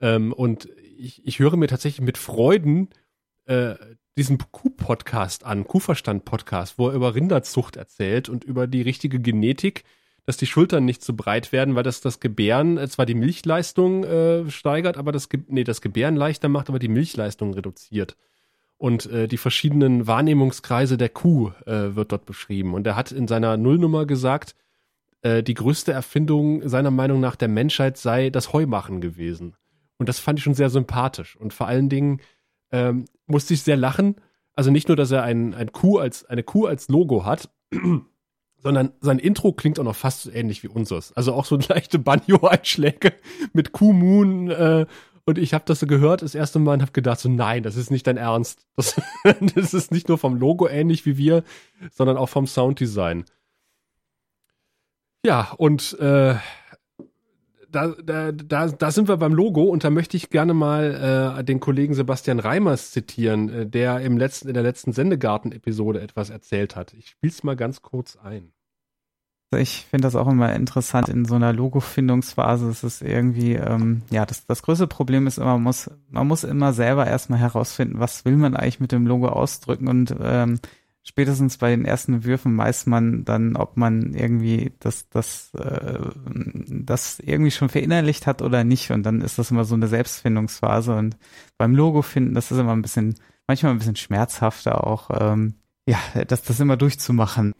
Ähm, 0.00 0.32
und 0.32 0.68
ich, 0.96 1.26
ich 1.26 1.38
höre 1.40 1.56
mir 1.56 1.66
tatsächlich 1.66 2.00
mit 2.00 2.16
Freuden 2.16 2.88
äh, 3.44 3.74
diesen 4.16 4.38
Kuh-Podcast 4.38 5.44
an, 5.44 5.64
Kuhverstand-Podcast, 5.64 6.78
wo 6.78 6.88
er 6.88 6.94
über 6.94 7.14
Rinderzucht 7.14 7.76
erzählt 7.76 8.28
und 8.28 8.44
über 8.44 8.66
die 8.66 8.82
richtige 8.82 9.20
Genetik, 9.20 9.84
dass 10.26 10.36
die 10.36 10.46
Schultern 10.46 10.84
nicht 10.84 11.02
zu 11.02 11.16
breit 11.16 11.52
werden, 11.52 11.74
weil 11.74 11.82
das 11.82 12.00
das 12.00 12.20
Gebären 12.20 12.78
äh, 12.78 12.88
zwar 12.88 13.06
die 13.06 13.14
Milchleistung 13.14 14.04
äh, 14.04 14.50
steigert, 14.50 14.96
aber 14.96 15.12
das, 15.12 15.28
nee, 15.48 15.64
das 15.64 15.80
Gebären 15.80 16.16
leichter 16.16 16.48
macht, 16.48 16.68
aber 16.68 16.78
die 16.78 16.88
Milchleistung 16.88 17.54
reduziert. 17.54 18.16
Und 18.76 19.06
äh, 19.06 19.28
die 19.28 19.36
verschiedenen 19.36 20.06
Wahrnehmungskreise 20.06 20.96
der 20.96 21.10
Kuh 21.10 21.50
äh, 21.66 21.94
wird 21.96 22.12
dort 22.12 22.26
beschrieben. 22.26 22.74
Und 22.74 22.86
er 22.86 22.96
hat 22.96 23.12
in 23.12 23.28
seiner 23.28 23.56
Nullnummer 23.56 24.06
gesagt, 24.06 24.54
äh, 25.22 25.42
die 25.42 25.54
größte 25.54 25.92
Erfindung 25.92 26.66
seiner 26.66 26.90
Meinung 26.90 27.20
nach 27.20 27.36
der 27.36 27.48
Menschheit 27.48 27.98
sei 27.98 28.30
das 28.30 28.52
Heumachen 28.52 29.00
gewesen. 29.00 29.54
Und 29.98 30.08
das 30.08 30.18
fand 30.18 30.38
ich 30.38 30.44
schon 30.44 30.54
sehr 30.54 30.70
sympathisch. 30.70 31.36
Und 31.36 31.52
vor 31.52 31.66
allen 31.66 31.90
Dingen 31.90 32.20
ähm, 32.72 33.06
musste 33.26 33.54
ich 33.54 33.62
sehr 33.62 33.76
lachen. 33.76 34.16
Also 34.54 34.70
nicht 34.70 34.88
nur, 34.88 34.96
dass 34.96 35.10
er 35.10 35.22
ein, 35.22 35.54
ein 35.54 35.72
Kuh 35.72 35.98
als, 35.98 36.24
eine 36.24 36.42
Kuh 36.42 36.66
als 36.66 36.88
Logo 36.88 37.24
hat, 37.24 37.50
sondern 38.58 38.92
sein 39.00 39.18
Intro 39.18 39.52
klingt 39.52 39.78
auch 39.78 39.84
noch 39.84 39.96
fast 39.96 40.22
so 40.22 40.30
ähnlich 40.30 40.62
wie 40.62 40.68
unseres. 40.68 41.12
Also 41.12 41.32
auch 41.32 41.44
so 41.44 41.56
leichte 41.68 41.98
Banjo-Einschläge 41.98 43.12
mit 43.52 43.72
Kuh-Moon 43.72 44.50
äh, 44.50 44.86
und 45.30 45.38
ich 45.38 45.54
habe 45.54 45.64
das 45.66 45.80
so 45.80 45.86
gehört 45.86 46.22
das 46.22 46.34
erste 46.34 46.58
Mal 46.58 46.74
und 46.74 46.82
habe 46.82 46.92
gedacht 46.92 47.20
so, 47.20 47.28
nein, 47.28 47.62
das 47.62 47.76
ist 47.76 47.90
nicht 47.90 48.06
dein 48.06 48.16
Ernst. 48.16 48.66
Das, 48.76 49.00
das 49.54 49.74
ist 49.74 49.92
nicht 49.92 50.08
nur 50.08 50.18
vom 50.18 50.36
Logo 50.36 50.66
ähnlich 50.66 51.06
wie 51.06 51.16
wir, 51.16 51.44
sondern 51.92 52.16
auch 52.16 52.28
vom 52.28 52.46
Sounddesign. 52.46 53.24
Ja, 55.24 55.52
und 55.56 55.98
äh, 56.00 56.34
da, 57.70 57.94
da, 58.02 58.32
da, 58.32 58.68
da 58.68 58.90
sind 58.90 59.08
wir 59.08 59.16
beim 59.16 59.32
Logo 59.32 59.62
und 59.64 59.84
da 59.84 59.90
möchte 59.90 60.16
ich 60.16 60.30
gerne 60.30 60.54
mal 60.54 61.38
äh, 61.38 61.44
den 61.44 61.60
Kollegen 61.60 61.94
Sebastian 61.94 62.38
Reimers 62.38 62.90
zitieren, 62.90 63.48
äh, 63.48 63.66
der 63.66 64.00
im 64.00 64.18
letzten, 64.18 64.48
in 64.48 64.54
der 64.54 64.62
letzten 64.62 64.92
Sendegarten-Episode 64.92 66.00
etwas 66.00 66.30
erzählt 66.30 66.76
hat. 66.76 66.92
Ich 66.94 67.10
spiele 67.10 67.32
es 67.32 67.42
mal 67.42 67.56
ganz 67.56 67.82
kurz 67.82 68.16
ein. 68.16 68.52
Ich 69.56 69.86
finde 69.90 70.06
das 70.06 70.14
auch 70.14 70.28
immer 70.28 70.52
interessant 70.54 71.08
in 71.08 71.24
so 71.24 71.34
einer 71.34 71.52
Logo-Findungsphase. 71.52 72.68
Es 72.68 72.84
ist 72.84 73.02
irgendwie, 73.02 73.54
ähm, 73.54 74.02
ja, 74.10 74.24
das, 74.24 74.46
das 74.46 74.62
größte 74.62 74.86
Problem 74.86 75.26
ist 75.26 75.38
immer, 75.38 75.54
man 75.54 75.64
muss, 75.64 75.90
man 76.08 76.28
muss 76.28 76.44
immer 76.44 76.72
selber 76.72 77.06
erstmal 77.06 77.40
herausfinden, 77.40 77.98
was 77.98 78.24
will 78.24 78.36
man 78.36 78.54
eigentlich 78.54 78.78
mit 78.78 78.92
dem 78.92 79.08
Logo 79.08 79.28
ausdrücken 79.28 79.88
und 79.88 80.14
ähm, 80.22 80.60
spätestens 81.02 81.58
bei 81.58 81.70
den 81.70 81.84
ersten 81.84 82.24
Würfen 82.24 82.56
weiß 82.56 82.86
man 82.86 83.24
dann, 83.24 83.56
ob 83.56 83.76
man 83.76 84.14
irgendwie 84.14 84.72
das, 84.80 85.08
das, 85.08 85.52
äh, 85.54 85.98
das 86.68 87.18
irgendwie 87.20 87.50
schon 87.50 87.68
verinnerlicht 87.68 88.26
hat 88.26 88.42
oder 88.42 88.64
nicht. 88.64 88.90
Und 88.90 89.04
dann 89.04 89.20
ist 89.20 89.38
das 89.38 89.50
immer 89.50 89.64
so 89.64 89.74
eine 89.74 89.88
Selbstfindungsphase. 89.88 90.94
Und 90.94 91.16
beim 91.58 91.74
Logo 91.74 92.02
finden, 92.02 92.34
das 92.34 92.50
ist 92.50 92.58
immer 92.58 92.72
ein 92.72 92.82
bisschen, 92.82 93.14
manchmal 93.46 93.72
ein 93.72 93.78
bisschen 93.78 93.96
schmerzhafter 93.96 94.86
auch, 94.86 95.10
ähm, 95.18 95.54
ja, 95.86 95.98
das, 96.26 96.42
das 96.42 96.60
immer 96.60 96.76
durchzumachen. 96.76 97.54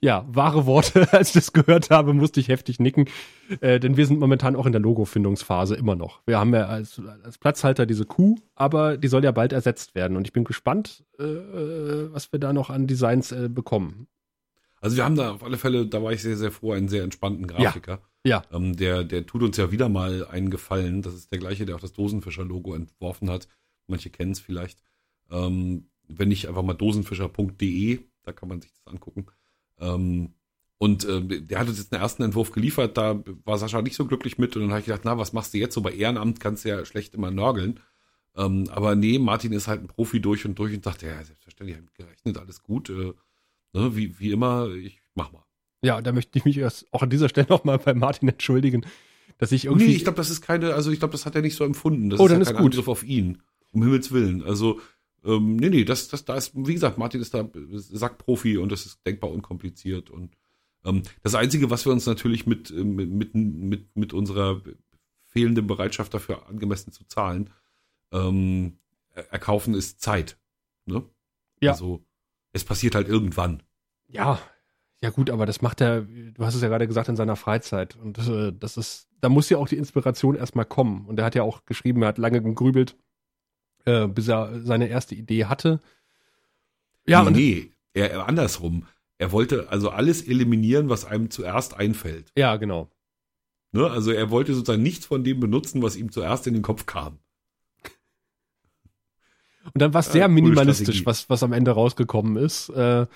Ja, 0.00 0.24
wahre 0.28 0.66
Worte. 0.66 1.08
Als 1.12 1.28
ich 1.28 1.34
das 1.34 1.52
gehört 1.52 1.90
habe, 1.90 2.12
musste 2.14 2.40
ich 2.40 2.48
heftig 2.48 2.78
nicken. 2.80 3.08
Äh, 3.60 3.80
denn 3.80 3.96
wir 3.96 4.06
sind 4.06 4.20
momentan 4.20 4.56
auch 4.56 4.66
in 4.66 4.72
der 4.72 4.80
Logo-Findungsphase 4.80 5.74
immer 5.74 5.96
noch. 5.96 6.22
Wir 6.26 6.38
haben 6.38 6.54
ja 6.54 6.66
als, 6.66 7.00
als 7.22 7.38
Platzhalter 7.38 7.86
diese 7.86 8.06
Kuh, 8.06 8.36
aber 8.54 8.96
die 8.96 9.08
soll 9.08 9.24
ja 9.24 9.32
bald 9.32 9.52
ersetzt 9.52 9.94
werden. 9.94 10.16
Und 10.16 10.26
ich 10.26 10.32
bin 10.32 10.44
gespannt, 10.44 11.04
äh, 11.18 11.24
was 11.24 12.32
wir 12.32 12.38
da 12.38 12.52
noch 12.52 12.70
an 12.70 12.86
Designs 12.86 13.32
äh, 13.32 13.48
bekommen. 13.48 14.06
Also 14.80 14.96
wir 14.96 15.04
haben 15.04 15.16
da 15.16 15.32
auf 15.32 15.44
alle 15.44 15.58
Fälle, 15.58 15.86
da 15.86 16.02
war 16.02 16.12
ich 16.12 16.22
sehr, 16.22 16.36
sehr 16.36 16.50
froh, 16.50 16.72
einen 16.72 16.88
sehr 16.88 17.04
entspannten 17.04 17.46
Grafiker. 17.46 18.00
Ja. 18.24 18.42
ja. 18.50 18.56
Ähm, 18.56 18.76
der, 18.76 19.04
der 19.04 19.26
tut 19.26 19.42
uns 19.42 19.56
ja 19.56 19.70
wieder 19.70 19.88
mal 19.88 20.26
einen 20.26 20.50
Gefallen. 20.50 21.02
Das 21.02 21.14
ist 21.14 21.30
der 21.30 21.38
gleiche, 21.38 21.66
der 21.66 21.76
auch 21.76 21.80
das 21.80 21.92
Dosenfischer-Logo 21.92 22.74
entworfen 22.74 23.30
hat. 23.30 23.46
Manche 23.86 24.10
kennen 24.10 24.32
es 24.32 24.40
vielleicht. 24.40 24.82
Ähm, 25.30 25.88
wenn 26.08 26.28
nicht 26.28 26.48
einfach 26.48 26.62
mal 26.62 26.74
dosenfischer.de, 26.74 28.00
da 28.24 28.32
kann 28.32 28.48
man 28.48 28.60
sich 28.60 28.72
das 28.72 28.92
angucken. 28.92 29.26
Ähm, 29.82 30.34
und 30.78 31.04
äh, 31.04 31.42
der 31.42 31.60
hat 31.60 31.68
uns 31.68 31.78
jetzt 31.78 31.92
einen 31.92 32.02
ersten 32.02 32.22
Entwurf 32.22 32.50
geliefert, 32.50 32.96
da 32.96 33.22
war 33.44 33.58
Sascha 33.58 33.82
nicht 33.82 33.94
so 33.94 34.06
glücklich 34.06 34.38
mit 34.38 34.56
und 34.56 34.62
dann 34.62 34.70
habe 34.70 34.80
ich 34.80 34.86
gedacht, 34.86 35.02
na, 35.04 35.16
was 35.18 35.32
machst 35.32 35.54
du 35.54 35.58
jetzt? 35.58 35.74
So 35.74 35.80
bei 35.80 35.92
Ehrenamt 35.92 36.40
kannst 36.40 36.64
du 36.64 36.70
ja 36.70 36.84
schlecht 36.84 37.14
immer 37.14 37.30
nörgeln. 37.30 37.78
Ähm, 38.36 38.64
aber 38.70 38.96
nee, 38.96 39.18
Martin 39.18 39.52
ist 39.52 39.68
halt 39.68 39.82
ein 39.82 39.88
Profi 39.88 40.20
durch 40.20 40.44
und 40.44 40.58
durch 40.58 40.74
und 40.74 40.82
sagt, 40.82 41.02
ja, 41.02 41.22
selbstverständlich, 41.22 41.78
ich 41.78 41.94
gerechnet, 41.94 42.38
alles 42.38 42.62
gut. 42.62 42.90
Äh, 42.90 43.12
ne, 43.74 43.96
wie, 43.96 44.18
wie 44.18 44.32
immer, 44.32 44.70
ich 44.70 45.00
mach 45.14 45.32
mal. 45.32 45.44
Ja, 45.82 46.00
da 46.00 46.12
möchte 46.12 46.38
ich 46.38 46.44
mich 46.44 46.58
erst 46.58 46.92
auch 46.92 47.02
an 47.02 47.10
dieser 47.10 47.28
Stelle 47.28 47.48
nochmal 47.48 47.78
bei 47.78 47.94
Martin 47.94 48.28
entschuldigen, 48.28 48.86
dass 49.38 49.52
ich 49.52 49.66
irgendwie. 49.66 49.86
Nee, 49.86 49.94
ich 49.94 50.04
glaube, 50.04 50.16
das 50.16 50.30
ist 50.30 50.40
keine, 50.40 50.74
also 50.74 50.90
ich 50.90 50.98
glaube, 50.98 51.12
das 51.12 51.26
hat 51.26 51.34
er 51.34 51.42
nicht 51.42 51.56
so 51.56 51.64
empfunden. 51.64 52.10
Das 52.10 52.20
oh, 52.20 52.26
ist 52.26 52.30
dann 52.30 52.38
ja 52.38 52.42
ist 52.42 52.54
kein 52.54 52.62
gut. 52.62 52.72
Angriff 52.72 52.88
auf 52.88 53.02
ihn. 53.04 53.42
Um 53.72 53.82
Himmels 53.82 54.12
Willen. 54.12 54.42
Also, 54.42 54.80
ähm, 55.24 55.56
nee, 55.56 55.68
nee, 55.68 55.84
das, 55.84 56.08
das, 56.08 56.24
da 56.24 56.36
ist, 56.36 56.52
wie 56.54 56.74
gesagt, 56.74 56.98
Martin 56.98 57.20
ist 57.20 57.34
da 57.34 57.48
Sackprofi 57.72 58.58
und 58.58 58.72
das 58.72 58.86
ist 58.86 59.06
denkbar 59.06 59.30
unkompliziert 59.30 60.10
und 60.10 60.36
ähm, 60.84 61.02
das 61.22 61.34
Einzige, 61.34 61.70
was 61.70 61.84
wir 61.84 61.92
uns 61.92 62.06
natürlich 62.06 62.46
mit, 62.46 62.70
äh, 62.70 62.84
mit, 62.84 63.34
mit, 63.34 63.96
mit 63.96 64.12
unserer 64.12 64.62
fehlenden 65.24 65.66
Bereitschaft 65.66 66.12
dafür 66.14 66.48
angemessen 66.48 66.92
zu 66.92 67.04
zahlen, 67.04 67.50
ähm, 68.12 68.78
erkaufen, 69.14 69.74
ist 69.74 70.00
Zeit. 70.00 70.38
Ne? 70.86 71.02
Ja. 71.60 71.72
Also 71.72 72.04
es 72.52 72.64
passiert 72.64 72.94
halt 72.94 73.08
irgendwann. 73.08 73.62
Ja, 74.08 74.38
ja 75.00 75.10
gut, 75.10 75.30
aber 75.30 75.46
das 75.46 75.62
macht 75.62 75.80
er, 75.80 76.02
du 76.02 76.44
hast 76.44 76.54
es 76.54 76.62
ja 76.62 76.68
gerade 76.68 76.86
gesagt, 76.86 77.08
in 77.08 77.16
seiner 77.16 77.36
Freizeit. 77.36 77.96
Und 77.96 78.18
äh, 78.18 78.52
das 78.52 78.76
ist, 78.76 79.08
da 79.20 79.28
muss 79.28 79.48
ja 79.48 79.58
auch 79.58 79.68
die 79.68 79.76
Inspiration 79.76 80.34
erstmal 80.34 80.64
kommen. 80.64 81.06
Und 81.06 81.18
er 81.18 81.24
hat 81.24 81.34
ja 81.34 81.42
auch 81.42 81.64
geschrieben, 81.64 82.02
er 82.02 82.08
hat 82.08 82.18
lange 82.18 82.42
gegrübelt, 82.42 82.96
äh, 83.84 84.06
bis 84.06 84.28
er 84.28 84.60
seine 84.62 84.88
erste 84.88 85.14
Idee 85.14 85.46
hatte. 85.46 85.80
Ja, 87.06 87.22
nee, 87.24 87.30
nee, 87.30 87.70
er, 87.94 88.28
andersrum. 88.28 88.86
Er 89.18 89.32
wollte 89.32 89.68
also 89.70 89.90
alles 89.90 90.26
eliminieren, 90.26 90.88
was 90.88 91.04
einem 91.04 91.30
zuerst 91.30 91.74
einfällt. 91.74 92.32
Ja, 92.36 92.56
genau. 92.56 92.90
Ne? 93.72 93.90
Also 93.90 94.10
er 94.12 94.30
wollte 94.30 94.54
sozusagen 94.54 94.82
nichts 94.82 95.06
von 95.06 95.24
dem 95.24 95.40
benutzen, 95.40 95.82
was 95.82 95.96
ihm 95.96 96.10
zuerst 96.10 96.46
in 96.46 96.54
den 96.54 96.62
Kopf 96.62 96.86
kam. 96.86 97.18
Und 99.64 99.80
dann 99.80 99.94
war 99.94 100.00
es 100.00 100.12
sehr 100.12 100.24
äh, 100.24 100.28
minimalistisch, 100.28 101.06
was, 101.06 101.30
was 101.30 101.42
am 101.42 101.52
Ende 101.52 101.70
rausgekommen 101.70 102.36
ist. 102.36 102.68
Äh, 102.70 103.06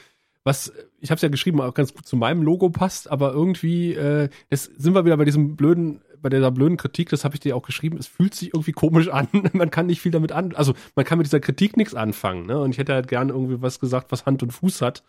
was, 0.45 0.73
ich 1.01 1.11
habe 1.11 1.17
es 1.17 1.23
ja 1.23 1.29
geschrieben, 1.29 1.61
auch 1.61 1.75
ganz 1.75 1.93
gut 1.93 2.07
zu 2.07 2.17
meinem 2.17 2.43
Logo 2.43 2.71
passt, 2.71 3.11
aber 3.11 3.33
irgendwie, 3.33 3.95
äh, 3.95 4.29
jetzt 4.49 4.81
sind 4.81 4.95
wir 4.95 5.05
wieder 5.05 5.17
bei 5.17 5.25
diesem 5.25 5.57
blöden, 5.57 6.01
bei 6.21 6.29
dieser 6.29 6.51
blöden 6.51 6.77
Kritik, 6.77 7.09
das 7.11 7.25
habe 7.25 7.35
ich 7.35 7.41
dir 7.41 7.57
auch 7.57 7.63
geschrieben, 7.63 7.97
es 7.99 8.07
fühlt 8.07 8.35
sich 8.35 8.55
irgendwie 8.55 8.73
komisch 8.73 9.09
an. 9.09 9.29
man 9.53 9.71
kann 9.71 9.87
nicht 9.87 10.01
viel 10.01 10.13
damit 10.13 10.33
an, 10.33 10.55
also 10.55 10.75
man 10.95 11.05
kann 11.05 11.19
mit 11.19 11.27
dieser 11.27 11.41
Kritik 11.41 11.77
nichts 11.77 11.95
anfangen, 11.95 12.47
ne? 12.47 12.59
Und 12.59 12.71
ich 12.71 12.79
hätte 12.79 12.95
halt 12.95 13.09
gern 13.09 13.29
irgendwie 13.29 13.63
was 13.63 13.81
gesagt, 13.81 14.13
was 14.13 14.27
Hand 14.27 14.43
und 14.43 14.53
Fuß 14.53 14.83
hat. 14.83 15.03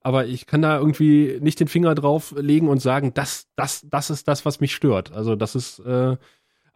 Aber 0.00 0.26
ich 0.26 0.46
kann 0.46 0.62
da 0.62 0.78
irgendwie 0.78 1.38
nicht 1.40 1.58
den 1.60 1.68
Finger 1.68 1.94
drauf 1.94 2.34
legen 2.36 2.68
und 2.68 2.80
sagen, 2.80 3.12
das, 3.14 3.48
das, 3.56 3.84
das 3.90 4.10
ist 4.10 4.28
das, 4.28 4.46
was 4.46 4.60
mich 4.60 4.74
stört. 4.74 5.12
Also 5.12 5.34
das 5.34 5.54
ist, 5.54 5.80
äh, 5.80 6.16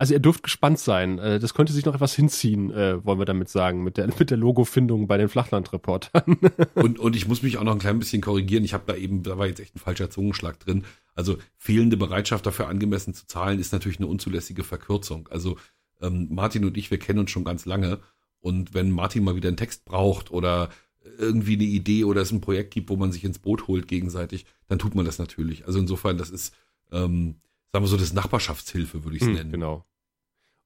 also 0.02 0.14
ihr 0.14 0.20
dürft 0.20 0.42
gespannt 0.42 0.80
sein. 0.80 1.20
Äh, 1.20 1.38
das 1.38 1.54
könnte 1.54 1.72
sich 1.72 1.84
noch 1.84 1.94
etwas 1.94 2.12
hinziehen, 2.12 2.72
äh, 2.72 3.04
wollen 3.04 3.20
wir 3.20 3.24
damit 3.24 3.48
sagen, 3.48 3.84
mit 3.84 3.98
der, 3.98 4.08
mit 4.18 4.30
der 4.30 4.36
Logofindung 4.36 5.06
bei 5.06 5.16
den 5.16 5.28
Flachlandreportern. 5.28 6.38
und, 6.74 6.98
und 6.98 7.14
ich 7.14 7.28
muss 7.28 7.44
mich 7.44 7.56
auch 7.56 7.62
noch 7.62 7.70
ein 7.70 7.78
klein 7.78 8.00
bisschen 8.00 8.20
korrigieren. 8.20 8.64
Ich 8.64 8.74
habe 8.74 8.82
da 8.84 8.96
eben, 8.96 9.22
da 9.22 9.38
war 9.38 9.46
jetzt 9.46 9.60
echt 9.60 9.76
ein 9.76 9.78
falscher 9.78 10.10
Zungenschlag 10.10 10.58
drin. 10.58 10.84
Also 11.14 11.38
fehlende 11.56 11.96
Bereitschaft 11.96 12.44
dafür 12.44 12.66
angemessen 12.66 13.14
zu 13.14 13.28
zahlen, 13.28 13.60
ist 13.60 13.72
natürlich 13.72 14.00
eine 14.00 14.08
unzulässige 14.08 14.64
Verkürzung. 14.64 15.28
Also 15.30 15.56
ähm, 16.00 16.26
Martin 16.32 16.64
und 16.64 16.76
ich, 16.76 16.90
wir 16.90 16.98
kennen 16.98 17.20
uns 17.20 17.30
schon 17.30 17.44
ganz 17.44 17.64
lange. 17.64 18.00
Und 18.40 18.74
wenn 18.74 18.90
Martin 18.90 19.22
mal 19.22 19.36
wieder 19.36 19.50
einen 19.50 19.56
Text 19.56 19.84
braucht 19.84 20.32
oder 20.32 20.70
irgendwie 21.16 21.54
eine 21.54 21.62
Idee 21.62 22.02
oder 22.02 22.22
es 22.22 22.32
ein 22.32 22.40
Projekt 22.40 22.74
gibt, 22.74 22.90
wo 22.90 22.96
man 22.96 23.12
sich 23.12 23.22
ins 23.22 23.38
Boot 23.38 23.68
holt 23.68 23.86
gegenseitig, 23.86 24.46
dann 24.66 24.80
tut 24.80 24.96
man 24.96 25.04
das 25.04 25.20
natürlich. 25.20 25.64
Also 25.64 25.78
insofern, 25.78 26.18
das 26.18 26.30
ist, 26.30 26.56
ähm, 26.90 27.36
sagen 27.70 27.84
wir 27.84 27.88
so, 27.88 27.96
das 27.96 28.12
Nachbarschaftshilfe, 28.12 29.04
würde 29.04 29.16
ich 29.16 29.22
es 29.22 29.28
hm, 29.28 29.34
nennen. 29.34 29.52
Genau 29.52 29.86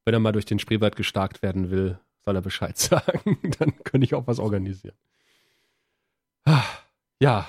wenn 0.06 0.14
er 0.14 0.20
mal 0.20 0.32
durch 0.32 0.46
den 0.46 0.58
Spreewald 0.58 0.96
gestarkt 0.96 1.42
werden 1.42 1.70
will, 1.70 1.98
soll 2.24 2.36
er 2.36 2.42
Bescheid 2.42 2.78
sagen. 2.78 3.38
Dann 3.58 3.76
könnte 3.84 4.06
ich 4.06 4.14
auch 4.14 4.26
was 4.26 4.38
organisieren. 4.38 4.96
Ah, 6.46 6.62
ja. 7.20 7.46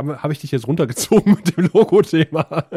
Habe 0.00 0.22
hab 0.22 0.30
ich 0.30 0.38
dich 0.38 0.52
jetzt 0.52 0.66
runtergezogen 0.66 1.34
mit 1.44 1.56
dem 1.56 1.68
Logo-Thema? 1.74 2.68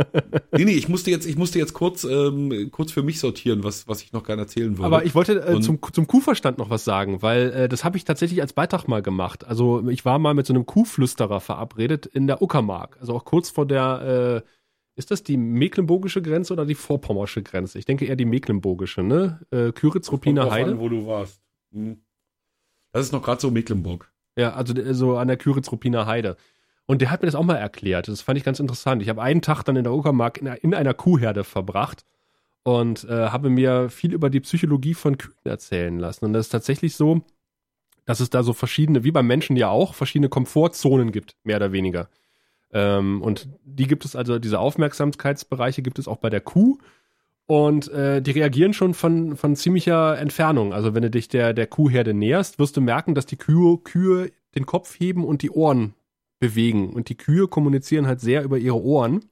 nee, 0.51 0.65
nee, 0.65 0.71
ich 0.71 0.89
musste 0.89 1.11
jetzt, 1.11 1.25
ich 1.25 1.37
musste 1.37 1.59
jetzt 1.59 1.73
kurz, 1.73 2.03
ähm, 2.03 2.69
kurz 2.71 2.91
für 2.91 3.03
mich 3.03 3.19
sortieren, 3.19 3.63
was, 3.63 3.87
was 3.87 4.01
ich 4.01 4.11
noch 4.11 4.23
gerne 4.23 4.41
erzählen 4.41 4.77
würde. 4.77 4.87
Aber 4.87 5.05
ich 5.05 5.15
wollte 5.15 5.39
äh, 5.39 5.61
zum, 5.61 5.79
zum 5.93 6.07
Kuhverstand 6.07 6.57
noch 6.57 6.69
was 6.69 6.83
sagen, 6.83 7.21
weil 7.21 7.51
äh, 7.51 7.69
das 7.69 7.85
habe 7.85 7.95
ich 7.95 8.03
tatsächlich 8.03 8.41
als 8.41 8.53
Beitrag 8.53 8.87
mal 8.87 9.03
gemacht. 9.03 9.45
Also 9.45 9.87
ich 9.87 10.03
war 10.03 10.19
mal 10.19 10.33
mit 10.33 10.47
so 10.47 10.53
einem 10.53 10.65
Kuhflüsterer 10.65 11.39
verabredet 11.39 12.07
in 12.07 12.27
der 12.27 12.41
Uckermark. 12.41 12.97
Also 12.99 13.15
auch 13.15 13.23
kurz 13.23 13.51
vor 13.51 13.67
der 13.67 14.43
äh, 14.43 14.49
ist 15.01 15.09
das 15.09 15.23
die 15.23 15.35
mecklenburgische 15.35 16.21
Grenze 16.21 16.53
oder 16.53 16.63
die 16.63 16.75
vorpommersche 16.75 17.41
Grenze? 17.41 17.79
Ich 17.79 17.85
denke 17.85 18.05
eher 18.05 18.15
die 18.15 18.25
mecklenburgische, 18.25 19.01
ne? 19.01 19.39
Äh, 19.49 19.71
Küritz-Ruppiner 19.71 20.51
Heide. 20.51 20.71
An, 20.73 20.79
wo 20.79 20.89
du 20.89 21.07
warst. 21.07 21.41
Hm. 21.73 21.97
Das 22.91 23.07
ist 23.07 23.11
noch 23.11 23.23
gerade 23.23 23.41
so 23.41 23.49
Mecklenburg. 23.49 24.11
Ja, 24.37 24.53
also 24.53 24.75
so 24.93 25.17
an 25.17 25.27
der 25.27 25.37
Küritz-Ruppiner 25.37 26.05
Heide. 26.05 26.37
Und 26.85 27.01
der 27.01 27.09
hat 27.09 27.23
mir 27.23 27.25
das 27.25 27.33
auch 27.33 27.43
mal 27.43 27.55
erklärt. 27.55 28.09
Das 28.09 28.21
fand 28.21 28.37
ich 28.37 28.43
ganz 28.43 28.59
interessant. 28.59 29.01
Ich 29.01 29.09
habe 29.09 29.23
einen 29.23 29.41
Tag 29.41 29.63
dann 29.63 29.75
in 29.75 29.85
der 29.85 29.93
Uckermark 29.93 30.37
in, 30.37 30.47
in 30.47 30.75
einer 30.75 30.93
Kuhherde 30.93 31.43
verbracht 31.43 32.05
und 32.63 33.05
äh, 33.05 33.29
habe 33.29 33.49
mir 33.49 33.89
viel 33.89 34.13
über 34.13 34.29
die 34.29 34.41
Psychologie 34.41 34.93
von 34.93 35.17
Kühen 35.17 35.33
erzählen 35.45 35.97
lassen. 35.97 36.25
Und 36.25 36.33
das 36.33 36.45
ist 36.45 36.51
tatsächlich 36.51 36.95
so, 36.95 37.21
dass 38.05 38.19
es 38.19 38.29
da 38.29 38.43
so 38.43 38.53
verschiedene, 38.53 39.03
wie 39.03 39.11
beim 39.11 39.25
Menschen 39.25 39.55
ja 39.55 39.69
auch, 39.69 39.95
verschiedene 39.95 40.29
Komfortzonen 40.29 41.11
gibt, 41.11 41.37
mehr 41.43 41.57
oder 41.57 41.71
weniger. 41.71 42.07
Ähm, 42.73 43.21
und 43.21 43.49
die 43.63 43.87
gibt 43.87 44.05
es 44.05 44.15
also, 44.15 44.39
diese 44.39 44.59
Aufmerksamkeitsbereiche 44.59 45.81
gibt 45.81 45.99
es 45.99 46.07
auch 46.07 46.17
bei 46.17 46.29
der 46.29 46.41
Kuh. 46.41 46.77
Und 47.47 47.91
äh, 47.91 48.21
die 48.21 48.31
reagieren 48.31 48.73
schon 48.73 48.93
von, 48.93 49.35
von 49.35 49.55
ziemlicher 49.55 50.17
Entfernung. 50.17 50.73
Also 50.73 50.93
wenn 50.93 51.03
du 51.03 51.09
dich 51.09 51.27
der, 51.27 51.53
der 51.53 51.67
Kuhherde 51.67 52.13
näherst, 52.13 52.59
wirst 52.59 52.77
du 52.77 52.81
merken, 52.81 53.13
dass 53.13 53.25
die 53.25 53.35
Kühe, 53.35 53.77
Kühe 53.77 54.31
den 54.55 54.65
Kopf 54.65 54.99
heben 54.99 55.25
und 55.25 55.41
die 55.41 55.51
Ohren 55.51 55.93
bewegen. 56.39 56.91
Und 56.93 57.09
die 57.09 57.17
Kühe 57.17 57.47
kommunizieren 57.47 58.07
halt 58.07 58.21
sehr 58.21 58.43
über 58.43 58.57
ihre 58.57 58.81
Ohren. 58.81 59.25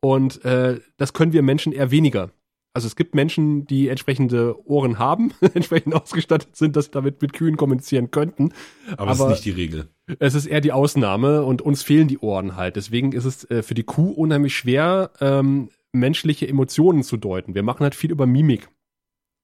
Und 0.00 0.44
äh, 0.44 0.80
das 0.96 1.12
können 1.12 1.32
wir 1.32 1.42
Menschen 1.42 1.72
eher 1.72 1.90
weniger 1.90 2.30
also 2.74 2.88
es 2.88 2.96
gibt 2.96 3.14
Menschen, 3.14 3.66
die 3.66 3.88
entsprechende 3.88 4.56
Ohren 4.68 4.98
haben, 4.98 5.32
entsprechend 5.54 5.94
ausgestattet 5.94 6.56
sind, 6.56 6.74
dass 6.74 6.86
sie 6.86 6.90
damit 6.90 7.22
mit 7.22 7.32
Kühen 7.32 7.56
kommunizieren 7.56 8.10
könnten. 8.10 8.52
Aber, 8.96 9.12
es 9.12 9.20
ist 9.20 9.28
nicht 9.28 9.44
die 9.44 9.50
Regel. 9.52 9.88
Es 10.18 10.34
ist 10.34 10.46
eher 10.46 10.60
die 10.60 10.72
Ausnahme 10.72 11.44
und 11.44 11.62
uns 11.62 11.84
fehlen 11.84 12.08
die 12.08 12.18
Ohren 12.18 12.56
halt. 12.56 12.74
Deswegen 12.74 13.12
ist 13.12 13.24
es 13.24 13.48
äh, 13.48 13.62
für 13.62 13.74
die 13.74 13.84
Kuh 13.84 14.10
unheimlich 14.10 14.56
schwer, 14.56 15.12
ähm, 15.20 15.70
menschliche 15.92 16.48
Emotionen 16.48 17.04
zu 17.04 17.16
deuten. 17.16 17.54
Wir 17.54 17.62
machen 17.62 17.84
halt 17.84 17.94
viel 17.94 18.10
über 18.10 18.26
Mimik 18.26 18.68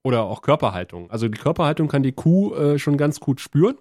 oder 0.03 0.24
auch 0.24 0.43
Körperhaltung. 0.43 1.09
Also 1.11 1.28
die 1.28 1.39
Körperhaltung 1.39 1.87
kann 1.87 2.03
die 2.03 2.12
Kuh 2.12 2.53
äh, 2.55 2.78
schon 2.81 2.97
ganz 2.97 3.20
gut 3.20 3.41
spüren. 3.41 3.76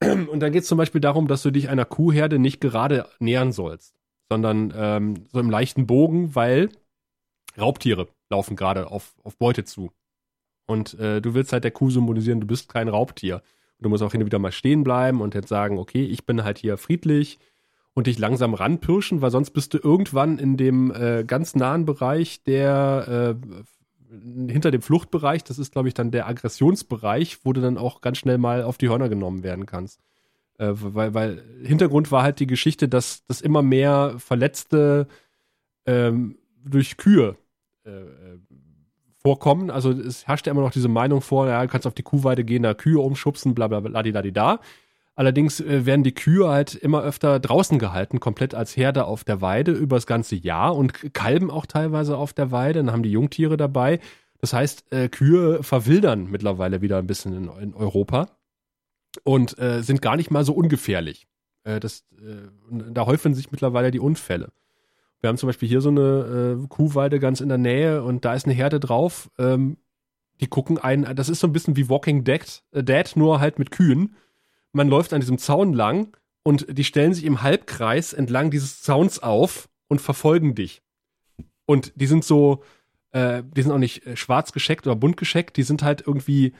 Und 0.02 0.40
dann 0.40 0.52
geht 0.52 0.62
es 0.62 0.68
zum 0.68 0.76
Beispiel 0.76 1.00
darum, 1.00 1.28
dass 1.28 1.42
du 1.42 1.50
dich 1.50 1.70
einer 1.70 1.86
Kuhherde 1.86 2.38
nicht 2.38 2.60
gerade 2.60 3.08
nähern 3.20 3.52
sollst, 3.52 3.94
sondern 4.30 4.70
ähm, 4.76 5.24
so 5.32 5.40
im 5.40 5.48
leichten 5.48 5.86
Bogen, 5.86 6.34
weil 6.34 6.68
Raubtiere 7.58 8.08
laufen 8.34 8.56
gerade 8.56 8.90
auf, 8.90 9.14
auf 9.22 9.36
Beute 9.36 9.64
zu. 9.64 9.92
Und 10.66 10.98
äh, 10.98 11.20
du 11.20 11.34
willst 11.34 11.52
halt 11.52 11.64
der 11.64 11.70
Kuh 11.70 11.90
symbolisieren, 11.90 12.40
du 12.40 12.46
bist 12.46 12.68
kein 12.68 12.88
Raubtier. 12.88 13.36
Und 13.36 13.84
du 13.84 13.88
musst 13.88 14.02
auch 14.02 14.12
hin 14.12 14.22
und 14.22 14.26
wieder 14.26 14.38
mal 14.38 14.52
stehen 14.52 14.82
bleiben 14.84 15.20
und 15.20 15.34
jetzt 15.34 15.48
sagen, 15.48 15.78
okay, 15.78 16.04
ich 16.04 16.26
bin 16.26 16.44
halt 16.44 16.58
hier 16.58 16.76
friedlich 16.76 17.38
und 17.94 18.06
dich 18.06 18.18
langsam 18.18 18.54
ranpirschen, 18.54 19.20
weil 19.22 19.30
sonst 19.30 19.50
bist 19.50 19.72
du 19.74 19.78
irgendwann 19.78 20.38
in 20.38 20.56
dem 20.56 20.92
äh, 20.92 21.24
ganz 21.24 21.54
nahen 21.54 21.84
Bereich, 21.84 22.42
der 22.42 23.36
äh, 23.40 24.50
hinter 24.50 24.70
dem 24.70 24.82
Fluchtbereich, 24.82 25.44
das 25.44 25.58
ist, 25.58 25.72
glaube 25.72 25.88
ich, 25.88 25.94
dann 25.94 26.10
der 26.10 26.28
Aggressionsbereich, 26.28 27.38
wo 27.44 27.52
du 27.52 27.60
dann 27.60 27.78
auch 27.78 28.00
ganz 28.00 28.18
schnell 28.18 28.38
mal 28.38 28.62
auf 28.62 28.78
die 28.78 28.88
Hörner 28.88 29.08
genommen 29.08 29.42
werden 29.42 29.66
kannst. 29.66 30.00
Äh, 30.58 30.72
weil, 30.72 31.14
weil 31.14 31.44
Hintergrund 31.62 32.10
war 32.10 32.22
halt 32.22 32.40
die 32.40 32.46
Geschichte, 32.46 32.88
dass, 32.88 33.24
dass 33.26 33.40
immer 33.40 33.62
mehr 33.62 34.14
Verletzte 34.18 35.08
ähm, 35.86 36.38
durch 36.64 36.96
Kühe 36.96 37.36
äh, 37.84 37.90
äh, 37.90 38.38
vorkommen. 39.18 39.70
Also 39.70 39.90
es 39.90 40.26
herrscht 40.26 40.46
ja 40.46 40.52
immer 40.52 40.60
noch 40.60 40.70
diese 40.70 40.88
Meinung 40.88 41.20
vor, 41.20 41.48
ja, 41.48 41.62
du 41.62 41.68
kannst 41.68 41.86
auf 41.86 41.94
die 41.94 42.02
Kuhweide 42.02 42.44
gehen, 42.44 42.62
da 42.62 42.74
Kühe 42.74 42.98
umschubsen, 42.98 43.54
bla 43.54 43.68
bla 43.68 43.80
bla 43.80 44.02
di, 44.02 44.32
da. 44.32 44.60
Allerdings 45.16 45.60
äh, 45.60 45.86
werden 45.86 46.02
die 46.02 46.14
Kühe 46.14 46.48
halt 46.48 46.74
immer 46.74 47.02
öfter 47.02 47.38
draußen 47.40 47.78
gehalten, 47.78 48.20
komplett 48.20 48.54
als 48.54 48.76
Herde 48.76 49.04
auf 49.06 49.24
der 49.24 49.40
Weide 49.40 49.72
über 49.72 49.96
das 49.96 50.06
ganze 50.06 50.34
Jahr 50.36 50.76
und 50.76 51.14
kalben 51.14 51.50
auch 51.50 51.66
teilweise 51.66 52.16
auf 52.16 52.32
der 52.32 52.50
Weide, 52.50 52.80
dann 52.80 52.92
haben 52.92 53.02
die 53.02 53.12
Jungtiere 53.12 53.56
dabei. 53.56 54.00
Das 54.38 54.52
heißt, 54.52 54.92
äh, 54.92 55.08
Kühe 55.08 55.62
verwildern 55.62 56.30
mittlerweile 56.30 56.82
wieder 56.82 56.98
ein 56.98 57.06
bisschen 57.06 57.32
in, 57.32 57.62
in 57.62 57.74
Europa 57.74 58.28
und 59.22 59.58
äh, 59.58 59.82
sind 59.82 60.02
gar 60.02 60.16
nicht 60.16 60.30
mal 60.30 60.44
so 60.44 60.52
ungefährlich. 60.52 61.26
Äh, 61.62 61.80
das, 61.80 62.04
äh, 62.18 62.48
da 62.70 63.06
häufen 63.06 63.34
sich 63.34 63.52
mittlerweile 63.52 63.90
die 63.90 64.00
Unfälle. 64.00 64.52
Wir 65.24 65.28
haben 65.28 65.38
zum 65.38 65.46
Beispiel 65.46 65.70
hier 65.70 65.80
so 65.80 65.88
eine 65.88 66.60
äh, 66.62 66.66
Kuhweide 66.68 67.18
ganz 67.18 67.40
in 67.40 67.48
der 67.48 67.56
Nähe 67.56 68.02
und 68.04 68.26
da 68.26 68.34
ist 68.34 68.44
eine 68.44 68.52
Herde 68.52 68.78
drauf. 68.78 69.30
Ähm, 69.38 69.78
die 70.38 70.48
gucken 70.48 70.76
ein, 70.76 71.16
das 71.16 71.30
ist 71.30 71.40
so 71.40 71.46
ein 71.46 71.52
bisschen 71.54 71.76
wie 71.76 71.88
Walking 71.88 72.24
Dead, 72.24 72.62
äh, 72.72 72.84
Dead, 72.84 73.10
nur 73.16 73.40
halt 73.40 73.58
mit 73.58 73.70
Kühen. 73.70 74.16
Man 74.72 74.88
läuft 74.88 75.14
an 75.14 75.20
diesem 75.20 75.38
Zaun 75.38 75.72
lang 75.72 76.14
und 76.42 76.66
die 76.68 76.84
stellen 76.84 77.14
sich 77.14 77.24
im 77.24 77.40
Halbkreis 77.40 78.12
entlang 78.12 78.50
dieses 78.50 78.82
Zauns 78.82 79.22
auf 79.22 79.70
und 79.88 80.02
verfolgen 80.02 80.54
dich. 80.54 80.82
Und 81.64 81.92
die 81.96 82.06
sind 82.06 82.22
so, 82.22 82.62
Äh, 83.12 83.44
die 83.44 83.62
sind 83.62 83.72
auch 83.72 83.78
nicht 83.78 84.04
äh, 84.06 84.16
schwarz 84.16 84.52
gescheckt 84.52 84.86
oder 84.86 84.96
bunt 84.96 85.16
gescheckt, 85.16 85.56
die 85.56 85.62
sind 85.62 85.82
halt 85.82 86.02
irgendwie 86.06 86.52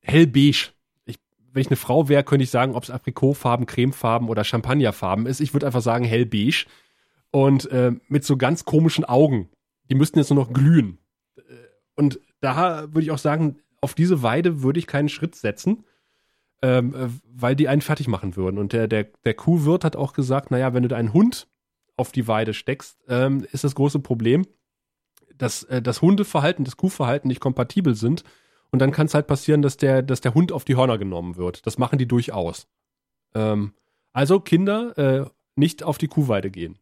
hellbeige. 0.00 0.70
Ich, 1.04 1.18
wenn 1.52 1.60
ich 1.60 1.68
eine 1.68 1.76
Frau 1.76 2.08
wäre, 2.08 2.24
könnte 2.24 2.44
ich 2.44 2.50
sagen, 2.50 2.74
ob 2.74 2.82
es 2.82 2.90
Aprikotfarben, 2.90 3.66
Cremefarben 3.66 4.28
oder 4.28 4.42
Champagnerfarben 4.42 5.26
ist. 5.26 5.40
Ich 5.40 5.52
würde 5.52 5.66
einfach 5.66 5.82
sagen 5.82 6.04
hellbeige. 6.04 6.64
Und 7.30 7.70
äh, 7.70 7.92
mit 8.08 8.24
so 8.24 8.36
ganz 8.36 8.64
komischen 8.64 9.04
Augen. 9.04 9.50
Die 9.90 9.94
müssten 9.94 10.18
jetzt 10.18 10.30
nur 10.30 10.42
noch 10.42 10.52
glühen. 10.52 10.98
Äh, 11.36 11.40
und 11.94 12.20
da 12.40 12.92
würde 12.92 13.02
ich 13.02 13.10
auch 13.10 13.18
sagen, 13.18 13.58
auf 13.80 13.94
diese 13.94 14.22
Weide 14.22 14.62
würde 14.62 14.78
ich 14.78 14.86
keinen 14.86 15.08
Schritt 15.08 15.34
setzen, 15.34 15.84
ähm, 16.62 16.94
äh, 16.94 17.08
weil 17.24 17.56
die 17.56 17.68
einen 17.68 17.82
fertig 17.82 18.08
machen 18.08 18.36
würden. 18.36 18.58
Und 18.58 18.72
der, 18.72 18.88
der, 18.88 19.04
der 19.24 19.34
Kuhwirt 19.34 19.84
hat 19.84 19.96
auch 19.96 20.12
gesagt, 20.12 20.50
naja, 20.50 20.74
wenn 20.74 20.82
du 20.82 20.96
einen 20.96 21.12
Hund 21.12 21.48
auf 21.96 22.12
die 22.12 22.28
Weide 22.28 22.54
steckst, 22.54 22.98
ähm, 23.08 23.46
ist 23.52 23.64
das 23.64 23.74
große 23.74 24.00
Problem, 24.00 24.46
dass 25.36 25.64
äh, 25.64 25.82
das 25.82 26.02
Hundeverhalten, 26.02 26.64
das 26.64 26.76
Kuhverhalten 26.76 27.28
nicht 27.28 27.40
kompatibel 27.40 27.94
sind. 27.94 28.24
Und 28.70 28.80
dann 28.80 28.90
kann 28.90 29.06
es 29.06 29.14
halt 29.14 29.26
passieren, 29.26 29.62
dass 29.62 29.76
der, 29.76 30.02
dass 30.02 30.20
der 30.20 30.34
Hund 30.34 30.52
auf 30.52 30.64
die 30.64 30.76
Hörner 30.76 30.98
genommen 30.98 31.36
wird. 31.36 31.66
Das 31.66 31.78
machen 31.78 31.98
die 31.98 32.06
durchaus. 32.06 32.68
Ähm, 33.34 33.72
also 34.12 34.40
Kinder 34.40 34.98
äh, 34.98 35.30
nicht 35.56 35.82
auf 35.82 35.98
die 35.98 36.08
Kuhweide 36.08 36.50
gehen 36.50 36.78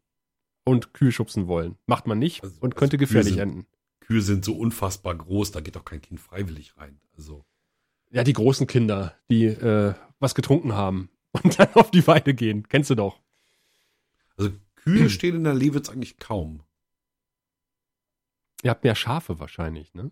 und 0.66 0.92
Kühe 0.92 1.12
schubsen 1.12 1.46
wollen. 1.46 1.78
Macht 1.86 2.06
man 2.06 2.18
nicht 2.18 2.42
also, 2.42 2.56
und 2.60 2.74
also 2.74 2.78
könnte 2.80 2.98
gefährlich 2.98 3.34
Kühe 3.34 3.40
sind, 3.40 3.50
enden. 3.50 3.66
Kühe 4.00 4.20
sind 4.20 4.44
so 4.44 4.54
unfassbar 4.56 5.14
groß, 5.14 5.52
da 5.52 5.60
geht 5.60 5.76
doch 5.76 5.84
kein 5.84 6.02
Kind 6.02 6.20
freiwillig 6.20 6.76
rein. 6.76 7.00
Also. 7.16 7.44
Ja, 8.10 8.24
die 8.24 8.32
großen 8.32 8.66
Kinder, 8.66 9.14
die 9.30 9.46
äh, 9.46 9.94
was 10.18 10.34
getrunken 10.34 10.74
haben 10.74 11.08
und 11.42 11.58
dann 11.58 11.72
auf 11.74 11.90
die 11.90 12.06
Weide 12.06 12.34
gehen. 12.34 12.68
Kennst 12.68 12.90
du 12.90 12.94
doch. 12.94 13.20
Also 14.36 14.50
Kühe 14.74 15.08
stehen 15.10 15.36
in 15.36 15.44
der 15.44 15.54
Lewitz 15.54 15.88
eigentlich 15.88 16.18
kaum. 16.18 16.62
Ihr 18.62 18.70
habt 18.70 18.84
mehr 18.84 18.94
Schafe 18.94 19.38
wahrscheinlich, 19.38 19.94
ne? 19.94 20.10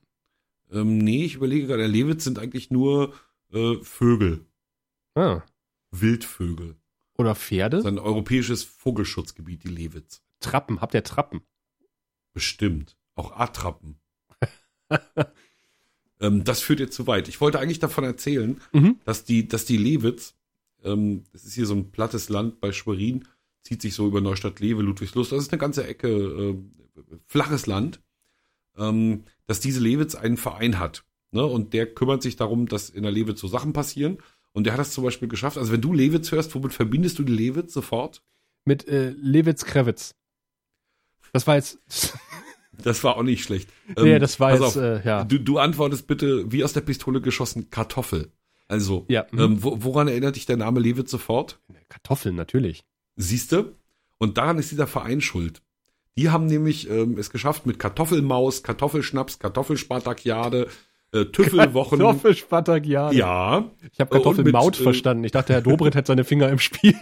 Ähm, 0.70 0.98
nee, 0.98 1.24
ich 1.24 1.34
überlege 1.34 1.66
gerade, 1.66 1.80
der 1.80 1.88
Lewitz 1.88 2.24
sind 2.24 2.38
eigentlich 2.38 2.70
nur 2.70 3.14
äh, 3.52 3.76
Vögel. 3.82 4.46
Ah. 5.14 5.42
Wildvögel. 5.90 6.76
Oder 7.16 7.34
Pferde? 7.34 7.78
Das 7.78 7.84
ist 7.84 7.90
ein 7.90 7.98
europäisches 7.98 8.64
Vogelschutzgebiet, 8.64 9.64
die 9.64 9.68
Lewitz. 9.68 10.23
Trappen, 10.44 10.80
habt 10.80 10.94
ihr 10.94 11.02
Trappen? 11.02 11.42
Bestimmt. 12.32 12.96
Auch 13.14 13.32
Attrappen. 13.36 13.96
ähm, 16.20 16.44
das 16.44 16.60
führt 16.60 16.80
jetzt 16.80 16.94
zu 16.94 17.06
weit. 17.06 17.28
Ich 17.28 17.40
wollte 17.40 17.60
eigentlich 17.60 17.78
davon 17.78 18.04
erzählen, 18.04 18.60
mhm. 18.72 19.00
dass 19.04 19.24
die, 19.24 19.48
dass 19.48 19.64
die 19.64 19.76
Lewitz, 19.76 20.34
ähm, 20.82 21.24
das 21.32 21.44
ist 21.44 21.54
hier 21.54 21.66
so 21.66 21.74
ein 21.74 21.90
plattes 21.90 22.28
Land 22.28 22.60
bei 22.60 22.72
Schwerin, 22.72 23.26
zieht 23.62 23.82
sich 23.82 23.94
so 23.94 24.06
über 24.06 24.20
Neustadt-Lewe, 24.20 24.82
Ludwigslust, 24.82 25.32
das 25.32 25.44
ist 25.44 25.52
eine 25.52 25.60
ganze 25.60 25.86
Ecke 25.86 26.08
äh, 26.08 26.56
flaches 27.26 27.66
Land 27.66 28.00
ähm, 28.76 29.24
dass 29.46 29.60
diese 29.60 29.80
Lewitz 29.80 30.14
einen 30.14 30.36
Verein 30.36 30.78
hat. 30.78 31.04
Ne? 31.30 31.44
Und 31.44 31.72
der 31.72 31.86
kümmert 31.86 32.22
sich 32.22 32.36
darum, 32.36 32.66
dass 32.66 32.90
in 32.90 33.02
der 33.02 33.12
Lewitz 33.12 33.40
so 33.40 33.48
Sachen 33.48 33.72
passieren. 33.72 34.18
Und 34.52 34.64
der 34.64 34.72
hat 34.74 34.80
das 34.80 34.92
zum 34.92 35.04
Beispiel 35.04 35.28
geschafft. 35.28 35.58
Also 35.58 35.72
wenn 35.72 35.80
du 35.80 35.92
Lewitz 35.92 36.30
hörst, 36.32 36.54
womit 36.54 36.72
verbindest 36.72 37.18
du 37.18 37.24
die 37.24 37.32
Lewitz 37.32 37.72
sofort? 37.72 38.22
Mit 38.64 38.86
äh, 38.88 39.10
Lewitz-Krewitz. 39.10 40.14
Das 41.34 41.46
war 41.48 41.56
jetzt. 41.56 41.78
das 42.82 43.02
war 43.04 43.16
auch 43.16 43.22
nicht 43.24 43.42
schlecht. 43.42 43.68
Ähm, 43.96 44.04
nee, 44.04 44.18
das 44.20 44.38
war 44.40 44.52
jetzt, 44.52 44.62
auf, 44.62 44.76
äh, 44.76 45.04
ja. 45.04 45.24
Du, 45.24 45.38
du 45.38 45.58
antwortest 45.58 46.06
bitte, 46.06 46.50
wie 46.50 46.64
aus 46.64 46.72
der 46.72 46.80
Pistole 46.80 47.20
geschossen, 47.20 47.68
Kartoffel. 47.70 48.30
Also, 48.68 49.04
ja. 49.08 49.26
ähm, 49.32 49.62
wo, 49.62 49.82
woran 49.82 50.08
erinnert 50.08 50.36
dich 50.36 50.46
der 50.46 50.56
Name 50.56 50.80
Lewitz 50.80 51.10
sofort? 51.10 51.60
Kartoffeln, 51.88 52.36
natürlich. 52.36 52.84
Siehste? 53.16 53.74
Und 54.18 54.38
daran 54.38 54.58
ist 54.58 54.70
dieser 54.70 54.86
Verein 54.86 55.20
schuld. 55.20 55.60
Die 56.16 56.30
haben 56.30 56.46
nämlich 56.46 56.88
ähm, 56.88 57.18
es 57.18 57.30
geschafft 57.30 57.66
mit 57.66 57.80
Kartoffelmaus, 57.80 58.62
Kartoffelschnaps, 58.62 59.40
Kartoffelspartakiade, 59.40 60.68
äh, 61.14 61.26
Tüffelwochen. 61.26 61.98
Kartoffelspartakiade. 62.00 63.16
Ja. 63.16 63.70
Ich 63.92 64.00
habe 64.00 64.10
Kartoffelmaut 64.10 64.78
äh, 64.78 64.82
verstanden. 64.82 65.24
Ich 65.24 65.32
dachte, 65.32 65.52
Herr 65.52 65.62
Dobrindt 65.62 65.94
hätte 65.94 66.08
seine 66.08 66.24
Finger 66.24 66.48
im 66.48 66.58
Spiel. 66.58 66.94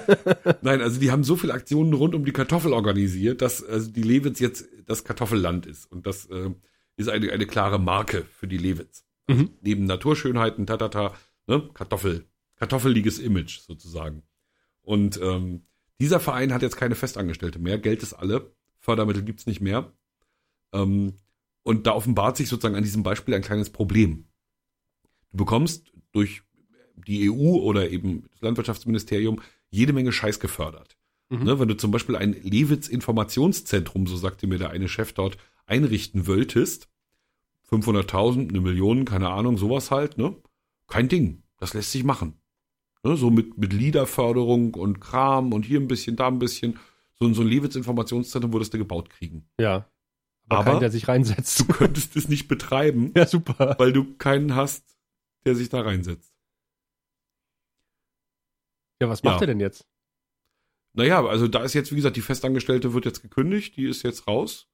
Nein, 0.62 0.80
also 0.82 1.00
die 1.00 1.10
haben 1.10 1.24
so 1.24 1.36
viele 1.36 1.54
Aktionen 1.54 1.94
rund 1.94 2.14
um 2.14 2.24
die 2.24 2.32
Kartoffel 2.32 2.72
organisiert, 2.72 3.42
dass 3.42 3.64
also 3.64 3.90
die 3.90 4.02
Lewitz 4.02 4.38
jetzt 4.40 4.66
das 4.86 5.04
Kartoffelland 5.04 5.66
ist. 5.66 5.90
Und 5.90 6.06
das 6.06 6.26
äh, 6.26 6.50
ist 6.96 7.08
eine, 7.08 7.32
eine 7.32 7.46
klare 7.46 7.78
Marke 7.78 8.24
für 8.30 8.46
die 8.46 8.58
Lewitz. 8.58 9.04
Also 9.26 9.42
mhm. 9.42 9.50
Neben 9.60 9.84
Naturschönheiten, 9.84 10.66
tatata, 10.66 11.14
ne, 11.46 11.68
Kartoffel, 11.74 12.26
kartoffeliges 12.56 13.18
Image 13.18 13.60
sozusagen. 13.60 14.22
Und 14.82 15.20
ähm, 15.20 15.66
dieser 16.00 16.20
Verein 16.20 16.52
hat 16.52 16.62
jetzt 16.62 16.76
keine 16.76 16.94
Festangestellte 16.94 17.58
mehr, 17.58 17.78
Geld 17.78 18.02
ist 18.02 18.12
alle, 18.12 18.54
Fördermittel 18.78 19.22
gibt's 19.22 19.46
nicht 19.46 19.60
mehr. 19.60 19.92
Ähm, 20.72 21.14
und 21.66 21.88
da 21.88 21.94
offenbart 21.94 22.36
sich 22.36 22.48
sozusagen 22.48 22.76
an 22.76 22.84
diesem 22.84 23.02
Beispiel 23.02 23.34
ein 23.34 23.42
kleines 23.42 23.70
Problem. 23.70 24.28
Du 25.32 25.38
bekommst 25.38 25.92
durch 26.12 26.42
die 26.94 27.28
EU 27.28 27.56
oder 27.56 27.90
eben 27.90 28.22
das 28.30 28.40
Landwirtschaftsministerium 28.40 29.42
jede 29.68 29.92
Menge 29.92 30.12
Scheiß 30.12 30.38
gefördert. 30.38 30.96
Mhm. 31.28 31.42
Ne, 31.42 31.58
wenn 31.58 31.66
du 31.66 31.76
zum 31.76 31.90
Beispiel 31.90 32.14
ein 32.14 32.34
Lewitz-Informationszentrum, 32.40 34.06
so 34.06 34.16
sagte 34.16 34.46
mir 34.46 34.58
der 34.58 34.70
eine 34.70 34.88
Chef 34.88 35.12
dort, 35.12 35.38
einrichten 35.66 36.28
wolltest, 36.28 36.88
500.000, 37.68 38.48
eine 38.48 38.60
Million, 38.60 39.04
keine 39.04 39.30
Ahnung, 39.30 39.58
sowas 39.58 39.90
halt, 39.90 40.18
ne? 40.18 40.36
Kein 40.86 41.08
Ding. 41.08 41.42
Das 41.58 41.74
lässt 41.74 41.90
sich 41.90 42.04
machen. 42.04 42.34
Ne, 43.02 43.16
so 43.16 43.28
mit, 43.28 43.58
mit 43.58 43.72
Liederförderung 43.72 44.74
und 44.74 45.00
Kram 45.00 45.52
und 45.52 45.64
hier 45.64 45.80
ein 45.80 45.88
bisschen, 45.88 46.14
da 46.14 46.28
ein 46.28 46.38
bisschen. 46.38 46.78
So, 47.18 47.32
so 47.32 47.42
ein 47.42 47.48
Lewitz-Informationszentrum 47.48 48.52
würdest 48.52 48.72
du 48.72 48.78
gebaut 48.78 49.10
kriegen. 49.10 49.48
Ja. 49.58 49.90
Aber, 50.48 50.60
aber 50.60 50.70
keinen, 50.70 50.80
der 50.80 50.90
sich 50.90 51.08
reinsetzt. 51.08 51.60
Du 51.60 51.64
könntest 51.66 52.16
es 52.16 52.28
nicht 52.28 52.48
betreiben. 52.48 53.12
Ja, 53.16 53.26
super. 53.26 53.76
Weil 53.78 53.92
du 53.92 54.16
keinen 54.16 54.54
hast, 54.54 54.96
der 55.44 55.54
sich 55.54 55.68
da 55.68 55.80
reinsetzt. 55.80 56.32
Ja, 59.00 59.08
was 59.08 59.22
macht 59.22 59.36
ja. 59.36 59.40
er 59.42 59.46
denn 59.48 59.60
jetzt? 59.60 59.86
Naja, 60.92 61.24
also 61.24 61.48
da 61.48 61.62
ist 61.62 61.74
jetzt, 61.74 61.92
wie 61.92 61.96
gesagt, 61.96 62.16
die 62.16 62.22
Festangestellte 62.22 62.94
wird 62.94 63.04
jetzt 63.04 63.20
gekündigt, 63.20 63.76
die 63.76 63.86
ist 63.86 64.02
jetzt 64.02 64.26
raus. 64.26 64.68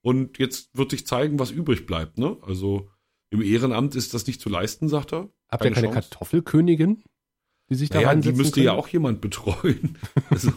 Und 0.00 0.38
jetzt 0.38 0.76
wird 0.76 0.90
sich 0.90 1.06
zeigen, 1.06 1.38
was 1.38 1.52
übrig 1.52 1.86
bleibt, 1.86 2.18
ne? 2.18 2.36
Also 2.42 2.90
im 3.30 3.40
Ehrenamt 3.40 3.94
ist 3.94 4.14
das 4.14 4.26
nicht 4.26 4.40
zu 4.40 4.48
leisten, 4.48 4.88
sagt 4.88 5.12
er. 5.12 5.30
Habt 5.48 5.64
ihr 5.64 5.70
keine 5.70 5.86
Chance. 5.86 6.08
Kartoffelkönigin? 6.08 7.04
die 7.72 7.78
sich 7.78 7.88
da 7.88 8.00
naja, 8.00 8.14
Die 8.14 8.32
müsste 8.32 8.54
können? 8.54 8.66
ja 8.66 8.72
auch 8.72 8.88
jemand 8.88 9.20
betreuen. 9.20 9.98
Also, 10.30 10.52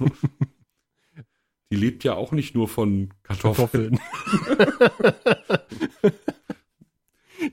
die 1.75 1.81
lebt 1.81 2.03
ja 2.03 2.13
auch 2.13 2.31
nicht 2.31 2.55
nur 2.55 2.67
von 2.67 3.13
Kartoffeln. 3.23 3.99
Kartoffeln. 3.99 6.13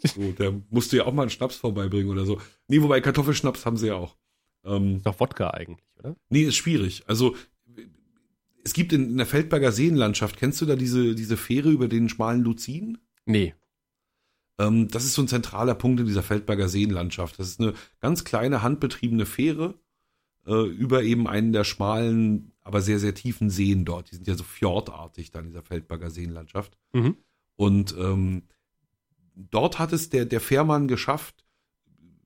so, 0.04 0.32
der 0.32 0.60
musste 0.70 0.98
ja 0.98 1.06
auch 1.06 1.12
mal 1.12 1.22
einen 1.22 1.30
Schnaps 1.30 1.56
vorbeibringen 1.56 2.10
oder 2.10 2.24
so. 2.24 2.40
Nee, 2.68 2.82
wobei 2.82 3.00
Kartoffelschnaps 3.00 3.66
haben 3.66 3.76
sie 3.76 3.88
ja 3.88 3.94
auch. 3.94 4.16
Ähm, 4.64 4.98
ist 4.98 5.06
doch 5.06 5.18
Wodka 5.18 5.50
eigentlich, 5.50 5.84
oder? 5.98 6.14
Nee, 6.28 6.42
ist 6.42 6.56
schwierig. 6.56 7.02
Also 7.08 7.34
es 8.64 8.74
gibt 8.74 8.92
in, 8.92 9.10
in 9.10 9.16
der 9.16 9.26
Feldberger 9.26 9.72
Seenlandschaft, 9.72 10.36
kennst 10.36 10.60
du 10.60 10.66
da 10.66 10.76
diese, 10.76 11.16
diese 11.16 11.36
Fähre 11.36 11.70
über 11.70 11.88
den 11.88 12.08
schmalen 12.08 12.42
Luzin? 12.42 12.98
Nee. 13.26 13.54
Ähm, 14.58 14.86
das 14.86 15.04
ist 15.04 15.14
so 15.14 15.22
ein 15.22 15.28
zentraler 15.28 15.74
Punkt 15.74 15.98
in 15.98 16.06
dieser 16.06 16.22
Feldberger 16.22 16.68
Seenlandschaft. 16.68 17.40
Das 17.40 17.48
ist 17.48 17.60
eine 17.60 17.74
ganz 18.00 18.22
kleine 18.22 18.62
handbetriebene 18.62 19.26
Fähre 19.26 19.74
äh, 20.46 20.66
über 20.66 21.02
eben 21.02 21.26
einen 21.26 21.52
der 21.52 21.64
schmalen, 21.64 22.51
aber 22.62 22.80
sehr, 22.80 22.98
sehr 22.98 23.14
tiefen 23.14 23.50
Seen 23.50 23.84
dort. 23.84 24.10
Die 24.10 24.14
sind 24.16 24.26
ja 24.26 24.34
so 24.34 24.44
fjordartig 24.44 25.30
da 25.30 25.40
in 25.40 25.46
dieser 25.46 25.62
Feldberger 25.62 26.10
Seenlandschaft. 26.10 26.76
Mhm. 26.92 27.16
Und 27.56 27.94
ähm, 27.98 28.44
dort 29.34 29.78
hat 29.78 29.92
es 29.92 30.10
der, 30.10 30.24
der 30.24 30.40
Fährmann 30.40 30.88
geschafft, 30.88 31.44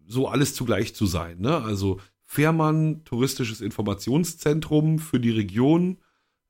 so 0.07 0.29
alles 0.29 0.55
zugleich 0.55 0.95
zu 0.95 1.07
sein. 1.07 1.41
Ne? 1.41 1.63
Also 1.63 2.01
Fährmann, 2.25 3.05
touristisches 3.05 3.61
Informationszentrum 3.61 4.99
für 4.99 5.21
die 5.21 5.31
Region 5.31 5.99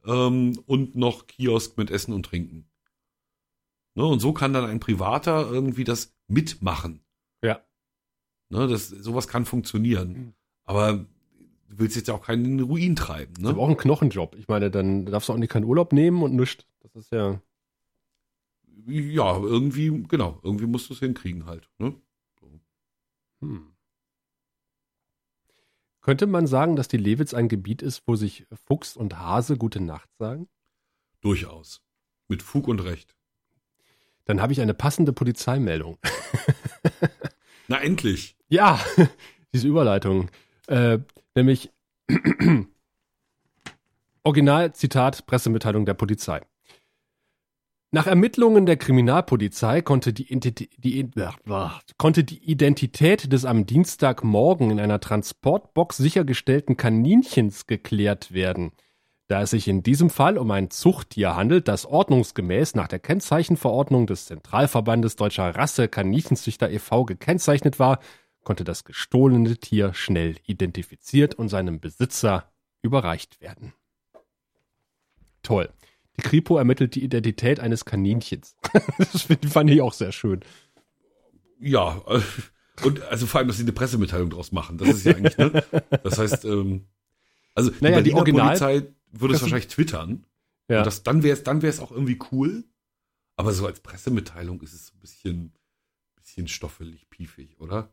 ähm, 0.04 0.58
und 0.66 0.96
noch 0.96 1.26
Kiosk 1.26 1.76
mit 1.78 1.90
Essen 1.90 2.12
und 2.12 2.24
Trinken. 2.26 2.68
Ne, 3.94 4.04
und 4.04 4.20
so 4.20 4.32
kann 4.32 4.52
dann 4.52 4.66
ein 4.66 4.78
Privater 4.80 5.50
irgendwie 5.50 5.84
das 5.84 6.14
mitmachen. 6.28 7.00
Ja. 7.42 7.60
Ne, 8.50 8.68
das, 8.68 8.88
sowas 8.88 9.26
kann 9.26 9.46
funktionieren. 9.46 10.12
Mhm. 10.12 10.34
Aber 10.64 11.06
du 11.68 11.78
willst 11.78 11.96
jetzt 11.96 12.08
ja 12.08 12.14
auch 12.14 12.22
keinen 12.22 12.60
Ruin 12.60 12.96
treiben. 12.96 13.34
Ne? 13.38 13.50
Aber 13.50 13.62
auch 13.62 13.68
ein 13.68 13.76
Knochenjob. 13.76 14.36
Ich 14.36 14.48
meine, 14.48 14.70
dann 14.70 15.06
darfst 15.06 15.28
du 15.28 15.32
auch 15.32 15.38
nicht 15.38 15.52
keinen 15.52 15.64
Urlaub 15.64 15.92
nehmen 15.92 16.22
und 16.22 16.34
nichts. 16.34 16.66
Das 16.80 16.94
ist 16.94 17.12
ja. 17.12 17.40
Ja, 18.86 19.36
irgendwie, 19.38 20.04
genau, 20.06 20.38
irgendwie 20.42 20.66
musst 20.66 20.88
du 20.90 20.94
es 20.94 21.00
hinkriegen 21.00 21.46
halt. 21.46 21.68
Ne? 21.78 21.94
So. 22.40 22.60
Hm. 23.40 23.72
Könnte 26.02 26.28
man 26.28 26.46
sagen, 26.46 26.76
dass 26.76 26.86
die 26.86 26.98
Lewitz 26.98 27.34
ein 27.34 27.48
Gebiet 27.48 27.82
ist, 27.82 28.02
wo 28.06 28.14
sich 28.14 28.46
Fuchs 28.64 28.96
und 28.96 29.18
Hase 29.18 29.56
gute 29.56 29.80
Nacht 29.80 30.08
sagen? 30.18 30.48
Durchaus. 31.20 31.82
Mit 32.28 32.42
Fug 32.42 32.68
und 32.68 32.78
Recht. 32.80 33.16
Dann 34.24 34.40
habe 34.40 34.52
ich 34.52 34.60
eine 34.60 34.74
passende 34.74 35.12
Polizeimeldung. 35.12 35.98
Na 37.68 37.80
endlich. 37.80 38.36
Ja, 38.48 38.78
diese 39.52 39.66
Überleitung. 39.66 40.30
Äh, 40.68 40.98
nämlich 41.36 41.70
Originalzitat 44.24 45.26
Pressemitteilung 45.26 45.86
der 45.86 45.94
Polizei. 45.94 46.40
Nach 47.92 48.08
Ermittlungen 48.08 48.66
der 48.66 48.76
Kriminalpolizei 48.76 49.80
konnte 49.80 50.12
die, 50.12 50.26
die, 50.40 50.68
die, 50.76 51.10
konnte 51.96 52.24
die 52.24 52.42
Identität 52.42 53.32
des 53.32 53.44
am 53.44 53.64
Dienstagmorgen 53.64 54.72
in 54.72 54.80
einer 54.80 55.00
Transportbox 55.00 55.96
sichergestellten 55.96 56.76
Kaninchens 56.76 57.66
geklärt 57.66 58.32
werden. 58.32 58.72
Da 59.28 59.42
es 59.42 59.50
sich 59.50 59.66
in 59.66 59.82
diesem 59.82 60.10
Fall 60.10 60.38
um 60.38 60.50
ein 60.50 60.70
Zuchttier 60.70 61.36
handelt, 61.36 61.68
das 61.68 61.86
ordnungsgemäß 61.86 62.74
nach 62.74 62.88
der 62.88 62.98
Kennzeichenverordnung 62.98 64.06
des 64.06 64.26
Zentralverbandes 64.26 65.16
Deutscher 65.16 65.54
Rasse 65.54 65.88
Kaninchenzüchter 65.88 66.70
e.V. 66.70 67.04
gekennzeichnet 67.04 67.78
war, 67.78 68.00
konnte 68.46 68.62
das 68.62 68.84
gestohlene 68.84 69.56
Tier 69.56 69.92
schnell 69.92 70.36
identifiziert 70.46 71.34
und 71.34 71.48
seinem 71.48 71.80
Besitzer 71.80 72.52
überreicht 72.80 73.40
werden. 73.40 73.72
Toll. 75.42 75.68
Die 76.16 76.22
Kripo 76.22 76.56
ermittelt 76.56 76.94
die 76.94 77.02
Identität 77.02 77.58
eines 77.58 77.84
Kaninchens. 77.84 78.56
das 78.98 79.26
fand 79.50 79.68
ich 79.70 79.82
auch 79.82 79.92
sehr 79.92 80.12
schön. 80.12 80.44
Ja, 81.58 82.00
äh, 82.06 82.20
und 82.84 83.02
also 83.02 83.26
vor 83.26 83.38
allem, 83.38 83.48
dass 83.48 83.56
sie 83.56 83.64
eine 83.64 83.72
Pressemitteilung 83.72 84.30
draus 84.30 84.52
machen. 84.52 84.78
Das 84.78 84.90
ist 84.90 85.04
ja 85.04 85.16
eigentlich, 85.16 85.36
ne? 85.38 85.64
Das 86.04 86.18
heißt, 86.18 86.44
ähm, 86.44 86.86
also 87.52 87.72
naja, 87.80 88.00
die, 88.00 88.10
die 88.10 88.14
Original 88.14 88.46
Polizei 88.46 88.86
würde 89.10 89.34
es 89.34 89.42
wahrscheinlich 89.42 89.68
twittern. 89.68 90.24
Ja. 90.68 90.78
Und 90.78 90.86
das, 90.86 91.02
dann 91.02 91.24
wäre 91.24 91.36
es 91.36 91.42
dann 91.42 91.62
wär's 91.62 91.80
auch 91.80 91.90
irgendwie 91.90 92.18
cool. 92.30 92.62
Aber 93.34 93.52
so 93.52 93.66
als 93.66 93.80
Pressemitteilung 93.80 94.60
ist 94.62 94.72
es 94.72 94.92
ein 94.94 95.00
bisschen, 95.00 95.52
bisschen 96.14 96.46
stoffelig, 96.46 97.10
piefig, 97.10 97.58
oder? 97.58 97.90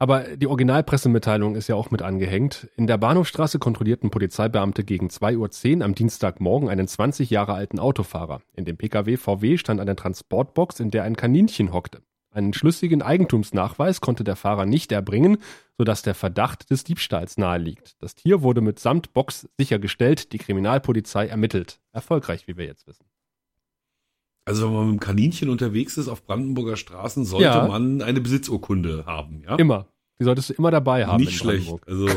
Aber 0.00 0.20
die 0.34 0.46
Originalpressemitteilung 0.46 1.56
ist 1.56 1.68
ja 1.68 1.74
auch 1.74 1.90
mit 1.90 2.00
angehängt. 2.00 2.70
In 2.74 2.86
der 2.86 2.96
Bahnhofstraße 2.96 3.58
kontrollierten 3.58 4.08
Polizeibeamte 4.10 4.82
gegen 4.82 5.08
2.10 5.08 5.76
Uhr 5.76 5.84
am 5.84 5.94
Dienstagmorgen 5.94 6.70
einen 6.70 6.88
20 6.88 7.28
Jahre 7.28 7.52
alten 7.52 7.78
Autofahrer. 7.78 8.40
In 8.56 8.64
dem 8.64 8.78
Pkw 8.78 9.18
VW 9.18 9.58
stand 9.58 9.78
eine 9.78 9.96
Transportbox, 9.96 10.80
in 10.80 10.90
der 10.90 11.02
ein 11.02 11.16
Kaninchen 11.16 11.74
hockte. 11.74 12.00
Einen 12.30 12.54
schlüssigen 12.54 13.02
Eigentumsnachweis 13.02 14.00
konnte 14.00 14.24
der 14.24 14.36
Fahrer 14.36 14.64
nicht 14.64 14.90
erbringen, 14.90 15.36
sodass 15.76 16.00
der 16.00 16.14
Verdacht 16.14 16.70
des 16.70 16.82
Diebstahls 16.84 17.36
naheliegt. 17.36 18.00
Das 18.00 18.14
Tier 18.14 18.40
wurde 18.40 18.62
mit 18.62 18.78
Samtbox 18.78 19.50
sichergestellt, 19.58 20.32
die 20.32 20.38
Kriminalpolizei 20.38 21.26
ermittelt. 21.26 21.78
Erfolgreich, 21.92 22.48
wie 22.48 22.56
wir 22.56 22.64
jetzt 22.64 22.86
wissen. 22.86 23.09
Also 24.44 24.66
wenn 24.66 24.72
man 24.72 24.82
mit 24.82 24.90
einem 24.90 25.00
Kaninchen 25.00 25.50
unterwegs 25.50 25.96
ist 25.96 26.08
auf 26.08 26.24
Brandenburger 26.24 26.76
Straßen, 26.76 27.24
sollte 27.24 27.44
ja. 27.44 27.68
man 27.68 28.02
eine 28.02 28.20
Besitzurkunde 28.20 29.04
haben, 29.06 29.42
ja? 29.46 29.56
Immer. 29.56 29.86
Die 30.18 30.24
solltest 30.24 30.50
du 30.50 30.54
immer 30.54 30.70
dabei 30.70 31.06
haben. 31.06 31.22
Nicht 31.22 31.38
schlecht. 31.38 31.72
Also 31.86 32.08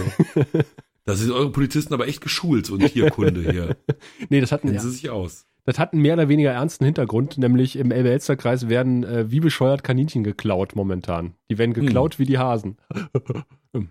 da 1.06 1.16
sind 1.16 1.32
eure 1.32 1.52
Polizisten 1.52 1.94
aber 1.94 2.08
echt 2.08 2.22
geschult, 2.22 2.72
eine 2.72 2.90
Tierkunde 2.90 3.52
hier. 3.52 3.78
nee, 4.30 4.42
das 4.42 4.52
hatten 4.52 4.74
ja. 4.74 4.80
sie 4.80 4.90
sich 4.90 5.10
aus. 5.10 5.46
Das 5.66 5.80
hat 5.80 5.94
einen 5.94 6.02
mehr 6.02 6.16
oder 6.16 6.28
weniger 6.28 6.52
ernsten 6.52 6.84
Hintergrund, 6.84 7.38
nämlich 7.38 7.78
im 7.78 7.92
Elbe-Elster-Kreis 7.92 8.68
werden 8.68 9.06
äh, 9.06 9.32
wie 9.32 9.40
bescheuert 9.40 9.84
Kaninchen 9.84 10.26
geklaut 10.26 10.76
momentan. 10.76 11.36
Die 11.50 11.58
werden 11.58 11.74
geklaut 11.74 12.16
hm. 12.16 12.20
wie 12.20 12.26
die 12.26 12.38
Hasen. 12.38 12.78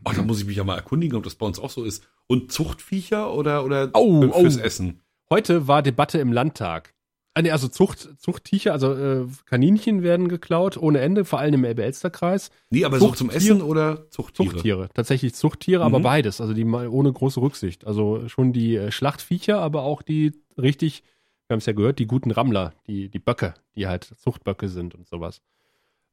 Ach, 0.04 0.14
da 0.14 0.22
muss 0.22 0.40
ich 0.40 0.46
mich 0.46 0.56
ja 0.56 0.64
mal 0.64 0.76
erkundigen, 0.76 1.16
ob 1.16 1.24
das 1.24 1.34
bei 1.34 1.46
uns 1.46 1.58
auch 1.58 1.70
so 1.70 1.84
ist. 1.84 2.06
Und 2.26 2.52
Zuchtviecher 2.52 3.32
oder, 3.32 3.64
oder 3.64 3.90
oh, 3.94 4.20
fürs 4.32 4.58
oh. 4.58 4.60
Essen? 4.60 5.00
Heute 5.30 5.66
war 5.66 5.82
Debatte 5.82 6.18
im 6.18 6.30
Landtag. 6.30 6.92
Ah, 7.34 7.40
also 7.50 7.68
Zucht, 7.68 8.08
Zuchttiecher, 8.18 8.72
also 8.72 8.92
äh, 8.92 9.26
Kaninchen 9.46 10.02
werden 10.02 10.28
geklaut 10.28 10.76
ohne 10.76 11.00
Ende, 11.00 11.24
vor 11.24 11.38
allem 11.38 11.54
im 11.54 11.64
Elbe-Elster-Kreis. 11.64 12.50
Nee, 12.68 12.84
aber 12.84 12.98
so 12.98 13.10
zum 13.12 13.30
Essen 13.30 13.62
oder 13.62 14.10
Zuchttiere? 14.10 14.50
Zuchttiere, 14.50 14.88
tatsächlich 14.92 15.34
Zuchttiere, 15.34 15.80
mhm. 15.80 15.94
aber 15.94 16.00
beides, 16.00 16.42
also 16.42 16.52
die 16.52 16.64
mal 16.64 16.88
ohne 16.88 17.10
große 17.10 17.40
Rücksicht. 17.40 17.86
Also 17.86 18.28
schon 18.28 18.52
die 18.52 18.76
äh, 18.76 18.90
Schlachtviecher, 18.90 19.58
aber 19.60 19.82
auch 19.82 20.02
die 20.02 20.32
richtig, 20.58 21.04
wir 21.46 21.54
haben 21.54 21.58
es 21.58 21.66
ja 21.66 21.72
gehört, 21.72 21.98
die 21.98 22.06
guten 22.06 22.30
Rammler, 22.30 22.74
die, 22.86 23.08
die 23.08 23.18
Böcke, 23.18 23.54
die 23.76 23.86
halt 23.86 24.04
Zuchtböcke 24.04 24.68
sind 24.68 24.94
und 24.94 25.08
sowas. 25.08 25.40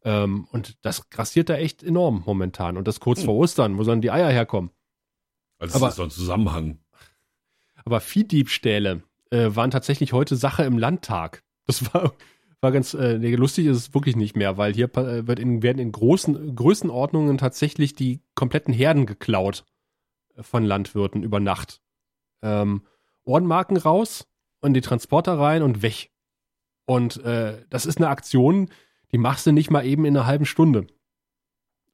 Ähm, 0.03 0.47
und 0.51 0.77
das 0.85 1.09
grassiert 1.09 1.49
da 1.49 1.55
echt 1.55 1.83
enorm 1.83 2.23
momentan. 2.25 2.77
Und 2.77 2.87
das 2.87 3.01
kurz 3.01 3.21
mhm. 3.21 3.25
vor 3.25 3.35
Ostern, 3.35 3.77
wo 3.77 3.83
sollen 3.83 3.99
die 3.99 4.11
Eier 4.11 4.29
herkommen? 4.29 4.71
Also 5.57 5.75
aber, 5.75 5.87
das 5.87 5.95
ist 5.95 5.97
so 5.97 6.03
ein 6.03 6.11
Zusammenhang. 6.11 6.79
Aber 7.83 7.99
Viehdiebstähle, 7.99 9.03
äh, 9.31 9.55
waren 9.55 9.71
tatsächlich 9.71 10.13
heute 10.13 10.35
Sache 10.35 10.63
im 10.63 10.77
Landtag. 10.77 11.43
Das 11.65 11.93
war, 11.93 12.13
war 12.61 12.71
ganz 12.71 12.93
äh, 12.93 13.15
lustig 13.15 13.67
ist 13.67 13.77
es 13.77 13.93
wirklich 13.93 14.15
nicht 14.15 14.35
mehr, 14.35 14.57
weil 14.57 14.73
hier 14.73 14.95
äh, 14.97 15.27
wird 15.27 15.39
in, 15.39 15.63
werden 15.63 15.79
in 15.79 15.91
großen 15.91 16.55
Größenordnungen 16.55 17.37
tatsächlich 17.37 17.93
die 17.93 18.21
kompletten 18.35 18.73
Herden 18.73 19.05
geklaut 19.05 19.65
von 20.39 20.63
Landwirten 20.63 21.23
über 21.23 21.39
Nacht. 21.39 21.81
Ähm, 22.41 22.83
Ohrenmarken 23.25 23.77
raus 23.77 24.27
und 24.61 24.73
die 24.73 24.81
Transporter 24.81 25.37
rein 25.37 25.61
und 25.61 25.81
weg. 25.81 26.11
Und 26.85 27.23
äh, 27.23 27.65
das 27.69 27.85
ist 27.85 27.97
eine 27.97 28.09
Aktion, 28.09 28.69
die 29.11 29.17
machst 29.17 29.45
du 29.45 29.51
nicht 29.51 29.69
mal 29.69 29.85
eben 29.85 30.05
in 30.05 30.15
einer 30.15 30.25
halben 30.25 30.45
Stunde. 30.45 30.87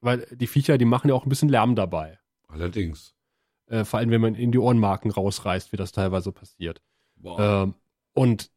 Weil 0.00 0.26
die 0.30 0.46
Viecher, 0.46 0.78
die 0.78 0.84
machen 0.84 1.08
ja 1.08 1.14
auch 1.14 1.26
ein 1.26 1.28
bisschen 1.28 1.48
Lärm 1.48 1.74
dabei. 1.74 2.18
Allerdings. 2.48 3.14
Äh, 3.66 3.84
vor 3.84 3.98
allem, 3.98 4.10
wenn 4.10 4.20
man 4.20 4.34
in 4.34 4.52
die 4.52 4.58
Ohrenmarken 4.58 5.10
rausreißt, 5.10 5.72
wie 5.72 5.76
das 5.76 5.92
teilweise 5.92 6.32
passiert. 6.32 6.80
Ähm, 7.38 7.74
und 8.14 8.50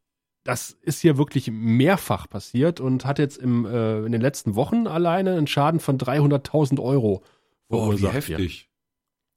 das 0.44 0.70
ist 0.70 1.00
hier 1.00 1.18
wirklich 1.18 1.50
mehrfach 1.50 2.28
passiert 2.28 2.80
und 2.80 3.04
hat 3.04 3.18
jetzt 3.18 3.36
im, 3.36 3.66
äh, 3.66 4.04
in 4.04 4.12
den 4.12 4.20
letzten 4.20 4.54
Wochen 4.54 4.86
alleine 4.86 5.36
einen 5.36 5.46
Schaden 5.46 5.80
von 5.80 5.98
300.000 5.98 6.80
Euro 6.80 7.22
verursacht. 7.68 8.12
Wie 8.12 8.16
heftig. 8.16 8.68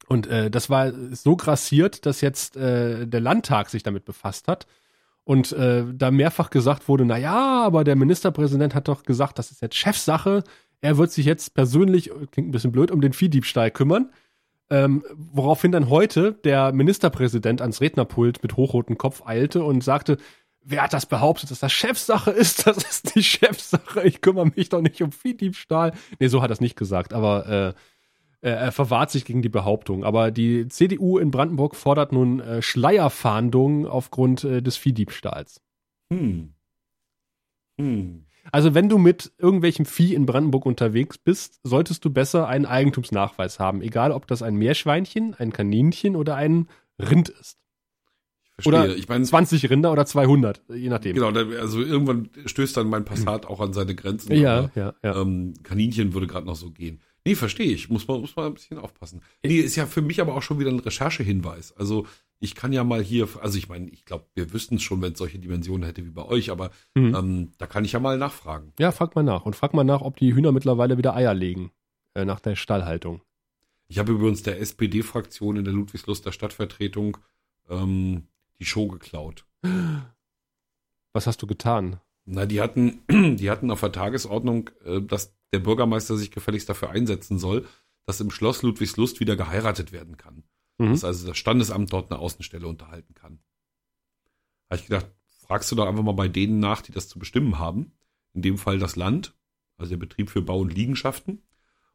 Und 0.08 0.26
äh, 0.26 0.50
das 0.50 0.70
war 0.70 0.92
so 1.12 1.36
grassiert, 1.36 2.06
dass 2.06 2.20
jetzt 2.20 2.56
äh, 2.56 3.06
der 3.06 3.20
Landtag 3.20 3.70
sich 3.70 3.82
damit 3.82 4.04
befasst 4.04 4.48
hat 4.48 4.66
und 5.24 5.52
äh, 5.52 5.84
da 5.92 6.10
mehrfach 6.10 6.50
gesagt 6.50 6.88
wurde, 6.88 7.06
na 7.06 7.16
ja, 7.16 7.62
aber 7.64 7.84
der 7.84 7.96
Ministerpräsident 7.96 8.74
hat 8.74 8.88
doch 8.88 9.04
gesagt, 9.04 9.38
das 9.38 9.50
ist 9.50 9.62
jetzt 9.62 9.76
Chefsache. 9.76 10.44
Er 10.80 10.98
wird 10.98 11.10
sich 11.12 11.24
jetzt 11.24 11.54
persönlich, 11.54 12.10
klingt 12.30 12.48
ein 12.48 12.52
bisschen 12.52 12.72
blöd, 12.72 12.90
um 12.90 13.00
den 13.00 13.14
Viehdiebstahl 13.14 13.70
kümmern. 13.70 14.10
Ähm, 14.70 15.04
woraufhin 15.14 15.72
dann 15.72 15.90
heute 15.90 16.32
der 16.32 16.72
Ministerpräsident 16.72 17.60
ans 17.60 17.80
Rednerpult 17.80 18.42
mit 18.42 18.56
hochrotem 18.56 18.96
Kopf 18.96 19.22
eilte 19.26 19.62
und 19.62 19.84
sagte, 19.84 20.16
wer 20.62 20.82
hat 20.82 20.92
das 20.94 21.06
behauptet, 21.06 21.50
dass 21.50 21.60
das 21.60 21.72
Chefsache 21.72 22.30
ist? 22.30 22.66
Das 22.66 22.78
ist 22.78 23.14
die 23.14 23.22
Chefsache. 23.22 24.02
Ich 24.04 24.20
kümmere 24.20 24.50
mich 24.56 24.70
doch 24.70 24.80
nicht 24.80 25.02
um 25.02 25.12
Viehdiebstahl. 25.12 25.92
Nee, 26.18 26.28
so 26.28 26.42
hat 26.42 26.50
er 26.50 26.54
es 26.54 26.60
nicht 26.60 26.76
gesagt, 26.76 27.12
aber 27.12 27.74
äh, 28.40 28.50
er 28.50 28.72
verwahrt 28.72 29.10
sich 29.10 29.24
gegen 29.24 29.42
die 29.42 29.48
Behauptung. 29.48 30.04
Aber 30.04 30.30
die 30.30 30.68
CDU 30.68 31.18
in 31.18 31.30
Brandenburg 31.30 31.76
fordert 31.76 32.12
nun 32.12 32.40
äh, 32.40 32.62
Schleierfahndung 32.62 33.86
aufgrund 33.86 34.44
äh, 34.44 34.62
des 34.62 34.76
Viehdiebstahls. 34.76 35.60
Hm. 36.12 36.53
Also 38.54 38.72
wenn 38.72 38.88
du 38.88 38.98
mit 38.98 39.32
irgendwelchem 39.36 39.84
Vieh 39.84 40.14
in 40.14 40.26
Brandenburg 40.26 40.64
unterwegs 40.64 41.18
bist, 41.18 41.58
solltest 41.64 42.04
du 42.04 42.10
besser 42.10 42.46
einen 42.46 42.66
Eigentumsnachweis 42.66 43.58
haben, 43.58 43.82
egal 43.82 44.12
ob 44.12 44.28
das 44.28 44.42
ein 44.42 44.54
Meerschweinchen, 44.54 45.34
ein 45.34 45.52
Kaninchen 45.52 46.14
oder 46.14 46.36
ein 46.36 46.68
Rind 46.96 47.30
ist. 47.30 47.58
Ich 48.56 48.62
verstehe. 48.62 48.84
Oder 48.84 48.96
ich 48.96 49.08
meine 49.08 49.24
20 49.24 49.68
Rinder 49.70 49.90
oder 49.90 50.06
200, 50.06 50.62
je 50.72 50.88
nachdem. 50.88 51.16
Genau, 51.16 51.30
also 51.30 51.82
irgendwann 51.82 52.30
stößt 52.46 52.76
dann 52.76 52.88
mein 52.88 53.04
Passat 53.04 53.44
auch 53.44 53.58
an 53.58 53.72
seine 53.72 53.96
Grenzen. 53.96 54.36
Ja, 54.36 54.70
ja, 54.76 54.94
ja. 55.02 55.20
Ähm, 55.20 55.54
Kaninchen 55.64 56.14
würde 56.14 56.28
gerade 56.28 56.46
noch 56.46 56.54
so 56.54 56.70
gehen. 56.70 57.00
Nee, 57.26 57.34
verstehe 57.34 57.72
ich. 57.72 57.90
Muss 57.90 58.06
man, 58.06 58.20
muss 58.20 58.36
man 58.36 58.46
ein 58.46 58.54
bisschen 58.54 58.78
aufpassen. 58.78 59.22
Nee, 59.42 59.56
ist 59.56 59.74
ja 59.74 59.86
für 59.86 60.02
mich 60.02 60.20
aber 60.20 60.36
auch 60.36 60.42
schon 60.42 60.60
wieder 60.60 60.70
ein 60.70 60.78
Recherchehinweis. 60.78 61.76
Also 61.76 62.06
ich 62.40 62.54
kann 62.54 62.72
ja 62.72 62.84
mal 62.84 63.02
hier, 63.02 63.28
also 63.40 63.56
ich 63.58 63.68
meine, 63.68 63.88
ich 63.90 64.04
glaube, 64.04 64.26
wir 64.34 64.52
wüssten 64.52 64.76
es 64.76 64.82
schon, 64.82 65.00
wenn 65.02 65.12
es 65.12 65.18
solche 65.18 65.38
Dimensionen 65.38 65.84
hätte 65.84 66.04
wie 66.04 66.10
bei 66.10 66.24
euch, 66.24 66.50
aber 66.50 66.70
mhm. 66.94 67.14
ähm, 67.14 67.52
da 67.58 67.66
kann 67.66 67.84
ich 67.84 67.92
ja 67.92 68.00
mal 68.00 68.18
nachfragen. 68.18 68.72
Ja, 68.78 68.92
frag 68.92 69.14
mal 69.14 69.22
nach. 69.22 69.46
Und 69.46 69.56
frag 69.56 69.74
mal 69.74 69.84
nach, 69.84 70.02
ob 70.02 70.16
die 70.16 70.34
Hühner 70.34 70.52
mittlerweile 70.52 70.98
wieder 70.98 71.14
Eier 71.14 71.34
legen. 71.34 71.70
Äh, 72.14 72.24
nach 72.24 72.40
der 72.40 72.56
Stallhaltung. 72.56 73.22
Ich 73.88 73.98
habe 73.98 74.12
übrigens 74.12 74.42
der 74.42 74.60
SPD-Fraktion 74.60 75.56
in 75.56 75.64
der 75.64 75.74
Ludwigsluster 75.74 76.32
Stadtvertretung 76.32 77.18
ähm, 77.68 78.28
die 78.58 78.64
Show 78.64 78.88
geklaut. 78.88 79.46
Was 81.12 81.26
hast 81.26 81.42
du 81.42 81.46
getan? 81.46 82.00
Na, 82.24 82.46
die 82.46 82.60
hatten, 82.60 83.02
die 83.36 83.50
hatten 83.50 83.70
auf 83.70 83.80
der 83.80 83.92
Tagesordnung, 83.92 84.70
äh, 84.84 85.00
dass 85.00 85.34
der 85.52 85.58
Bürgermeister 85.60 86.16
sich 86.16 86.30
gefälligst 86.30 86.68
dafür 86.68 86.90
einsetzen 86.90 87.38
soll, 87.38 87.66
dass 88.06 88.20
im 88.20 88.30
Schloss 88.30 88.62
Ludwigslust 88.62 89.20
wieder 89.20 89.36
geheiratet 89.36 89.92
werden 89.92 90.16
kann. 90.16 90.44
Mhm. 90.78 90.90
Dass 90.90 91.04
also 91.04 91.26
das 91.26 91.38
Standesamt 91.38 91.92
dort 91.92 92.10
eine 92.10 92.20
Außenstelle 92.20 92.66
unterhalten 92.66 93.14
kann. 93.14 93.40
Habe 94.70 94.80
ich 94.80 94.86
gedacht, 94.86 95.06
fragst 95.46 95.70
du 95.70 95.76
doch 95.76 95.86
einfach 95.86 96.02
mal 96.02 96.12
bei 96.12 96.28
denen 96.28 96.58
nach, 96.58 96.82
die 96.82 96.92
das 96.92 97.08
zu 97.08 97.18
bestimmen 97.18 97.58
haben. 97.58 97.92
In 98.32 98.42
dem 98.42 98.58
Fall 98.58 98.78
das 98.78 98.96
Land, 98.96 99.34
also 99.76 99.90
der 99.90 99.98
Betrieb 99.98 100.30
für 100.30 100.42
Bau 100.42 100.60
und 100.60 100.74
Liegenschaften. 100.74 101.42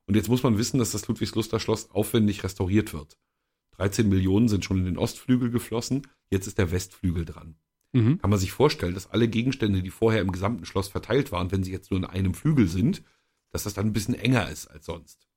Und 0.05 0.15
jetzt 0.15 0.29
muss 0.29 0.43
man 0.43 0.57
wissen, 0.57 0.79
dass 0.79 0.91
das 0.91 1.07
Ludwigsluster 1.07 1.59
Schloss 1.59 1.91
aufwendig 1.91 2.43
restauriert 2.43 2.93
wird. 2.93 3.17
13 3.73 4.09
Millionen 4.09 4.49
sind 4.49 4.65
schon 4.65 4.79
in 4.79 4.85
den 4.85 4.97
Ostflügel 4.97 5.51
geflossen, 5.51 6.07
jetzt 6.29 6.47
ist 6.47 6.57
der 6.57 6.71
Westflügel 6.71 7.25
dran. 7.25 7.55
Mhm. 7.93 8.19
Kann 8.19 8.29
man 8.29 8.39
sich 8.39 8.51
vorstellen, 8.51 8.93
dass 8.93 9.09
alle 9.09 9.27
Gegenstände, 9.27 9.81
die 9.81 9.89
vorher 9.89 10.21
im 10.21 10.31
gesamten 10.31 10.65
Schloss 10.65 10.89
verteilt 10.89 11.31
waren, 11.31 11.51
wenn 11.51 11.63
sie 11.63 11.71
jetzt 11.71 11.91
nur 11.91 11.99
in 11.99 12.05
einem 12.05 12.33
Flügel 12.33 12.67
sind, 12.67 13.03
dass 13.51 13.63
das 13.63 13.73
dann 13.73 13.87
ein 13.87 13.93
bisschen 13.93 14.15
enger 14.15 14.49
ist 14.49 14.67
als 14.67 14.85
sonst. 14.85 15.28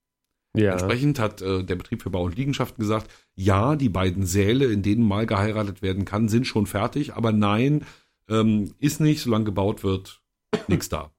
Ja. 0.54 0.72
Entsprechend 0.72 1.18
hat 1.18 1.40
äh, 1.40 1.64
der 1.64 1.76
Betrieb 1.76 2.02
für 2.02 2.10
Bau 2.10 2.24
und 2.24 2.36
Liegenschaften 2.36 2.82
gesagt, 2.82 3.10
ja, 3.34 3.74
die 3.74 3.88
beiden 3.88 4.26
Säle, 4.26 4.66
in 4.66 4.82
denen 4.82 5.06
mal 5.06 5.26
geheiratet 5.26 5.80
werden 5.80 6.04
kann, 6.04 6.28
sind 6.28 6.46
schon 6.46 6.66
fertig, 6.66 7.14
aber 7.14 7.32
nein, 7.32 7.86
ähm, 8.28 8.74
ist 8.78 9.00
nicht, 9.00 9.22
solange 9.22 9.46
gebaut 9.46 9.82
wird, 9.82 10.20
nichts 10.68 10.88
da. 10.88 11.12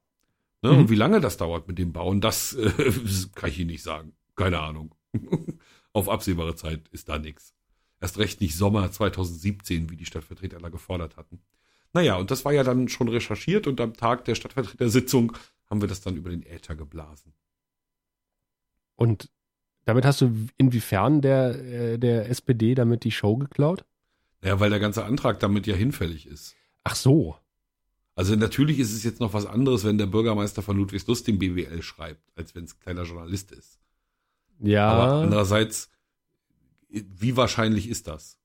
Ne? 0.62 0.72
Mhm. 0.72 0.78
Und 0.78 0.90
wie 0.90 0.96
lange 0.96 1.20
das 1.20 1.36
dauert 1.36 1.66
mit 1.66 1.78
dem 1.78 1.92
Bauen, 1.92 2.20
das 2.20 2.54
äh, 2.54 2.70
kann 3.34 3.50
ich 3.50 3.58
Ihnen 3.58 3.70
nicht 3.70 3.82
sagen. 3.82 4.12
Keine 4.36 4.60
Ahnung. 4.60 4.94
Auf 5.92 6.08
absehbare 6.08 6.54
Zeit 6.54 6.88
ist 6.88 7.08
da 7.08 7.18
nichts. 7.18 7.54
Erst 8.00 8.18
recht 8.18 8.40
nicht 8.40 8.56
Sommer 8.56 8.90
2017, 8.90 9.90
wie 9.90 9.96
die 9.96 10.06
Stadtvertreter 10.06 10.58
da 10.58 10.68
gefordert 10.68 11.16
hatten. 11.16 11.40
Naja, 11.92 12.16
und 12.16 12.30
das 12.30 12.44
war 12.44 12.52
ja 12.52 12.64
dann 12.64 12.88
schon 12.88 13.08
recherchiert 13.08 13.66
und 13.66 13.80
am 13.80 13.94
Tag 13.94 14.24
der 14.24 14.34
Stadtvertretersitzung 14.34 15.32
haben 15.70 15.80
wir 15.80 15.88
das 15.88 16.00
dann 16.00 16.16
über 16.16 16.30
den 16.30 16.42
Äther 16.42 16.74
geblasen. 16.74 17.32
Und 18.96 19.30
damit 19.84 20.04
hast 20.04 20.20
du 20.20 20.32
inwiefern 20.56 21.20
der, 21.20 21.64
äh, 21.64 21.98
der 21.98 22.28
SPD 22.30 22.74
damit 22.74 23.04
die 23.04 23.10
Show 23.10 23.36
geklaut? 23.36 23.84
Naja, 24.40 24.60
weil 24.60 24.70
der 24.70 24.80
ganze 24.80 25.04
Antrag 25.04 25.40
damit 25.40 25.66
ja 25.66 25.74
hinfällig 25.74 26.26
ist. 26.26 26.54
Ach 26.84 26.94
so. 26.94 27.36
Also 28.14 28.36
natürlich 28.36 28.78
ist 28.78 28.92
es 28.92 29.02
jetzt 29.02 29.20
noch 29.20 29.32
was 29.32 29.46
anderes, 29.46 29.84
wenn 29.84 29.98
der 29.98 30.06
Bürgermeister 30.06 30.62
von 30.62 30.76
Ludwigslust 30.76 31.26
den 31.26 31.38
BWL 31.38 31.82
schreibt, 31.82 32.30
als 32.36 32.54
wenn 32.54 32.64
es 32.64 32.78
kleiner 32.78 33.02
Journalist 33.02 33.50
ist. 33.52 33.80
Ja. 34.60 34.88
Aber 34.88 35.22
andererseits, 35.22 35.90
wie 36.88 37.36
wahrscheinlich 37.36 37.88
ist 37.88 38.06
das? 38.06 38.38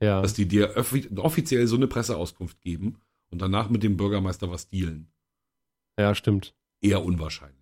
Ja. 0.00 0.22
Dass 0.22 0.34
die 0.34 0.48
dir 0.48 0.74
offiziell 1.16 1.66
so 1.66 1.76
eine 1.76 1.86
Presseauskunft 1.86 2.60
geben 2.60 2.96
und 3.30 3.42
danach 3.42 3.68
mit 3.68 3.82
dem 3.82 3.96
Bürgermeister 3.96 4.50
was 4.50 4.68
dealen. 4.68 5.08
Ja, 5.98 6.14
stimmt. 6.14 6.54
Eher 6.80 7.04
unwahrscheinlich. 7.04 7.61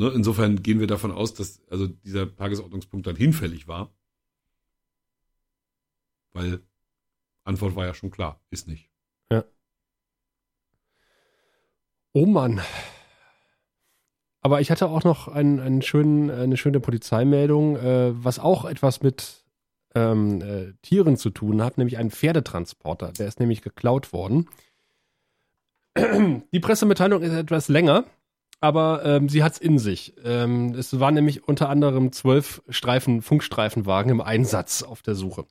Ne, 0.00 0.08
insofern 0.14 0.62
gehen 0.62 0.80
wir 0.80 0.86
davon 0.86 1.12
aus, 1.12 1.34
dass 1.34 1.60
also 1.68 1.86
dieser 1.86 2.34
Tagesordnungspunkt 2.34 3.06
dann 3.06 3.16
hinfällig 3.16 3.68
war. 3.68 3.90
Weil 6.32 6.60
Antwort 7.44 7.76
war 7.76 7.84
ja 7.84 7.92
schon 7.92 8.10
klar, 8.10 8.40
ist 8.48 8.66
nicht. 8.66 8.88
Ja. 9.30 9.44
Oh 12.14 12.24
Mann. 12.24 12.62
Aber 14.40 14.62
ich 14.62 14.70
hatte 14.70 14.88
auch 14.88 15.04
noch 15.04 15.28
einen, 15.28 15.60
einen 15.60 15.82
schönen, 15.82 16.30
eine 16.30 16.56
schöne 16.56 16.80
Polizeimeldung, 16.80 17.76
äh, 17.76 18.24
was 18.24 18.38
auch 18.38 18.64
etwas 18.64 19.02
mit 19.02 19.44
ähm, 19.94 20.40
äh, 20.40 20.72
Tieren 20.80 21.18
zu 21.18 21.28
tun 21.28 21.62
hat, 21.62 21.76
nämlich 21.76 21.98
einen 21.98 22.10
Pferdetransporter. 22.10 23.12
Der 23.12 23.28
ist 23.28 23.38
nämlich 23.38 23.60
geklaut 23.60 24.14
worden. 24.14 24.48
Die 25.98 26.60
Pressemitteilung 26.60 27.20
ist 27.20 27.34
etwas 27.34 27.68
länger, 27.68 28.06
aber 28.60 29.04
ähm, 29.04 29.28
sie 29.28 29.42
hat 29.42 29.54
es 29.54 29.58
in 29.58 29.78
sich. 29.78 30.14
Ähm, 30.24 30.74
es 30.74 30.98
waren 31.00 31.14
nämlich 31.14 31.46
unter 31.48 31.68
anderem 31.68 32.12
zwölf 32.12 32.62
Streifen, 32.68 33.22
Funkstreifenwagen 33.22 34.10
im 34.10 34.20
Einsatz 34.20 34.82
auf 34.82 35.02
der 35.02 35.14
Suche. 35.14 35.46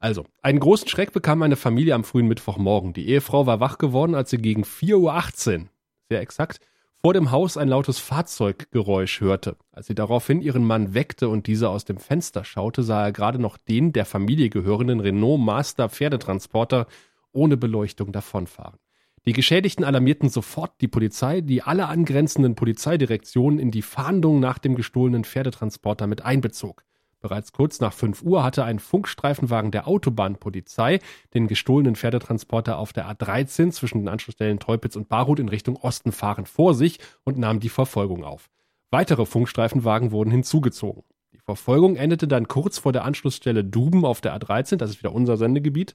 Also, 0.00 0.24
einen 0.42 0.60
großen 0.60 0.88
Schreck 0.88 1.12
bekam 1.12 1.42
eine 1.42 1.56
Familie 1.56 1.94
am 1.94 2.04
frühen 2.04 2.28
Mittwochmorgen. 2.28 2.92
Die 2.92 3.08
Ehefrau 3.08 3.46
war 3.46 3.60
wach 3.60 3.78
geworden, 3.78 4.14
als 4.14 4.30
sie 4.30 4.38
gegen 4.38 4.62
4.18 4.62 5.60
Uhr, 5.60 5.66
sehr 6.08 6.20
exakt, 6.20 6.60
vor 7.00 7.14
dem 7.14 7.30
Haus 7.30 7.56
ein 7.56 7.68
lautes 7.68 7.98
Fahrzeuggeräusch 7.98 9.20
hörte. 9.20 9.56
Als 9.72 9.86
sie 9.86 9.94
daraufhin 9.94 10.40
ihren 10.40 10.64
Mann 10.64 10.94
weckte 10.94 11.28
und 11.28 11.46
dieser 11.46 11.70
aus 11.70 11.84
dem 11.84 11.98
Fenster 11.98 12.44
schaute, 12.44 12.82
sah 12.82 13.04
er 13.04 13.12
gerade 13.12 13.38
noch 13.38 13.56
den 13.56 13.92
der 13.92 14.04
Familie 14.04 14.50
gehörenden 14.50 15.00
Renault 15.00 15.40
Master 15.40 15.88
Pferdetransporter 15.88 16.86
ohne 17.32 17.56
Beleuchtung 17.56 18.10
davonfahren. 18.10 18.78
Die 19.28 19.34
Geschädigten 19.34 19.84
alarmierten 19.84 20.30
sofort 20.30 20.80
die 20.80 20.88
Polizei, 20.88 21.42
die 21.42 21.60
alle 21.60 21.88
angrenzenden 21.88 22.54
Polizeidirektionen 22.54 23.58
in 23.58 23.70
die 23.70 23.82
Fahndung 23.82 24.40
nach 24.40 24.56
dem 24.56 24.74
gestohlenen 24.74 25.24
Pferdetransporter 25.24 26.06
mit 26.06 26.24
einbezog. 26.24 26.82
Bereits 27.20 27.52
kurz 27.52 27.78
nach 27.80 27.92
5 27.92 28.22
Uhr 28.22 28.42
hatte 28.42 28.64
ein 28.64 28.78
Funkstreifenwagen 28.78 29.70
der 29.70 29.86
Autobahnpolizei 29.86 31.00
den 31.34 31.46
gestohlenen 31.46 31.94
Pferdetransporter 31.94 32.78
auf 32.78 32.94
der 32.94 33.06
A13 33.06 33.70
zwischen 33.70 33.98
den 33.98 34.08
Anschlussstellen 34.08 34.60
Teupitz 34.60 34.96
und 34.96 35.10
Barut 35.10 35.40
in 35.40 35.50
Richtung 35.50 35.76
Osten 35.76 36.10
fahrend 36.10 36.48
vor 36.48 36.72
sich 36.72 36.98
und 37.24 37.36
nahm 37.36 37.60
die 37.60 37.68
Verfolgung 37.68 38.24
auf. 38.24 38.48
Weitere 38.90 39.26
Funkstreifenwagen 39.26 40.10
wurden 40.10 40.30
hinzugezogen. 40.30 41.04
Die 41.34 41.40
Verfolgung 41.40 41.96
endete 41.96 42.28
dann 42.28 42.48
kurz 42.48 42.78
vor 42.78 42.94
der 42.94 43.04
Anschlussstelle 43.04 43.62
Duben 43.62 44.06
auf 44.06 44.22
der 44.22 44.34
A13, 44.34 44.76
das 44.76 44.88
ist 44.88 45.00
wieder 45.00 45.12
unser 45.12 45.36
Sendegebiet. 45.36 45.94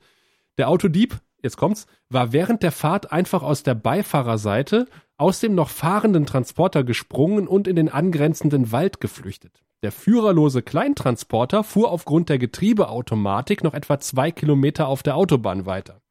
Der 0.57 0.69
Autodieb, 0.69 1.19
jetzt 1.41 1.57
kommt's, 1.57 1.87
war 2.09 2.31
während 2.31 2.63
der 2.63 2.71
Fahrt 2.71 3.11
einfach 3.11 3.41
aus 3.41 3.63
der 3.63 3.73
Beifahrerseite 3.73 4.87
aus 5.17 5.39
dem 5.39 5.55
noch 5.55 5.69
fahrenden 5.69 6.25
Transporter 6.25 6.83
gesprungen 6.83 7.47
und 7.47 7.67
in 7.67 7.75
den 7.75 7.89
angrenzenden 7.89 8.71
Wald 8.71 8.99
geflüchtet. 8.99 9.63
Der 9.83 9.91
führerlose 9.91 10.61
Kleintransporter 10.61 11.63
fuhr 11.63 11.91
aufgrund 11.91 12.29
der 12.29 12.39
Getriebeautomatik 12.39 13.63
noch 13.63 13.73
etwa 13.73 13.99
zwei 13.99 14.31
Kilometer 14.31 14.87
auf 14.87 15.03
der 15.03 15.15
Autobahn 15.15 15.65
weiter. 15.65 16.01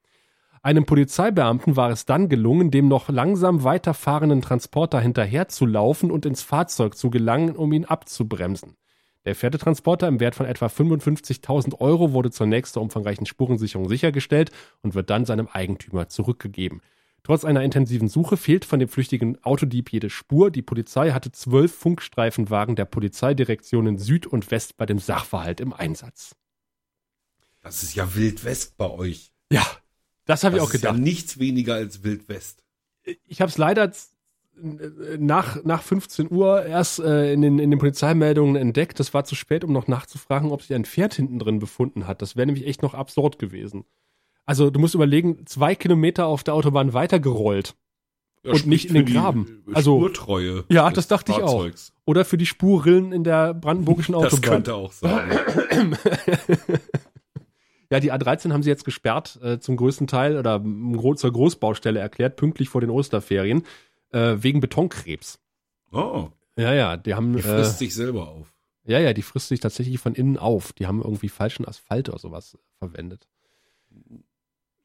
Einem 0.62 0.86
Polizeibeamten 0.86 1.74
war 1.74 1.90
es 1.90 2.05
dann 2.05 2.28
gelungen, 2.28 2.70
dem 2.70 2.86
noch 2.86 3.09
langsam 3.09 3.64
weiterfahrenden 3.64 4.43
Transporter 4.43 5.01
hinterherzulaufen 5.01 6.10
und 6.10 6.24
ins 6.24 6.43
Fahrzeug 6.43 6.97
zu 6.97 7.10
gelangen, 7.10 7.56
um 7.56 7.73
ihn 7.73 7.85
abzubremsen. 7.85 8.77
Der 9.24 9.36
Pferdetransporter 9.36 10.09
im 10.09 10.19
Wert 10.19 10.35
von 10.35 10.47
etwa 10.47 10.66
55.000 10.66 11.81
Euro 11.81 12.12
wurde 12.12 12.31
zur 12.31 12.47
nächsten 12.47 12.81
umfangreichen 12.81 13.27
Spurensicherung 13.27 13.89
sichergestellt 13.89 14.51
und 14.82 14.94
wird 14.94 15.11
dann 15.11 15.24
seinem 15.24 15.47
Eigentümer 15.47 16.09
zurückgegeben. 16.09 16.81
Trotz 17.23 17.44
einer 17.44 17.62
intensiven 17.62 18.09
Suche 18.09 18.36
fehlt 18.36 18.65
von 18.65 18.81
dem 18.81 18.89
flüchtigen 18.89 19.43
Autodieb 19.44 19.93
jede 19.93 20.11
Spur. 20.11 20.51
Die 20.51 20.62
Polizei 20.62 21.12
hatte 21.12 21.31
zwölf 21.31 21.73
Funkstreifenwagen 21.73 22.74
der 22.74 22.85
Polizeidirektionen 22.85 23.97
Süd 23.97 24.27
und 24.27 24.51
West 24.51 24.77
bei 24.77 24.86
dem 24.86 24.99
Sachverhalt 24.99 25.61
im 25.61 25.73
Einsatz. 25.73 26.35
Das 27.61 27.85
ist 27.85 27.94
ja 27.94 28.16
Wild 28.16 28.44
West 28.44 28.77
bei 28.77 28.90
euch. 28.90 29.32
Ja, 29.53 29.65
das 30.24 30.43
habe 30.43 30.57
ich 30.57 30.62
auch 30.62 30.70
gedacht. 30.70 30.94
Ist 30.94 30.99
ja 30.99 31.05
nichts 31.05 31.39
weniger 31.39 31.74
als 31.74 32.03
Wild 32.03 32.28
West. 32.28 32.65
Ich 33.28 33.40
habe 33.40 33.51
es 33.51 33.59
leider 33.59 33.93
nach, 35.19 35.65
nach 35.65 35.83
15 35.83 36.31
Uhr 36.31 36.65
erst 36.65 37.01
äh, 37.01 37.33
in, 37.33 37.43
den, 37.43 37.59
in 37.59 37.70
den 37.70 37.79
Polizeimeldungen 37.79 38.57
entdeckt. 38.57 39.01
Das 39.01 39.15
war 39.15 39.24
zu 39.24 39.35
spät, 39.35 39.65
um 39.65 39.73
noch 39.73 39.89
nachzufragen, 39.89 40.51
ob 40.51 40.62
sich 40.62 40.74
ein 40.74 40.85
Pferd 40.85 41.15
hinten 41.15 41.39
drin 41.39 41.59
befunden 41.59 42.07
hat. 42.07 42.23
Das 42.23 42.37
wäre 42.37 42.47
nämlich 42.47 42.66
echt 42.66 42.83
noch 42.83 42.95
absurd 42.95 43.39
gewesen. 43.39 43.85
Also 44.45 44.70
du 44.70 44.79
musst 44.81 44.95
überlegen, 44.95 45.47
zwei 45.47 45.74
Kilometer 45.74 46.27
auf 46.27 46.45
der 46.45 46.55
Autobahn 46.55 46.93
weitergerollt. 46.93 47.74
Ja, 48.45 48.53
und 48.53 48.66
nicht 48.66 48.87
in 48.87 48.95
den 48.95 49.07
Graben. 49.07 49.62
Also 49.73 49.99
Spurtreue. 49.99 50.65
Ja, 50.69 50.91
das 50.91 51.07
dachte 51.07 51.33
Fahrzeugs. 51.33 51.89
ich 51.89 51.95
auch. 51.95 52.03
Oder 52.07 52.24
für 52.24 52.37
die 52.37 52.47
Spurrillen 52.47 53.12
in 53.12 53.23
der 53.23 53.55
brandenburgischen 53.55 54.15
Autobahn. 54.16 54.31
Das 54.31 54.43
könnte 54.43 54.74
auch 54.74 54.91
sein. 54.91 55.31
ja, 57.91 58.01
die 58.01 58.12
A13 58.12 58.53
haben 58.53 58.65
sie 58.65 58.70
jetzt 58.70 58.85
gesperrt, 58.85 59.39
äh, 59.43 59.61
zum 59.61 59.77
größten 59.77 60.09
Teil 60.09 60.37
oder 60.37 60.61
zur 61.15 61.33
Großbaustelle 61.33 62.01
erklärt, 62.01 62.35
pünktlich 62.35 62.69
vor 62.69 62.81
den 62.81 62.91
Osterferien, 62.91 63.62
äh, 64.12 64.43
wegen 64.43 64.60
Betonkrebs. 64.60 65.40
Oh. 65.90 66.28
Ja, 66.56 66.72
ja, 66.72 66.97
die 66.97 67.14
haben. 67.14 67.34
Die 67.34 67.43
frisst 67.43 67.76
äh, 67.76 67.78
sich 67.78 67.94
selber 67.94 68.28
auf. 68.28 68.55
Ja, 68.84 68.98
ja, 68.98 69.12
die 69.12 69.22
frisst 69.22 69.48
sich 69.48 69.60
tatsächlich 69.60 69.98
von 69.98 70.14
innen 70.14 70.39
auf. 70.39 70.72
Die 70.72 70.86
haben 70.86 71.02
irgendwie 71.02 71.28
falschen 71.28 71.66
Asphalt 71.66 72.09
oder 72.09 72.18
sowas 72.18 72.59
verwendet. 72.78 73.28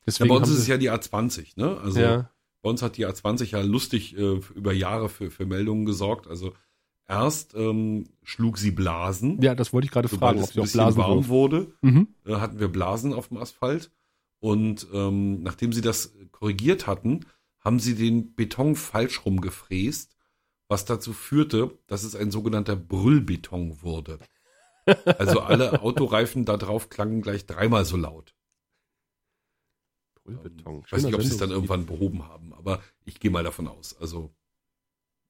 Deswegen 0.06 0.30
ja, 0.30 0.36
bei 0.36 0.40
uns 0.40 0.50
ist 0.50 0.60
es 0.60 0.68
ja 0.68 0.78
die 0.78 0.92
A20, 0.92 1.54
ne? 1.56 1.78
Also 1.82 2.00
ja. 2.00 2.30
bei 2.62 2.70
uns 2.70 2.82
hat 2.82 2.98
die 2.98 3.08
A20 3.08 3.52
ja 3.52 3.62
lustig 3.62 4.18
äh, 4.18 4.40
über 4.56 4.72
Jahre 4.72 5.10
für, 5.10 5.32
für 5.32 5.46
Meldungen 5.46 5.86
gesorgt. 5.86 6.28
Also 6.28 6.54
erst 7.08 7.56
ähm, 7.56 8.06
schlug 8.24 8.58
sie 8.58 8.72
Blasen. 8.72 9.42
Ja, 9.42 9.56
das 9.56 9.74
wollte 9.74 9.86
ich 9.86 9.92
gerade 9.92 10.10
fragen, 10.10 10.42
ob 10.42 10.52
sie 10.52 10.60
auch 10.60 10.72
Blasen 10.72 11.02
warm 11.02 11.18
wirft. 11.18 11.30
wurde, 11.30 11.74
mhm. 11.82 12.08
äh, 12.26 12.36
hatten 12.36 12.60
wir 12.60 12.68
Blasen 12.68 13.14
auf 13.14 13.30
dem 13.30 13.38
Asphalt. 13.38 13.92
Und 14.40 14.88
ähm, 14.94 15.42
nachdem 15.42 15.74
sie 15.74 15.82
das 15.82 16.14
korrigiert 16.32 16.86
hatten, 16.86 17.22
haben 17.68 17.80
sie 17.82 17.96
den 17.96 18.34
Beton 18.34 18.78
falsch 18.78 19.26
rumgefräst, 19.26 20.16
was 20.70 20.86
dazu 20.86 21.12
führte, 21.12 21.78
dass 21.88 22.04
es 22.04 22.16
ein 22.16 22.32
sogenannter 22.32 22.78
Brüllbeton 22.78 23.82
wurde. 23.82 24.20
Also 25.04 25.42
alle 25.42 25.82
Autoreifen 25.82 26.46
da 26.46 26.56
drauf 26.56 26.90
klangen 26.90 27.22
gleich 27.22 27.46
dreimal 27.46 27.84
so 27.84 27.98
laut. 27.98 28.34
Brüllbeton. 30.16 30.84
Ich 30.86 30.94
weiß 30.94 31.04
nicht, 31.04 31.16
ob 31.16 31.22
sie 31.22 31.32
es 31.32 31.38
dann 31.38 31.52
irgendwann 31.52 31.86
behoben 31.86 32.26
haben, 32.30 32.54
aber 32.54 32.82
ich 33.04 33.20
gehe 33.20 33.32
mal 33.32 33.44
davon 33.44 33.68
aus. 33.68 33.98
Also 34.00 34.34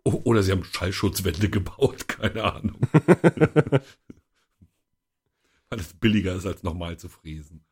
oder 0.04 0.44
sie 0.44 0.52
haben 0.52 0.64
Schallschutzwände 0.64 1.50
gebaut, 1.50 2.08
keine 2.08 2.44
Ahnung. 2.44 2.80
Weil 5.70 5.80
es 5.80 5.92
billiger 5.96 6.36
ist, 6.36 6.46
als 6.46 6.62
nochmal 6.62 6.98
zu 6.98 7.10
fräsen. 7.10 7.66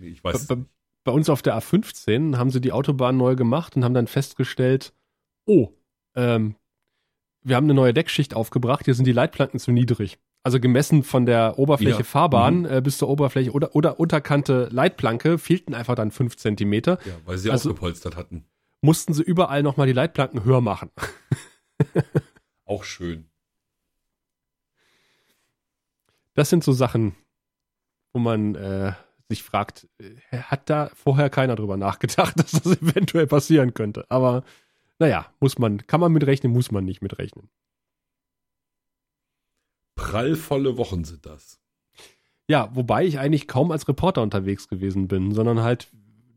Ich 0.00 0.22
weiß 0.22 0.46
bei, 0.46 0.64
bei, 1.06 1.12
uns 1.12 1.30
auf 1.30 1.40
der 1.40 1.56
A15 1.56 2.36
haben 2.36 2.50
sie 2.50 2.60
die 2.60 2.72
Autobahn 2.72 3.16
neu 3.16 3.36
gemacht 3.36 3.76
und 3.76 3.84
haben 3.84 3.94
dann 3.94 4.06
festgestellt, 4.06 4.92
oh, 5.46 5.70
ähm, 6.14 6.56
wir 7.42 7.56
haben 7.56 7.64
eine 7.66 7.74
neue 7.74 7.94
Deckschicht 7.94 8.34
aufgebracht, 8.34 8.84
hier 8.84 8.94
sind 8.94 9.06
die 9.06 9.12
Leitplanken 9.12 9.60
zu 9.60 9.70
niedrig. 9.70 10.18
Also 10.42 10.60
gemessen 10.60 11.02
von 11.02 11.24
der 11.24 11.58
Oberfläche 11.58 11.98
ja. 11.98 12.04
Fahrbahn 12.04 12.60
mhm. 12.60 12.66
äh, 12.66 12.80
bis 12.80 12.98
zur 12.98 13.08
Oberfläche 13.08 13.52
oder, 13.52 13.74
oder 13.74 13.98
Unterkante 13.98 14.68
Leitplanke 14.70 15.38
fehlten 15.38 15.74
einfach 15.74 15.94
dann 15.94 16.10
fünf 16.10 16.36
Zentimeter. 16.36 16.98
Ja, 17.04 17.12
weil 17.24 17.38
sie 17.38 17.50
also 17.50 17.70
ausgepolstert 17.70 18.16
hatten. 18.16 18.44
Mussten 18.80 19.14
sie 19.14 19.22
überall 19.22 19.62
nochmal 19.62 19.86
die 19.86 19.92
Leitplanken 19.92 20.44
höher 20.44 20.60
machen. 20.60 20.90
Auch 22.64 22.84
schön. 22.84 23.30
Das 26.34 26.50
sind 26.50 26.62
so 26.62 26.72
Sachen, 26.72 27.14
wo 28.12 28.20
man 28.20 28.54
äh, 28.56 28.92
sich 29.28 29.42
fragt, 29.42 29.88
äh, 29.98 30.38
hat 30.38 30.70
da 30.70 30.90
vorher 30.94 31.30
keiner 31.30 31.56
drüber 31.56 31.76
nachgedacht, 31.76 32.34
dass 32.38 32.52
das 32.52 32.66
eventuell 32.66 33.26
passieren 33.26 33.74
könnte. 33.74 34.06
Aber 34.08 34.44
naja, 34.98 35.26
muss 35.40 35.58
man, 35.58 35.86
kann 35.86 36.00
man 36.00 36.12
mitrechnen, 36.12 36.52
muss 36.52 36.70
man 36.70 36.84
nicht 36.84 37.02
mitrechnen. 37.02 37.48
Prallvolle 39.94 40.76
Wochen 40.76 41.04
sind 41.04 41.26
das. 41.26 41.58
Ja, 42.48 42.70
wobei 42.74 43.04
ich 43.04 43.18
eigentlich 43.18 43.48
kaum 43.48 43.72
als 43.72 43.88
Reporter 43.88 44.22
unterwegs 44.22 44.68
gewesen 44.68 45.08
bin, 45.08 45.32
sondern 45.32 45.62
halt 45.62 45.90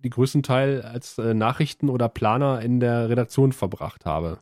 die 0.04 0.10
größten 0.10 0.44
Teil 0.44 0.82
als 0.82 1.18
äh, 1.18 1.34
Nachrichten- 1.34 1.90
oder 1.90 2.10
Planer 2.10 2.62
in 2.62 2.80
der 2.80 3.10
Redaktion 3.10 3.52
verbracht 3.52 4.06
habe. 4.06 4.40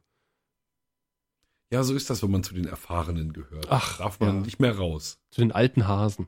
Ja, 1.71 1.83
so 1.83 1.93
ist 1.93 2.09
das, 2.09 2.23
wenn 2.23 2.31
man 2.31 2.43
zu 2.43 2.53
den 2.53 2.67
Erfahrenen 2.67 3.33
gehört. 3.33 3.67
Ach, 3.69 3.97
darf 3.97 4.19
man 4.19 4.35
ja. 4.35 4.41
nicht 4.41 4.59
mehr 4.59 4.77
raus. 4.77 5.19
Zu 5.31 5.41
den 5.41 5.51
alten 5.51 5.87
Hasen. 5.87 6.27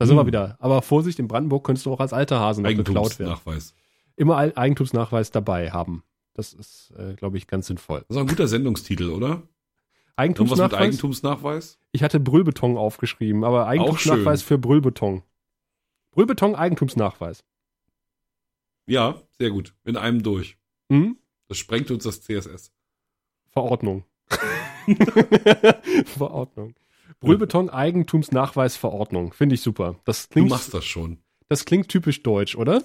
Da 0.00 0.06
sind 0.06 0.16
Hm. 0.16 0.22
wir 0.22 0.26
wieder. 0.26 0.56
Aber 0.60 0.80
Vorsicht, 0.80 1.18
in 1.18 1.28
Brandenburg 1.28 1.62
könntest 1.64 1.84
du 1.84 1.92
auch 1.92 2.00
als 2.00 2.12
alter 2.14 2.40
Hasen 2.40 2.64
geklaut 2.64 3.18
werden. 3.18 3.32
Eigentumsnachweis. 3.32 3.74
Immer 4.16 4.36
Ei- 4.38 4.56
Eigentumsnachweis 4.56 5.30
dabei 5.30 5.70
haben. 5.72 6.04
Das 6.34 6.54
ist, 6.54 6.92
äh, 6.96 7.14
glaube 7.14 7.36
ich, 7.36 7.46
ganz 7.46 7.66
sinnvoll. 7.66 8.00
Das 8.08 8.10
ist 8.10 8.16
auch 8.16 8.20
ein 8.22 8.28
guter 8.28 8.48
Sendungstitel, 8.48 9.10
oder? 9.10 9.26
Irgendwas 9.28 9.46
mit 9.46 10.16
Eigentumsnachweis? 10.16 10.80
Eigentumsnachweis? 10.80 11.78
Ich 11.92 12.02
hatte 12.02 12.18
Brüllbeton 12.18 12.76
aufgeschrieben, 12.78 13.44
aber 13.44 13.66
Eigentumsnachweis 13.66 14.42
für 14.42 14.56
Brüllbeton. 14.58 15.22
Brüllbeton, 16.12 16.54
Eigentumsnachweis. 16.54 17.44
Ja, 18.86 19.20
sehr 19.38 19.50
gut. 19.50 19.74
In 19.84 19.96
einem 19.96 20.22
durch. 20.22 20.56
Hm? 20.90 21.18
Das 21.48 21.58
sprengt 21.58 21.90
uns 21.90 22.04
das 22.04 22.22
CSS. 22.22 22.72
Verordnung. 23.48 24.04
Verordnung. 26.06 26.74
Brüllbeton, 27.18 27.68
Eigentumsnachweis, 27.70 28.76
Verordnung. 28.76 29.32
Finde 29.32 29.54
ich 29.56 29.62
super. 29.62 29.96
Das 30.04 30.28
Du 30.28 30.34
klingt, 30.34 30.50
machst 30.50 30.72
das 30.72 30.84
schon. 30.84 31.18
das 31.48 31.64
klingt 31.64 31.88
typisch 31.88 32.22
deutsch, 32.22 32.54
oder? 32.56 32.82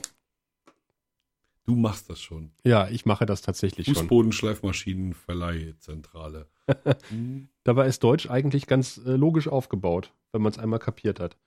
Du 1.65 1.75
machst 1.75 2.09
das 2.09 2.19
schon. 2.21 2.51
Ja, 2.63 2.87
ich 2.89 3.05
mache 3.05 3.25
das 3.25 3.41
tatsächlich 3.41 3.85
schon. 3.87 3.95
Fußbodenschleifmaschinenverleihzentrale. 3.95 6.47
Hm, 7.09 7.49
Dabei 7.63 7.85
ist 7.87 8.03
Deutsch 8.03 8.27
eigentlich 8.27 8.65
ganz 8.65 8.97
äh, 9.05 9.11
logisch 9.15 9.47
aufgebaut, 9.47 10.11
wenn 10.31 10.41
man 10.41 10.51
es 10.51 10.57
einmal 10.57 10.79
kapiert 10.79 11.19
hat. 11.19 11.37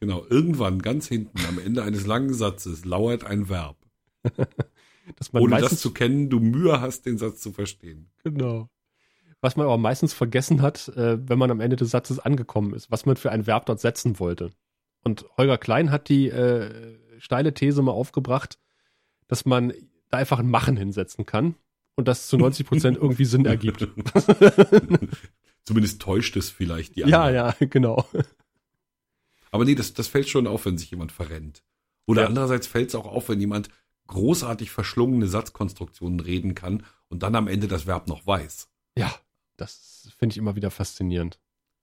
genau. 0.00 0.24
Irgendwann 0.28 0.82
ganz 0.82 1.06
hinten 1.06 1.38
am 1.46 1.60
Ende 1.60 1.84
eines 1.84 2.04
langen 2.04 2.34
Satzes 2.34 2.84
lauert 2.84 3.22
ein 3.22 3.48
Verb. 3.48 3.76
Ohne 5.32 5.60
das 5.60 5.80
zu 5.80 5.92
kennen, 5.92 6.30
du 6.30 6.40
Mühe 6.40 6.80
hast, 6.80 7.06
den 7.06 7.16
Satz 7.18 7.40
zu 7.40 7.52
verstehen. 7.52 8.10
genau. 8.24 8.68
Was 9.42 9.56
man 9.56 9.66
aber 9.66 9.78
meistens 9.78 10.12
vergessen 10.12 10.60
hat, 10.62 10.88
äh, 10.88 11.16
wenn 11.28 11.38
man 11.38 11.50
am 11.50 11.60
Ende 11.60 11.76
des 11.76 11.90
Satzes 11.90 12.18
angekommen 12.18 12.74
ist, 12.74 12.90
was 12.90 13.06
man 13.06 13.16
für 13.16 13.30
ein 13.32 13.46
Verb 13.46 13.66
dort 13.66 13.80
setzen 13.80 14.18
wollte. 14.18 14.50
Und 15.02 15.24
Holger 15.38 15.56
Klein 15.56 15.90
hat 15.90 16.08
die 16.10 16.28
äh, 16.28 16.98
steile 17.18 17.54
These 17.54 17.80
mal 17.82 17.92
aufgebracht, 17.92 18.58
dass 19.28 19.46
man 19.46 19.72
da 20.10 20.18
einfach 20.18 20.38
ein 20.40 20.50
Machen 20.50 20.76
hinsetzen 20.76 21.24
kann 21.24 21.54
und 21.94 22.06
das 22.08 22.26
zu 22.28 22.36
90 22.36 22.66
Prozent 22.66 22.96
irgendwie 23.00 23.24
Sinn 23.24 23.46
ergibt. 23.46 23.88
Zumindest 25.64 26.02
täuscht 26.02 26.36
es 26.36 26.50
vielleicht 26.50 26.96
die 26.96 27.00
ja, 27.00 27.24
anderen. 27.24 27.34
ja, 27.60 27.66
genau. 27.66 28.06
Aber 29.50 29.64
nee, 29.64 29.74
das, 29.74 29.94
das 29.94 30.08
fällt 30.08 30.28
schon 30.28 30.46
auf, 30.46 30.66
wenn 30.66 30.78
sich 30.78 30.90
jemand 30.90 31.12
verrennt. 31.12 31.62
Oder 32.06 32.22
Ja. 32.22 32.28
andererseits 32.28 32.66
fällt 32.66 32.88
es 32.90 32.94
auch 32.94 33.06
auf, 33.06 33.28
wenn 33.28 33.40
jemand 33.40 33.68
großartig 34.06 34.70
verschlungene 34.70 35.26
Satzkonstruktionen 35.28 36.20
reden 36.20 36.54
kann 36.54 36.84
und 37.08 37.22
dann 37.22 37.34
am 37.36 37.48
Ende 37.48 37.68
das 37.68 37.86
Verb 37.86 38.08
noch 38.08 38.26
weiß. 38.26 38.68
Ja, 38.96 39.14
das 39.60 40.10
finde 40.18 40.34
ich 40.34 40.38
immer 40.38 40.56
wieder 40.56 40.70
faszinierend. 40.70 41.38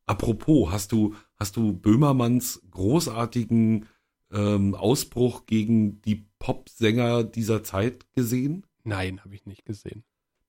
Apropos, 0.05 0.71
hast 0.71 0.91
du, 0.91 1.15
hast 1.35 1.55
du 1.57 1.73
Böhmermanns 1.73 2.61
großartigen 2.71 3.85
ähm, 4.31 4.73
Ausbruch 4.75 5.45
gegen 5.45 6.01
die 6.01 6.27
Popsänger 6.39 7.23
dieser 7.23 7.63
Zeit 7.63 8.05
gesehen? 8.13 8.65
Nein, 8.83 9.21
habe 9.23 9.35
ich 9.35 9.45
nicht 9.45 9.65
gesehen. 9.65 10.03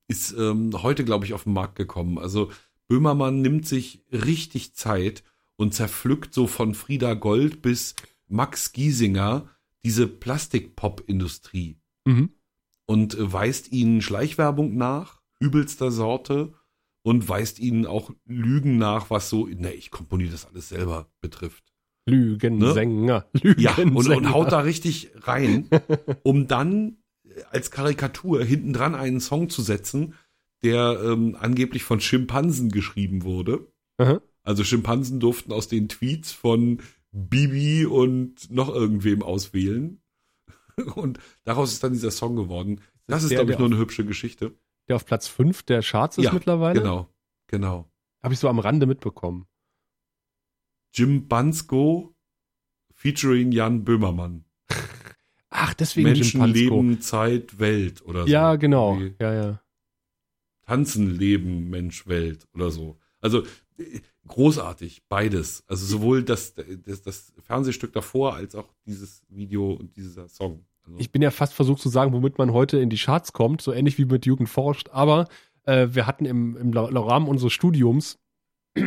Ist 0.06 0.32
ähm, 0.32 0.82
heute, 0.82 1.04
glaube 1.04 1.24
ich, 1.26 1.34
auf 1.34 1.44
den 1.44 1.52
Markt 1.52 1.74
gekommen. 1.76 2.18
Also 2.18 2.50
Böhmermann 2.86 3.42
nimmt 3.42 3.66
sich 3.66 4.04
richtig 4.12 4.74
Zeit 4.74 5.22
und 5.56 5.74
zerpflückt 5.74 6.32
so 6.32 6.46
von 6.46 6.74
Frieda 6.74 7.14
Gold 7.14 7.60
bis 7.62 7.94
Max 8.28 8.72
Giesinger 8.72 9.48
diese 9.84 10.06
Plastikpop-Industrie 10.06 11.78
Mhm. 12.04 12.30
und 12.86 13.14
äh, 13.14 13.32
weist 13.32 13.72
ihnen 13.72 14.00
Schleichwerbung 14.00 14.76
nach, 14.76 15.20
übelster 15.40 15.90
Sorte 15.90 16.54
und 17.02 17.28
weist 17.28 17.58
ihnen 17.58 17.86
auch 17.86 18.10
Lügen 18.26 18.78
nach, 18.78 19.10
was 19.10 19.30
so, 19.30 19.46
ne, 19.46 19.72
ich 19.72 19.90
komponiere 19.90 20.32
das 20.32 20.46
alles 20.46 20.68
selber 20.68 21.10
betrifft. 21.20 21.64
Lügensänger. 22.06 23.26
Ne? 23.32 23.54
Ja, 23.58 23.74
Lügensänger. 23.76 23.96
und, 23.96 24.26
und 24.26 24.32
haut 24.32 24.52
da 24.52 24.60
richtig 24.60 25.10
rein, 25.14 25.68
um 26.22 26.48
dann 26.48 26.98
äh, 27.24 27.42
als 27.50 27.70
Karikatur 27.70 28.44
hintendran 28.44 28.94
einen 28.94 29.20
Song 29.20 29.48
zu 29.50 29.62
setzen, 29.62 30.14
der 30.62 31.00
ähm, 31.04 31.36
angeblich 31.38 31.82
von 31.82 32.00
Schimpansen 32.00 32.70
geschrieben 32.70 33.22
wurde. 33.22 33.70
Aha. 33.98 34.20
Also 34.42 34.64
Schimpansen 34.64 35.20
durften 35.20 35.52
aus 35.52 35.68
den 35.68 35.88
Tweets 35.88 36.32
von 36.32 36.80
Bibi 37.12 37.86
und 37.86 38.50
noch 38.50 38.74
irgendwem 38.74 39.22
auswählen. 39.22 40.00
Und 40.94 41.18
daraus 41.42 41.72
ist 41.72 41.82
dann 41.82 41.92
dieser 41.92 42.12
Song 42.12 42.36
geworden. 42.36 42.80
Das 43.08 43.24
ist, 43.24 43.30
der, 43.30 43.38
glaube 43.38 43.52
ich, 43.52 43.58
nur 43.58 43.66
eine 43.66 43.78
hübsche 43.78 44.04
Geschichte. 44.04 44.54
Der 44.88 44.96
auf 44.96 45.04
Platz 45.06 45.28
5 45.28 45.62
der 45.64 45.82
Charts 45.82 46.18
ist 46.18 46.24
Ja, 46.24 46.32
mittlerweile. 46.32 46.80
Genau, 46.80 47.08
genau. 47.46 47.90
Habe 48.22 48.34
ich 48.34 48.40
so 48.40 48.48
am 48.48 48.58
Rande 48.58 48.86
mitbekommen. 48.86 49.46
Jim 50.92 51.28
Bansko 51.28 52.14
featuring 52.94 53.52
Jan 53.52 53.84
Böhmermann. 53.84 54.44
Ach, 55.50 55.74
deswegen 55.74 56.10
Menschen. 56.10 56.44
Leben, 56.46 57.00
Zeit, 57.00 57.58
Welt 57.58 58.02
oder 58.02 58.22
so. 58.22 58.28
Ja, 58.28 58.56
genau. 58.56 58.94
Irgendwie 58.94 59.22
Ja, 59.22 59.34
ja. 59.34 59.62
Tanzen, 60.62 61.16
Leben, 61.16 61.70
Mensch, 61.70 62.06
Welt 62.06 62.46
oder 62.52 62.70
so. 62.70 62.98
Also 63.20 63.44
äh, 63.78 64.00
großartig, 64.26 65.06
beides. 65.08 65.64
Also 65.66 65.86
sowohl 65.86 66.22
das, 66.22 66.54
das, 66.54 67.02
das 67.02 67.32
Fernsehstück 67.38 67.92
davor 67.92 68.34
als 68.34 68.54
auch 68.54 68.74
dieses 68.84 69.22
Video 69.28 69.72
und 69.72 69.96
dieser 69.96 70.28
Song. 70.28 70.66
Ich 70.96 71.12
bin 71.12 71.22
ja 71.22 71.30
fast 71.30 71.52
versucht 71.54 71.82
zu 71.82 71.88
sagen, 71.88 72.12
womit 72.12 72.38
man 72.38 72.52
heute 72.52 72.78
in 72.78 72.90
die 72.90 72.96
Charts 72.96 73.32
kommt, 73.32 73.60
so 73.60 73.72
ähnlich 73.72 73.98
wie 73.98 74.04
mit 74.04 74.26
Jugend 74.26 74.48
forscht, 74.48 74.88
aber 74.90 75.28
äh, 75.64 75.88
wir 75.90 76.06
hatten 76.06 76.24
im, 76.24 76.56
im 76.56 76.72
Rahmen 76.72 77.28
unseres 77.28 77.52
Studiums, 77.52 78.18
äh, 78.74 78.82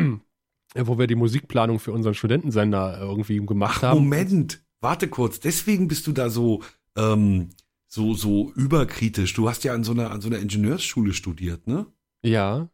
wo 0.75 0.97
wir 0.97 1.07
die 1.07 1.15
Musikplanung 1.15 1.79
für 1.79 1.91
unseren 1.91 2.13
Studentensender 2.13 2.97
äh, 2.99 3.01
irgendwie 3.01 3.37
gemacht 3.45 3.77
Ach, 3.79 3.89
haben. 3.89 3.99
Moment, 3.99 4.63
warte 4.79 5.07
kurz. 5.07 5.39
Deswegen 5.39 5.87
bist 5.87 6.07
du 6.07 6.11
da 6.11 6.29
so, 6.29 6.63
ähm, 6.97 7.49
so, 7.87 8.13
so 8.13 8.51
überkritisch. 8.53 9.33
Du 9.33 9.49
hast 9.49 9.63
ja 9.63 9.73
an 9.73 9.83
so 9.83 9.91
einer, 9.91 10.11
an 10.11 10.21
so 10.21 10.29
einer 10.29 10.39
Ingenieursschule 10.39 11.13
studiert, 11.13 11.67
ne? 11.67 11.85
Ja. 12.23 12.69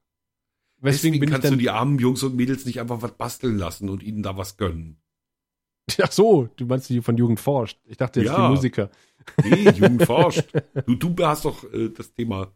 Deswegen 0.80 1.16
ich 1.16 1.30
kannst 1.30 1.49
du 1.49 1.56
die 1.56 1.70
armen 1.72 1.98
Jungs 1.98 2.22
und 2.24 2.36
Mädels 2.36 2.66
nicht 2.66 2.80
einfach 2.80 3.02
was 3.02 3.18
basteln 3.18 3.58
lassen 3.58 3.90
und 3.90 4.04
ihnen 4.04 4.22
da 4.22 4.38
was 4.38 4.58
gönnen. 4.58 5.02
Ach 6.02 6.12
so, 6.12 6.49
du 6.56 6.66
meinst 6.66 6.90
die 6.90 7.02
von 7.02 7.18
Jugend 7.18 7.40
forscht. 7.40 7.80
Ich 7.86 7.98
dachte 7.98 8.20
jetzt 8.22 8.30
Ja. 8.30 8.48
die 8.48 8.54
Musiker. 8.54 8.90
Nee, 9.44 9.70
Jugend 9.72 10.04
forscht. 10.04 10.45
Du, 10.86 10.95
du 10.95 11.16
hast 11.26 11.45
doch 11.45 11.64
äh, 11.74 11.90
das 11.90 12.14
Thema 12.14 12.52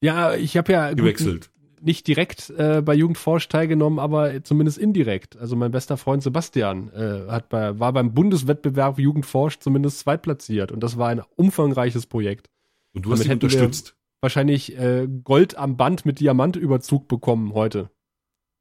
Ja, 0.00 0.34
ich 0.34 0.56
habe 0.56 0.72
ja 0.72 0.88
gut, 0.90 0.98
gewechselt. 0.98 1.50
nicht 1.80 2.06
direkt 2.06 2.50
äh, 2.50 2.82
bei 2.82 2.94
Jugend 2.94 3.18
forscht 3.18 3.50
teilgenommen, 3.50 3.98
aber 3.98 4.42
zumindest 4.44 4.78
indirekt. 4.78 5.36
Also 5.36 5.56
mein 5.56 5.70
bester 5.70 5.96
Freund 5.96 6.22
Sebastian 6.22 6.90
äh, 6.92 7.30
hat 7.30 7.48
bei, 7.48 7.78
war 7.78 7.92
beim 7.92 8.14
Bundeswettbewerb 8.14 8.98
Jugend 8.98 9.26
forscht 9.26 9.62
zumindest 9.62 10.00
zweitplatziert 10.00 10.72
und 10.72 10.80
das 10.80 10.96
war 10.98 11.08
ein 11.08 11.22
umfangreiches 11.36 12.06
Projekt. 12.06 12.48
Und 12.92 13.06
du 13.06 13.12
hast 13.12 13.20
Damit 13.20 13.28
ihn 13.28 13.32
unterstützt. 13.34 13.96
Wahrscheinlich 14.22 14.76
äh, 14.78 15.06
Gold 15.24 15.56
am 15.58 15.76
Band 15.76 16.06
mit 16.06 16.20
Diamantüberzug 16.20 17.06
bekommen 17.08 17.52
heute 17.54 17.90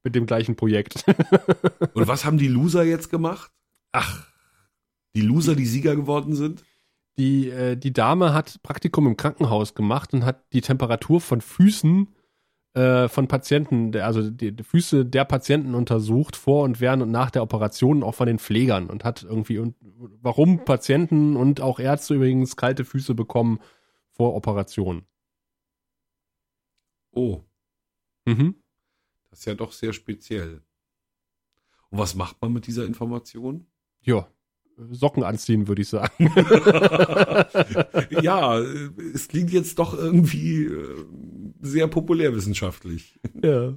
mit 0.03 0.13
dem 0.13 0.25
gleichen 0.27 0.55
Projekt. 0.55 1.03
Und 1.93 2.07
was 2.07 2.25
haben 2.25 2.37
die 2.37 2.47
Loser 2.49 2.83
jetzt 2.83 3.09
gemacht? 3.09 3.51
Ach, 3.91 4.27
Die 5.15 5.21
Loser, 5.21 5.55
die 5.55 5.65
Sieger 5.65 5.95
geworden 5.95 6.35
sind? 6.35 6.63
Die 7.17 7.49
äh, 7.49 7.75
die 7.77 7.93
Dame 7.93 8.33
hat 8.33 8.61
Praktikum 8.63 9.07
im 9.07 9.17
Krankenhaus 9.17 9.73
gemacht 9.75 10.13
und 10.13 10.25
hat 10.25 10.43
die 10.53 10.61
Temperatur 10.61 11.21
von 11.21 11.41
Füßen 11.41 12.07
äh, 12.73 13.07
von 13.07 13.27
Patienten, 13.27 13.95
also 13.95 14.29
die, 14.29 14.51
die 14.53 14.63
Füße 14.63 15.05
der 15.05 15.23
Patienten 15.25 15.75
untersucht 15.75 16.35
vor 16.35 16.63
und 16.63 16.81
während 16.81 17.03
und 17.03 17.11
nach 17.11 17.31
der 17.31 17.41
Operation 17.43 18.03
auch 18.03 18.15
von 18.15 18.27
den 18.27 18.39
Pflegern 18.39 18.89
und 18.89 19.03
hat 19.05 19.23
irgendwie 19.23 19.59
und 19.59 19.75
warum 20.21 20.65
Patienten 20.65 21.37
und 21.37 21.61
auch 21.61 21.79
Ärzte 21.79 22.15
übrigens 22.15 22.57
kalte 22.57 22.83
Füße 22.83 23.15
bekommen 23.15 23.59
vor 24.11 24.35
Operationen. 24.35 25.05
Oh, 27.11 27.41
Mhm. 28.25 28.55
das 29.29 29.39
ist 29.39 29.45
ja 29.45 29.53
doch 29.53 29.71
sehr 29.71 29.93
speziell. 29.93 30.61
Und 31.89 31.99
was 31.99 32.15
macht 32.15 32.41
man 32.41 32.51
mit 32.51 32.67
dieser 32.67 32.85
Information? 32.85 33.67
Ja, 34.01 34.27
Socken 34.91 35.23
anziehen, 35.23 35.67
würde 35.67 35.81
ich 35.81 35.89
sagen. 35.89 36.31
ja, 38.21 38.59
äh, 38.59 38.89
es 39.13 39.27
klingt 39.27 39.51
jetzt 39.51 39.79
doch 39.79 39.97
irgendwie 39.97 40.65
äh, 40.65 41.05
sehr 41.61 41.87
populärwissenschaftlich. 41.87 43.19
ja. 43.43 43.73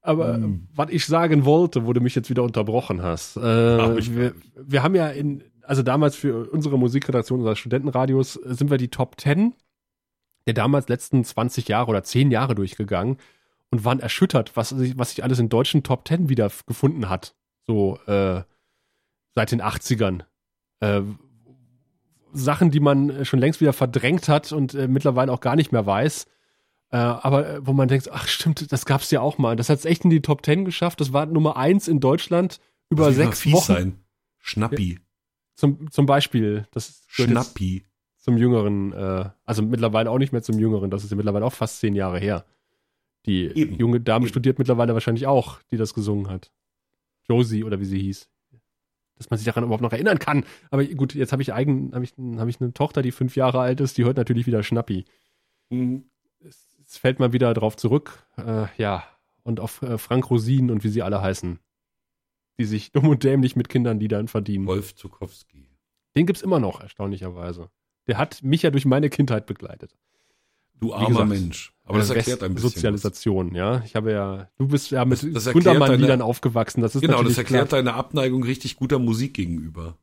Aber 0.00 0.34
hm. 0.34 0.68
was 0.74 0.90
ich 0.90 1.04
sagen 1.06 1.44
wollte, 1.44 1.84
wo 1.86 1.92
du 1.92 2.00
mich 2.00 2.14
jetzt 2.14 2.30
wieder 2.30 2.42
unterbrochen 2.42 3.02
hast. 3.02 3.36
Äh, 3.36 3.40
wir, 3.40 4.34
wir 4.56 4.82
haben 4.82 4.94
ja 4.94 5.08
in, 5.08 5.44
also 5.62 5.82
damals 5.82 6.16
für 6.16 6.50
unsere 6.50 6.78
Musikredaktion 6.78 7.40
unseres 7.40 7.58
Studentenradios 7.58 8.34
sind 8.34 8.70
wir 8.70 8.78
die 8.78 8.88
Top 8.88 9.20
10 9.20 9.54
der 10.48 10.54
damals 10.54 10.88
letzten 10.88 11.22
20 11.24 11.68
Jahre 11.68 11.90
oder 11.90 12.02
10 12.02 12.30
Jahre 12.30 12.54
durchgegangen 12.54 13.18
und 13.70 13.84
waren 13.84 14.00
erschüttert, 14.00 14.56
was 14.56 14.70
sich, 14.70 14.96
was 14.96 15.10
sich 15.10 15.22
alles 15.22 15.38
in 15.38 15.50
deutschen 15.50 15.82
Top 15.82 16.08
10 16.08 16.30
wieder 16.30 16.50
gefunden 16.66 17.10
hat. 17.10 17.36
So 17.66 17.98
äh, 18.06 18.42
seit 19.34 19.52
den 19.52 19.62
80ern. 19.62 20.24
Äh, 20.80 21.02
Sachen, 22.32 22.70
die 22.70 22.80
man 22.80 23.24
schon 23.24 23.40
längst 23.40 23.60
wieder 23.60 23.72
verdrängt 23.72 24.28
hat 24.28 24.52
und 24.52 24.74
äh, 24.74 24.88
mittlerweile 24.88 25.32
auch 25.32 25.40
gar 25.40 25.56
nicht 25.56 25.72
mehr 25.72 25.86
weiß. 25.86 26.26
Äh, 26.90 26.96
aber 26.96 27.48
äh, 27.48 27.66
wo 27.66 27.72
man 27.72 27.88
denkt, 27.88 28.10
ach 28.10 28.26
stimmt, 28.26 28.70
das 28.72 28.86
gab's 28.86 29.10
ja 29.10 29.20
auch 29.20 29.38
mal. 29.38 29.56
Das 29.56 29.68
hat 29.68 29.78
es 29.78 29.84
echt 29.84 30.04
in 30.04 30.10
die 30.10 30.22
Top 30.22 30.44
10 30.44 30.64
geschafft. 30.64 31.00
Das 31.00 31.12
war 31.12 31.26
Nummer 31.26 31.56
1 31.56 31.88
in 31.88 32.00
Deutschland 32.00 32.60
über 32.90 33.12
sechs 33.12 33.50
Wochen. 33.52 33.72
Sein. 33.72 34.04
Schnappi. 34.38 34.94
Ja. 34.94 34.98
Zum, 35.54 35.90
zum 35.90 36.06
Beispiel, 36.06 36.66
das 36.70 37.02
Schnappi. 37.08 37.84
Zum 38.16 38.36
Jüngeren, 38.36 38.92
äh, 38.92 39.30
also 39.44 39.62
mittlerweile 39.62 40.10
auch 40.10 40.18
nicht 40.18 40.32
mehr 40.32 40.42
zum 40.42 40.58
Jüngeren, 40.58 40.90
das 40.90 41.02
ist 41.02 41.10
ja 41.10 41.16
mittlerweile 41.16 41.44
auch 41.44 41.52
fast 41.52 41.80
zehn 41.80 41.94
Jahre 41.94 42.18
her. 42.18 42.44
Die 43.26 43.46
Eben. 43.46 43.76
junge 43.76 44.00
Dame 44.00 44.24
Eben. 44.24 44.30
studiert 44.30 44.58
mittlerweile 44.58 44.94
wahrscheinlich 44.94 45.26
auch, 45.26 45.60
die 45.70 45.76
das 45.76 45.94
gesungen 45.94 46.28
hat. 46.28 46.52
Josie 47.28 47.64
oder 47.64 47.80
wie 47.80 47.84
sie 47.84 47.98
hieß. 47.98 48.28
Dass 49.18 49.30
man 49.30 49.38
sich 49.38 49.46
daran 49.46 49.64
überhaupt 49.64 49.82
noch 49.82 49.92
erinnern 49.92 50.18
kann. 50.18 50.44
Aber 50.70 50.84
gut, 50.84 51.14
jetzt 51.14 51.32
habe 51.32 51.42
ich 51.42 51.52
eigen, 51.52 51.92
habe 51.92 52.04
ich, 52.04 52.12
hab 52.36 52.48
ich 52.48 52.60
eine 52.60 52.72
Tochter, 52.72 53.02
die 53.02 53.12
fünf 53.12 53.36
Jahre 53.36 53.60
alt 53.60 53.80
ist, 53.80 53.98
die 53.98 54.04
hört 54.04 54.16
natürlich 54.16 54.46
wieder 54.46 54.62
Schnappi. 54.62 55.04
Mhm. 55.70 56.04
Es, 56.40 56.68
es, 56.84 56.96
fällt 56.96 57.18
mal 57.18 57.32
wieder 57.32 57.52
drauf 57.52 57.76
zurück. 57.76 58.24
Äh, 58.36 58.66
ja. 58.76 59.04
Und 59.42 59.60
auf 59.60 59.82
äh, 59.82 59.98
Frank 59.98 60.30
Rosin 60.30 60.70
und 60.70 60.84
wie 60.84 60.88
sie 60.88 61.02
alle 61.02 61.20
heißen 61.20 61.58
die 62.58 62.64
sich 62.64 62.92
dumm 62.92 63.08
und 63.08 63.24
dämlich 63.24 63.56
mit 63.56 63.68
Kindern 63.68 64.00
Liedern 64.00 64.28
verdienen. 64.28 64.66
Wolf 64.66 64.94
Zukowski. 64.94 65.70
Den 66.16 66.26
gibt's 66.26 66.42
immer 66.42 66.60
noch, 66.60 66.80
erstaunlicherweise. 66.80 67.70
Der 68.06 68.18
hat 68.18 68.42
mich 68.42 68.62
ja 68.62 68.70
durch 68.70 68.84
meine 68.84 69.10
Kindheit 69.10 69.46
begleitet. 69.46 69.96
Du 70.80 70.94
armer 70.94 71.08
gesagt, 71.08 71.28
Mensch. 71.28 71.72
Aber 71.84 71.98
das 71.98 72.10
erklärt 72.10 72.42
ein 72.42 72.54
bisschen. 72.54 72.70
Sozialisation, 72.70 73.50
was. 73.50 73.56
ja. 73.56 73.82
Ich 73.84 73.96
habe 73.96 74.12
ja, 74.12 74.48
du 74.58 74.68
bist 74.68 74.90
ja 74.90 75.04
mit 75.04 75.20
Gundermann-Liedern 75.20 76.22
aufgewachsen. 76.22 76.82
Das 76.82 76.94
ist 76.94 77.00
genau, 77.00 77.22
das 77.22 77.38
erklärt 77.38 77.70
klar. 77.70 77.82
deine 77.82 77.94
Abneigung 77.94 78.42
richtig 78.42 78.76
guter 78.76 78.98
Musik 78.98 79.34
gegenüber. 79.34 79.96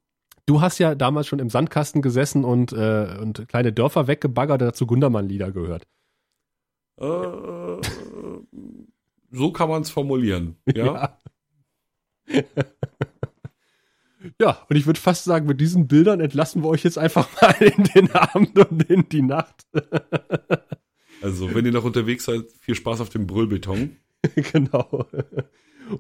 Du 0.48 0.62
hast 0.62 0.78
ja 0.80 0.96
damals 0.96 1.28
schon 1.28 1.40
im 1.40 1.50
Sandkasten 1.50 2.02
gesessen 2.02 2.44
und, 2.44 2.72
äh, 2.72 3.18
und 3.20 3.48
kleine 3.48 3.74
Dörfer 3.74 4.08
weggebaggert, 4.08 4.62
dazu 4.62 4.86
Gundermann-Lieder 4.86 5.52
gehört. 5.52 5.88
Äh, 6.98 7.06
so 9.32 9.52
kann 9.52 9.70
man 9.70 9.82
es 9.82 9.90
formulieren, 9.90 10.58
ja. 10.76 11.18
ja. 12.28 12.44
Ja, 14.40 14.66
und 14.70 14.76
ich 14.76 14.86
würde 14.86 15.00
fast 15.00 15.24
sagen, 15.24 15.48
mit 15.48 15.60
diesen 15.62 15.88
Bildern 15.88 16.20
entlassen 16.20 16.64
wir 16.64 16.70
euch 16.70 16.84
jetzt 16.84 16.98
einfach 16.98 17.30
mal 17.42 17.56
in 17.60 17.84
den 17.96 18.12
Abend 18.12 18.58
und 18.58 18.84
in 18.90 19.08
die 19.10 19.22
Nacht. 19.22 19.66
also, 21.22 21.54
wenn 21.54 21.66
ihr 21.66 21.72
noch 21.72 21.84
unterwegs 21.84 22.26
seid, 22.26 22.44
viel 22.60 22.76
Spaß 22.76 23.02
auf 23.02 23.10
dem 23.10 23.28
Brüllbeton. 23.28 23.98
genau. 24.54 25.08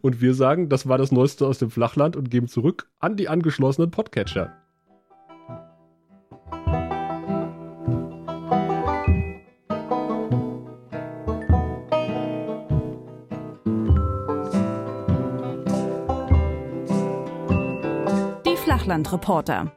Und 0.01 0.21
wir 0.21 0.33
sagen, 0.33 0.69
das 0.69 0.87
war 0.87 0.97
das 0.97 1.11
Neueste 1.11 1.45
aus 1.45 1.59
dem 1.59 1.69
Flachland 1.69 2.15
und 2.15 2.31
geben 2.31 2.47
zurück 2.47 2.89
an 2.99 3.17
die 3.17 3.29
angeschlossenen 3.29 3.91
Podcatcher. 3.91 4.64
Fachlandreporter. 18.85 19.71